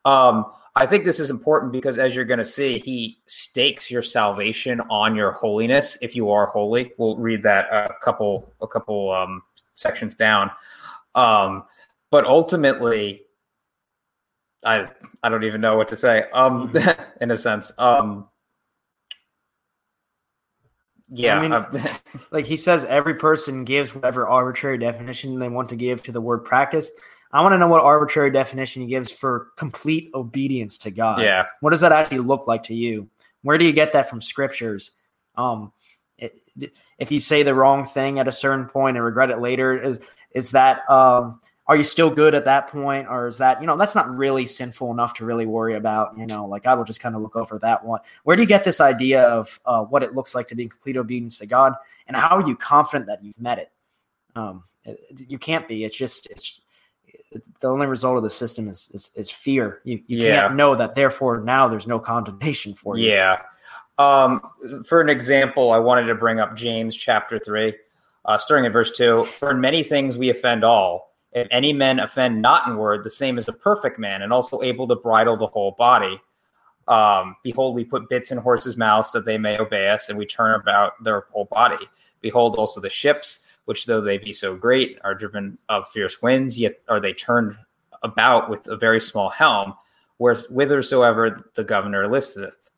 Um, 0.03 0.45
I 0.77 0.85
think 0.85 1.05
this 1.05 1.19
is 1.21 1.29
important 1.29 1.71
because, 1.71 1.97
as 1.97 2.15
you're 2.15 2.25
going 2.25 2.39
to 2.39 2.45
see, 2.45 2.79
he 2.79 3.19
stakes 3.27 3.89
your 3.89 4.01
salvation 4.01 4.81
on 4.89 5.15
your 5.15 5.31
holiness. 5.31 5.97
If 6.01 6.15
you 6.15 6.31
are 6.31 6.47
holy, 6.47 6.91
we'll 6.97 7.15
read 7.15 7.43
that 7.43 7.67
a 7.71 7.93
couple 8.01 8.53
a 8.61 8.67
couple 8.67 9.11
um, 9.11 9.41
sections 9.73 10.15
down. 10.15 10.51
Um, 11.13 11.63
but 12.11 12.25
ultimately, 12.25 13.21
I 14.65 14.89
I 15.23 15.29
don't 15.29 15.45
even 15.45 15.61
know 15.61 15.77
what 15.77 15.87
to 15.89 15.95
say. 15.95 16.25
Um, 16.33 16.69
mm-hmm. 16.69 17.01
in 17.21 17.31
a 17.31 17.37
sense, 17.37 17.71
um, 17.79 18.27
yeah. 21.07 21.39
I 21.39 21.47
mean, 21.47 21.83
like 22.31 22.45
he 22.45 22.57
says, 22.57 22.83
every 22.83 23.15
person 23.15 23.63
gives 23.63 23.95
whatever 23.95 24.27
arbitrary 24.27 24.77
definition 24.77 25.39
they 25.39 25.49
want 25.49 25.69
to 25.69 25.75
give 25.75 26.03
to 26.03 26.11
the 26.11 26.21
word 26.21 26.39
practice. 26.39 26.91
I 27.31 27.41
want 27.41 27.53
to 27.53 27.57
know 27.57 27.67
what 27.67 27.81
arbitrary 27.81 28.31
definition 28.31 28.81
he 28.81 28.87
gives 28.87 29.11
for 29.11 29.51
complete 29.57 30.09
obedience 30.13 30.77
to 30.79 30.91
God. 30.91 31.21
Yeah. 31.21 31.45
What 31.59 31.71
does 31.71 31.81
that 31.81 31.91
actually 31.91 32.19
look 32.19 32.47
like 32.47 32.63
to 32.63 32.75
you? 32.75 33.09
Where 33.41 33.57
do 33.57 33.65
you 33.65 33.73
get 33.73 33.93
that 33.93 34.09
from 34.09 34.21
scriptures? 34.21 34.91
Um, 35.35 35.73
it, 36.17 36.41
if 36.97 37.11
you 37.11 37.19
say 37.19 37.43
the 37.43 37.53
wrong 37.53 37.85
thing 37.85 38.19
at 38.19 38.27
a 38.27 38.31
certain 38.31 38.65
point 38.65 38.97
and 38.97 39.05
regret 39.05 39.29
it 39.29 39.39
later, 39.39 39.77
is 39.77 39.99
is 40.31 40.51
that 40.51 40.89
um, 40.89 41.39
are 41.67 41.75
you 41.75 41.83
still 41.83 42.09
good 42.09 42.35
at 42.35 42.45
that 42.45 42.67
point, 42.67 43.07
or 43.09 43.27
is 43.27 43.39
that 43.39 43.59
you 43.59 43.67
know 43.67 43.75
that's 43.75 43.95
not 43.95 44.09
really 44.09 44.45
sinful 44.45 44.91
enough 44.91 45.15
to 45.15 45.25
really 45.25 45.45
worry 45.45 45.75
about? 45.75 46.17
You 46.17 46.25
know, 46.25 46.45
like 46.45 46.63
God 46.63 46.77
will 46.77 46.85
just 46.85 46.99
kind 46.99 47.15
of 47.15 47.21
look 47.21 47.35
over 47.35 47.57
that 47.59 47.83
one. 47.83 48.01
Where 48.23 48.35
do 48.35 48.43
you 48.43 48.47
get 48.47 48.63
this 48.63 48.79
idea 48.79 49.23
of 49.23 49.59
uh, 49.65 49.83
what 49.83 50.03
it 50.03 50.15
looks 50.15 50.35
like 50.35 50.47
to 50.49 50.55
be 50.55 50.63
in 50.63 50.69
complete 50.69 50.97
obedience 50.97 51.39
to 51.39 51.45
God, 51.45 51.73
and 52.07 52.15
how 52.15 52.37
are 52.37 52.47
you 52.47 52.55
confident 52.55 53.07
that 53.07 53.23
you've 53.23 53.39
met 53.39 53.59
it? 53.59 53.71
Um, 54.35 54.63
it, 54.83 54.99
you 55.27 55.37
can't 55.37 55.67
be. 55.67 55.83
It's 55.83 55.97
just 55.97 56.27
it's 56.27 56.61
the 57.59 57.67
only 57.67 57.87
result 57.87 58.17
of 58.17 58.23
the 58.23 58.29
system 58.29 58.67
is 58.67 58.89
is, 58.93 59.11
is 59.15 59.29
fear. 59.29 59.81
You, 59.83 60.01
you 60.07 60.19
yeah. 60.19 60.41
can't 60.41 60.55
know 60.55 60.75
that. 60.75 60.95
Therefore, 60.95 61.39
now 61.41 61.67
there's 61.67 61.87
no 61.87 61.99
condemnation 61.99 62.73
for 62.73 62.97
you. 62.97 63.09
Yeah. 63.09 63.41
Um, 63.97 64.41
for 64.85 65.01
an 65.01 65.09
example, 65.09 65.71
I 65.71 65.79
wanted 65.79 66.05
to 66.07 66.15
bring 66.15 66.39
up 66.39 66.55
James 66.55 66.95
chapter 66.95 67.39
three, 67.39 67.75
uh, 68.25 68.37
starting 68.37 68.65
at 68.65 68.73
verse 68.73 68.91
two. 68.91 69.23
For 69.23 69.51
in 69.51 69.61
many 69.61 69.83
things 69.83 70.17
we 70.17 70.29
offend 70.29 70.63
all. 70.63 71.13
If 71.31 71.47
any 71.51 71.73
men 71.73 71.99
offend 71.99 72.41
not 72.41 72.65
in 72.65 72.77
word, 72.77 73.03
the 73.03 73.09
same 73.09 73.37
as 73.37 73.45
the 73.45 73.51
perfect 73.51 73.99
man, 73.99 74.21
and 74.21 74.31
also 74.31 74.61
able 74.61 74.87
to 74.87 74.95
bridle 74.95 75.35
the 75.35 75.47
whole 75.47 75.71
body. 75.77 76.21
Um, 76.87 77.35
behold, 77.43 77.75
we 77.75 77.83
put 77.83 78.07
bits 78.07 78.31
in 78.31 78.37
horses' 78.37 78.77
mouths 78.77 79.11
that 79.11 79.25
they 79.25 79.37
may 79.37 79.57
obey 79.57 79.89
us, 79.89 80.07
and 80.07 80.17
we 80.17 80.25
turn 80.25 80.57
about 80.57 80.93
their 81.03 81.25
whole 81.31 81.45
body. 81.51 81.89
Behold, 82.21 82.55
also 82.55 82.79
the 82.79 82.89
ships 82.89 83.43
which 83.65 83.85
though 83.85 84.01
they 84.01 84.17
be 84.17 84.33
so 84.33 84.55
great 84.55 84.97
are 85.03 85.13
driven 85.13 85.57
of 85.69 85.87
fierce 85.89 86.21
winds, 86.21 86.59
yet 86.59 86.79
are 86.87 86.99
they 86.99 87.13
turned 87.13 87.55
about 88.03 88.49
with 88.49 88.67
a 88.67 88.77
very 88.77 89.01
small 89.01 89.29
helm, 89.29 89.73
whithersoever 90.17 91.51
the 91.55 91.63
governor 91.63 92.07
listeth. 92.07 92.71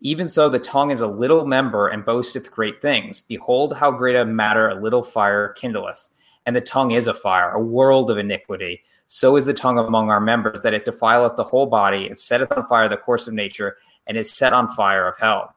Even 0.00 0.28
so, 0.28 0.48
the 0.48 0.58
tongue 0.58 0.90
is 0.90 1.00
a 1.00 1.06
little 1.06 1.46
member 1.46 1.88
and 1.88 2.04
boasteth 2.04 2.50
great 2.50 2.82
things. 2.82 3.20
Behold, 3.20 3.74
how 3.74 3.90
great 3.90 4.16
a 4.16 4.24
matter 4.24 4.68
a 4.68 4.80
little 4.80 5.02
fire 5.02 5.54
kindleth. 5.56 6.10
And 6.44 6.54
the 6.54 6.60
tongue 6.60 6.90
is 6.90 7.06
a 7.06 7.14
fire, 7.14 7.52
a 7.52 7.60
world 7.60 8.10
of 8.10 8.18
iniquity. 8.18 8.82
So 9.06 9.36
is 9.36 9.46
the 9.46 9.54
tongue 9.54 9.78
among 9.78 10.10
our 10.10 10.20
members, 10.20 10.60
that 10.60 10.74
it 10.74 10.84
defileth 10.84 11.36
the 11.36 11.44
whole 11.44 11.66
body, 11.66 12.06
and 12.06 12.18
setteth 12.18 12.52
on 12.52 12.66
fire 12.66 12.88
the 12.88 12.98
course 12.98 13.26
of 13.26 13.32
nature, 13.32 13.78
and 14.06 14.18
is 14.18 14.36
set 14.36 14.52
on 14.52 14.68
fire 14.68 15.08
of 15.08 15.16
hell. 15.18 15.54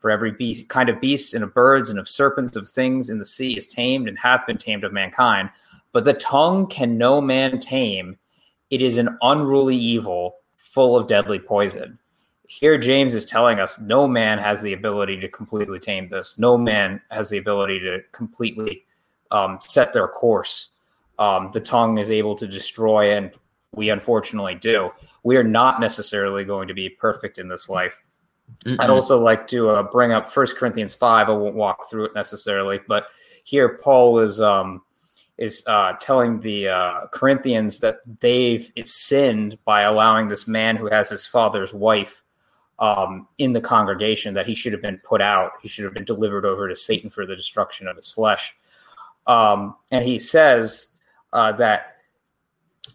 For 0.00 0.10
every 0.10 0.30
beast, 0.30 0.68
kind 0.68 0.88
of 0.88 1.00
beasts 1.00 1.34
and 1.34 1.42
of 1.42 1.52
birds 1.54 1.90
and 1.90 1.98
of 1.98 2.08
serpents 2.08 2.56
of 2.56 2.68
things 2.68 3.10
in 3.10 3.18
the 3.18 3.26
sea 3.26 3.56
is 3.56 3.66
tamed 3.66 4.08
and 4.08 4.18
hath 4.18 4.46
been 4.46 4.58
tamed 4.58 4.84
of 4.84 4.92
mankind. 4.92 5.50
But 5.92 6.04
the 6.04 6.14
tongue 6.14 6.66
can 6.68 6.96
no 6.96 7.20
man 7.20 7.58
tame. 7.58 8.16
It 8.70 8.80
is 8.80 8.98
an 8.98 9.18
unruly 9.22 9.76
evil, 9.76 10.36
full 10.56 10.96
of 10.96 11.08
deadly 11.08 11.38
poison. 11.38 11.98
here 12.46 12.78
James 12.78 13.14
is 13.14 13.24
telling 13.26 13.58
us 13.60 13.80
no 13.80 14.06
man 14.08 14.38
has 14.38 14.62
the 14.62 14.72
ability 14.72 15.18
to 15.20 15.28
completely 15.28 15.78
tame 15.78 16.08
this. 16.08 16.38
No 16.38 16.56
man 16.56 17.02
has 17.10 17.28
the 17.28 17.38
ability 17.38 17.80
to 17.80 18.00
completely 18.12 18.84
um, 19.30 19.58
set 19.60 19.92
their 19.92 20.08
course. 20.08 20.70
Um, 21.18 21.50
the 21.52 21.60
tongue 21.60 21.98
is 21.98 22.10
able 22.10 22.36
to 22.36 22.46
destroy, 22.46 23.16
and 23.16 23.32
we 23.74 23.90
unfortunately 23.90 24.54
do. 24.54 24.90
We 25.24 25.36
are 25.36 25.44
not 25.44 25.80
necessarily 25.80 26.44
going 26.44 26.68
to 26.68 26.74
be 26.74 26.88
perfect 26.88 27.38
in 27.38 27.48
this 27.48 27.68
life. 27.68 28.02
Mm-mm. 28.64 28.76
I'd 28.80 28.90
also 28.90 29.18
like 29.18 29.46
to 29.48 29.70
uh, 29.70 29.82
bring 29.84 30.12
up 30.12 30.28
First 30.28 30.56
Corinthians 30.56 30.94
five. 30.94 31.28
I 31.28 31.32
won't 31.32 31.54
walk 31.54 31.88
through 31.88 32.06
it 32.06 32.14
necessarily, 32.14 32.80
but 32.88 33.06
here 33.44 33.78
Paul 33.82 34.18
is 34.18 34.40
um, 34.40 34.82
is 35.36 35.62
uh, 35.66 35.92
telling 36.00 36.40
the 36.40 36.68
uh, 36.68 37.06
Corinthians 37.12 37.78
that 37.78 38.00
they've 38.20 38.70
sinned 38.84 39.56
by 39.64 39.82
allowing 39.82 40.28
this 40.28 40.48
man 40.48 40.76
who 40.76 40.88
has 40.90 41.08
his 41.08 41.26
father's 41.26 41.72
wife 41.72 42.24
um, 42.80 43.28
in 43.38 43.52
the 43.52 43.60
congregation 43.60 44.34
that 44.34 44.46
he 44.46 44.54
should 44.54 44.72
have 44.72 44.82
been 44.82 45.00
put 45.04 45.20
out. 45.20 45.52
He 45.62 45.68
should 45.68 45.84
have 45.84 45.94
been 45.94 46.04
delivered 46.04 46.44
over 46.44 46.68
to 46.68 46.74
Satan 46.74 47.08
for 47.08 47.24
the 47.24 47.36
destruction 47.36 47.86
of 47.86 47.96
his 47.96 48.10
flesh. 48.10 48.56
Um, 49.28 49.76
and 49.90 50.04
he 50.04 50.18
says 50.18 50.88
uh, 51.32 51.52
that 51.52 51.97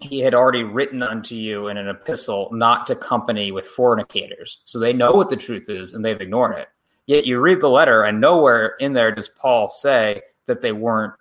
he 0.04 0.20
had 0.20 0.34
already 0.34 0.64
written 0.64 1.02
unto 1.02 1.36
you 1.36 1.68
in 1.68 1.78
an 1.78 1.88
epistle 1.88 2.50
not 2.52 2.86
to 2.88 2.96
company 2.96 3.52
with 3.52 3.66
fornicators. 3.66 4.62
So 4.66 4.80
they 4.80 4.94
know 4.94 5.14
what 5.14 5.30
the 5.30 5.36
truth 5.36 5.70
is 5.70 5.94
and 5.94 6.04
they've 6.04 6.20
ignored 6.20 6.58
it. 6.58 6.68
Yet 7.06 7.26
you 7.26 7.40
read 7.40 7.60
the 7.60 7.70
letter, 7.70 8.04
and 8.04 8.22
nowhere 8.22 8.76
in 8.80 8.94
there 8.94 9.14
does 9.14 9.28
Paul 9.28 9.70
say 9.70 10.22
that 10.46 10.62
they 10.62 10.72
weren't 10.72 11.14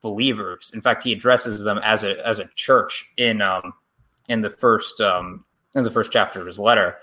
believers. 0.00 0.72
In 0.74 0.80
fact, 0.80 1.04
he 1.04 1.12
addresses 1.12 1.62
them 1.62 1.78
as 1.78 2.02
a 2.02 2.26
as 2.26 2.40
a 2.40 2.48
church 2.56 3.08
in 3.18 3.40
um, 3.40 3.72
in 4.28 4.40
the 4.40 4.50
first 4.50 5.00
um, 5.00 5.44
in 5.76 5.84
the 5.84 5.92
first 5.92 6.10
chapter 6.10 6.40
of 6.40 6.46
his 6.46 6.58
letter 6.58 6.96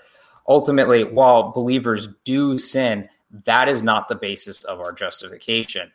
ultimately, 0.48 1.04
while 1.04 1.52
believers 1.52 2.08
do 2.24 2.58
sin, 2.58 3.08
that 3.44 3.68
is 3.68 3.82
not 3.82 4.08
the 4.08 4.14
basis 4.14 4.64
of 4.64 4.80
our 4.80 4.92
justification. 4.92 5.90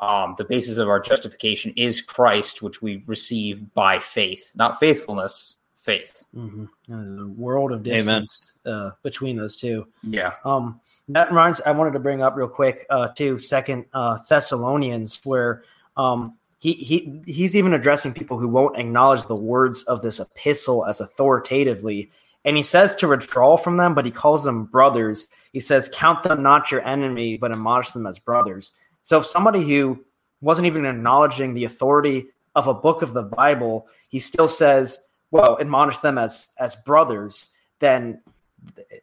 Um, 0.00 0.34
the 0.38 0.44
basis 0.44 0.78
of 0.78 0.88
our 0.88 1.00
justification 1.00 1.72
is 1.76 2.00
Christ, 2.00 2.62
which 2.62 2.80
we 2.80 3.02
receive 3.06 3.72
by 3.74 3.98
faith, 3.98 4.52
not 4.54 4.78
faithfulness, 4.78 5.56
faith. 5.76 6.24
Mm-hmm. 6.36 6.64
There's 6.86 7.20
a 7.20 7.26
world 7.26 7.72
of 7.72 7.82
distance 7.82 8.52
uh, 8.64 8.90
between 9.02 9.36
those 9.36 9.56
two. 9.56 9.86
Yeah. 10.02 10.32
Um, 10.44 10.80
that 11.08 11.30
reminds. 11.30 11.60
I 11.62 11.72
wanted 11.72 11.94
to 11.94 11.98
bring 11.98 12.22
up 12.22 12.36
real 12.36 12.48
quick 12.48 12.86
uh, 12.90 13.08
too. 13.08 13.38
Second 13.38 13.86
uh, 13.92 14.18
Thessalonians, 14.28 15.20
where 15.24 15.64
um, 15.96 16.34
he 16.58 16.74
he 16.74 17.20
he's 17.26 17.56
even 17.56 17.72
addressing 17.72 18.12
people 18.12 18.38
who 18.38 18.48
won't 18.48 18.78
acknowledge 18.78 19.26
the 19.26 19.34
words 19.34 19.82
of 19.84 20.02
this 20.02 20.20
epistle 20.20 20.86
as 20.86 21.00
authoritatively 21.00 22.10
and 22.44 22.56
he 22.56 22.62
says 22.62 22.94
to 22.96 23.08
withdraw 23.08 23.56
from 23.56 23.76
them, 23.76 23.94
but 23.94 24.04
he 24.04 24.10
calls 24.10 24.44
them 24.44 24.64
brothers. 24.64 25.28
He 25.52 25.60
says, 25.60 25.90
Count 25.92 26.22
them 26.22 26.42
not 26.42 26.70
your 26.70 26.80
enemy, 26.80 27.36
but 27.36 27.52
admonish 27.52 27.90
them 27.90 28.06
as 28.06 28.18
brothers. 28.18 28.72
So 29.08 29.16
if 29.16 29.24
somebody 29.24 29.66
who 29.66 30.04
wasn't 30.42 30.66
even 30.66 30.84
acknowledging 30.84 31.54
the 31.54 31.64
authority 31.64 32.26
of 32.54 32.68
a 32.68 32.74
book 32.74 33.00
of 33.00 33.14
the 33.14 33.22
Bible, 33.22 33.88
he 34.10 34.18
still 34.18 34.48
says, 34.48 34.98
Well, 35.30 35.56
admonish 35.58 35.96
them 36.00 36.18
as 36.18 36.50
as 36.58 36.76
brothers, 36.76 37.48
then 37.78 38.20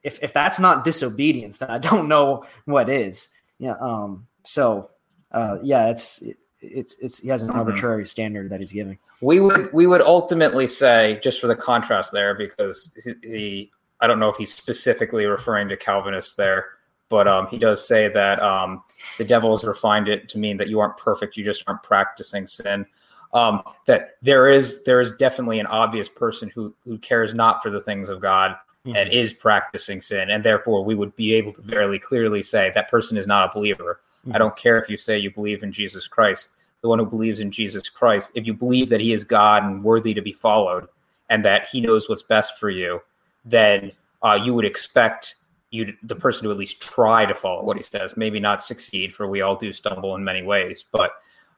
if 0.03 0.19
if 0.21 0.31
that's 0.31 0.59
not 0.59 0.83
disobedience, 0.83 1.57
then 1.57 1.71
I 1.71 1.79
don't 1.79 2.07
know 2.07 2.45
what 2.65 2.87
is. 2.87 3.29
Yeah. 3.57 3.77
Um, 3.81 4.27
so 4.43 4.91
uh, 5.31 5.57
yeah, 5.63 5.89
it's 5.89 6.21
it's 6.61 6.95
it's 6.99 7.17
he 7.21 7.29
has 7.29 7.41
an 7.41 7.49
mm-hmm. 7.49 7.57
arbitrary 7.57 8.05
standard 8.05 8.51
that 8.51 8.59
he's 8.59 8.73
giving. 8.73 8.99
We 9.23 9.39
would 9.39 9.73
we 9.73 9.87
would 9.87 10.01
ultimately 10.01 10.67
say 10.67 11.19
just 11.23 11.41
for 11.41 11.47
the 11.47 11.55
contrast 11.55 12.11
there 12.11 12.35
because 12.35 12.93
he, 13.03 13.13
he 13.27 13.71
I 14.01 14.05
don't 14.05 14.19
know 14.19 14.29
if 14.29 14.37
he's 14.37 14.53
specifically 14.53 15.25
referring 15.25 15.67
to 15.69 15.77
Calvinists 15.77 16.35
there, 16.35 16.74
but 17.09 17.27
um, 17.27 17.47
he 17.47 17.57
does 17.57 17.85
say 17.87 18.07
that 18.09 18.41
um, 18.41 18.83
the 19.17 19.25
devil 19.25 19.55
has 19.55 19.63
refined 19.63 20.07
it 20.07 20.27
to 20.29 20.37
mean 20.37 20.57
that 20.57 20.67
you 20.67 20.79
aren't 20.79 20.97
perfect, 20.97 21.37
you 21.37 21.43
just 21.43 21.63
aren't 21.67 21.83
practicing 21.83 22.47
sin. 22.47 22.85
Um, 23.33 23.63
that 23.85 24.15
there 24.21 24.47
is 24.47 24.83
there 24.83 25.01
is 25.01 25.15
definitely 25.17 25.59
an 25.59 25.67
obvious 25.67 26.07
person 26.07 26.49
who 26.53 26.73
who 26.85 26.97
cares 26.97 27.33
not 27.33 27.61
for 27.61 27.69
the 27.69 27.81
things 27.81 28.09
of 28.09 28.21
God 28.21 28.55
mm-hmm. 28.85 28.95
and 28.95 29.11
is 29.11 29.33
practicing 29.33 29.99
sin, 29.99 30.29
and 30.29 30.43
therefore 30.43 30.85
we 30.85 30.95
would 30.95 31.15
be 31.15 31.33
able 31.33 31.51
to 31.53 31.61
very 31.61 31.99
clearly 31.99 32.41
say 32.41 32.71
that 32.73 32.89
person 32.89 33.17
is 33.17 33.27
not 33.27 33.49
a 33.49 33.53
believer. 33.53 33.99
Mm-hmm. 34.21 34.35
I 34.35 34.37
don't 34.37 34.55
care 34.55 34.77
if 34.77 34.89
you 34.89 34.97
say 34.97 35.19
you 35.19 35.31
believe 35.31 35.63
in 35.63 35.71
Jesus 35.71 36.07
Christ 36.07 36.49
the 36.85 36.89
one 36.89 36.99
who 36.99 37.05
believes 37.07 37.39
in 37.39 37.49
Jesus 37.49 37.89
Christ, 37.89 38.31
if 38.35 38.45
you 38.45 38.53
believe 38.53 38.89
that 38.89 39.01
he 39.01 39.11
is 39.11 39.23
God 39.23 39.63
and 39.63 39.83
worthy 39.83 40.13
to 40.13 40.21
be 40.21 40.33
followed 40.33 40.87
and 41.31 41.43
that 41.43 41.67
he 41.67 41.81
knows 41.81 42.07
what's 42.07 42.21
best 42.21 42.59
for 42.59 42.69
you, 42.69 43.01
then 43.43 43.91
uh, 44.21 44.37
you 44.39 44.53
would 44.53 44.65
expect 44.65 45.37
you 45.75 45.93
the 46.03 46.15
person 46.15 46.45
to 46.45 46.51
at 46.51 46.57
least 46.57 46.81
try 46.81 47.25
to 47.25 47.35
follow 47.35 47.63
what 47.63 47.77
he 47.77 47.83
says. 47.83 48.17
Maybe 48.17 48.39
not 48.39 48.63
succeed, 48.63 49.13
for 49.13 49.27
we 49.27 49.41
all 49.41 49.55
do 49.55 49.71
stumble 49.71 50.15
in 50.15 50.23
many 50.23 50.41
ways, 50.41 50.83
but 50.91 51.11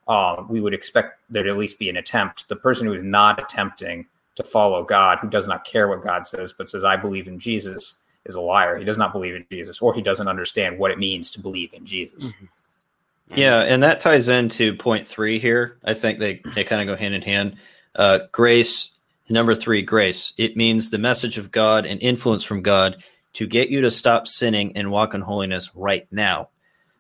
um, 0.08 0.48
we 0.50 0.60
would 0.60 0.74
expect 0.74 1.20
there 1.30 1.44
to 1.44 1.50
at 1.50 1.58
least 1.58 1.80
be 1.80 1.90
an 1.90 1.98
attempt. 1.98 2.48
The 2.50 2.56
person 2.56 2.88
who 2.88 2.94
is 2.94 3.04
not 3.04 3.42
attempting 3.42 4.06
to 4.36 4.44
follow 4.44 4.84
God, 4.84 5.20
who 5.20 5.30
does 5.30 5.48
not 5.48 5.66
care 5.66 5.88
what 5.88 6.04
God 6.04 6.28
says, 6.28 6.54
but 6.54 6.70
says, 6.70 6.84
I 6.84 6.96
believe 6.96 7.28
in 7.28 7.40
Jesus, 7.40 8.00
is 8.26 8.36
a 8.36 8.42
liar. 8.42 8.78
He 8.78 8.86
does 8.86 8.98
not 8.98 9.14
believe 9.14 9.36
in 9.36 9.46
Jesus, 9.50 9.82
or 9.82 9.94
he 9.94 10.02
doesn't 10.02 10.28
understand 10.28 10.78
what 10.78 10.92
it 10.92 11.00
means 11.00 11.32
to 11.32 11.40
believe 11.40 11.74
in 11.74 11.86
Jesus. 11.86 12.26
Mm-hmm. 12.26 12.46
Yeah, 13.36 13.62
and 13.62 13.84
that 13.84 14.00
ties 14.00 14.30
into 14.30 14.76
point 14.76 15.08
three 15.08 15.40
here. 15.40 15.78
I 15.84 15.94
think 15.94 16.20
they, 16.20 16.42
they 16.56 16.64
kind 16.64 16.82
of 16.82 16.88
go 16.88 16.96
hand 16.98 17.14
in 17.14 17.22
hand. 17.22 17.58
Uh, 17.96 18.20
grace, 18.32 18.92
number 19.28 19.56
three, 19.56 19.82
grace. 19.82 20.32
It 20.38 20.56
means 20.56 20.90
the 20.90 20.98
message 20.98 21.38
of 21.38 21.52
God 21.52 21.86
and 21.86 22.02
influence 22.02 22.44
from 22.44 22.62
God 22.62 23.04
to 23.34 23.48
get 23.48 23.70
you 23.70 23.82
to 23.82 23.92
stop 23.92 24.28
sinning 24.28 24.76
and 24.76 24.92
walk 24.92 25.14
in 25.14 25.22
holiness 25.22 25.72
right 25.76 26.08
now. 26.12 26.50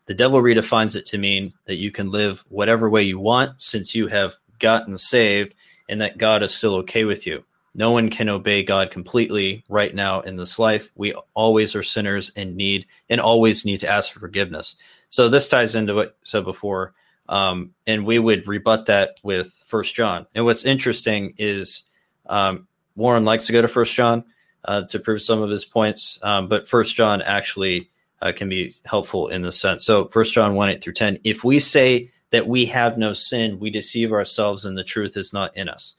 The 0.05 0.13
devil 0.13 0.41
redefines 0.41 0.95
it 0.95 1.05
to 1.07 1.17
mean 1.17 1.53
that 1.65 1.75
you 1.75 1.91
can 1.91 2.11
live 2.11 2.43
whatever 2.47 2.89
way 2.89 3.03
you 3.03 3.19
want 3.19 3.61
since 3.61 3.93
you 3.93 4.07
have 4.07 4.35
gotten 4.59 4.97
saved 4.97 5.53
and 5.89 6.01
that 6.01 6.17
God 6.17 6.43
is 6.43 6.55
still 6.55 6.75
okay 6.75 7.03
with 7.05 7.27
you. 7.27 7.43
No 7.75 7.91
one 7.91 8.09
can 8.09 8.29
obey 8.29 8.63
God 8.63 8.89
completely 8.89 9.63
right 9.69 9.93
now 9.93 10.21
in 10.21 10.35
this 10.35 10.57
life. 10.57 10.89
We 10.95 11.13
always 11.33 11.75
are 11.75 11.83
sinners 11.83 12.31
and 12.35 12.55
need 12.55 12.87
and 13.09 13.21
always 13.21 13.65
need 13.65 13.81
to 13.81 13.89
ask 13.89 14.11
for 14.11 14.19
forgiveness. 14.19 14.75
So 15.09 15.29
this 15.29 15.47
ties 15.47 15.75
into 15.75 15.93
what 15.93 16.09
I 16.09 16.11
said 16.23 16.43
before, 16.43 16.93
um, 17.29 17.71
and 17.85 18.05
we 18.05 18.17
would 18.17 18.47
rebut 18.47 18.87
that 18.87 19.19
with 19.23 19.53
First 19.65 19.93
John. 19.93 20.25
And 20.33 20.45
what's 20.45 20.65
interesting 20.65 21.35
is 21.37 21.83
um, 22.25 22.67
Warren 22.95 23.25
likes 23.25 23.45
to 23.47 23.53
go 23.53 23.61
to 23.61 23.67
First 23.67 23.93
John 23.93 24.25
uh, 24.67 24.83
to 24.83 24.99
prove 24.99 25.21
some 25.21 25.41
of 25.41 25.49
his 25.49 25.65
points, 25.65 26.19
um, 26.21 26.47
but 26.47 26.67
First 26.67 26.95
John 26.95 27.21
actually 27.21 27.89
uh, 28.21 28.33
can 28.35 28.49
be 28.49 28.73
helpful 28.85 29.29
in 29.29 29.41
this 29.41 29.59
sense. 29.59 29.85
So 29.85 30.05
First 30.09 30.33
John 30.33 30.55
one 30.55 30.69
eight 30.69 30.83
through 30.83 30.93
ten. 30.93 31.19
If 31.23 31.43
we 31.43 31.59
say 31.59 32.11
that 32.31 32.47
we 32.47 32.65
have 32.65 32.97
no 32.97 33.13
sin, 33.13 33.59
we 33.59 33.69
deceive 33.69 34.11
ourselves, 34.11 34.65
and 34.65 34.77
the 34.77 34.83
truth 34.83 35.15
is 35.15 35.31
not 35.31 35.55
in 35.55 35.69
us. 35.69 35.93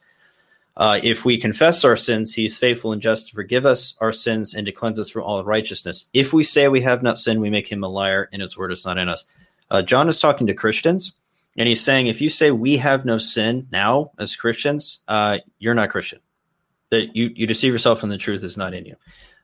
Uh, 0.76 1.00
if 1.02 1.24
we 1.24 1.36
confess 1.38 1.84
our 1.84 1.96
sins, 1.96 2.34
he 2.34 2.44
is 2.44 2.56
faithful 2.56 2.92
and 2.92 3.02
just 3.02 3.28
to 3.28 3.34
forgive 3.34 3.66
us 3.66 3.96
our 4.00 4.12
sins 4.12 4.54
and 4.54 4.64
to 4.64 4.72
cleanse 4.72 5.00
us 5.00 5.10
from 5.10 5.22
all 5.22 5.42
righteousness. 5.42 6.08
If 6.12 6.32
we 6.32 6.44
say 6.44 6.68
we 6.68 6.82
have 6.82 7.02
not 7.02 7.18
sinned, 7.18 7.40
we 7.40 7.50
make 7.50 7.66
him 7.66 7.82
a 7.82 7.88
liar 7.88 8.28
and 8.32 8.40
his 8.40 8.56
word 8.56 8.70
is 8.70 8.86
not 8.86 8.96
in 8.96 9.08
us. 9.08 9.24
Uh, 9.72 9.82
John 9.82 10.08
is 10.08 10.20
talking 10.20 10.46
to 10.46 10.54
Christians 10.54 11.10
and 11.56 11.66
he's 11.66 11.82
saying, 11.82 12.06
if 12.06 12.20
you 12.20 12.28
say 12.28 12.52
we 12.52 12.76
have 12.76 13.04
no 13.04 13.18
sin 13.18 13.66
now 13.72 14.12
as 14.20 14.36
Christians, 14.36 15.00
uh, 15.08 15.38
you're 15.58 15.74
not 15.74 15.90
Christian. 15.90 16.20
That 16.90 17.14
you, 17.14 17.30
you 17.34 17.46
deceive 17.46 17.72
yourself 17.72 18.02
and 18.02 18.10
the 18.10 18.18
truth 18.18 18.42
is 18.42 18.56
not 18.56 18.74
in 18.74 18.86
you. 18.86 18.96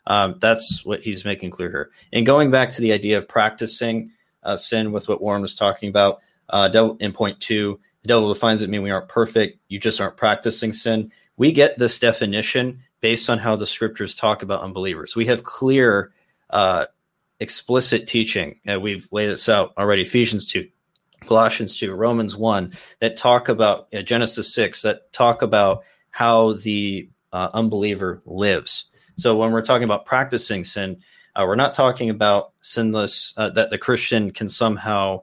Um, 0.07 0.37
that's 0.41 0.85
what 0.85 1.03
he's 1.03 1.25
making 1.25 1.51
clear 1.51 1.71
here. 1.71 1.91
And 2.12 2.27
going 2.27 2.51
back 2.51 2.71
to 2.71 2.81
the 2.81 2.93
idea 2.93 3.19
of 3.19 3.29
practicing 3.29 4.12
uh, 4.43 4.57
sin 4.57 4.93
with 4.93 5.09
what 5.09 5.21
Warren 5.21 5.43
was 5.43 5.55
talking 5.55 5.89
about, 5.89 6.21
uh, 6.49 6.95
in 7.01 7.12
point 7.12 7.41
two, 7.41 7.81
the 8.03 8.09
devil 8.09 8.33
defines 8.33 8.62
it 8.62 8.71
mean 8.71 8.83
we 8.83 8.91
aren't 8.91 9.09
perfect. 9.09 9.59
You 9.69 9.79
just 9.79 10.01
aren't 10.01 10.16
practicing 10.16 10.73
sin 10.73 11.11
we 11.37 11.53
get 11.53 11.79
this 11.79 11.99
definition 11.99 12.81
based 13.01 13.29
on 13.29 13.39
how 13.39 13.57
the 13.57 13.66
scriptures 13.66 14.15
talk 14.15 14.43
about 14.43 14.62
unbelievers. 14.62 15.16
We 15.16 15.27
have 15.27 15.43
clear, 15.43 16.12
uh, 16.51 16.87
explicit 17.41 18.07
teaching. 18.07 18.61
Uh, 18.71 18.81
we've 18.81 19.09
laid 19.11 19.29
this 19.29 19.49
out 19.49 19.75
already. 19.77 20.03
Ephesians 20.03 20.47
2, 20.47 20.69
Colossians 21.27 21.77
2, 21.79 21.93
Romans 21.93 22.37
1, 22.37 22.73
that 23.01 23.16
talk 23.16 23.49
about 23.49 23.89
uh, 23.93 24.03
Genesis 24.03 24.55
6, 24.55 24.83
that 24.83 25.12
talk 25.12 25.43
about 25.43 25.85
how 26.11 26.53
the 26.53 27.09
uh, 27.35 27.51
unbeliever 27.52 28.23
lives. 28.24 28.85
So 29.16 29.36
when 29.36 29.51
we're 29.51 29.62
talking 29.62 29.85
about 29.85 30.06
practicing 30.06 30.65
sin, 30.65 30.98
uh, 31.36 31.44
we're 31.47 31.56
not 31.56 31.74
talking 31.74 32.09
about 32.09 32.52
sinless, 32.62 33.35
uh, 33.36 33.51
that 33.51 33.70
the 33.70 33.78
Christian 33.78 34.31
can 34.31 34.48
somehow 34.48 35.23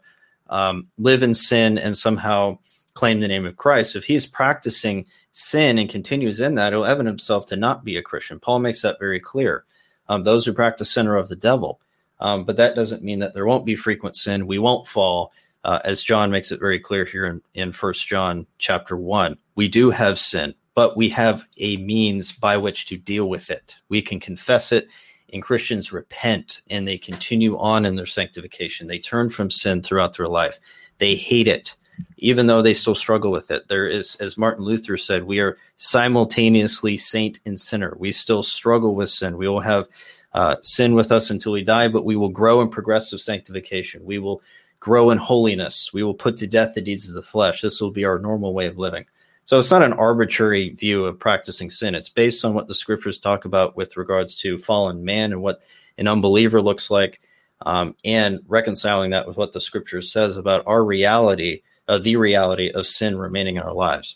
um, 0.49 0.87
live 0.97 1.23
in 1.23 1.33
sin 1.33 1.77
and 1.77 1.97
somehow 1.97 2.59
claim 2.93 3.21
the 3.21 3.29
name 3.29 3.45
of 3.45 3.55
Christ. 3.55 3.95
If 3.95 4.03
he's 4.03 4.25
practicing 4.25 5.05
sin 5.31 5.77
and 5.77 5.89
continues 5.89 6.41
in 6.41 6.55
that, 6.55 6.73
he'll 6.73 6.83
evidence 6.83 7.23
himself 7.23 7.45
to 7.47 7.55
not 7.55 7.85
be 7.85 7.95
a 7.95 8.03
Christian. 8.03 8.39
Paul 8.39 8.59
makes 8.59 8.81
that 8.81 8.99
very 8.99 9.21
clear. 9.21 9.63
Um, 10.09 10.23
those 10.23 10.45
who 10.45 10.51
practice 10.51 10.91
sin 10.91 11.07
are 11.07 11.15
of 11.15 11.29
the 11.29 11.37
devil. 11.37 11.79
Um, 12.19 12.43
but 12.43 12.57
that 12.57 12.75
doesn't 12.75 13.03
mean 13.03 13.19
that 13.19 13.33
there 13.33 13.45
won't 13.45 13.65
be 13.65 13.75
frequent 13.75 14.17
sin. 14.17 14.45
We 14.45 14.59
won't 14.59 14.87
fall, 14.87 15.31
uh, 15.63 15.79
as 15.85 16.03
John 16.03 16.29
makes 16.29 16.51
it 16.51 16.59
very 16.59 16.79
clear 16.79 17.05
here 17.05 17.25
in, 17.25 17.41
in 17.53 17.71
First 17.71 18.05
John 18.05 18.45
chapter 18.57 18.97
1. 18.97 19.37
We 19.55 19.69
do 19.69 19.91
have 19.91 20.19
sin, 20.19 20.53
but 20.81 20.97
we 20.97 21.09
have 21.09 21.45
a 21.57 21.77
means 21.77 22.31
by 22.31 22.57
which 22.57 22.87
to 22.87 22.97
deal 22.97 23.29
with 23.29 23.51
it. 23.51 23.75
We 23.89 24.01
can 24.01 24.19
confess 24.19 24.71
it 24.71 24.87
and 25.31 25.43
Christians 25.43 25.91
repent 25.91 26.63
and 26.71 26.87
they 26.87 26.97
continue 26.97 27.55
on 27.59 27.85
in 27.85 27.93
their 27.93 28.07
sanctification. 28.07 28.87
They 28.87 28.97
turn 28.97 29.29
from 29.29 29.51
sin 29.51 29.83
throughout 29.83 30.17
their 30.17 30.27
life. 30.27 30.59
They 30.97 31.13
hate 31.13 31.47
it, 31.47 31.75
even 32.17 32.47
though 32.47 32.63
they 32.63 32.73
still 32.73 32.95
struggle 32.95 33.29
with 33.29 33.51
it. 33.51 33.67
There 33.67 33.85
is, 33.85 34.15
as 34.15 34.39
Martin 34.39 34.65
Luther 34.65 34.97
said, 34.97 35.25
we 35.25 35.39
are 35.39 35.55
simultaneously 35.75 36.97
saint 36.97 37.37
and 37.45 37.59
sinner. 37.59 37.95
We 37.99 38.11
still 38.11 38.41
struggle 38.41 38.95
with 38.95 39.11
sin. 39.11 39.37
We 39.37 39.47
will 39.47 39.61
have 39.61 39.87
uh, 40.33 40.55
sin 40.63 40.95
with 40.95 41.11
us 41.11 41.29
until 41.29 41.51
we 41.51 41.63
die, 41.63 41.89
but 41.89 42.05
we 42.05 42.15
will 42.15 42.29
grow 42.29 42.59
in 42.59 42.69
progressive 42.69 43.21
sanctification. 43.21 44.03
We 44.03 44.17
will 44.17 44.41
grow 44.79 45.11
in 45.11 45.19
holiness. 45.19 45.91
We 45.93 46.01
will 46.01 46.15
put 46.15 46.37
to 46.37 46.47
death 46.47 46.73
the 46.73 46.81
deeds 46.81 47.07
of 47.07 47.13
the 47.13 47.21
flesh. 47.21 47.61
This 47.61 47.79
will 47.79 47.91
be 47.91 48.03
our 48.03 48.17
normal 48.17 48.55
way 48.55 48.65
of 48.65 48.79
living. 48.79 49.05
So 49.51 49.59
it's 49.59 49.69
not 49.69 49.83
an 49.83 49.91
arbitrary 49.91 50.69
view 50.69 51.03
of 51.03 51.19
practicing 51.19 51.69
sin. 51.69 51.93
It's 51.93 52.07
based 52.07 52.45
on 52.45 52.53
what 52.53 52.69
the 52.69 52.73
scriptures 52.73 53.19
talk 53.19 53.43
about 53.43 53.75
with 53.75 53.97
regards 53.97 54.37
to 54.37 54.57
fallen 54.57 55.03
man 55.03 55.33
and 55.33 55.41
what 55.41 55.61
an 55.97 56.07
unbeliever 56.07 56.61
looks 56.61 56.89
like, 56.89 57.19
um, 57.65 57.93
and 58.05 58.39
reconciling 58.47 59.11
that 59.11 59.27
with 59.27 59.35
what 59.35 59.51
the 59.51 59.59
scripture 59.59 60.01
says 60.01 60.37
about 60.37 60.63
our 60.67 60.85
reality, 60.85 61.63
uh, 61.89 61.97
the 61.97 62.15
reality 62.15 62.71
of 62.71 62.87
sin 62.87 63.17
remaining 63.17 63.57
in 63.57 63.61
our 63.61 63.73
lives. 63.73 64.15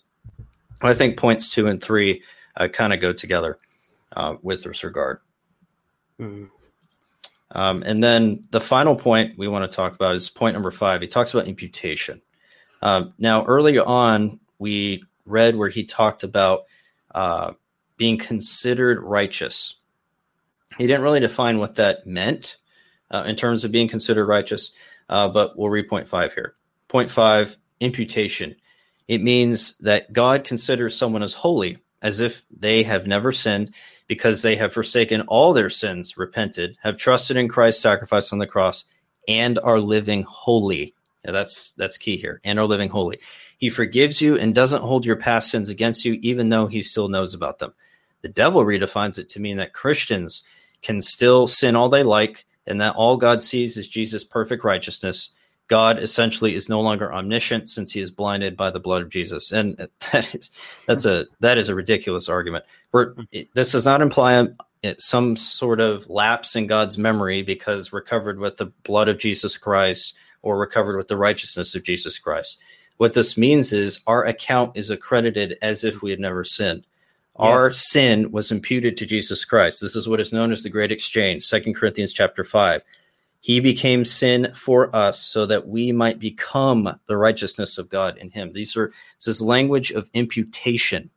I 0.81 0.93
think 0.93 1.17
points 1.17 1.49
two 1.49 1.67
and 1.67 1.83
three 1.83 2.23
uh, 2.55 2.69
kind 2.69 2.93
of 2.93 3.01
go 3.01 3.11
together 3.11 3.59
uh, 4.15 4.37
with 4.41 4.63
this 4.63 4.85
regard. 4.85 5.19
Mm-hmm. 6.17 6.45
Um, 7.51 7.83
and 7.85 8.01
then 8.01 8.45
the 8.51 8.61
final 8.61 8.95
point 8.95 9.37
we 9.37 9.49
want 9.49 9.69
to 9.69 9.75
talk 9.75 9.95
about 9.95 10.15
is 10.15 10.29
point 10.29 10.53
number 10.53 10.71
five. 10.71 11.01
He 11.01 11.09
talks 11.09 11.33
about 11.33 11.47
imputation. 11.47 12.21
Um, 12.81 13.13
now, 13.19 13.43
early 13.43 13.77
on, 13.77 14.39
we 14.59 15.03
read 15.25 15.55
where 15.55 15.69
he 15.69 15.83
talked 15.83 16.23
about 16.23 16.65
uh, 17.13 17.53
being 17.97 18.17
considered 18.17 19.01
righteous. 19.01 19.75
He 20.77 20.87
didn't 20.87 21.03
really 21.03 21.19
define 21.19 21.59
what 21.59 21.75
that 21.75 22.05
meant 22.05 22.57
uh, 23.11 23.23
in 23.25 23.35
terms 23.35 23.63
of 23.63 23.71
being 23.71 23.87
considered 23.87 24.25
righteous, 24.25 24.71
uh, 25.09 25.29
but 25.29 25.57
we'll 25.57 25.69
read 25.69 25.87
point 25.87 26.07
five 26.07 26.33
here. 26.33 26.55
Point 26.87 27.09
five 27.11 27.57
imputation. 27.79 28.55
It 29.07 29.21
means 29.21 29.77
that 29.79 30.11
God 30.11 30.43
considers 30.43 30.95
someone 30.97 31.23
as 31.23 31.33
holy 31.33 31.77
as 32.01 32.19
if 32.19 32.43
they 32.51 32.83
have 32.83 33.07
never 33.07 33.31
sinned 33.31 33.73
because 34.07 34.41
they 34.41 34.55
have 34.55 34.73
forsaken 34.73 35.21
all 35.21 35.53
their 35.53 35.69
sins, 35.69 36.17
repented, 36.17 36.77
have 36.81 36.97
trusted 36.97 37.37
in 37.37 37.47
Christ's 37.47 37.81
sacrifice 37.81 38.33
on 38.33 38.39
the 38.39 38.47
cross, 38.47 38.85
and 39.27 39.59
are 39.59 39.79
living 39.79 40.23
holy. 40.23 40.94
That's 41.31 41.71
that's 41.73 41.97
key 41.97 42.17
here. 42.17 42.41
And 42.43 42.59
are 42.59 42.65
living 42.65 42.89
holy. 42.89 43.19
He 43.57 43.69
forgives 43.69 44.21
you 44.21 44.37
and 44.37 44.53
doesn't 44.53 44.81
hold 44.81 45.05
your 45.05 45.15
past 45.15 45.51
sins 45.51 45.69
against 45.69 46.05
you, 46.05 46.13
even 46.21 46.49
though 46.49 46.67
he 46.67 46.81
still 46.81 47.07
knows 47.07 47.33
about 47.33 47.59
them. 47.59 47.73
The 48.21 48.29
devil 48.29 48.63
redefines 48.65 49.17
it 49.17 49.29
to 49.29 49.39
mean 49.39 49.57
that 49.57 49.73
Christians 49.73 50.43
can 50.81 51.01
still 51.01 51.47
sin 51.47 51.75
all 51.75 51.89
they 51.89 52.03
like, 52.03 52.45
and 52.67 52.81
that 52.81 52.95
all 52.95 53.17
God 53.17 53.41
sees 53.43 53.77
is 53.77 53.87
Jesus' 53.87 54.23
perfect 54.23 54.63
righteousness, 54.63 55.29
God 55.67 55.99
essentially 55.99 56.53
is 56.53 56.69
no 56.69 56.79
longer 56.81 57.11
omniscient 57.11 57.69
since 57.69 57.91
he 57.91 57.99
is 57.99 58.11
blinded 58.11 58.55
by 58.55 58.69
the 58.69 58.79
blood 58.79 59.01
of 59.01 59.09
Jesus, 59.09 59.51
and 59.51 59.75
that 60.11 60.35
is 60.35 60.51
that's 60.85 61.05
a 61.05 61.25
that 61.39 61.57
is 61.57 61.69
a 61.69 61.75
ridiculous 61.75 62.29
argument. 62.29 62.65
We're, 62.91 63.15
this 63.53 63.71
does 63.71 63.85
not 63.85 64.01
imply 64.01 64.35
um, 64.35 64.55
some 64.99 65.35
sort 65.35 65.79
of 65.79 66.07
lapse 66.09 66.55
in 66.55 66.67
God's 66.67 66.97
memory 66.97 67.41
because 67.41 67.91
we're 67.91 68.01
covered 68.01 68.39
with 68.39 68.57
the 68.57 68.67
blood 68.83 69.07
of 69.07 69.17
Jesus 69.17 69.57
Christ 69.57 70.13
or 70.45 70.57
recovered 70.57 70.95
with 70.95 71.09
the 71.09 71.17
righteousness 71.17 71.75
of 71.75 71.83
Jesus 71.83 72.17
Christ. 72.17 72.57
What 72.95 73.13
this 73.13 73.37
means 73.37 73.73
is 73.73 73.99
our 74.07 74.23
account 74.23 74.77
is 74.77 74.89
accredited 74.89 75.57
as 75.61 75.83
if 75.83 76.01
we 76.01 76.11
had 76.11 76.19
never 76.21 76.45
sinned. 76.45 76.85
Our 77.35 77.67
yes. 77.67 77.79
sin 77.79 78.31
was 78.31 78.51
imputed 78.51 78.95
to 78.95 79.05
Jesus 79.05 79.43
Christ. 79.43 79.81
This 79.81 79.97
is 79.97 80.07
what 80.07 80.21
is 80.21 80.31
known 80.31 80.53
as 80.53 80.63
the 80.63 80.69
great 80.69 80.93
exchange, 80.93 81.43
Second 81.43 81.75
Corinthians 81.75 82.13
chapter 82.13 82.45
5 82.45 82.81
he 83.45 83.59
became 83.59 84.03
sin 84.03 84.51
for 84.55 84.93
us 84.95 85.19
so 85.19 85.45
that 85.45 85.67
we 85.67 85.91
might 85.91 86.17
become 86.17 86.99
the 87.05 87.15
righteousness 87.15 87.77
of 87.77 87.89
God 87.89 88.17
in 88.17 88.31
him. 88.31 88.51
These 88.53 88.75
are 88.75 88.91
this 89.19 89.27
is 89.27 89.39
language 89.39 89.91
of 89.91 90.09
imputation. 90.15 91.11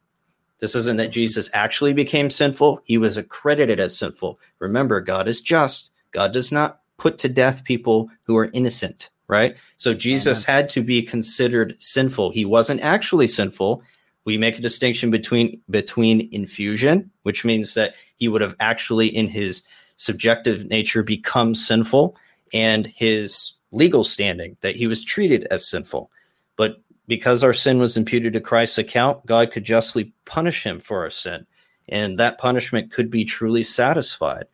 This 0.58 0.74
isn't 0.74 0.98
that 0.98 1.10
Jesus 1.10 1.48
actually 1.54 1.94
became 1.94 2.28
sinful, 2.28 2.82
he 2.84 2.98
was 2.98 3.16
accredited 3.16 3.80
as 3.80 3.96
sinful. 3.96 4.38
Remember, 4.58 5.00
God 5.00 5.26
is 5.26 5.40
just. 5.40 5.90
God 6.10 6.34
does 6.34 6.52
not 6.52 6.82
put 6.98 7.18
to 7.20 7.30
death 7.30 7.64
people 7.64 8.10
who 8.24 8.36
are 8.36 8.50
innocent, 8.52 9.08
right? 9.28 9.56
So 9.76 9.94
Jesus 9.94 10.44
Amen. 10.48 10.56
had 10.62 10.68
to 10.70 10.82
be 10.82 11.02
considered 11.02 11.76
sinful. 11.78 12.30
He 12.30 12.44
wasn't 12.44 12.80
actually 12.80 13.26
sinful. 13.26 13.82
We 14.24 14.38
make 14.38 14.58
a 14.58 14.62
distinction 14.62 15.10
between 15.10 15.60
between 15.70 16.28
infusion, 16.32 17.10
which 17.22 17.44
means 17.44 17.74
that 17.74 17.94
he 18.16 18.28
would 18.28 18.40
have 18.40 18.56
actually 18.58 19.06
in 19.06 19.28
his 19.28 19.62
subjective 19.96 20.66
nature 20.66 21.02
become 21.02 21.54
sinful 21.54 22.16
and 22.52 22.86
his 22.86 23.52
legal 23.70 24.04
standing 24.04 24.56
that 24.60 24.76
he 24.76 24.86
was 24.86 25.04
treated 25.04 25.46
as 25.50 25.68
sinful. 25.68 26.10
But 26.56 26.80
because 27.06 27.42
our 27.42 27.54
sin 27.54 27.78
was 27.78 27.96
imputed 27.96 28.32
to 28.34 28.40
Christ's 28.40 28.78
account, 28.78 29.24
God 29.26 29.50
could 29.50 29.64
justly 29.64 30.12
punish 30.24 30.64
him 30.64 30.78
for 30.78 31.00
our 31.02 31.10
sin. 31.10 31.46
And 31.88 32.18
that 32.18 32.38
punishment 32.38 32.92
could 32.92 33.10
be 33.10 33.24
truly 33.24 33.62
satisfied. 33.62 34.44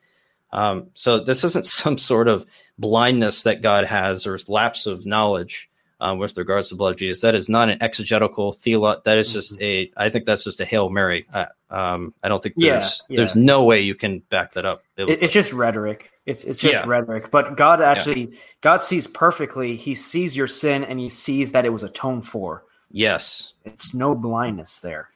Um, 0.53 0.91
so 0.95 1.19
this 1.19 1.43
isn't 1.45 1.67
some 1.83 1.99
sort 1.99 2.29
of 2.29 2.47
blindness 2.79 3.43
that 3.43 3.63
God 3.63 3.85
has 3.85 4.27
or 4.27 4.39
lapse 4.49 4.87
of 4.87 5.07
knowledge 5.07 5.71
um, 6.01 6.19
with 6.19 6.37
regards 6.37 6.69
to 6.69 6.75
the 6.75 6.79
blood 6.79 6.91
of 6.91 6.97
Jesus. 6.97 7.23
That 7.23 7.35
is 7.35 7.49
not 7.49 7.71
an 7.71 7.83
exegetical 7.83 8.53
theolo. 8.53 9.03
That 9.05 9.19
is 9.19 9.33
just 9.33 9.55
mm-hmm. 9.55 9.63
a. 9.63 9.91
I 9.97 10.11
think 10.11 10.27
that's 10.27 10.45
just 10.45 10.61
a 10.61 10.65
hail 10.65 10.91
mary. 10.91 11.27
I, 11.33 11.47
um, 11.71 12.15
I 12.23 12.29
don't 12.29 12.43
think 12.43 12.57
there's 12.57 13.03
yeah, 13.09 13.15
yeah. 13.15 13.17
there's 13.17 13.35
no 13.35 13.65
way 13.65 13.81
you 13.81 13.95
can 13.95 14.19
back 14.19 14.53
that 14.53 14.67
up. 14.67 14.85
Biblically. 14.97 15.25
It's 15.25 15.33
just 15.33 15.53
rhetoric. 15.53 16.11
It's 16.27 16.45
it's 16.45 16.61
just 16.61 16.85
yeah. 16.85 16.89
rhetoric. 16.89 17.31
But 17.31 17.57
God 17.57 17.81
actually 17.81 18.37
God 18.61 18.83
sees 18.83 19.07
perfectly. 19.07 19.77
He 19.77 19.95
sees 19.95 20.37
your 20.37 20.47
sin 20.47 20.85
and 20.85 20.99
he 20.99 21.09
sees 21.09 21.53
that 21.53 21.65
it 21.65 21.71
was 21.71 21.83
atoned 21.83 22.27
for. 22.27 22.65
Yes, 22.91 23.53
it's 23.65 23.95
no 23.95 24.15
blindness 24.15 24.81
there. 24.81 25.09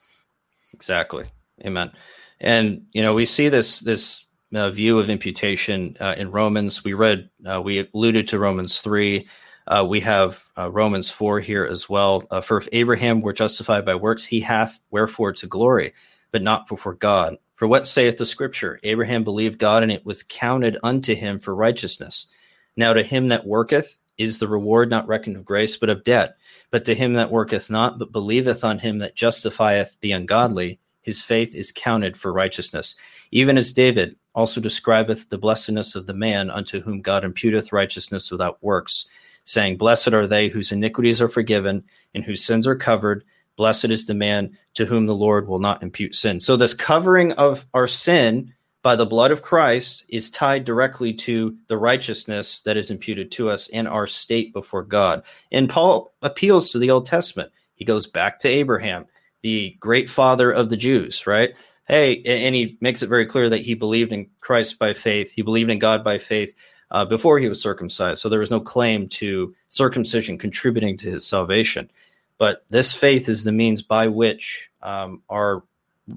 Exactly. 0.72 1.26
Amen. 1.64 1.92
And 2.40 2.86
you 2.92 3.02
know 3.02 3.14
we 3.14 3.26
see 3.26 3.48
this 3.48 3.80
this 3.80 4.24
uh, 4.54 4.70
view 4.70 4.98
of 4.98 5.10
imputation 5.10 5.96
uh, 6.00 6.14
in 6.16 6.30
Romans. 6.30 6.84
We 6.84 6.94
read 6.94 7.28
uh, 7.46 7.60
we 7.62 7.88
alluded 7.92 8.28
to 8.28 8.38
Romans 8.38 8.80
three. 8.80 9.28
Uh, 9.68 9.84
we 9.86 10.00
have 10.00 10.44
uh, 10.56 10.70
Romans 10.70 11.10
4 11.10 11.40
here 11.40 11.66
as 11.66 11.90
well. 11.90 12.24
Uh, 12.30 12.40
For 12.40 12.56
if 12.56 12.68
Abraham 12.72 13.20
were 13.20 13.34
justified 13.34 13.84
by 13.84 13.94
works, 13.94 14.24
he 14.24 14.40
hath 14.40 14.80
wherefore 14.90 15.34
to 15.34 15.46
glory, 15.46 15.92
but 16.32 16.42
not 16.42 16.66
before 16.66 16.94
God. 16.94 17.36
For 17.54 17.68
what 17.68 17.86
saith 17.86 18.16
the 18.16 18.24
scripture? 18.24 18.80
Abraham 18.82 19.24
believed 19.24 19.58
God, 19.58 19.82
and 19.82 19.92
it 19.92 20.06
was 20.06 20.22
counted 20.22 20.78
unto 20.82 21.14
him 21.14 21.38
for 21.38 21.54
righteousness. 21.54 22.28
Now 22.76 22.94
to 22.94 23.02
him 23.02 23.28
that 23.28 23.46
worketh 23.46 23.98
is 24.16 24.38
the 24.38 24.48
reward 24.48 24.88
not 24.88 25.06
reckoned 25.06 25.36
of 25.36 25.44
grace, 25.44 25.76
but 25.76 25.90
of 25.90 26.02
debt. 26.02 26.36
But 26.70 26.86
to 26.86 26.94
him 26.94 27.14
that 27.14 27.30
worketh 27.30 27.68
not, 27.68 27.98
but 27.98 28.12
believeth 28.12 28.64
on 28.64 28.78
him 28.78 28.98
that 28.98 29.16
justifieth 29.16 29.98
the 30.00 30.12
ungodly, 30.12 30.80
his 31.02 31.22
faith 31.22 31.54
is 31.54 31.72
counted 31.72 32.16
for 32.16 32.32
righteousness. 32.32 32.94
Even 33.32 33.58
as 33.58 33.72
David 33.72 34.16
also 34.38 34.60
describeth 34.60 35.28
the 35.28 35.36
blessedness 35.36 35.96
of 35.96 36.06
the 36.06 36.14
man 36.14 36.48
unto 36.48 36.80
whom 36.80 37.02
God 37.02 37.24
imputeth 37.24 37.72
righteousness 37.72 38.30
without 38.30 38.62
works 38.62 39.08
saying, 39.42 39.78
Blessed 39.78 40.14
are 40.14 40.28
they 40.28 40.46
whose 40.46 40.70
iniquities 40.70 41.20
are 41.20 41.28
forgiven 41.28 41.82
and 42.14 42.22
whose 42.22 42.44
sins 42.44 42.64
are 42.64 42.76
covered. 42.76 43.24
Blessed 43.56 43.86
is 43.86 44.06
the 44.06 44.14
man 44.14 44.56
to 44.74 44.86
whom 44.86 45.06
the 45.06 45.14
Lord 45.14 45.48
will 45.48 45.58
not 45.58 45.82
impute 45.82 46.14
sin. 46.14 46.38
So, 46.38 46.56
this 46.56 46.72
covering 46.72 47.32
of 47.32 47.66
our 47.74 47.88
sin 47.88 48.54
by 48.82 48.94
the 48.94 49.06
blood 49.06 49.32
of 49.32 49.42
Christ 49.42 50.04
is 50.08 50.30
tied 50.30 50.64
directly 50.64 51.12
to 51.14 51.56
the 51.66 51.76
righteousness 51.76 52.60
that 52.60 52.76
is 52.76 52.92
imputed 52.92 53.32
to 53.32 53.50
us 53.50 53.66
in 53.66 53.88
our 53.88 54.06
state 54.06 54.52
before 54.52 54.84
God. 54.84 55.24
And 55.50 55.68
Paul 55.68 56.14
appeals 56.22 56.70
to 56.70 56.78
the 56.78 56.92
Old 56.92 57.06
Testament. 57.06 57.50
He 57.74 57.84
goes 57.84 58.06
back 58.06 58.38
to 58.40 58.48
Abraham, 58.48 59.06
the 59.42 59.76
great 59.80 60.08
father 60.08 60.52
of 60.52 60.70
the 60.70 60.76
Jews, 60.76 61.26
right? 61.26 61.54
Hey, 61.88 62.22
and 62.24 62.54
he 62.54 62.76
makes 62.80 63.02
it 63.02 63.08
very 63.08 63.26
clear 63.26 63.48
that 63.48 63.62
he 63.62 63.74
believed 63.74 64.12
in 64.12 64.28
Christ 64.40 64.78
by 64.78 64.92
faith, 64.92 65.32
he 65.32 65.42
believed 65.42 65.70
in 65.70 65.78
God 65.78 66.04
by 66.04 66.18
faith 66.18 66.54
uh, 66.90 67.04
before 67.04 67.38
he 67.38 67.48
was 67.48 67.62
circumcised. 67.62 68.20
So 68.20 68.28
there 68.28 68.40
was 68.40 68.50
no 68.50 68.60
claim 68.60 69.08
to 69.08 69.54
circumcision 69.70 70.36
contributing 70.38 70.96
to 70.98 71.10
his 71.10 71.26
salvation. 71.26 71.90
But 72.36 72.64
this 72.68 72.92
faith 72.92 73.28
is 73.28 73.42
the 73.42 73.52
means 73.52 73.82
by 73.82 74.06
which 74.08 74.70
um, 74.82 75.22
our 75.28 75.64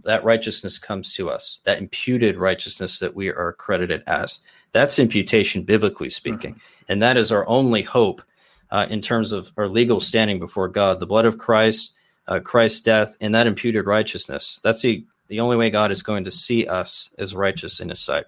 that 0.05 0.23
righteousness 0.23 0.79
comes 0.79 1.13
to 1.13 1.29
us, 1.29 1.59
that 1.65 1.79
imputed 1.79 2.37
righteousness 2.37 2.99
that 2.99 3.15
we 3.15 3.27
are 3.27 3.53
credited 3.53 4.03
as. 4.07 4.39
That's 4.71 4.99
imputation, 4.99 5.63
biblically 5.63 6.09
speaking. 6.09 6.51
Mm-hmm. 6.51 6.91
And 6.91 7.01
that 7.01 7.17
is 7.17 7.31
our 7.31 7.45
only 7.47 7.81
hope 7.81 8.21
uh, 8.69 8.87
in 8.89 9.01
terms 9.01 9.33
of 9.33 9.51
our 9.57 9.67
legal 9.67 9.99
standing 9.99 10.39
before 10.39 10.69
God. 10.69 10.99
The 10.99 11.05
blood 11.05 11.25
of 11.25 11.37
Christ, 11.37 11.93
uh, 12.27 12.39
Christ's 12.39 12.79
death, 12.79 13.17
and 13.19 13.35
that 13.35 13.47
imputed 13.47 13.85
righteousness. 13.85 14.61
That's 14.63 14.81
the, 14.81 15.05
the 15.31 15.39
only 15.39 15.55
way 15.55 15.69
God 15.69 15.93
is 15.93 16.03
going 16.03 16.25
to 16.25 16.31
see 16.31 16.67
us 16.67 17.09
is 17.17 17.33
righteous 17.33 17.79
in 17.79 17.87
his 17.87 18.01
sight. 18.01 18.25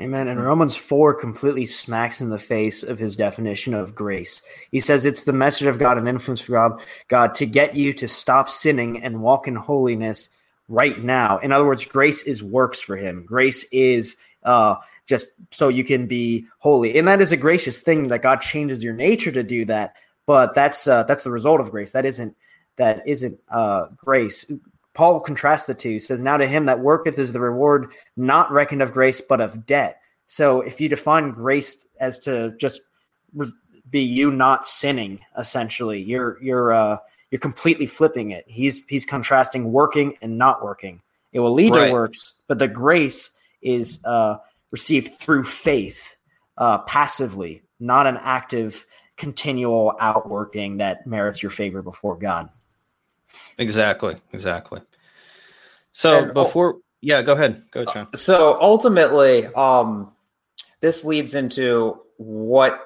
Amen. 0.00 0.28
And 0.28 0.42
Romans 0.42 0.74
4 0.74 1.12
completely 1.12 1.66
smacks 1.66 2.22
in 2.22 2.30
the 2.30 2.38
face 2.38 2.82
of 2.82 2.98
his 2.98 3.16
definition 3.16 3.74
of 3.74 3.94
grace. 3.94 4.40
He 4.70 4.80
says 4.80 5.04
it's 5.04 5.24
the 5.24 5.34
message 5.34 5.66
of 5.66 5.78
God 5.78 5.98
and 5.98 6.08
influence 6.08 6.40
for 6.40 6.52
God, 6.52 6.80
God 7.08 7.34
to 7.34 7.44
get 7.44 7.76
you 7.76 7.92
to 7.92 8.08
stop 8.08 8.48
sinning 8.48 9.02
and 9.02 9.20
walk 9.20 9.46
in 9.46 9.54
holiness 9.54 10.30
right 10.68 10.98
now. 11.04 11.36
In 11.36 11.52
other 11.52 11.66
words, 11.66 11.84
grace 11.84 12.22
is 12.22 12.42
works 12.42 12.80
for 12.80 12.96
him. 12.96 13.26
Grace 13.26 13.64
is 13.64 14.16
uh, 14.42 14.76
just 15.06 15.26
so 15.50 15.68
you 15.68 15.84
can 15.84 16.06
be 16.06 16.46
holy. 16.60 16.98
And 16.98 17.06
that 17.08 17.20
is 17.20 17.30
a 17.30 17.36
gracious 17.36 17.82
thing 17.82 18.08
that 18.08 18.22
God 18.22 18.40
changes 18.40 18.82
your 18.82 18.94
nature 18.94 19.32
to 19.32 19.42
do 19.42 19.66
that. 19.66 19.96
But 20.24 20.54
that's 20.54 20.88
uh, 20.88 21.02
that's 21.02 21.24
the 21.24 21.30
result 21.30 21.60
of 21.60 21.70
grace. 21.70 21.90
That 21.90 22.06
isn't 22.06 22.34
that 22.76 23.06
isn't 23.06 23.38
uh, 23.50 23.88
grace. 23.96 24.50
Paul 24.94 25.20
contrasts 25.20 25.66
the 25.66 25.74
two. 25.74 25.98
Says, 25.98 26.20
"Now 26.20 26.36
to 26.36 26.46
him 26.46 26.66
that 26.66 26.80
worketh 26.80 27.18
is 27.18 27.32
the 27.32 27.40
reward 27.40 27.92
not 28.16 28.50
reckoned 28.50 28.82
of 28.82 28.92
grace, 28.92 29.20
but 29.20 29.40
of 29.40 29.66
debt." 29.66 29.98
So 30.26 30.60
if 30.60 30.80
you 30.80 30.88
define 30.88 31.30
grace 31.30 31.86
as 32.00 32.18
to 32.20 32.54
just 32.58 32.80
be 33.90 34.00
you 34.00 34.30
not 34.30 34.66
sinning, 34.66 35.20
essentially, 35.38 36.00
you're 36.00 36.42
you're 36.42 36.72
uh, 36.72 36.98
you're 37.30 37.38
completely 37.38 37.86
flipping 37.86 38.30
it. 38.30 38.44
He's 38.46 38.84
he's 38.88 39.04
contrasting 39.04 39.72
working 39.72 40.14
and 40.22 40.38
not 40.38 40.62
working. 40.62 41.00
It 41.32 41.40
will 41.40 41.52
lead 41.52 41.74
right. 41.74 41.86
to 41.86 41.92
works, 41.92 42.34
but 42.46 42.58
the 42.58 42.68
grace 42.68 43.30
is 43.62 44.00
uh, 44.04 44.36
received 44.70 45.18
through 45.18 45.44
faith, 45.44 46.14
uh, 46.58 46.78
passively, 46.78 47.62
not 47.80 48.06
an 48.06 48.18
active, 48.20 48.84
continual 49.16 49.94
outworking 50.00 50.78
that 50.78 51.06
merits 51.06 51.42
your 51.42 51.50
favor 51.50 51.80
before 51.80 52.16
God. 52.16 52.50
Exactly. 53.58 54.16
Exactly. 54.32 54.80
So 55.92 56.24
and, 56.24 56.34
before, 56.34 56.78
yeah, 57.00 57.22
go 57.22 57.32
ahead. 57.32 57.62
Go 57.70 57.82
ahead, 57.82 57.92
Sean. 57.92 58.16
So 58.16 58.58
ultimately, 58.60 59.46
um, 59.48 60.12
this 60.80 61.04
leads 61.04 61.34
into 61.34 62.00
what 62.16 62.80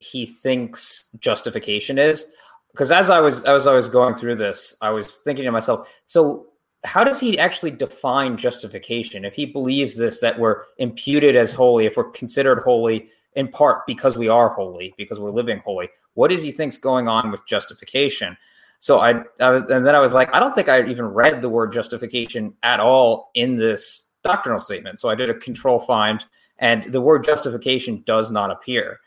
he 0.00 0.26
thinks 0.26 1.10
justification 1.18 1.98
is. 1.98 2.30
Because 2.70 2.90
as 2.90 3.08
I 3.08 3.20
was 3.20 3.42
as 3.44 3.66
I 3.68 3.74
was 3.74 3.88
going 3.88 4.14
through 4.16 4.36
this, 4.36 4.76
I 4.80 4.90
was 4.90 5.18
thinking 5.18 5.44
to 5.44 5.52
myself, 5.52 5.88
so 6.06 6.48
how 6.84 7.02
does 7.02 7.18
he 7.18 7.38
actually 7.38 7.70
define 7.70 8.36
justification 8.36 9.24
if 9.24 9.34
he 9.34 9.46
believes 9.46 9.96
this 9.96 10.20
that 10.20 10.38
we're 10.38 10.62
imputed 10.78 11.34
as 11.34 11.52
holy 11.52 11.86
if 11.86 11.96
we're 11.96 12.10
considered 12.10 12.60
holy 12.60 13.08
in 13.34 13.48
part 13.48 13.86
because 13.86 14.16
we 14.16 14.28
are 14.28 14.50
holy 14.50 14.94
because 14.96 15.18
we're 15.18 15.30
living 15.30 15.60
holy 15.64 15.88
what 16.12 16.28
does 16.28 16.42
he 16.42 16.52
think's 16.52 16.76
going 16.76 17.08
on 17.08 17.30
with 17.30 17.44
justification 17.46 18.36
so 18.84 19.00
I, 19.00 19.22
I 19.40 19.50
was 19.50 19.62
and 19.62 19.86
then 19.86 19.94
i 19.94 20.00
was 20.00 20.12
like 20.12 20.34
i 20.34 20.40
don't 20.40 20.54
think 20.54 20.68
i 20.68 20.84
even 20.86 21.06
read 21.06 21.40
the 21.40 21.48
word 21.48 21.72
justification 21.72 22.54
at 22.62 22.80
all 22.80 23.30
in 23.34 23.56
this 23.56 24.06
doctrinal 24.22 24.60
statement 24.60 24.98
so 24.98 25.08
i 25.08 25.14
did 25.14 25.30
a 25.30 25.34
control 25.34 25.78
find 25.78 26.24
and 26.58 26.82
the 26.84 27.00
word 27.00 27.24
justification 27.24 28.02
does 28.06 28.30
not 28.30 28.50
appear 28.50 28.98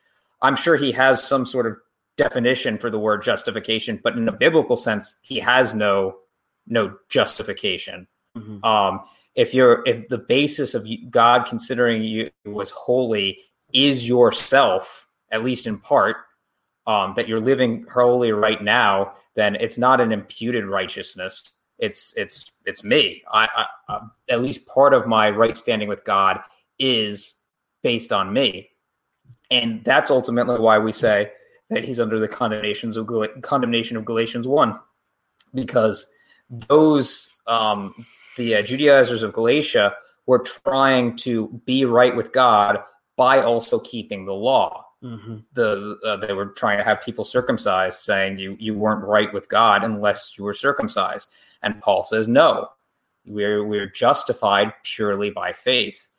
i'm 0.41 0.55
sure 0.55 0.77
he 0.77 0.91
has 0.91 1.23
some 1.23 1.45
sort 1.45 1.67
of 1.67 1.77
definition 2.17 2.77
for 2.77 2.89
the 2.89 2.99
word 2.99 3.21
justification 3.21 3.99
but 4.03 4.17
in 4.17 4.27
a 4.27 4.31
biblical 4.31 4.77
sense 4.77 5.15
he 5.21 5.39
has 5.39 5.75
no 5.75 6.15
no 6.67 6.97
justification. 7.09 8.07
Mm-hmm. 8.37 8.63
Um, 8.63 9.01
if 9.35 9.53
you're 9.53 9.83
if 9.87 10.07
the 10.09 10.17
basis 10.17 10.73
of 10.73 10.87
God 11.09 11.45
considering 11.45 12.03
you 12.03 12.29
was 12.45 12.69
holy 12.69 13.39
is 13.73 14.07
yourself, 14.07 15.07
at 15.31 15.43
least 15.43 15.67
in 15.67 15.77
part, 15.79 16.17
um, 16.85 17.13
that 17.15 17.27
you're 17.27 17.41
living 17.41 17.85
holy 17.91 18.31
right 18.31 18.61
now, 18.63 19.13
then 19.37 19.55
it's 19.55 19.77
not 19.77 20.01
an 20.01 20.11
imputed 20.11 20.65
righteousness. 20.65 21.51
It's 21.77 22.11
it's 22.17 22.57
it's 22.65 22.83
me. 22.83 23.23
I, 23.31 23.47
I 23.55 23.93
uh, 23.93 23.99
at 24.29 24.41
least 24.41 24.65
part 24.65 24.95
of 24.95 25.05
my 25.05 25.29
right 25.29 25.55
standing 25.55 25.87
with 25.87 26.03
God 26.03 26.39
is 26.79 27.35
based 27.83 28.11
on 28.11 28.33
me, 28.33 28.71
and 29.51 29.83
that's 29.85 30.09
ultimately 30.09 30.59
why 30.59 30.79
we 30.79 30.91
say 30.91 31.31
that 31.69 31.85
he's 31.85 31.99
under 31.99 32.19
the 32.19 32.27
condemnations 32.27 32.97
of 32.97 33.07
condemnation 33.43 33.95
of 33.95 34.05
Galatians 34.05 34.47
one, 34.47 34.79
because 35.53 36.07
those 36.49 37.29
um, 37.45 37.93
the 38.37 38.55
uh, 38.55 38.63
Judaizers 38.63 39.21
of 39.21 39.33
Galatia 39.33 39.93
were 40.25 40.39
trying 40.39 41.15
to 41.17 41.61
be 41.65 41.85
right 41.85 42.15
with 42.15 42.31
God 42.31 42.79
by 43.17 43.43
also 43.43 43.79
keeping 43.79 44.25
the 44.25 44.33
law. 44.33 44.86
Mm-hmm. 45.03 45.37
The 45.53 45.97
uh, 46.05 46.17
they 46.17 46.33
were 46.33 46.47
trying 46.47 46.79
to 46.79 46.83
have 46.83 47.01
people 47.01 47.23
circumcised, 47.23 47.99
saying 47.99 48.39
you 48.39 48.55
you 48.59 48.73
weren't 48.73 49.03
right 49.03 49.31
with 49.31 49.47
God 49.47 49.83
unless 49.83 50.37
you 50.37 50.43
were 50.43 50.53
circumcised. 50.53 51.29
And 51.61 51.79
Paul 51.81 52.03
says 52.03 52.27
no, 52.27 52.69
we're 53.25 53.63
we're 53.63 53.89
justified 53.89 54.73
purely 54.83 55.29
by 55.29 55.53
faith. 55.53 56.09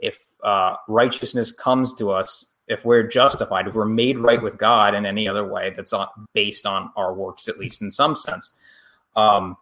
If 0.00 0.22
uh, 0.44 0.76
righteousness 0.86 1.50
comes 1.50 1.94
to 1.94 2.10
us, 2.10 2.52
if 2.68 2.84
we're 2.84 3.06
justified, 3.06 3.68
if 3.68 3.74
we're 3.74 3.86
made 3.86 4.18
right 4.18 4.42
with 4.42 4.58
God 4.58 4.94
in 4.94 5.06
any 5.06 5.26
other 5.26 5.46
way 5.46 5.72
that's 5.74 5.92
not 5.92 6.12
based 6.34 6.66
on 6.66 6.90
our 6.96 7.14
works, 7.14 7.48
at 7.48 7.58
least 7.58 7.80
in 7.80 7.90
some 7.90 8.14
sense, 8.14 8.58
um, 9.14 9.56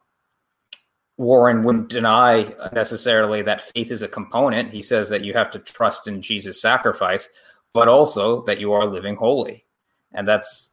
Warren 1.16 1.62
wouldn't 1.62 1.90
deny 1.90 2.52
necessarily 2.72 3.42
that 3.42 3.60
faith 3.60 3.92
is 3.92 4.02
a 4.02 4.08
component. 4.08 4.72
He 4.72 4.82
says 4.82 5.08
that 5.10 5.24
you 5.24 5.32
have 5.34 5.50
to 5.52 5.60
trust 5.60 6.08
in 6.08 6.22
Jesus' 6.22 6.60
sacrifice, 6.60 7.28
but 7.74 7.88
also 7.88 8.42
that 8.44 8.60
you 8.60 8.72
are 8.72 8.86
living 8.86 9.16
holy, 9.16 9.64
and 10.14 10.26
that's 10.26 10.70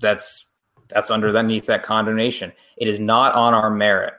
that's 0.00 0.46
that's 0.88 1.10
underneath 1.10 1.66
that 1.66 1.82
condemnation. 1.82 2.52
It 2.78 2.88
is 2.88 3.00
not 3.00 3.34
on 3.34 3.52
our 3.52 3.70
merit. 3.70 4.14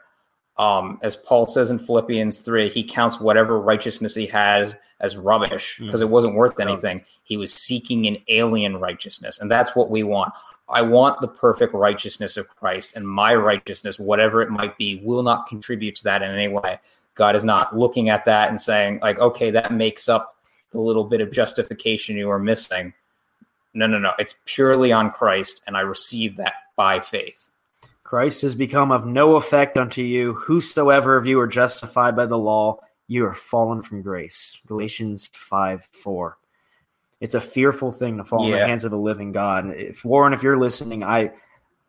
Um, 0.58 0.98
as 1.02 1.16
Paul 1.16 1.46
says 1.46 1.70
in 1.70 1.78
Philippians 1.78 2.40
3, 2.40 2.70
he 2.70 2.82
counts 2.82 3.20
whatever 3.20 3.60
righteousness 3.60 4.14
he 4.14 4.26
had 4.26 4.78
as 5.00 5.16
rubbish 5.16 5.78
because 5.78 6.00
mm. 6.00 6.04
it 6.04 6.10
wasn't 6.10 6.34
worth 6.34 6.58
anything. 6.58 7.04
He 7.24 7.36
was 7.36 7.52
seeking 7.52 8.06
an 8.06 8.16
alien 8.28 8.78
righteousness, 8.78 9.40
and 9.40 9.50
that's 9.50 9.76
what 9.76 9.90
we 9.90 10.02
want. 10.02 10.32
I 10.68 10.82
want 10.82 11.20
the 11.20 11.28
perfect 11.28 11.74
righteousness 11.74 12.36
of 12.36 12.48
Christ, 12.48 12.96
and 12.96 13.06
my 13.06 13.34
righteousness, 13.34 13.98
whatever 13.98 14.42
it 14.42 14.50
might 14.50 14.76
be, 14.78 15.00
will 15.04 15.22
not 15.22 15.46
contribute 15.46 15.96
to 15.96 16.04
that 16.04 16.22
in 16.22 16.30
any 16.30 16.48
way. 16.48 16.80
God 17.14 17.36
is 17.36 17.44
not 17.44 17.76
looking 17.76 18.08
at 18.08 18.24
that 18.24 18.50
and 18.50 18.60
saying, 18.60 19.00
like, 19.00 19.18
okay, 19.18 19.50
that 19.50 19.72
makes 19.72 20.08
up 20.08 20.35
the 20.70 20.80
little 20.80 21.04
bit 21.04 21.20
of 21.20 21.32
justification 21.32 22.16
you 22.16 22.30
are 22.30 22.38
missing. 22.38 22.92
No, 23.74 23.86
no, 23.86 23.98
no. 23.98 24.12
It's 24.18 24.36
purely 24.44 24.92
on 24.92 25.10
Christ, 25.10 25.62
and 25.66 25.76
I 25.76 25.80
receive 25.80 26.36
that 26.36 26.54
by 26.76 27.00
faith. 27.00 27.50
Christ 28.04 28.42
has 28.42 28.54
become 28.54 28.92
of 28.92 29.06
no 29.06 29.36
effect 29.36 29.76
unto 29.76 30.02
you. 30.02 30.34
Whosoever 30.34 31.16
of 31.16 31.26
you 31.26 31.40
are 31.40 31.46
justified 31.46 32.14
by 32.14 32.26
the 32.26 32.38
law, 32.38 32.80
you 33.08 33.24
are 33.26 33.34
fallen 33.34 33.82
from 33.82 34.02
grace. 34.02 34.58
Galatians 34.66 35.28
5 35.32 35.88
4 35.92 36.38
it's 37.20 37.34
a 37.34 37.40
fearful 37.40 37.90
thing 37.90 38.18
to 38.18 38.24
fall 38.24 38.46
yeah. 38.48 38.54
in 38.54 38.60
the 38.60 38.66
hands 38.66 38.84
of 38.84 38.92
a 38.92 38.96
living 38.96 39.32
God. 39.32 39.70
If 39.74 40.04
Warren, 40.04 40.32
if 40.32 40.42
you're 40.42 40.58
listening, 40.58 41.02
I 41.02 41.32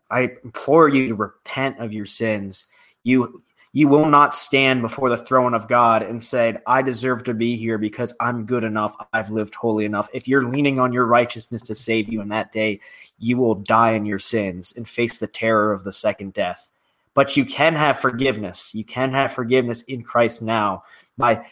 I 0.10 0.32
implore 0.44 0.88
you 0.88 1.08
to 1.08 1.16
repent 1.16 1.80
of 1.80 1.94
your 1.94 2.06
sins. 2.06 2.66
You 3.04 3.42
you 3.74 3.88
will 3.88 4.06
not 4.06 4.34
stand 4.34 4.82
before 4.82 5.10
the 5.10 5.18
throne 5.18 5.54
of 5.54 5.68
God 5.68 6.02
and 6.02 6.22
say, 6.22 6.58
I 6.66 6.82
deserve 6.82 7.24
to 7.26 7.34
be 7.34 7.56
here 7.56 7.78
because 7.78 8.14
I'm 8.20 8.46
good 8.46 8.64
enough. 8.64 8.96
I've 9.14 9.30
lived 9.30 9.56
holy 9.56 9.86
enough. 9.86 10.10
If 10.14 10.28
you're 10.28 10.50
leaning 10.50 10.80
on 10.80 10.94
your 10.94 11.06
righteousness 11.06 11.62
to 11.64 11.76
save 11.76 12.12
you 12.12 12.22
in 12.22 12.30
that 12.30 12.52
day, 12.52 12.80
you 13.20 13.38
will 13.38 13.56
die 13.56 13.92
in 13.92 14.06
your 14.06 14.20
sins 14.20 14.74
and 14.76 14.88
face 14.88 15.18
the 15.18 15.28
terror 15.28 15.74
of 15.74 15.84
the 15.84 15.92
second 15.92 16.34
death. 16.34 16.72
But 17.14 17.36
you 17.36 17.46
can 17.46 17.76
have 17.76 18.00
forgiveness. 18.00 18.74
You 18.74 18.84
can 18.84 19.12
have 19.14 19.34
forgiveness 19.34 19.82
in 19.84 20.04
Christ 20.04 20.42
now 20.42 20.84
by 21.18 21.46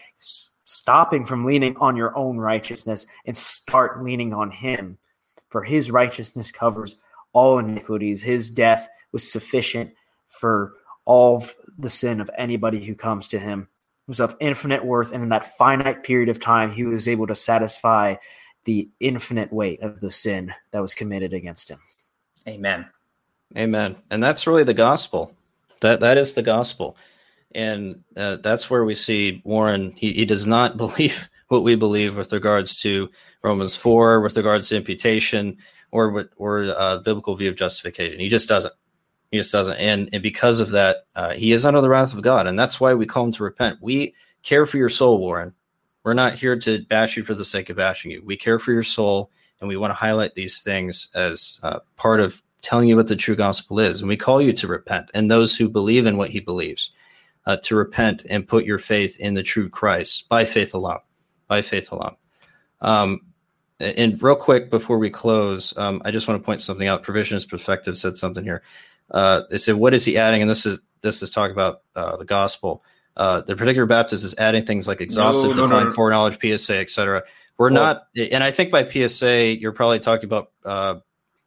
stopping 0.65 1.25
from 1.25 1.45
leaning 1.45 1.75
on 1.77 1.95
your 1.95 2.15
own 2.17 2.37
righteousness 2.37 3.05
and 3.25 3.35
start 3.35 4.03
leaning 4.03 4.33
on 4.33 4.51
Him. 4.51 4.97
For 5.49 5.63
His 5.63 5.91
righteousness 5.91 6.51
covers 6.51 6.95
all 7.33 7.59
iniquities. 7.59 8.23
His 8.23 8.49
death 8.49 8.87
was 9.11 9.31
sufficient 9.31 9.93
for 10.27 10.73
all 11.05 11.45
the 11.77 11.89
sin 11.89 12.19
of 12.19 12.29
anybody 12.37 12.83
who 12.83 12.95
comes 12.95 13.27
to 13.29 13.39
Him. 13.39 13.61
It 13.61 14.07
was 14.09 14.19
of 14.19 14.35
infinite 14.39 14.85
worth, 14.85 15.11
and 15.11 15.23
in 15.23 15.29
that 15.29 15.57
finite 15.57 16.03
period 16.03 16.29
of 16.29 16.39
time, 16.39 16.71
He 16.71 16.83
was 16.83 17.07
able 17.07 17.27
to 17.27 17.35
satisfy 17.35 18.15
the 18.65 18.89
infinite 18.99 19.53
weight 19.53 19.81
of 19.81 19.99
the 19.99 20.11
sin 20.11 20.53
that 20.71 20.81
was 20.81 20.95
committed 20.95 21.33
against 21.33 21.69
Him. 21.69 21.79
Amen. 22.47 22.85
Amen. 23.57 23.95
And 24.09 24.23
that's 24.23 24.47
really 24.47 24.63
the 24.63 24.73
gospel. 24.73 25.35
That 25.81 25.99
that 25.99 26.17
is 26.17 26.33
the 26.33 26.41
gospel 26.41 26.97
and 27.55 28.03
uh, 28.17 28.35
that's 28.35 28.69
where 28.69 28.83
we 28.83 28.93
see 28.93 29.41
Warren. 29.45 29.93
He, 29.95 30.13
he 30.13 30.25
does 30.25 30.45
not 30.45 30.77
believe 30.77 31.29
what 31.47 31.63
we 31.63 31.75
believe 31.75 32.15
with 32.15 32.33
regards 32.33 32.79
to 32.81 33.09
Romans 33.41 33.75
four, 33.75 34.21
with 34.21 34.37
regards 34.37 34.69
to 34.69 34.75
imputation, 34.75 35.57
or 35.91 36.29
or 36.35 36.65
uh, 36.77 36.99
biblical 36.99 37.35
view 37.35 37.49
of 37.49 37.55
justification. 37.55 38.19
He 38.19 38.29
just 38.29 38.49
doesn't. 38.49 38.73
He 39.35 39.39
just 39.41 39.51
doesn't. 39.51 39.75
And 39.75 40.09
and 40.13 40.23
because 40.23 40.61
of 40.61 40.69
that, 40.69 41.07
uh, 41.13 41.33
he 41.33 41.51
is 41.51 41.65
under 41.65 41.81
the 41.81 41.89
wrath 41.89 42.13
of 42.13 42.21
God, 42.21 42.47
and 42.47 42.57
that's 42.57 42.79
why 42.79 42.93
we 42.93 43.05
call 43.05 43.25
him 43.25 43.33
to 43.33 43.43
repent. 43.43 43.79
We 43.81 44.15
care 44.43 44.65
for 44.65 44.77
your 44.77 44.87
soul, 44.87 45.17
Warren. 45.17 45.53
We're 46.03 46.13
not 46.13 46.35
here 46.35 46.57
to 46.57 46.85
bash 46.85 47.17
you 47.17 47.23
for 47.25 47.33
the 47.33 47.43
sake 47.43 47.69
of 47.69 47.75
bashing 47.75 48.11
you. 48.11 48.21
We 48.23 48.37
care 48.37 48.59
for 48.59 48.71
your 48.71 48.83
soul, 48.83 49.29
and 49.59 49.67
we 49.67 49.75
want 49.75 49.91
to 49.91 49.95
highlight 49.95 50.35
these 50.35 50.61
things 50.61 51.09
as 51.15 51.59
uh, 51.63 51.79
part 51.97 52.21
of 52.21 52.41
telling 52.61 52.87
you 52.87 52.95
what 52.95 53.07
the 53.07 53.15
true 53.17 53.35
gospel 53.35 53.77
is. 53.79 53.99
And 53.99 54.07
we 54.07 54.15
call 54.15 54.41
you 54.41 54.53
to 54.53 54.67
repent, 54.67 55.11
and 55.13 55.29
those 55.29 55.53
who 55.53 55.67
believe 55.67 56.05
in 56.05 56.15
what 56.15 56.29
he 56.29 56.39
believes 56.39 56.91
uh, 57.45 57.57
to 57.63 57.75
repent 57.75 58.25
and 58.29 58.47
put 58.47 58.63
your 58.63 58.79
faith 58.79 59.19
in 59.19 59.33
the 59.33 59.43
true 59.43 59.67
Christ 59.67 60.29
by 60.29 60.45
faith 60.45 60.73
alone, 60.73 61.01
by 61.49 61.61
faith 61.61 61.91
alone. 61.91 62.15
Um, 62.79 63.19
and 63.79 64.21
real 64.23 64.37
quick 64.37 64.69
before 64.69 64.97
we 64.97 65.09
close, 65.09 65.75
um, 65.77 66.01
I 66.05 66.11
just 66.11 66.27
want 66.27 66.41
to 66.41 66.45
point 66.45 66.61
something 66.61 66.87
out. 66.87 67.03
Provisionist 67.03 67.49
perspective 67.49 67.97
said 67.97 68.15
something 68.15 68.43
here. 68.43 68.63
Uh, 69.11 69.43
they 69.49 69.57
said, 69.57 69.75
"What 69.75 69.93
is 69.93 70.05
he 70.05 70.17
adding?" 70.17 70.41
And 70.41 70.49
this 70.49 70.65
is 70.65 70.81
this 71.01 71.21
is 71.21 71.29
talk 71.29 71.51
about 71.51 71.81
uh, 71.95 72.17
the 72.17 72.25
gospel. 72.25 72.83
Uh, 73.17 73.41
the 73.41 73.55
particular 73.55 73.85
Baptist 73.85 74.23
is 74.25 74.35
adding 74.37 74.65
things 74.65 74.87
like 74.87 74.99
exhaustive, 75.01 75.51
No, 75.51 75.55
no, 75.55 75.61
no, 75.63 75.67
divine 75.69 75.85
no. 75.85 75.91
foreknowledge, 75.93 76.39
PSA, 76.41 76.77
etc. 76.79 77.23
We're 77.57 77.71
Well- 77.71 77.83
not, 77.83 78.07
and 78.31 78.43
I 78.43 78.51
think 78.51 78.71
by 78.71 78.83
PSA, 78.89 79.53
you're 79.57 79.71
probably 79.71 79.99
talking 79.99 80.25
about 80.25 80.51
uh, 80.65 80.95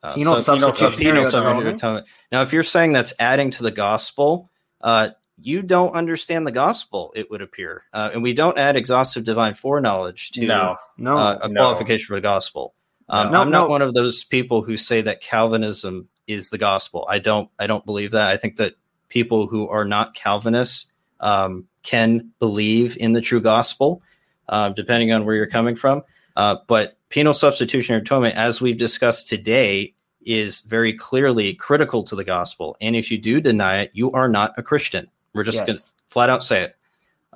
uh, 0.02 0.14
Penal 0.14 0.36
sub- 0.36 0.60
substitutionary 0.60 0.96
penal 1.18 1.24
substitutionary 1.24 1.58
atonement. 1.58 1.76
atonement. 1.76 2.06
Now, 2.32 2.42
if 2.42 2.52
you're 2.54 2.62
saying 2.62 2.92
that's 2.92 3.12
adding 3.20 3.50
to 3.50 3.62
the 3.62 3.70
gospel, 3.72 4.48
uh, 4.80 5.10
you 5.40 5.60
don't 5.62 5.92
understand 5.92 6.46
the 6.46 6.52
gospel. 6.52 7.12
It 7.14 7.30
would 7.30 7.42
appear, 7.42 7.82
uh, 7.92 8.10
and 8.14 8.22
we 8.22 8.32
don't 8.32 8.56
add 8.56 8.76
exhaustive 8.76 9.24
divine 9.24 9.52
foreknowledge 9.54 10.30
to 10.32 10.46
No, 10.46 10.76
No, 10.96 11.18
uh, 11.18 11.38
a 11.42 11.48
no. 11.48 11.60
qualification 11.60 12.06
for 12.06 12.14
the 12.14 12.20
gospel. 12.22 12.74
Um, 13.10 13.30
No, 13.32 13.40
I'm 13.42 13.50
not 13.50 13.68
one 13.68 13.82
of 13.82 13.92
those 13.92 14.24
people 14.24 14.62
who 14.62 14.76
say 14.78 15.02
that 15.02 15.20
Calvinism 15.20 16.08
is 16.28 16.50
the 16.50 16.58
gospel. 16.58 17.04
I 17.08 17.18
don't. 17.18 17.50
I 17.58 17.66
don't 17.66 17.84
believe 17.84 18.12
that. 18.12 18.28
I 18.28 18.36
think 18.36 18.56
that 18.58 18.74
people 19.08 19.48
who 19.48 19.68
are 19.68 19.84
not 19.84 20.14
Calvinists 20.14 20.92
um, 21.20 21.66
can 21.82 22.30
believe 22.38 22.96
in 22.98 23.14
the 23.14 23.20
true 23.20 23.40
gospel, 23.40 24.02
uh, 24.48 24.68
depending 24.68 25.10
on 25.10 25.24
where 25.24 25.34
you're 25.34 25.46
coming 25.46 25.74
from. 25.74 26.02
Uh, 26.36 26.56
but 26.68 26.96
penal 27.08 27.32
substitutionary 27.32 28.02
atonement, 28.02 28.36
as 28.36 28.60
we've 28.60 28.78
discussed 28.78 29.28
today, 29.28 29.94
is 30.24 30.60
very 30.60 30.92
clearly 30.92 31.54
critical 31.54 32.04
to 32.04 32.14
the 32.14 32.24
gospel. 32.24 32.76
And 32.80 32.94
if 32.94 33.10
you 33.10 33.18
do 33.18 33.40
deny 33.40 33.78
it, 33.78 33.90
you 33.94 34.12
are 34.12 34.28
not 34.28 34.52
a 34.56 34.62
Christian. 34.62 35.08
We're 35.32 35.42
just 35.44 35.56
Yes. 35.56 35.66
going 35.66 35.78
to 35.78 35.84
flat 36.06 36.30
out 36.30 36.44
say 36.44 36.62
it. 36.62 36.76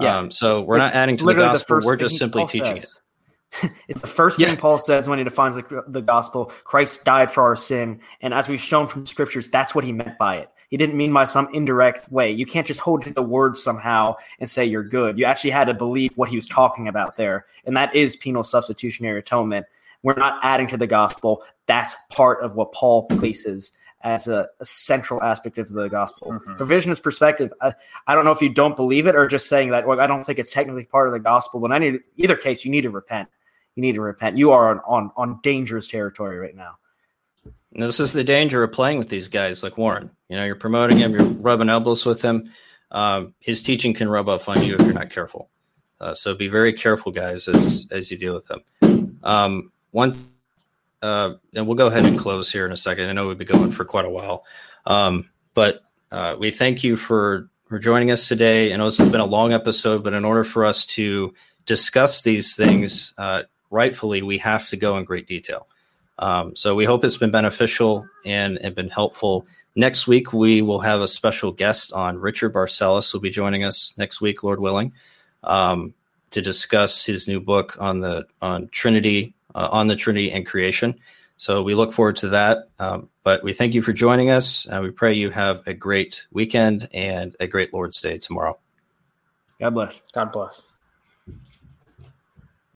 Yeah. 0.01 0.19
Um, 0.19 0.31
so 0.31 0.60
we're 0.62 0.78
not 0.78 0.94
adding 0.94 1.16
to 1.16 1.24
the 1.24 1.35
gospel. 1.35 1.77
first 1.77 1.86
we're 1.86 1.97
just 1.97 2.16
simply 2.16 2.43
Paul 2.43 2.48
teaching 2.48 2.77
it. 2.77 2.86
it's 3.89 4.01
the 4.01 4.07
first 4.07 4.39
Yeah. 4.39 4.49
thing 4.49 4.57
Paul 4.57 4.79
says 4.79 5.09
when 5.09 5.19
he 5.19 5.24
defines 5.24 5.55
the, 5.57 5.85
the 5.89 6.03
gospel. 6.03 6.47
Christ 6.65 7.05
died 7.05 7.31
for 7.31 7.43
our 7.43 7.57
sin, 7.57 8.01
and 8.20 8.33
as 8.33 8.49
we've 8.49 8.61
shown 8.61 8.87
from 8.87 9.07
scriptures, 9.07 9.49
that's 9.49 9.74
what 9.74 9.85
he 9.85 9.93
meant 9.93 10.19
by 10.19 10.37
it. 10.37 10.49
He 10.70 10.79
didn't 10.79 10.97
mean 10.97 11.12
by 11.12 11.24
some 11.24 11.49
indirect 11.53 12.11
way. 12.11 12.31
You 12.31 12.47
can't 12.47 12.66
just 12.66 12.81
hold 12.81 13.03
to 13.03 13.12
the 13.12 13.23
words 13.23 13.62
somehow 13.62 14.16
and 14.41 14.49
say 14.49 14.65
you're 14.65 14.83
good. 14.83 15.19
You 15.19 15.27
actually 15.27 15.51
had 15.51 15.65
to 15.66 15.74
believe 15.74 16.12
what 16.16 16.31
he 16.31 16.37
was 16.37 16.49
talking 16.49 16.89
about 16.89 17.16
there, 17.16 17.45
and 17.66 17.77
that 17.77 17.95
is 17.95 18.16
penal 18.16 18.43
substitutionary 18.43 19.19
atonement. 19.19 19.66
We're 20.03 20.15
not 20.15 20.41
adding 20.43 20.66
to 20.69 20.77
the 20.77 20.87
gospel. 20.87 21.43
That's 21.66 21.95
part 22.11 22.43
of 22.43 22.55
what 22.55 22.73
Paul 22.73 23.07
places 23.07 23.70
as 24.05 24.27
a, 24.27 24.49
a 24.59 24.65
central 24.65 25.23
aspect 25.23 25.59
of 25.59 25.69
the 25.69 25.89
gospel. 25.89 26.33
Mhm. 26.33 26.59
Revisionist 26.59 27.05
perspective. 27.05 27.53
I, 27.61 27.73
I 28.09 28.16
don't 28.16 28.24
know 28.24 28.33
if 28.33 28.43
you 28.43 28.49
don't 28.49 28.74
believe 28.74 29.07
it 29.07 29.15
or 29.15 29.29
just 29.29 29.49
saying 29.49 29.70
that. 29.70 29.87
Well, 29.87 30.01
I 30.01 30.09
don't 30.09 30.24
think 30.24 30.41
it's 30.41 30.51
technically 30.51 30.87
part 30.87 31.07
of 31.07 31.12
the 31.12 31.20
gospel. 31.20 31.61
But 31.61 31.70
in 31.70 31.83
any 31.85 31.99
either 32.16 32.35
case, 32.35 32.65
you 32.65 32.73
need 32.73 32.81
to 32.81 32.91
repent. 32.91 33.29
You 33.74 33.82
need 33.82 33.94
to 33.94 34.01
repent. 34.01 34.39
You 34.39 34.53
are 34.53 34.70
on 34.70 34.81
on, 34.86 35.11
on 35.16 35.40
dangerous 35.43 35.86
territory 35.86 36.39
right 36.39 36.55
now. 36.55 36.77
And 37.74 37.82
this 37.82 38.01
is 38.01 38.12
the 38.12 38.24
danger 38.24 38.62
of 38.62 38.73
playing 38.73 38.99
with 38.99 39.09
these 39.09 39.28
guys 39.28 39.62
like 39.62 39.78
Warren. 39.78 40.11
You 40.28 40.36
know, 40.36 40.44
you're 40.44 40.57
promoting 40.57 40.99
him, 40.99 41.12
you're 41.12 41.24
rubbing 41.24 41.70
elbows 41.70 42.05
with 42.05 42.20
him. 42.20 42.51
Um, 42.90 43.35
his 43.40 43.62
teaching 43.62 43.94
can 43.94 44.09
rub 44.09 44.28
off 44.28 44.49
on 44.49 44.62
you 44.62 44.74
if 44.74 44.81
you're 44.82 44.93
not 44.93 45.11
careful. 45.11 45.49
Uh, 45.99 46.15
so 46.15 46.35
be 46.35 46.49
very 46.49 46.73
careful, 46.73 47.12
guys, 47.12 47.49
as 47.49 47.89
as 47.90 48.11
you 48.11 48.19
deal 48.19 48.35
with 48.35 48.47
them. 48.47 49.19
Um, 49.23 49.73
one, 49.93 50.31
uh, 51.01 51.35
and 51.55 51.66
we'll 51.66 51.77
go 51.77 51.86
ahead 51.86 52.05
and 52.05 52.19
close 52.19 52.51
here 52.51 52.66
in 52.66 52.73
a 52.73 52.77
second. 52.77 53.09
I 53.09 53.12
know 53.12 53.28
we've 53.28 53.39
been 53.39 53.47
going 53.47 53.70
for 53.70 53.85
quite 53.85 54.05
a 54.05 54.11
while, 54.11 54.44
um, 54.85 55.31
but 55.55 55.82
uh, 56.11 56.36
we 56.39 56.51
thank 56.51 56.85
you 56.85 56.97
for 56.97 57.49
for 57.66 57.78
joining 57.78 58.11
us 58.11 58.28
today. 58.28 58.74
I 58.74 58.77
know 58.77 58.85
this 58.85 58.99
has 58.99 59.09
been 59.09 59.20
a 59.20 59.27
long 59.27 59.53
episode, 59.53 60.05
but 60.05 60.12
in 60.12 60.24
order 60.24 60.44
for 60.44 60.65
us 60.65 60.85
to 60.86 61.32
discuss 61.65 62.23
these 62.23 62.57
things 62.57 63.15
uh, 63.16 63.44
rightfully, 63.73 64.23
we 64.23 64.39
have 64.39 64.69
to 64.69 64.77
go 64.77 64.97
in 64.99 65.05
great 65.05 65.27
detail. 65.27 65.66
Um, 66.19 66.55
so 66.55 66.74
we 66.74 66.85
hope 66.85 67.05
it's 67.05 67.16
been 67.16 67.31
beneficial 67.31 68.07
and, 68.24 68.59
and 68.59 68.74
been 68.74 68.90
helpful. 68.90 69.47
Next 69.74 70.07
week, 70.07 70.32
we 70.32 70.62
will 70.62 70.81
have 70.81 71.01
a 71.01 71.09
special 71.09 71.51
guest 71.51 71.93
on. 71.93 72.19
Richard 72.19 72.53
Barcellos 72.53 73.12
will 73.12 73.20
be 73.20 73.31
joining 73.31 73.65
us 73.65 73.94
next 73.97 74.20
week, 74.20 74.44
Lord 74.44 74.61
willing, 74.61 74.93
um, 75.43 75.94
to 76.31 76.43
discuss 76.43 77.05
his 77.05 77.27
new 77.27 77.40
book 77.40 77.77
on 77.81 78.01
the 78.01 78.27
on 78.40 78.69
Trinity, 78.69 79.35
uh, 79.55 79.69
on 79.73 79.86
the 79.89 79.97
Trinity 79.97 80.31
and 80.31 80.47
creation. 80.47 80.94
So 81.39 81.62
we 81.62 81.74
look 81.74 81.93
forward 81.93 82.16
to 82.16 82.28
that. 82.28 82.59
Um, 82.78 83.09
but 83.24 83.43
we 83.43 83.53
thank 83.53 83.74
you 83.74 83.82
for 83.82 83.93
joining 83.93 84.31
us, 84.31 84.66
and 84.66 84.85
we 84.85 84.90
pray 84.90 85.15
you 85.15 85.31
have 85.31 85.66
a 85.66 85.74
great 85.74 86.27
weekend 86.31 86.89
and 86.93 87.35
a 87.40 87.47
great 87.47 87.73
Lord's 87.73 88.01
Day 88.01 88.19
tomorrow. 88.19 88.59
God 89.59 89.70
bless. 89.70 90.01
God 90.12 90.31
bless. 90.31 90.62